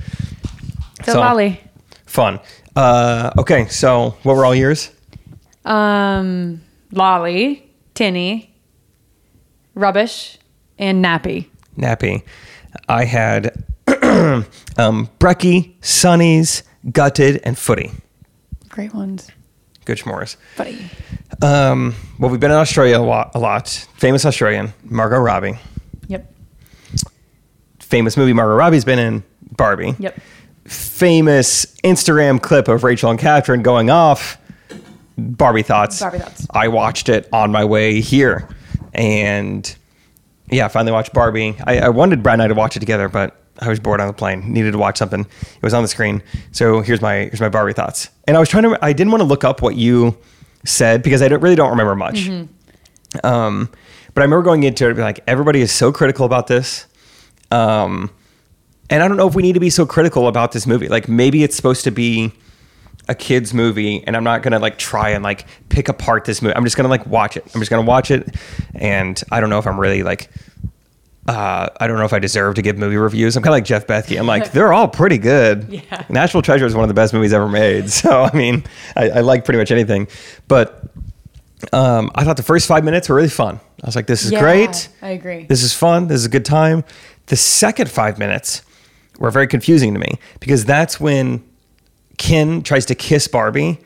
So, 1.04 1.12
So- 1.12 1.20
lolly. 1.20 1.60
Fun. 2.06 2.40
Uh, 2.76 3.30
okay, 3.38 3.66
so 3.68 4.16
what 4.22 4.36
were 4.36 4.44
all 4.44 4.54
yours? 4.54 4.90
Um, 5.64 6.60
lolly, 6.92 7.68
tinny, 7.94 8.54
rubbish, 9.74 10.38
and 10.78 11.04
nappy. 11.04 11.48
Nappy. 11.76 12.22
I 12.88 13.04
had 13.04 13.64
um, 14.78 15.08
Brekkie, 15.18 15.78
Sunnies, 15.80 16.62
Gutted, 16.90 17.40
and 17.44 17.58
Footy. 17.58 17.90
Great 18.68 18.94
ones. 18.94 19.30
Good 19.84 19.98
schmores. 19.98 20.36
Buddy. 20.56 20.90
Um, 21.42 21.94
well, 22.18 22.30
we've 22.30 22.40
been 22.40 22.50
in 22.50 22.56
Australia 22.56 22.98
a 22.98 23.00
lot, 23.00 23.32
a 23.34 23.38
lot. 23.38 23.68
Famous 23.96 24.24
Australian, 24.24 24.72
Margot 24.84 25.18
Robbie. 25.18 25.58
Yep. 26.08 26.32
Famous 27.80 28.16
movie 28.16 28.32
Margot 28.32 28.54
Robbie's 28.54 28.84
been 28.84 28.98
in, 28.98 29.22
Barbie. 29.52 29.94
Yep. 29.98 30.18
Famous 30.64 31.66
Instagram 31.84 32.42
clip 32.42 32.68
of 32.68 32.82
Rachel 32.84 33.10
and 33.10 33.20
Kathryn 33.20 33.62
going 33.62 33.90
off, 33.90 34.38
Barbie 35.16 35.62
Thoughts. 35.62 36.00
Barbie 36.00 36.18
Thoughts. 36.18 36.46
I 36.50 36.68
watched 36.68 37.08
it 37.08 37.28
on 37.32 37.52
my 37.52 37.64
way 37.64 38.00
here. 38.00 38.48
And 38.92 39.76
yeah, 40.50 40.64
I 40.64 40.68
finally 40.68 40.92
watched 40.92 41.12
Barbie. 41.12 41.56
I, 41.64 41.78
I 41.80 41.88
wanted 41.90 42.22
Brad 42.22 42.34
and 42.34 42.42
I 42.42 42.48
to 42.48 42.54
watch 42.54 42.76
it 42.76 42.80
together, 42.80 43.08
but 43.08 43.40
I 43.60 43.68
was 43.68 43.80
bored 43.80 44.00
on 44.00 44.06
the 44.06 44.12
plane. 44.12 44.52
Needed 44.52 44.72
to 44.72 44.78
watch 44.78 44.98
something. 44.98 45.20
It 45.20 45.62
was 45.62 45.74
on 45.74 45.82
the 45.82 45.88
screen. 45.88 46.22
So 46.52 46.80
here's 46.80 47.00
my 47.00 47.14
here's 47.14 47.40
my 47.40 47.48
Barbie 47.48 47.72
thoughts. 47.72 48.10
And 48.26 48.36
I 48.36 48.40
was 48.40 48.48
trying 48.48 48.64
to. 48.64 48.78
I 48.82 48.92
didn't 48.92 49.10
want 49.10 49.20
to 49.20 49.26
look 49.26 49.44
up 49.44 49.62
what 49.62 49.76
you 49.76 50.16
said 50.64 51.02
because 51.02 51.22
I 51.22 51.28
don't, 51.28 51.40
really 51.40 51.56
don't 51.56 51.70
remember 51.70 51.94
much. 51.94 52.28
Um, 53.24 53.70
but 54.14 54.22
I 54.22 54.24
remember 54.24 54.42
going 54.42 54.62
into 54.64 54.88
it 54.88 54.96
like 54.96 55.20
everybody 55.26 55.60
is 55.60 55.72
so 55.72 55.92
critical 55.92 56.26
about 56.26 56.46
this. 56.46 56.86
Um, 57.50 58.10
and 58.90 59.02
I 59.02 59.08
don't 59.08 59.16
know 59.16 59.28
if 59.28 59.34
we 59.34 59.42
need 59.42 59.54
to 59.54 59.60
be 59.60 59.70
so 59.70 59.86
critical 59.86 60.28
about 60.28 60.52
this 60.52 60.66
movie. 60.66 60.88
Like 60.88 61.08
maybe 61.08 61.42
it's 61.42 61.56
supposed 61.56 61.84
to 61.84 61.90
be 61.90 62.32
a 63.08 63.14
kids 63.14 63.54
movie 63.54 64.02
and 64.06 64.16
I'm 64.16 64.24
not 64.24 64.42
going 64.42 64.52
to 64.52 64.58
like 64.58 64.78
try 64.78 65.10
and 65.10 65.22
like 65.22 65.46
pick 65.68 65.88
apart 65.88 66.24
this 66.24 66.42
movie. 66.42 66.56
I'm 66.56 66.64
just 66.64 66.76
going 66.76 66.84
to 66.84 66.90
like 66.90 67.06
watch 67.06 67.36
it. 67.36 67.44
I'm 67.54 67.60
just 67.60 67.70
going 67.70 67.84
to 67.84 67.88
watch 67.88 68.10
it 68.10 68.34
and 68.74 69.22
I 69.30 69.40
don't 69.40 69.50
know 69.50 69.58
if 69.58 69.66
I'm 69.66 69.78
really 69.78 70.02
like 70.02 70.28
uh, 71.28 71.68
I 71.80 71.86
don't 71.86 71.98
know 71.98 72.04
if 72.04 72.12
I 72.12 72.18
deserve 72.18 72.54
to 72.54 72.62
give 72.62 72.78
movie 72.78 72.96
reviews. 72.96 73.36
I'm 73.36 73.42
kind 73.42 73.50
of 73.52 73.56
like 73.56 73.64
Jeff 73.64 73.86
Bethke. 73.86 74.18
I'm 74.18 74.26
like, 74.26 74.52
they're 74.52 74.72
all 74.72 74.88
pretty 74.88 75.18
good. 75.18 75.66
Yeah. 75.90 76.04
National 76.08 76.42
Treasure 76.42 76.66
is 76.66 76.74
one 76.74 76.84
of 76.84 76.88
the 76.88 76.94
best 76.94 77.12
movies 77.12 77.32
ever 77.32 77.48
made. 77.48 77.90
So, 77.90 78.22
I 78.22 78.36
mean, 78.36 78.64
I, 78.96 79.10
I 79.10 79.20
like 79.20 79.44
pretty 79.44 79.58
much 79.58 79.70
anything. 79.70 80.08
But 80.48 80.82
um, 81.72 82.10
I 82.14 82.24
thought 82.24 82.36
the 82.36 82.42
first 82.42 82.66
five 82.68 82.84
minutes 82.84 83.08
were 83.08 83.16
really 83.16 83.28
fun. 83.28 83.60
I 83.82 83.86
was 83.86 83.96
like, 83.96 84.06
this 84.06 84.24
is 84.24 84.32
Yeah, 84.32 84.40
great. 84.40 84.88
I 85.02 85.10
agree. 85.10 85.44
This 85.44 85.62
is 85.62 85.72
fun. 85.72 86.06
This 86.08 86.18
is 86.20 86.26
a 86.26 86.28
good 86.30 86.44
time. 86.44 86.84
The 87.26 87.36
second 87.36 87.90
five 87.90 88.18
minutes 88.18 88.62
were 89.18 89.30
very 89.30 89.46
confusing 89.48 89.92
to 89.94 90.00
me 90.00 90.18
because 90.40 90.64
that's 90.64 91.00
when 91.00 91.42
Ken 92.18 92.62
tries 92.62 92.86
to 92.86 92.94
kiss 92.94 93.26
Barbie. 93.28 93.78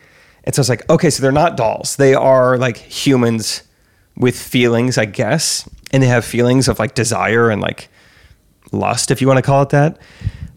And 0.44 0.54
so 0.54 0.60
it's 0.60 0.68
like, 0.68 0.88
okay, 0.90 1.10
so 1.10 1.22
they're 1.22 1.32
not 1.32 1.56
dolls. 1.56 1.96
They 1.96 2.14
are 2.14 2.56
like 2.58 2.76
humans 2.76 3.62
with 4.16 4.38
feelings, 4.40 4.98
I 4.98 5.04
guess. 5.06 5.68
And 5.92 6.02
they 6.02 6.06
have 6.06 6.24
feelings 6.24 6.68
of 6.68 6.78
like 6.78 6.94
desire 6.94 7.50
and 7.50 7.60
like 7.60 7.88
lust, 8.72 9.10
if 9.10 9.20
you 9.20 9.26
want 9.26 9.38
to 9.38 9.42
call 9.42 9.62
it 9.62 9.70
that. 9.70 9.98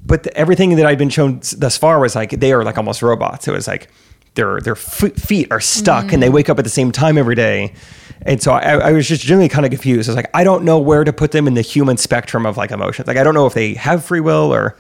But 0.05 0.23
the, 0.23 0.37
everything 0.37 0.75
that 0.75 0.85
I'd 0.85 0.97
been 0.97 1.09
shown 1.09 1.41
thus 1.57 1.77
far 1.77 1.99
was 1.99 2.15
like 2.15 2.31
they 2.31 2.53
are 2.53 2.63
like 2.63 2.77
almost 2.77 3.01
robots. 3.01 3.47
It 3.47 3.51
was 3.51 3.67
like 3.67 3.89
their 4.35 4.59
their 4.59 4.75
f- 4.75 5.13
feet 5.15 5.47
are 5.51 5.59
stuck 5.59 6.11
and 6.11 6.21
they 6.21 6.29
mm. 6.29 6.33
wake 6.33 6.49
up 6.49 6.59
at 6.59 6.63
the 6.63 6.69
same 6.69 6.91
time 6.91 7.17
every 7.17 7.35
day. 7.35 7.73
And 8.21 8.41
so 8.41 8.51
I, 8.51 8.89
I 8.89 8.91
was 8.91 9.07
just 9.07 9.23
generally 9.23 9.49
kind 9.49 9.65
of 9.65 9.71
confused. 9.71 10.09
I 10.09 10.11
was 10.11 10.15
like, 10.15 10.29
I 10.33 10.43
don't 10.43 10.63
know 10.63 10.79
where 10.79 11.03
to 11.03 11.13
put 11.13 11.31
them 11.31 11.47
in 11.47 11.55
the 11.55 11.61
human 11.61 11.97
spectrum 11.97 12.45
of 12.45 12.57
like 12.57 12.71
emotions. 12.71 13.07
Like 13.07 13.17
I 13.17 13.23
don't 13.23 13.33
know 13.33 13.45
if 13.45 13.53
they 13.53 13.73
have 13.75 14.03
free 14.03 14.21
will 14.21 14.53
or 14.53 14.77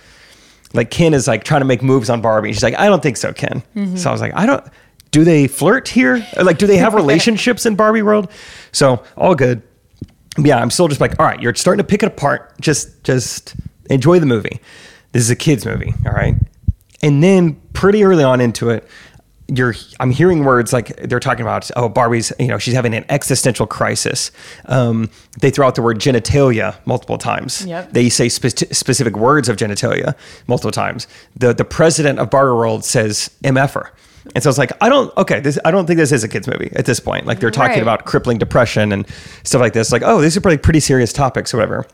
like 0.73 0.89
Ken 0.89 1.13
is 1.13 1.27
like 1.27 1.43
trying 1.43 1.61
to 1.61 1.65
make 1.65 1.81
moves 1.81 2.09
on 2.09 2.21
Barbie. 2.21 2.51
She's 2.51 2.63
like, 2.63 2.77
I 2.77 2.87
don't 2.87 3.01
think 3.01 3.17
so, 3.17 3.31
Ken. 3.31 3.63
Mm-hmm. 3.75 3.95
So 3.95 4.09
I 4.09 4.11
was 4.11 4.21
like, 4.21 4.33
I 4.35 4.45
don't. 4.45 4.65
Do 5.11 5.23
they 5.23 5.47
flirt 5.47 5.87
here? 5.87 6.25
Or, 6.35 6.43
like, 6.43 6.57
do 6.57 6.65
they 6.65 6.77
have 6.77 6.93
relationships 6.95 7.67
in 7.67 7.75
Barbie 7.75 8.01
world? 8.01 8.31
So 8.71 9.03
all 9.15 9.35
good. 9.35 9.61
Yeah, 10.37 10.57
I'm 10.57 10.71
still 10.71 10.87
just 10.87 11.01
like, 11.01 11.19
all 11.19 11.25
right, 11.25 11.39
you're 11.39 11.53
starting 11.55 11.83
to 11.83 11.87
pick 11.87 12.03
it 12.03 12.07
apart. 12.07 12.59
Just, 12.59 13.03
just 13.03 13.55
enjoy 13.89 14.19
the 14.19 14.25
movie. 14.25 14.59
This 15.11 15.21
is 15.21 15.29
a 15.29 15.35
kids 15.35 15.65
movie, 15.65 15.93
all 16.05 16.13
right. 16.13 16.35
And 17.03 17.23
then 17.23 17.61
pretty 17.73 18.03
early 18.03 18.23
on 18.23 18.41
into 18.41 18.69
it, 18.69 18.87
you're 19.47 19.75
I'm 19.99 20.11
hearing 20.11 20.43
words 20.45 20.71
like 20.71 20.95
they're 20.97 21.19
talking 21.19 21.41
about 21.41 21.69
oh 21.75 21.89
Barbie's 21.89 22.31
you 22.39 22.47
know 22.47 22.57
she's 22.57 22.73
having 22.73 22.93
an 22.93 23.05
existential 23.09 23.67
crisis. 23.67 24.31
Um, 24.65 25.09
they 25.41 25.49
throw 25.51 25.67
out 25.67 25.75
the 25.75 25.81
word 25.81 25.99
genitalia 25.99 26.75
multiple 26.85 27.17
times. 27.17 27.65
Yep. 27.65 27.91
They 27.91 28.09
say 28.09 28.29
spe- 28.29 28.73
specific 28.73 29.17
words 29.17 29.49
of 29.49 29.57
genitalia 29.57 30.15
multiple 30.47 30.71
times. 30.71 31.07
The 31.35 31.53
the 31.53 31.65
president 31.65 32.19
of 32.19 32.29
Barbie 32.29 32.55
World 32.55 32.85
says 32.85 33.29
mf'er. 33.43 33.89
And 34.35 34.43
so 34.43 34.49
it's 34.49 34.57
like 34.57 34.71
I 34.81 34.89
don't 34.89 35.15
okay 35.17 35.39
this 35.41 35.59
I 35.65 35.71
don't 35.71 35.85
think 35.85 35.97
this 35.97 36.11
is 36.11 36.23
a 36.23 36.27
kids 36.29 36.47
movie 36.47 36.71
at 36.75 36.85
this 36.85 36.99
point. 36.99 37.25
Like 37.25 37.39
they're 37.39 37.51
talking 37.51 37.73
Right. 37.75 37.81
about 37.81 38.05
crippling 38.05 38.37
depression 38.37 38.91
and 38.91 39.05
stuff 39.43 39.59
like 39.61 39.73
this. 39.73 39.91
Like 39.91 40.01
oh 40.03 40.21
these 40.21 40.35
are 40.37 40.41
probably 40.41 40.57
pretty 40.57 40.79
serious 40.79 41.11
topics 41.13 41.53
or 41.53 41.57
whatever. 41.57 41.85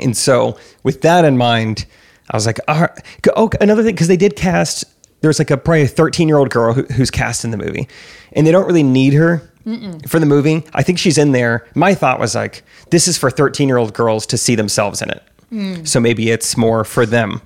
And 0.00 0.16
so, 0.16 0.56
with 0.84 1.00
that 1.02 1.24
in 1.24 1.36
mind, 1.36 1.84
I 2.30 2.36
was 2.36 2.46
like, 2.46 2.60
right. 2.68 2.90
oh, 3.34 3.50
another 3.60 3.82
thing, 3.82 3.94
because 3.94 4.06
they 4.06 4.16
did 4.18 4.36
cast, 4.36 4.84
there's 5.22 5.40
like 5.40 5.50
a 5.50 5.56
probably 5.56 5.82
a 5.82 5.88
13 5.88 6.28
year 6.28 6.36
old 6.36 6.50
girl 6.50 6.72
who, 6.72 6.82
who's 6.84 7.10
cast 7.10 7.44
in 7.44 7.50
the 7.50 7.56
movie, 7.56 7.88
and 8.32 8.46
they 8.46 8.52
don't 8.52 8.66
really 8.66 8.84
need 8.84 9.14
her 9.14 9.42
for 10.06 10.20
the 10.20 10.26
movie. 10.26 10.62
I 10.72 10.82
think 10.84 10.98
she's 11.00 11.18
in 11.18 11.32
there. 11.32 11.66
My 11.74 11.94
thought 11.94 12.20
was 12.20 12.34
like, 12.36 12.62
this 12.90 13.08
is 13.08 13.18
for 13.18 13.28
13 13.30 13.66
year 13.66 13.78
old 13.78 13.92
girls 13.92 14.24
to 14.26 14.38
see 14.38 14.54
themselves 14.54 15.02
in 15.02 15.10
it. 15.10 15.86
So 15.88 15.98
maybe 15.98 16.30
it's 16.30 16.56
more 16.56 16.84
for 16.84 17.04
them, 17.06 17.40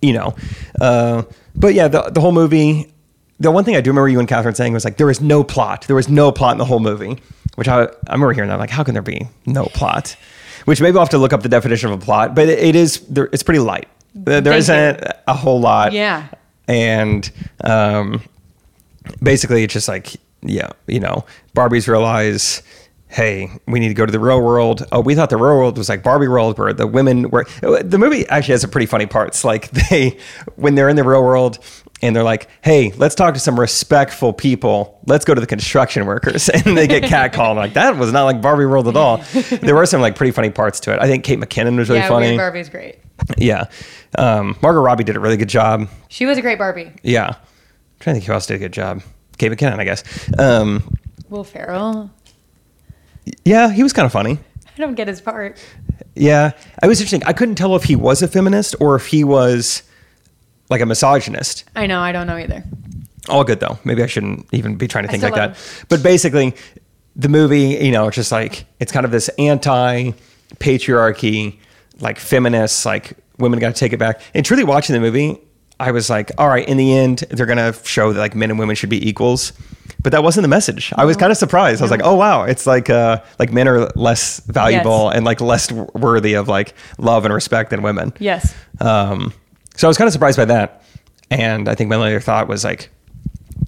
you 0.00 0.12
know. 0.12 0.36
Uh, 0.80 1.22
but 1.56 1.74
yeah, 1.74 1.88
the, 1.88 2.02
the 2.10 2.20
whole 2.20 2.32
movie, 2.32 2.91
the 3.42 3.50
one 3.50 3.64
thing 3.64 3.76
I 3.76 3.80
do 3.80 3.90
remember 3.90 4.08
you 4.08 4.20
and 4.20 4.28
Kathryn 4.28 4.54
saying 4.56 4.72
was 4.72 4.84
like, 4.84 4.96
there 4.96 5.06
was 5.06 5.20
no 5.20 5.42
plot. 5.42 5.86
There 5.86 5.96
was 5.96 6.08
no 6.08 6.30
plot 6.30 6.52
in 6.52 6.58
the 6.58 6.64
whole 6.64 6.80
movie, 6.80 7.20
which 7.56 7.68
I, 7.68 7.82
I 7.82 7.88
remember 8.12 8.32
hearing 8.32 8.48
that. 8.48 8.54
I'm 8.54 8.60
like, 8.60 8.70
how 8.70 8.84
can 8.84 8.94
there 8.94 9.02
be 9.02 9.28
no 9.46 9.66
plot? 9.66 10.16
Which 10.64 10.80
maybe 10.80 10.96
I'll 10.96 11.02
have 11.02 11.10
to 11.10 11.18
look 11.18 11.32
up 11.32 11.42
the 11.42 11.48
definition 11.48 11.90
of 11.90 12.00
a 12.00 12.04
plot, 12.04 12.34
but 12.34 12.48
it, 12.48 12.58
it 12.60 12.76
is, 12.76 13.00
there, 13.08 13.28
it's 13.32 13.42
pretty 13.42 13.58
light. 13.58 13.88
There, 14.14 14.40
there 14.40 14.52
Thank 14.60 15.00
isn't 15.00 15.12
a 15.26 15.34
whole 15.34 15.60
lot. 15.60 15.92
Yeah. 15.92 16.28
And 16.68 17.28
um, 17.64 18.22
basically, 19.22 19.64
it's 19.64 19.72
just 19.72 19.88
like, 19.88 20.14
yeah, 20.42 20.70
you 20.86 21.00
know, 21.00 21.24
Barbies 21.54 21.88
realize, 21.88 22.62
hey, 23.08 23.50
we 23.66 23.78
need 23.78 23.88
to 23.88 23.94
go 23.94 24.06
to 24.06 24.12
the 24.12 24.18
real 24.20 24.40
world. 24.40 24.86
Oh, 24.92 25.00
we 25.00 25.14
thought 25.14 25.30
the 25.30 25.36
real 25.36 25.56
world 25.56 25.76
was 25.78 25.88
like 25.88 26.02
Barbie 26.02 26.28
world, 26.28 26.58
where 26.58 26.72
the 26.72 26.86
women 26.86 27.28
were. 27.30 27.44
The 27.60 27.98
movie 27.98 28.26
actually 28.28 28.52
has 28.52 28.62
some 28.62 28.70
pretty 28.70 28.86
funny 28.86 29.06
parts. 29.06 29.44
Like 29.44 29.70
they, 29.90 30.18
when 30.56 30.74
they're 30.74 30.88
in 30.88 30.96
the 30.96 31.04
real 31.04 31.22
world. 31.22 31.58
And 32.02 32.16
they're 32.16 32.24
like, 32.24 32.48
"Hey, 32.62 32.92
let's 32.96 33.14
talk 33.14 33.34
to 33.34 33.40
some 33.40 33.58
respectful 33.58 34.32
people. 34.32 35.00
Let's 35.06 35.24
go 35.24 35.34
to 35.34 35.40
the 35.40 35.46
construction 35.46 36.04
workers." 36.06 36.48
And 36.64 36.76
they 36.76 36.86
get 36.86 37.04
catcalled. 37.04 37.56
like 37.56 37.74
that 37.74 37.96
was 37.96 38.12
not 38.12 38.24
like 38.24 38.42
Barbie 38.42 38.66
World 38.66 38.88
at 38.88 38.96
all. 38.96 39.22
There 39.62 39.74
were 39.74 39.86
some 39.86 40.00
like 40.00 40.16
pretty 40.16 40.32
funny 40.32 40.50
parts 40.50 40.80
to 40.80 40.92
it. 40.92 41.00
I 41.00 41.06
think 41.06 41.24
Kate 41.24 41.38
McKinnon 41.38 41.76
was 41.76 41.88
really 41.88 42.00
yeah, 42.00 42.08
funny. 42.08 42.26
Weird 42.28 42.38
Barbie's 42.38 42.68
great. 42.68 42.98
Yeah, 43.38 43.66
um, 44.18 44.56
Margot 44.62 44.80
Robbie 44.80 45.04
did 45.04 45.16
a 45.16 45.20
really 45.20 45.36
good 45.36 45.48
job. 45.48 45.88
She 46.08 46.26
was 46.26 46.38
a 46.38 46.42
great 46.42 46.58
Barbie. 46.58 46.92
Yeah. 47.02 47.28
I'm 47.28 47.36
trying 48.00 48.14
to 48.14 48.20
think 48.20 48.24
who 48.24 48.32
else 48.32 48.46
did 48.46 48.54
a 48.54 48.58
good 48.58 48.72
job. 48.72 49.02
Kate 49.38 49.50
McKinnon, 49.52 49.78
I 49.78 49.84
guess. 49.84 50.02
Um, 50.38 50.96
Will 51.28 51.44
Ferrell. 51.44 52.10
yeah, 53.44 53.70
he 53.70 53.82
was 53.82 53.92
kind 53.92 54.06
of 54.06 54.12
funny. 54.12 54.38
I 54.66 54.80
don't 54.80 54.94
get 54.94 55.08
his 55.08 55.20
part. 55.20 55.62
Yeah, 56.14 56.52
it 56.82 56.86
was 56.86 57.00
interesting. 57.00 57.22
I 57.24 57.32
couldn't 57.32 57.54
tell 57.54 57.76
if 57.76 57.84
he 57.84 57.96
was 57.96 58.22
a 58.22 58.28
feminist 58.28 58.74
or 58.80 58.96
if 58.96 59.06
he 59.06 59.24
was 59.24 59.82
like 60.70 60.80
a 60.80 60.86
misogynist. 60.86 61.64
I 61.76 61.86
know. 61.86 62.00
I 62.00 62.12
don't 62.12 62.26
know 62.26 62.36
either. 62.36 62.64
All 63.28 63.44
good 63.44 63.60
though. 63.60 63.78
Maybe 63.84 64.02
I 64.02 64.06
shouldn't 64.06 64.46
even 64.52 64.76
be 64.76 64.88
trying 64.88 65.04
to 65.04 65.10
think 65.10 65.22
like 65.22 65.34
that. 65.34 65.56
But 65.88 66.02
basically, 66.02 66.54
the 67.14 67.28
movie, 67.28 67.78
you 67.84 67.92
know, 67.92 68.08
it's 68.08 68.16
just 68.16 68.32
like 68.32 68.64
it's 68.80 68.90
kind 68.92 69.04
of 69.04 69.10
this 69.12 69.28
anti-patriarchy, 69.38 71.58
like 72.00 72.18
feminist, 72.18 72.86
like 72.86 73.16
women 73.38 73.58
got 73.58 73.74
to 73.74 73.78
take 73.78 73.92
it 73.92 73.98
back. 73.98 74.20
And 74.34 74.44
truly 74.44 74.64
watching 74.64 74.94
the 74.94 75.00
movie, 75.00 75.38
I 75.78 75.90
was 75.90 76.08
like, 76.10 76.30
all 76.38 76.48
right, 76.48 76.66
in 76.68 76.76
the 76.76 76.96
end, 76.96 77.18
they're 77.30 77.46
gonna 77.46 77.72
show 77.84 78.12
that 78.12 78.20
like 78.20 78.34
men 78.34 78.50
and 78.50 78.58
women 78.58 78.76
should 78.76 78.90
be 78.90 79.08
equals. 79.08 79.52
But 80.00 80.12
that 80.12 80.22
wasn't 80.24 80.42
the 80.42 80.48
message. 80.48 80.92
I 80.96 81.04
was 81.04 81.16
kind 81.16 81.30
of 81.30 81.38
surprised. 81.38 81.80
I 81.80 81.84
was 81.84 81.90
like, 81.90 82.02
oh 82.04 82.14
wow, 82.16 82.44
it's 82.44 82.66
like 82.66 82.90
uh 82.90 83.22
like 83.38 83.52
men 83.52 83.68
are 83.68 83.88
less 83.94 84.40
valuable 84.46 85.06
Yes. 85.06 85.16
and 85.16 85.24
like 85.24 85.40
less 85.40 85.70
worthy 85.70 86.34
of 86.34 86.48
like 86.48 86.74
love 86.98 87.24
and 87.24 87.32
respect 87.34 87.70
than 87.70 87.82
women. 87.82 88.12
Yes. 88.18 88.54
Um, 88.80 89.32
so 89.76 89.86
I 89.86 89.88
was 89.88 89.96
kind 89.96 90.06
of 90.06 90.12
surprised 90.12 90.36
by 90.36 90.44
that. 90.46 90.84
And 91.30 91.68
I 91.68 91.74
think 91.74 91.88
my 91.88 91.96
later 91.96 92.20
thought 92.20 92.48
was 92.48 92.64
like, 92.64 92.90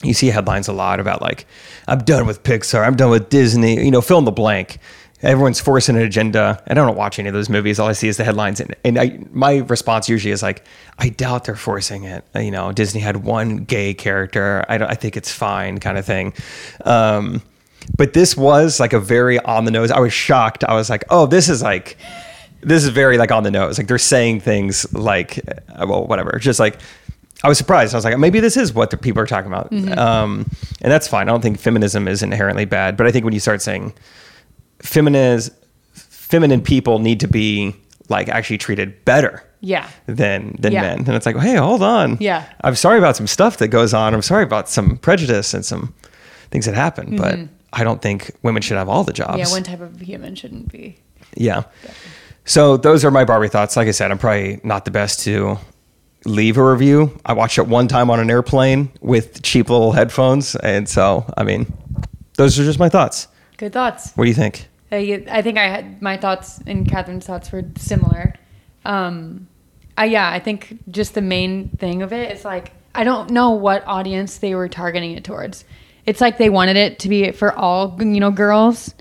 you 0.02 0.12
see 0.12 0.26
headlines 0.26 0.68
a 0.68 0.72
lot 0.72 1.00
about 1.00 1.22
like, 1.22 1.46
I'm 1.88 2.00
done 2.00 2.26
with 2.26 2.42
Pixar, 2.42 2.86
I'm 2.86 2.96
done 2.96 3.10
with 3.10 3.30
Disney, 3.30 3.82
you 3.82 3.90
know, 3.90 4.00
fill 4.00 4.18
in 4.18 4.24
the 4.24 4.32
blank. 4.32 4.78
Everyone's 5.22 5.60
forcing 5.60 5.96
an 5.96 6.02
agenda. 6.02 6.62
And 6.66 6.78
I 6.78 6.84
don't 6.84 6.96
watch 6.96 7.18
any 7.18 7.28
of 7.28 7.34
those 7.34 7.48
movies. 7.48 7.80
All 7.80 7.88
I 7.88 7.92
see 7.92 8.08
is 8.08 8.18
the 8.18 8.24
headlines. 8.24 8.60
And, 8.60 8.76
and 8.84 8.98
I, 8.98 9.18
my 9.32 9.58
response 9.58 10.06
usually 10.06 10.32
is 10.32 10.42
like, 10.42 10.66
I 10.98 11.08
doubt 11.08 11.44
they're 11.44 11.56
forcing 11.56 12.04
it. 12.04 12.26
You 12.34 12.50
know, 12.50 12.72
Disney 12.72 13.00
had 13.00 13.24
one 13.24 13.58
gay 13.58 13.94
character. 13.94 14.66
I 14.68 14.74
I 14.74 14.94
think 14.94 15.16
it's 15.16 15.32
fine 15.32 15.80
kind 15.80 15.96
of 15.96 16.04
thing. 16.04 16.34
Um, 16.84 17.40
but 17.96 18.12
this 18.12 18.36
was 18.36 18.80
like 18.80 18.92
a 18.92 19.00
very 19.00 19.38
on 19.40 19.64
the 19.64 19.70
nose. 19.70 19.90
I 19.90 20.00
was 20.00 20.12
shocked. 20.12 20.62
I 20.64 20.74
was 20.74 20.90
like, 20.90 21.04
oh, 21.08 21.24
this 21.24 21.48
is 21.48 21.62
like, 21.62 21.96
this 22.64 22.82
is 22.84 22.90
very 22.90 23.18
like 23.18 23.30
on 23.32 23.42
the 23.42 23.50
nose. 23.50 23.78
Like 23.78 23.86
they're 23.88 23.98
saying 23.98 24.40
things 24.40 24.92
like, 24.94 25.38
uh, 25.68 25.86
well, 25.88 26.06
whatever. 26.06 26.38
Just 26.40 26.58
like 26.60 26.78
I 27.42 27.48
was 27.48 27.58
surprised. 27.58 27.94
I 27.94 27.98
was 27.98 28.04
like, 28.04 28.18
maybe 28.18 28.40
this 28.40 28.56
is 28.56 28.72
what 28.72 28.90
the 28.90 28.96
people 28.96 29.20
are 29.22 29.26
talking 29.26 29.52
about, 29.52 29.72
um, 29.98 30.50
and 30.80 30.90
that's 30.92 31.06
fine. 31.08 31.28
I 31.28 31.32
don't 31.32 31.42
think 31.42 31.58
feminism 31.58 32.08
is 32.08 32.22
inherently 32.22 32.64
bad, 32.64 32.96
but 32.96 33.06
I 33.06 33.12
think 33.12 33.24
when 33.24 33.34
you 33.34 33.40
start 33.40 33.60
saying 33.62 33.92
feminist, 34.80 35.50
feminine 35.92 36.60
people 36.62 36.98
need 36.98 37.20
to 37.20 37.28
be 37.28 37.74
like 38.08 38.28
actually 38.28 38.58
treated 38.58 39.04
better 39.04 39.42
Yeah. 39.60 39.88
than 40.06 40.56
than 40.58 40.72
Yeah. 40.72 40.82
men, 40.82 40.98
and 41.00 41.10
it's 41.10 41.26
like, 41.26 41.36
hey, 41.38 41.56
hold 41.56 41.82
on. 41.82 42.16
Yeah. 42.20 42.44
I'm 42.62 42.74
sorry 42.76 42.98
about 42.98 43.16
some 43.16 43.26
stuff 43.26 43.58
that 43.58 43.68
goes 43.68 43.94
on. 43.94 44.14
I'm 44.14 44.22
sorry 44.22 44.44
about 44.44 44.68
some 44.68 44.96
prejudice 44.98 45.54
and 45.54 45.64
some 45.64 45.94
things 46.50 46.66
that 46.66 46.74
happen, 46.74 47.16
but 47.16 47.38
I 47.72 47.82
don't 47.84 48.00
think 48.00 48.30
women 48.42 48.62
should 48.62 48.76
have 48.76 48.88
all 48.88 49.04
the 49.04 49.12
jobs. 49.12 49.30
Mm-hmm. 49.32 49.38
Yeah. 49.40 49.50
One 49.50 49.62
type 49.64 49.80
of 49.80 50.00
human 50.00 50.34
shouldn't 50.34 50.70
be. 50.70 50.96
Yeah. 51.36 51.64
So 52.44 52.76
those 52.76 53.04
are 53.04 53.10
my 53.10 53.24
Barbie 53.24 53.48
thoughts. 53.48 53.76
Like 53.76 53.88
I 53.88 53.92
said, 53.92 54.10
I'm 54.10 54.18
probably 54.18 54.60
not 54.62 54.84
the 54.84 54.90
best 54.90 55.20
to 55.20 55.58
leave 56.24 56.56
a 56.58 56.70
review. 56.70 57.18
I 57.24 57.32
watched 57.32 57.58
it 57.58 57.66
one 57.66 57.88
time 57.88 58.10
on 58.10 58.20
an 58.20 58.30
airplane 58.30 58.90
with 59.00 59.42
cheap 59.42 59.70
little 59.70 59.92
headphones, 59.92 60.56
and 60.56 60.88
so 60.88 61.24
I 61.36 61.44
mean, 61.44 61.72
those 62.36 62.58
are 62.58 62.64
just 62.64 62.78
my 62.78 62.88
thoughts. 62.88 63.28
Good 63.56 63.72
thoughts. 63.72 64.12
What 64.14 64.24
do 64.24 64.28
you 64.28 64.34
think? 64.34 64.68
I, 64.90 65.24
I 65.30 65.42
think 65.42 65.58
I 65.58 65.68
had 65.68 66.02
my 66.02 66.16
thoughts 66.16 66.60
and 66.66 66.86
Kathryn's 66.86 67.26
thoughts 67.26 67.50
were 67.50 67.64
similar. 67.76 68.34
Um, 68.84 69.48
I, 69.96 70.06
yeah, 70.06 70.28
I 70.30 70.40
think 70.40 70.78
just 70.90 71.14
the 71.14 71.22
main 71.22 71.68
thing 71.68 72.02
of 72.02 72.12
it 72.12 72.32
is 72.32 72.44
like 72.44 72.72
I 72.94 73.04
don't 73.04 73.30
know 73.30 73.50
what 73.50 73.84
audience 73.86 74.38
they 74.38 74.54
were 74.54 74.68
targeting 74.68 75.12
it 75.12 75.24
towards. 75.24 75.64
It's 76.06 76.20
like 76.20 76.38
they 76.38 76.50
wanted 76.50 76.76
it 76.76 76.98
to 77.00 77.08
be 77.08 77.30
for 77.32 77.52
all 77.52 77.96
you 77.98 78.20
know 78.20 78.30
girls, 78.30 78.94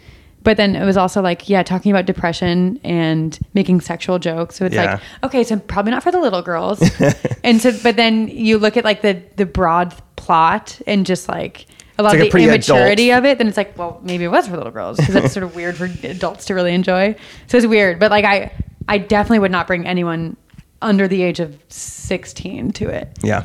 but 0.43 0.57
then 0.57 0.75
it 0.75 0.85
was 0.85 0.97
also 0.97 1.21
like 1.21 1.47
yeah, 1.49 1.63
talking 1.63 1.91
about 1.91 2.05
depression 2.05 2.79
and 2.83 3.37
making 3.53 3.81
sexual 3.81 4.19
jokes. 4.19 4.55
So 4.55 4.65
it's 4.65 4.75
Yeah. 4.75 4.93
like 4.93 5.01
okay, 5.23 5.43
so 5.43 5.57
probably 5.59 5.91
not 5.91 6.03
for 6.03 6.11
the 6.11 6.19
little 6.19 6.41
girls. 6.41 6.81
and 7.43 7.61
so, 7.61 7.71
but 7.83 7.95
then 7.95 8.27
you 8.27 8.57
look 8.57 8.77
at 8.77 8.83
like 8.83 9.01
the 9.01 9.21
the 9.37 9.45
broad 9.45 9.93
plot 10.15 10.79
and 10.87 11.05
just 11.05 11.27
like. 11.29 11.65
A 11.99 12.01
lot 12.01 12.15
like 12.15 12.25
of 12.25 12.31
the 12.33 12.39
immaturity 12.43 13.11
adult- 13.11 13.19
of 13.19 13.25
it, 13.29 13.37
then 13.37 13.47
it's 13.47 13.55
like, 13.55 13.77
well, 13.77 14.01
maybe 14.03 14.23
it 14.23 14.29
was 14.29 14.47
for 14.47 14.57
little 14.57 14.71
girls 14.71 14.97
because 14.97 15.13
that's 15.13 15.31
sort 15.31 15.43
of 15.43 15.55
weird 15.59 15.75
for 15.77 15.85
adults 15.85 16.45
to 16.45 16.55
really 16.55 16.73
enjoy. 16.73 17.15
So 17.45 17.55
it's 17.57 17.67
weird, 17.67 17.99
but 17.99 18.09
like 18.09 18.25
I, 18.25 18.51
I 18.87 18.97
definitely 18.97 19.37
would 19.39 19.51
not 19.51 19.67
bring 19.67 19.85
anyone 19.85 20.35
under 20.81 21.07
the 21.07 21.21
age 21.21 21.39
of 21.39 21.55
sixteen 21.69 22.71
to 22.73 22.89
it. 22.89 23.09
Yeah. 23.21 23.43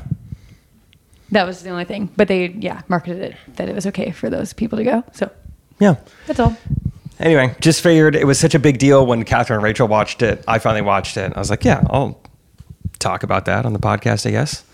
That 1.33 1.47
was 1.47 1.63
the 1.63 1.69
only 1.69 1.85
thing. 1.85 2.09
But 2.17 2.29
they, 2.29 2.47
yeah, 2.49 2.81
marketed 2.89 3.21
it 3.23 3.37
that 3.57 3.69
it 3.69 3.75
was 3.75 3.87
okay 3.89 4.13
for 4.13 4.31
those 4.31 4.55
people 4.55 4.79
to 4.79 4.85
go. 4.85 5.05
So 5.13 5.31
Yeah. 5.79 5.97
that's 6.27 6.41
all. 6.41 6.57
Anyway, 7.21 7.55
just 7.61 7.81
figured 7.83 8.15
it 8.15 8.27
was 8.27 8.39
such 8.39 8.55
a 8.55 8.59
big 8.59 8.79
deal 8.79 9.05
when 9.07 9.25
Kathryn 9.25 9.55
and 9.57 9.63
Rachel 9.63 9.89
watched 9.89 10.23
it. 10.23 10.45
I 10.47 10.59
finally 10.59 10.83
watched 10.83 11.17
it. 11.17 11.33
I 11.35 11.39
was 11.39 11.51
like, 11.51 11.65
yeah, 11.65 11.83
I'll 11.91 12.21
talk 12.99 13.23
about 13.23 13.47
that 13.47 13.67
on 13.67 13.73
the 13.73 13.79
podcast, 13.79 14.27
I 14.27 14.31
guess. 14.31 14.65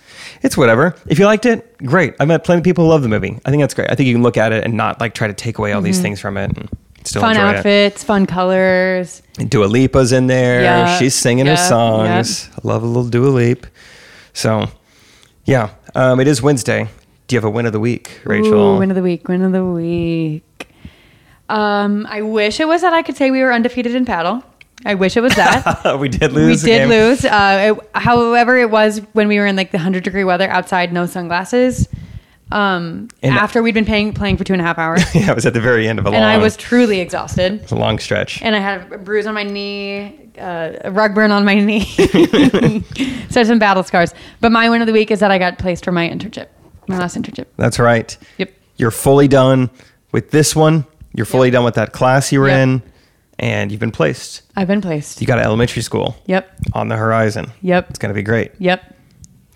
It's 0.42 0.56
whatever. 0.56 0.94
If 1.06 1.18
you 1.18 1.26
liked 1.26 1.46
it, 1.46 1.76
great. 1.78 2.14
I 2.20 2.24
met 2.24 2.44
plenty 2.44 2.58
of 2.60 2.64
people 2.64 2.84
who 2.84 2.90
love 2.90 3.02
the 3.02 3.08
movie. 3.08 3.38
I 3.44 3.50
think 3.50 3.62
that's 3.62 3.74
great. 3.74 3.90
I 3.90 3.94
think 3.94 4.06
you 4.06 4.14
can 4.14 4.22
look 4.22 4.36
at 4.36 4.52
it 4.52 4.64
and 4.64 4.74
not 4.74 5.00
like 5.00 5.14
try 5.14 5.26
to 5.26 5.34
take 5.34 5.58
away 5.58 5.72
all 5.72 5.82
these 5.82 6.00
things 6.00 6.20
from 6.20 6.36
it 6.36 6.56
and 6.56 6.68
still 7.04 7.22
fun 7.22 7.32
enjoy 7.32 7.50
it. 7.50 7.56
outfits, 7.56 8.04
fun 8.04 8.26
colors. 8.26 9.22
And 9.38 9.50
Dua 9.50 9.66
Lipa's 9.66 10.12
in 10.12 10.26
there. 10.26 10.62
Yeah, 10.62 10.98
She's 10.98 11.14
singing 11.14 11.46
her 11.46 11.52
yeah, 11.52 11.68
songs. 11.68 12.48
I 12.56 12.60
love 12.66 12.82
a 12.82 12.86
little 12.86 13.08
Dua 13.08 13.28
Lip. 13.28 13.66
So, 14.32 14.68
yeah, 15.44 15.70
um, 15.94 16.20
it 16.20 16.26
is 16.26 16.42
Wednesday. 16.42 16.88
Do 17.26 17.34
you 17.34 17.38
have 17.38 17.44
a 17.44 17.50
win 17.50 17.66
of 17.66 17.72
the 17.72 17.80
week, 17.80 18.20
Rachel? 18.24 18.76
Ooh, 18.76 18.78
win 18.78 18.90
of 18.90 18.96
the 18.96 19.02
week. 19.02 19.28
Win 19.28 19.42
of 19.42 19.52
the 19.52 19.64
week. 19.64 20.42
Um, 21.48 22.06
I 22.08 22.22
wish 22.22 22.60
it 22.60 22.66
was 22.68 22.80
that 22.82 22.92
I 22.92 23.02
could 23.02 23.16
say 23.16 23.30
we 23.30 23.42
were 23.42 23.52
undefeated 23.52 23.94
in 23.94 24.04
padel. 24.04 24.42
I 24.86 24.94
wish 24.94 25.16
it 25.16 25.20
was 25.20 25.34
that. 25.36 25.98
we 26.00 26.08
did 26.08 26.32
lose. 26.32 26.62
the 26.62 26.68
did 26.68 26.78
game. 26.78 26.88
lose. 26.88 27.24
Uh, 27.24 27.74
it, 27.78 27.90
however, 27.94 28.56
it 28.58 28.70
was 28.70 28.98
when 29.12 29.28
we 29.28 29.38
were 29.38 29.46
in 29.46 29.56
like 29.56 29.70
the 29.70 29.78
hundred 29.78 30.04
degree 30.04 30.24
weather 30.24 30.48
outside, 30.48 30.92
no 30.92 31.06
sunglasses. 31.06 31.88
Um, 32.52 33.08
And- 33.22 33.34
after 33.34 33.62
we'd 33.62 33.72
been 33.74 33.84
playing 33.86 34.12
playing 34.12 34.36
for 34.36 34.44
two 34.44 34.52
and 34.52 34.60
a 34.60 34.64
half 34.64 34.78
hours, 34.78 35.02
yeah, 35.14 35.30
it 35.30 35.34
was 35.34 35.46
at 35.46 35.54
the 35.54 35.60
very 35.60 35.88
end 35.88 35.98
of 35.98 36.06
a 36.06 36.10
long. 36.10 36.16
and 36.16 36.24
I 36.24 36.38
was 36.38 36.56
truly 36.56 37.00
exhausted. 37.00 37.54
it's 37.62 37.72
a 37.72 37.76
long 37.76 37.98
stretch. 37.98 38.42
And 38.42 38.54
I 38.54 38.58
had 38.58 38.92
a 38.92 38.98
bruise 38.98 39.26
on 39.26 39.34
my 39.34 39.42
knee, 39.44 40.30
uh, 40.38 40.72
a 40.82 40.90
rug 40.90 41.14
burn 41.14 41.30
on 41.30 41.44
my 41.44 41.54
knee, 41.54 41.84
so 43.30 43.42
some 43.44 43.58
battle 43.58 43.82
scars. 43.82 44.12
But 44.40 44.52
my 44.52 44.68
win 44.68 44.82
of 44.82 44.86
the 44.86 44.92
week 44.92 45.10
is 45.10 45.20
that 45.20 45.30
I 45.30 45.38
got 45.38 45.58
placed 45.58 45.84
for 45.84 45.92
my 45.92 46.08
internship, 46.08 46.48
my 46.86 46.98
last 46.98 47.16
internship. 47.16 47.46
That's 47.56 47.78
right. 47.78 48.16
Yep. 48.38 48.52
You're 48.76 48.90
fully 48.90 49.28
done 49.28 49.70
with 50.12 50.30
this 50.30 50.54
one. 50.54 50.84
You're 51.14 51.26
fully 51.26 51.50
done 51.50 51.64
with 51.64 51.74
that 51.76 51.92
class 51.92 52.32
you 52.32 52.40
were 52.40 52.48
Yep. 52.48 52.58
in, 52.62 52.82
and 53.38 53.70
you've 53.70 53.80
been 53.80 53.92
placed. 53.92 54.42
I've 54.56 54.66
been 54.68 54.80
placed. 54.80 55.20
You 55.20 55.26
got 55.26 55.38
an 55.38 55.44
elementary 55.44 55.82
school 55.82 56.16
Yep. 56.26 56.50
on 56.72 56.88
the 56.88 56.96
horizon. 56.96 57.52
Yep. 57.62 57.90
It's 57.90 57.98
going 57.98 58.10
to 58.10 58.14
be 58.14 58.22
great. 58.22 58.52
Yep. 58.58 58.82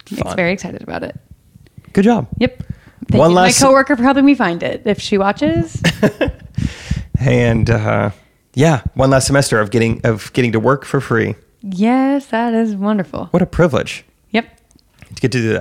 Fun. 0.06 0.18
It's 0.26 0.34
very 0.34 0.52
excited 0.52 0.82
about 0.82 1.02
it. 1.02 1.16
Good 1.92 2.04
job. 2.04 2.28
Yep. 2.38 2.62
Thank 3.10 3.20
One 3.20 3.30
you. 3.30 3.36
last- 3.36 3.60
My 3.60 3.66
coworker 3.66 3.96
for 3.96 4.02
helping 4.02 4.24
me 4.24 4.34
find 4.34 4.62
it. 4.62 4.82
If 4.84 5.00
she 5.00 5.18
watches, 5.18 5.82
And 7.20 7.68
uh, 7.68 8.10
yeah, 8.54 8.82
one 8.94 9.10
last 9.10 9.26
semester 9.26 9.58
of 9.60 9.70
getting 9.70 10.00
of 10.04 10.32
getting 10.34 10.52
to 10.52 10.60
work 10.60 10.84
for 10.84 11.00
free. 11.00 11.34
yes, 11.62 12.26
that 12.26 12.54
is 12.54 12.76
wonderful. 12.76 13.26
What 13.32 13.42
a 13.42 13.46
privilege. 13.46 14.04
Yep. 14.30 14.46
to 15.16 15.20
get 15.20 15.32
to 15.32 15.40
do 15.40 15.58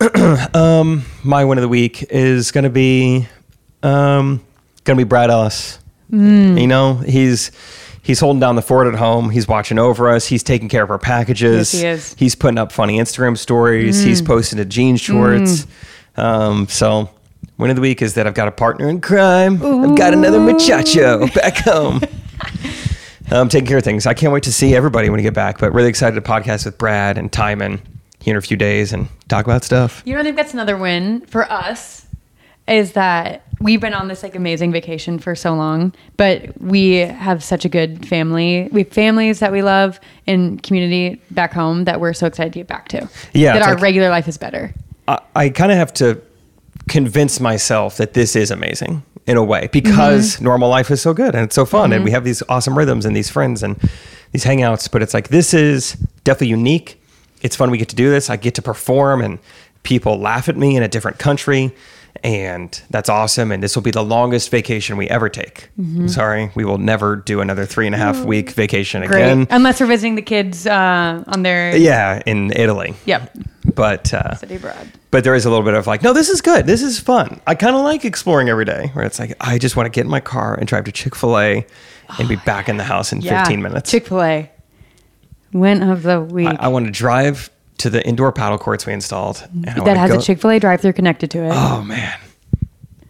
that. 0.00 0.54
um, 0.54 1.04
my 1.24 1.44
win 1.44 1.56
of 1.58 1.62
the 1.62 1.68
week 1.68 2.02
is 2.10 2.50
going 2.52 2.64
to 2.64 2.70
be 2.70 3.26
um, 3.82 4.44
going 4.84 4.98
to 4.98 5.04
be 5.04 5.08
Brad 5.08 5.30
Ellis. 5.30 5.78
Mm. 6.10 6.60
You 6.60 6.66
know, 6.66 6.94
he's 6.94 7.52
he's 8.02 8.20
holding 8.20 8.40
down 8.40 8.56
the 8.56 8.62
fort 8.62 8.86
at 8.86 8.98
home. 8.98 9.30
He's 9.30 9.46
watching 9.46 9.78
over 9.78 10.10
us. 10.10 10.26
He's 10.26 10.42
taking 10.42 10.68
care 10.68 10.82
of 10.82 10.90
our 10.90 10.98
packages. 10.98 11.72
Yes, 11.72 11.80
he 11.80 11.86
is. 11.86 12.14
He's 12.18 12.34
putting 12.34 12.58
up 12.58 12.72
funny 12.72 12.98
Instagram 12.98 13.38
stories. 13.38 14.02
Mm. 14.02 14.06
He's 14.06 14.22
posting 14.22 14.56
to 14.58 14.64
jean 14.64 14.96
mm. 14.96 15.00
shorts. 15.00 15.66
Um, 16.16 16.68
so. 16.68 17.10
Win 17.56 17.68
of 17.68 17.76
the 17.76 17.82
week 17.82 18.00
is 18.00 18.14
that 18.14 18.26
I've 18.26 18.32
got 18.32 18.48
a 18.48 18.52
partner 18.52 18.88
in 18.88 19.02
crime. 19.02 19.62
I've 19.62 19.94
got 19.94 20.14
another 20.14 20.40
muchacho 20.40 21.26
back 21.34 21.58
home. 21.58 22.00
I'm 23.30 23.50
taking 23.50 23.66
care 23.66 23.76
of 23.76 23.84
things. 23.84 24.06
I 24.06 24.14
can't 24.14 24.32
wait 24.32 24.44
to 24.44 24.52
see 24.52 24.74
everybody 24.74 25.10
when 25.10 25.18
we 25.18 25.22
get 25.22 25.34
back, 25.34 25.58
but 25.58 25.72
really 25.74 25.90
excited 25.90 26.14
to 26.14 26.22
podcast 26.22 26.64
with 26.64 26.78
Brad 26.78 27.18
and 27.18 27.30
Timon 27.30 27.80
here 28.20 28.32
in 28.32 28.38
a 28.38 28.40
few 28.40 28.56
days 28.56 28.94
and 28.94 29.08
talk 29.28 29.44
about 29.44 29.62
stuff. 29.62 30.02
You 30.04 30.14
know, 30.14 30.20
I 30.20 30.22
think 30.22 30.36
that's 30.36 30.54
another 30.54 30.76
win 30.76 31.20
for 31.26 31.50
us 31.52 32.06
is 32.70 32.92
that 32.92 33.42
we've 33.60 33.80
been 33.80 33.94
on 33.94 34.08
this 34.08 34.22
like 34.22 34.34
amazing 34.34 34.72
vacation 34.72 35.18
for 35.18 35.34
so 35.34 35.54
long, 35.54 35.92
but 36.16 36.58
we 36.60 36.92
have 36.98 37.42
such 37.42 37.64
a 37.64 37.68
good 37.68 38.06
family. 38.06 38.68
We 38.72 38.82
have 38.84 38.92
families 38.92 39.40
that 39.40 39.52
we 39.52 39.62
love 39.62 39.98
and 40.26 40.62
community 40.62 41.20
back 41.30 41.52
home 41.52 41.84
that 41.84 42.00
we're 42.00 42.12
so 42.14 42.26
excited 42.26 42.52
to 42.54 42.58
get 42.60 42.68
back 42.68 42.88
to. 42.88 43.08
Yeah, 43.34 43.54
That 43.54 43.62
our 43.62 43.74
like- 43.74 43.82
regular 43.82 44.08
life 44.08 44.28
is 44.28 44.38
better. 44.38 44.72
I, 45.08 45.18
I 45.34 45.48
kind 45.50 45.72
of 45.72 45.78
have 45.78 45.92
to 45.94 46.20
convince 46.88 47.40
myself 47.40 47.96
that 47.98 48.14
this 48.14 48.34
is 48.34 48.50
amazing 48.50 49.02
in 49.26 49.36
a 49.36 49.44
way 49.44 49.68
because 49.72 50.36
Mm-hmm. 50.36 50.44
normal 50.44 50.68
life 50.70 50.90
is 50.90 51.00
so 51.02 51.12
good 51.12 51.34
and 51.34 51.44
it's 51.44 51.54
so 51.54 51.64
fun 51.64 51.92
and 51.92 52.04
we 52.04 52.10
have 52.10 52.24
these 52.24 52.42
awesome 52.48 52.76
rhythms 52.76 53.04
and 53.04 53.14
these 53.14 53.28
friends 53.30 53.62
and 53.62 53.76
these 54.32 54.44
hangouts 54.44 54.90
but 54.90 55.02
it's 55.02 55.12
like 55.14 55.28
this 55.28 55.52
is 55.54 55.92
definitely 56.24 56.48
unique 56.48 57.00
it's 57.42 57.54
fun 57.54 57.70
we 57.70 57.78
get 57.78 57.88
to 57.90 57.96
do 57.96 58.10
this 58.10 58.28
i 58.30 58.36
get 58.36 58.54
to 58.54 58.62
perform 58.62 59.20
and 59.20 59.38
people 59.82 60.18
laugh 60.18 60.48
at 60.48 60.56
me 60.56 60.74
in 60.74 60.82
a 60.82 60.88
different 60.88 61.18
country 61.18 61.72
and 62.22 62.82
that's 62.90 63.08
awesome. 63.08 63.50
And 63.52 63.62
this 63.62 63.74
will 63.74 63.82
be 63.82 63.90
the 63.90 64.04
longest 64.04 64.50
vacation 64.50 64.96
we 64.96 65.08
ever 65.08 65.28
take. 65.28 65.70
Sorry, 66.06 66.50
we 66.54 66.64
will 66.64 66.78
never 66.78 67.16
do 67.16 67.40
another 67.40 67.64
three 67.66 67.86
and 67.86 67.94
a 67.94 67.98
half 67.98 68.24
week 68.24 68.50
vacation 68.50 69.04
Great. 69.06 69.22
again. 69.24 69.46
Unless 69.50 69.80
we're 69.80 69.86
visiting 69.86 70.14
the 70.16 70.22
kids 70.22 70.66
uh, 70.66 71.24
on 71.26 71.42
their 71.42 71.76
Yeah, 71.76 72.22
in 72.26 72.52
Italy. 72.54 72.94
Yep. 73.06 73.36
But 73.74 74.12
uh, 74.12 74.34
City 74.36 74.56
abroad. 74.56 74.90
but 75.10 75.22
there 75.24 75.34
is 75.34 75.44
a 75.44 75.50
little 75.50 75.64
bit 75.64 75.74
of 75.74 75.86
like, 75.86 76.02
no, 76.02 76.12
this 76.12 76.28
is 76.28 76.40
good. 76.40 76.66
This 76.66 76.82
is 76.82 76.98
fun. 76.98 77.40
I 77.46 77.54
kind 77.54 77.76
of 77.76 77.82
like 77.82 78.04
exploring 78.04 78.48
every 78.48 78.64
day. 78.64 78.90
Where 78.94 79.04
it's 79.04 79.18
like, 79.18 79.34
I 79.40 79.58
just 79.58 79.76
want 79.76 79.86
to 79.86 79.90
get 79.90 80.04
in 80.04 80.10
my 80.10 80.20
car 80.20 80.54
and 80.54 80.66
drive 80.66 80.84
to 80.84 80.92
Chick 80.92 81.14
Fil 81.14 81.38
A 81.38 81.66
and 82.18 82.28
be 82.28 82.36
back 82.36 82.68
in 82.68 82.76
the 82.78 82.84
house 82.84 83.12
in 83.12 83.20
15 83.22 83.62
minutes. 83.62 83.90
Chick 83.90 84.06
Fil 84.08 84.22
A. 84.22 84.50
Win 85.52 85.82
of 85.82 86.02
the 86.02 86.20
week. 86.20 86.46
I, 86.48 86.56
I 86.60 86.68
want 86.68 86.86
to 86.86 86.92
drive 86.92 87.50
to 87.80 87.90
the 87.90 88.06
indoor 88.06 88.32
padel 88.32 88.58
courts 88.58 88.86
we 88.86 88.92
installed. 88.92 89.46
and 89.66 89.84
that 89.86 89.96
has 89.96 90.10
go- 90.12 90.18
a 90.18 90.22
Chick 90.22 90.40
Fil 90.40 90.50
A 90.50 90.58
drive-through 90.58 90.92
connected 90.94 91.30
to 91.32 91.44
it. 91.44 91.50
Oh 91.52 91.82
man, 91.82 92.18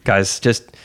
guys, 0.05 0.41
just 0.41 0.77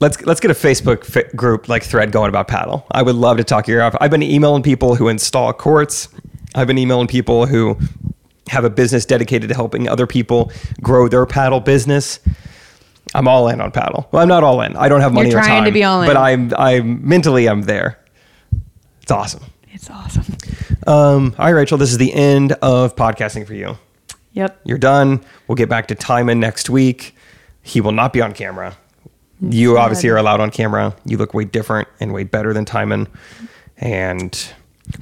let's 0.00 0.20
let's 0.24 0.40
get 0.40 0.50
a 0.50 0.54
Facebook 0.54 1.04
fi- 1.04 1.28
group 1.36 1.68
like 1.68 1.82
thread 1.82 2.12
going 2.12 2.28
about 2.28 2.48
padel. 2.48 2.84
I 2.90 3.02
would 3.02 3.16
love 3.16 3.36
to 3.38 3.44
talk 3.44 3.68
your 3.68 3.82
off. 3.82 3.94
I've 4.00 4.10
been 4.10 4.22
emailing 4.22 4.62
people 4.62 4.94
who 4.94 5.08
install 5.08 5.52
courts. 5.52 6.08
I've 6.54 6.66
been 6.66 6.78
emailing 6.78 7.06
people 7.08 7.46
who 7.46 7.76
have 8.48 8.64
a 8.64 8.70
business 8.70 9.04
dedicated 9.04 9.48
to 9.50 9.54
helping 9.54 9.88
other 9.88 10.06
people 10.06 10.50
grow 10.80 11.06
their 11.08 11.26
padel 11.26 11.62
business. 11.64 12.18
I'm 13.14 13.26
all 13.28 13.48
in 13.48 13.60
on 13.60 13.72
padel. 13.72 14.06
Well, 14.12 14.22
I'm 14.22 14.28
not 14.28 14.44
all 14.44 14.60
in. 14.62 14.76
I 14.76 14.88
don't 14.88 15.00
have 15.00 15.12
money 15.12 15.30
You're 15.30 15.40
or 15.40 15.42
trying 15.42 15.64
to 15.64 15.72
be 15.72 15.82
all 15.84 16.02
in. 16.02 16.06
but 16.06 16.16
I'm 16.16 16.52
I'm 16.56 17.06
mentally 17.06 17.48
I'm 17.48 17.62
there. 17.62 17.98
It's 19.02 19.10
awesome. 19.10 19.42
It's 19.72 19.88
awesome. 19.90 20.24
Um, 20.88 21.34
all 21.38 21.44
right, 21.44 21.50
Rachel, 21.50 21.76
this 21.76 21.90
is 21.92 21.98
the 21.98 22.12
end 22.14 22.52
of 22.62 22.96
podcasting 22.96 23.46
for 23.46 23.52
you. 23.54 23.76
Yep. 24.32 24.60
You're 24.64 24.78
done. 24.78 25.22
We'll 25.46 25.56
get 25.56 25.68
back 25.68 25.88
to 25.88 25.94
Timon 25.94 26.40
next 26.40 26.70
week. 26.70 27.14
He 27.62 27.80
will 27.80 27.92
not 27.92 28.12
be 28.12 28.22
on 28.22 28.32
camera. 28.32 28.76
You 29.40 29.76
obviously 29.78 30.08
are 30.08 30.16
allowed 30.16 30.40
on 30.40 30.50
camera. 30.50 30.96
You 31.04 31.18
look 31.18 31.34
way 31.34 31.44
different 31.44 31.88
and 32.00 32.12
way 32.14 32.24
better 32.24 32.54
than 32.54 32.64
Timon. 32.64 33.06
And 33.76 34.52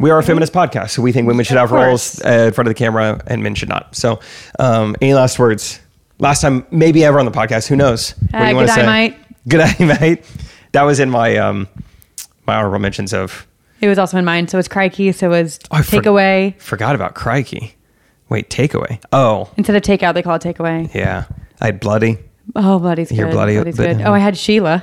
we 0.00 0.10
are 0.10 0.18
a 0.18 0.22
feminist 0.22 0.52
podcast, 0.52 0.90
so 0.90 1.02
we 1.02 1.12
think 1.12 1.28
women 1.28 1.44
should 1.44 1.56
have 1.56 1.70
roles 1.70 2.20
uh, 2.24 2.46
in 2.48 2.52
front 2.52 2.66
of 2.66 2.74
the 2.74 2.78
camera 2.78 3.22
and 3.28 3.42
men 3.42 3.54
should 3.54 3.68
not. 3.68 3.94
So, 3.94 4.18
um, 4.58 4.96
any 5.00 5.14
last 5.14 5.38
words? 5.38 5.80
Last 6.18 6.40
time, 6.42 6.66
maybe 6.72 7.04
ever 7.04 7.20
on 7.20 7.26
the 7.26 7.30
podcast. 7.30 7.68
Who 7.68 7.76
knows? 7.76 8.10
What 8.32 8.34
Uh, 8.34 8.54
wanna 8.54 8.66
good 8.66 8.70
eye, 8.70 8.74
say? 8.74 8.86
mate. 8.86 9.16
Good 9.48 9.60
eye, 9.60 9.76
mate. 10.00 10.24
That 10.72 10.82
was 10.82 10.98
in 10.98 11.10
my 11.10 11.36
um, 11.36 11.68
my 12.46 12.56
honorable 12.56 12.80
mentions 12.80 13.14
of. 13.14 13.46
It 13.80 13.88
was 13.88 13.98
also 13.98 14.16
in 14.18 14.24
mine. 14.24 14.48
So 14.48 14.56
it 14.56 14.60
was 14.60 14.68
Crikey. 14.68 15.12
So 15.12 15.26
it 15.26 15.42
was 15.42 15.60
I 15.70 15.82
for- 15.82 15.96
takeaway. 15.96 16.58
Forgot 16.60 16.94
about 16.94 17.14
Crikey. 17.14 17.74
Wait, 18.28 18.50
takeaway. 18.50 19.00
Oh, 19.12 19.50
Instead 19.56 19.76
of 19.76 19.82
takeout, 19.82 20.14
they 20.14 20.22
call 20.22 20.34
it 20.36 20.42
takeaway. 20.42 20.92
yeah. 20.94 21.24
I 21.60 21.66
had 21.66 21.80
bloody. 21.80 22.18
Oh, 22.54 22.78
Bloody's 22.78 23.08
good. 23.10 23.18
You're 23.18 23.30
bloody, 23.30 23.54
Bloody's 23.54 23.76
but- 23.76 23.98
good. 23.98 24.02
Oh, 24.06 24.12
I 24.12 24.18
had 24.18 24.36
Sheila 24.36 24.82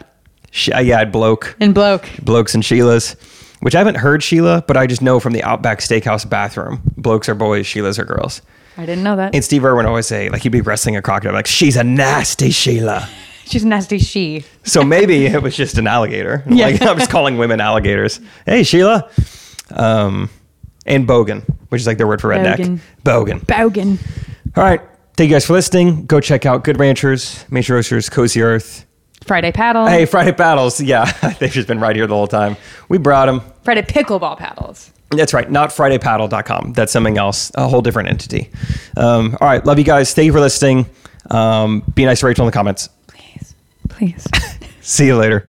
Sh- 0.51 0.69
uh, 0.75 0.79
yeah, 0.79 0.95
I 0.97 0.99
had 0.99 1.11
bloke. 1.11 1.55
and 1.59 1.73
Bloke. 1.73 2.07
blokes 2.21 2.53
and 2.53 2.63
Sheilas, 2.63 3.15
which 3.61 3.73
I 3.75 3.79
haven't 3.79 3.95
heard 3.95 4.21
Sheila, 4.21 4.63
but 4.67 4.77
I 4.77 4.85
just 4.87 5.01
know 5.01 5.19
from 5.19 5.33
the 5.33 5.43
Outback 5.43 5.79
Steakhouse 5.79 6.29
bathroom. 6.29 6.81
Blokes 6.95 7.27
are 7.27 7.33
boys, 7.35 7.65
Sheilas 7.65 7.97
are 7.99 8.05
girls. 8.05 8.41
I 8.77 8.85
didn't 8.85 9.03
know 9.03 9.15
that. 9.15 9.33
And 9.33 9.43
Steve 9.43 9.65
Irwin 9.65 9.85
always 9.87 10.05
say, 10.07 10.29
like, 10.29 10.43
he'd 10.43 10.49
be 10.49 10.61
wrestling 10.61 10.95
a 10.95 11.01
crocodile, 11.01 11.33
like, 11.33 11.47
she's 11.47 11.75
a 11.75 11.83
nasty 11.83 12.51
Sheila. 12.51 13.07
She's 13.45 13.63
a 13.63 13.67
nasty 13.67 13.99
she. 13.99 14.45
So 14.63 14.83
maybe 14.83 15.25
it 15.25 15.41
was 15.41 15.55
just 15.55 15.77
an 15.77 15.87
alligator. 15.87 16.43
Yeah. 16.49 16.67
Like, 16.67 16.81
I'm 16.81 16.97
just 16.97 17.09
calling 17.11 17.37
women 17.37 17.59
alligators. 17.59 18.19
Hey, 18.45 18.63
Sheila. 18.63 19.09
Um, 19.71 20.29
and 20.85 21.07
Bogan, 21.07 21.43
which 21.69 21.81
is 21.81 21.87
like 21.87 21.97
their 21.97 22.07
word 22.07 22.21
for 22.21 22.29
redneck. 22.29 22.57
Bogan. 22.57 22.79
Bogan. 23.03 23.45
Bogan. 23.45 24.57
All 24.57 24.63
right. 24.63 24.81
Thank 25.15 25.29
you 25.29 25.35
guys 25.35 25.45
for 25.45 25.53
listening. 25.53 26.05
Go 26.05 26.19
check 26.19 26.45
out 26.45 26.63
Good 26.63 26.79
Ranchers, 26.79 27.45
Main 27.51 27.63
Street 27.63 27.75
Roasters, 27.75 28.09
Cozy 28.09 28.41
Earth. 28.41 28.85
Friday 29.25 29.51
paddle. 29.51 29.85
Hey, 29.85 30.05
Friday 30.05 30.33
paddles. 30.33 30.81
Yeah, 30.83 31.05
they've 31.39 31.51
just 31.51 31.67
been 31.67 31.79
right 31.79 31.95
here 31.95 32.07
the 32.07 32.15
whole 32.15 32.27
time. 32.27 32.57
We 32.89 32.97
brought 32.97 33.27
them. 33.27 33.41
Friday 33.63 33.83
pickleball 33.83 34.37
paddles. 34.37 34.91
That's 35.11 35.33
right, 35.33 35.49
not 35.49 35.69
FridayPaddle.com. 35.69 36.73
That's 36.73 36.91
something 36.91 37.19
else, 37.19 37.51
a 37.53 37.67
whole 37.67 37.81
different 37.83 38.09
entity. 38.09 38.49
Um, 38.97 39.37
all 39.39 39.47
right, 39.47 39.63
love 39.63 39.77
you 39.77 39.85
guys. 39.85 40.11
Thank 40.13 40.25
you 40.25 40.33
for 40.33 40.39
listening. 40.39 40.87
Um, 41.29 41.83
be 41.93 42.03
nice 42.05 42.21
to 42.21 42.25
Rachel 42.25 42.43
in 42.45 42.47
the 42.47 42.51
comments. 42.51 42.89
Please. 43.93 44.25
Please. 44.33 44.59
See 44.81 45.05
you 45.05 45.15
later. 45.17 45.47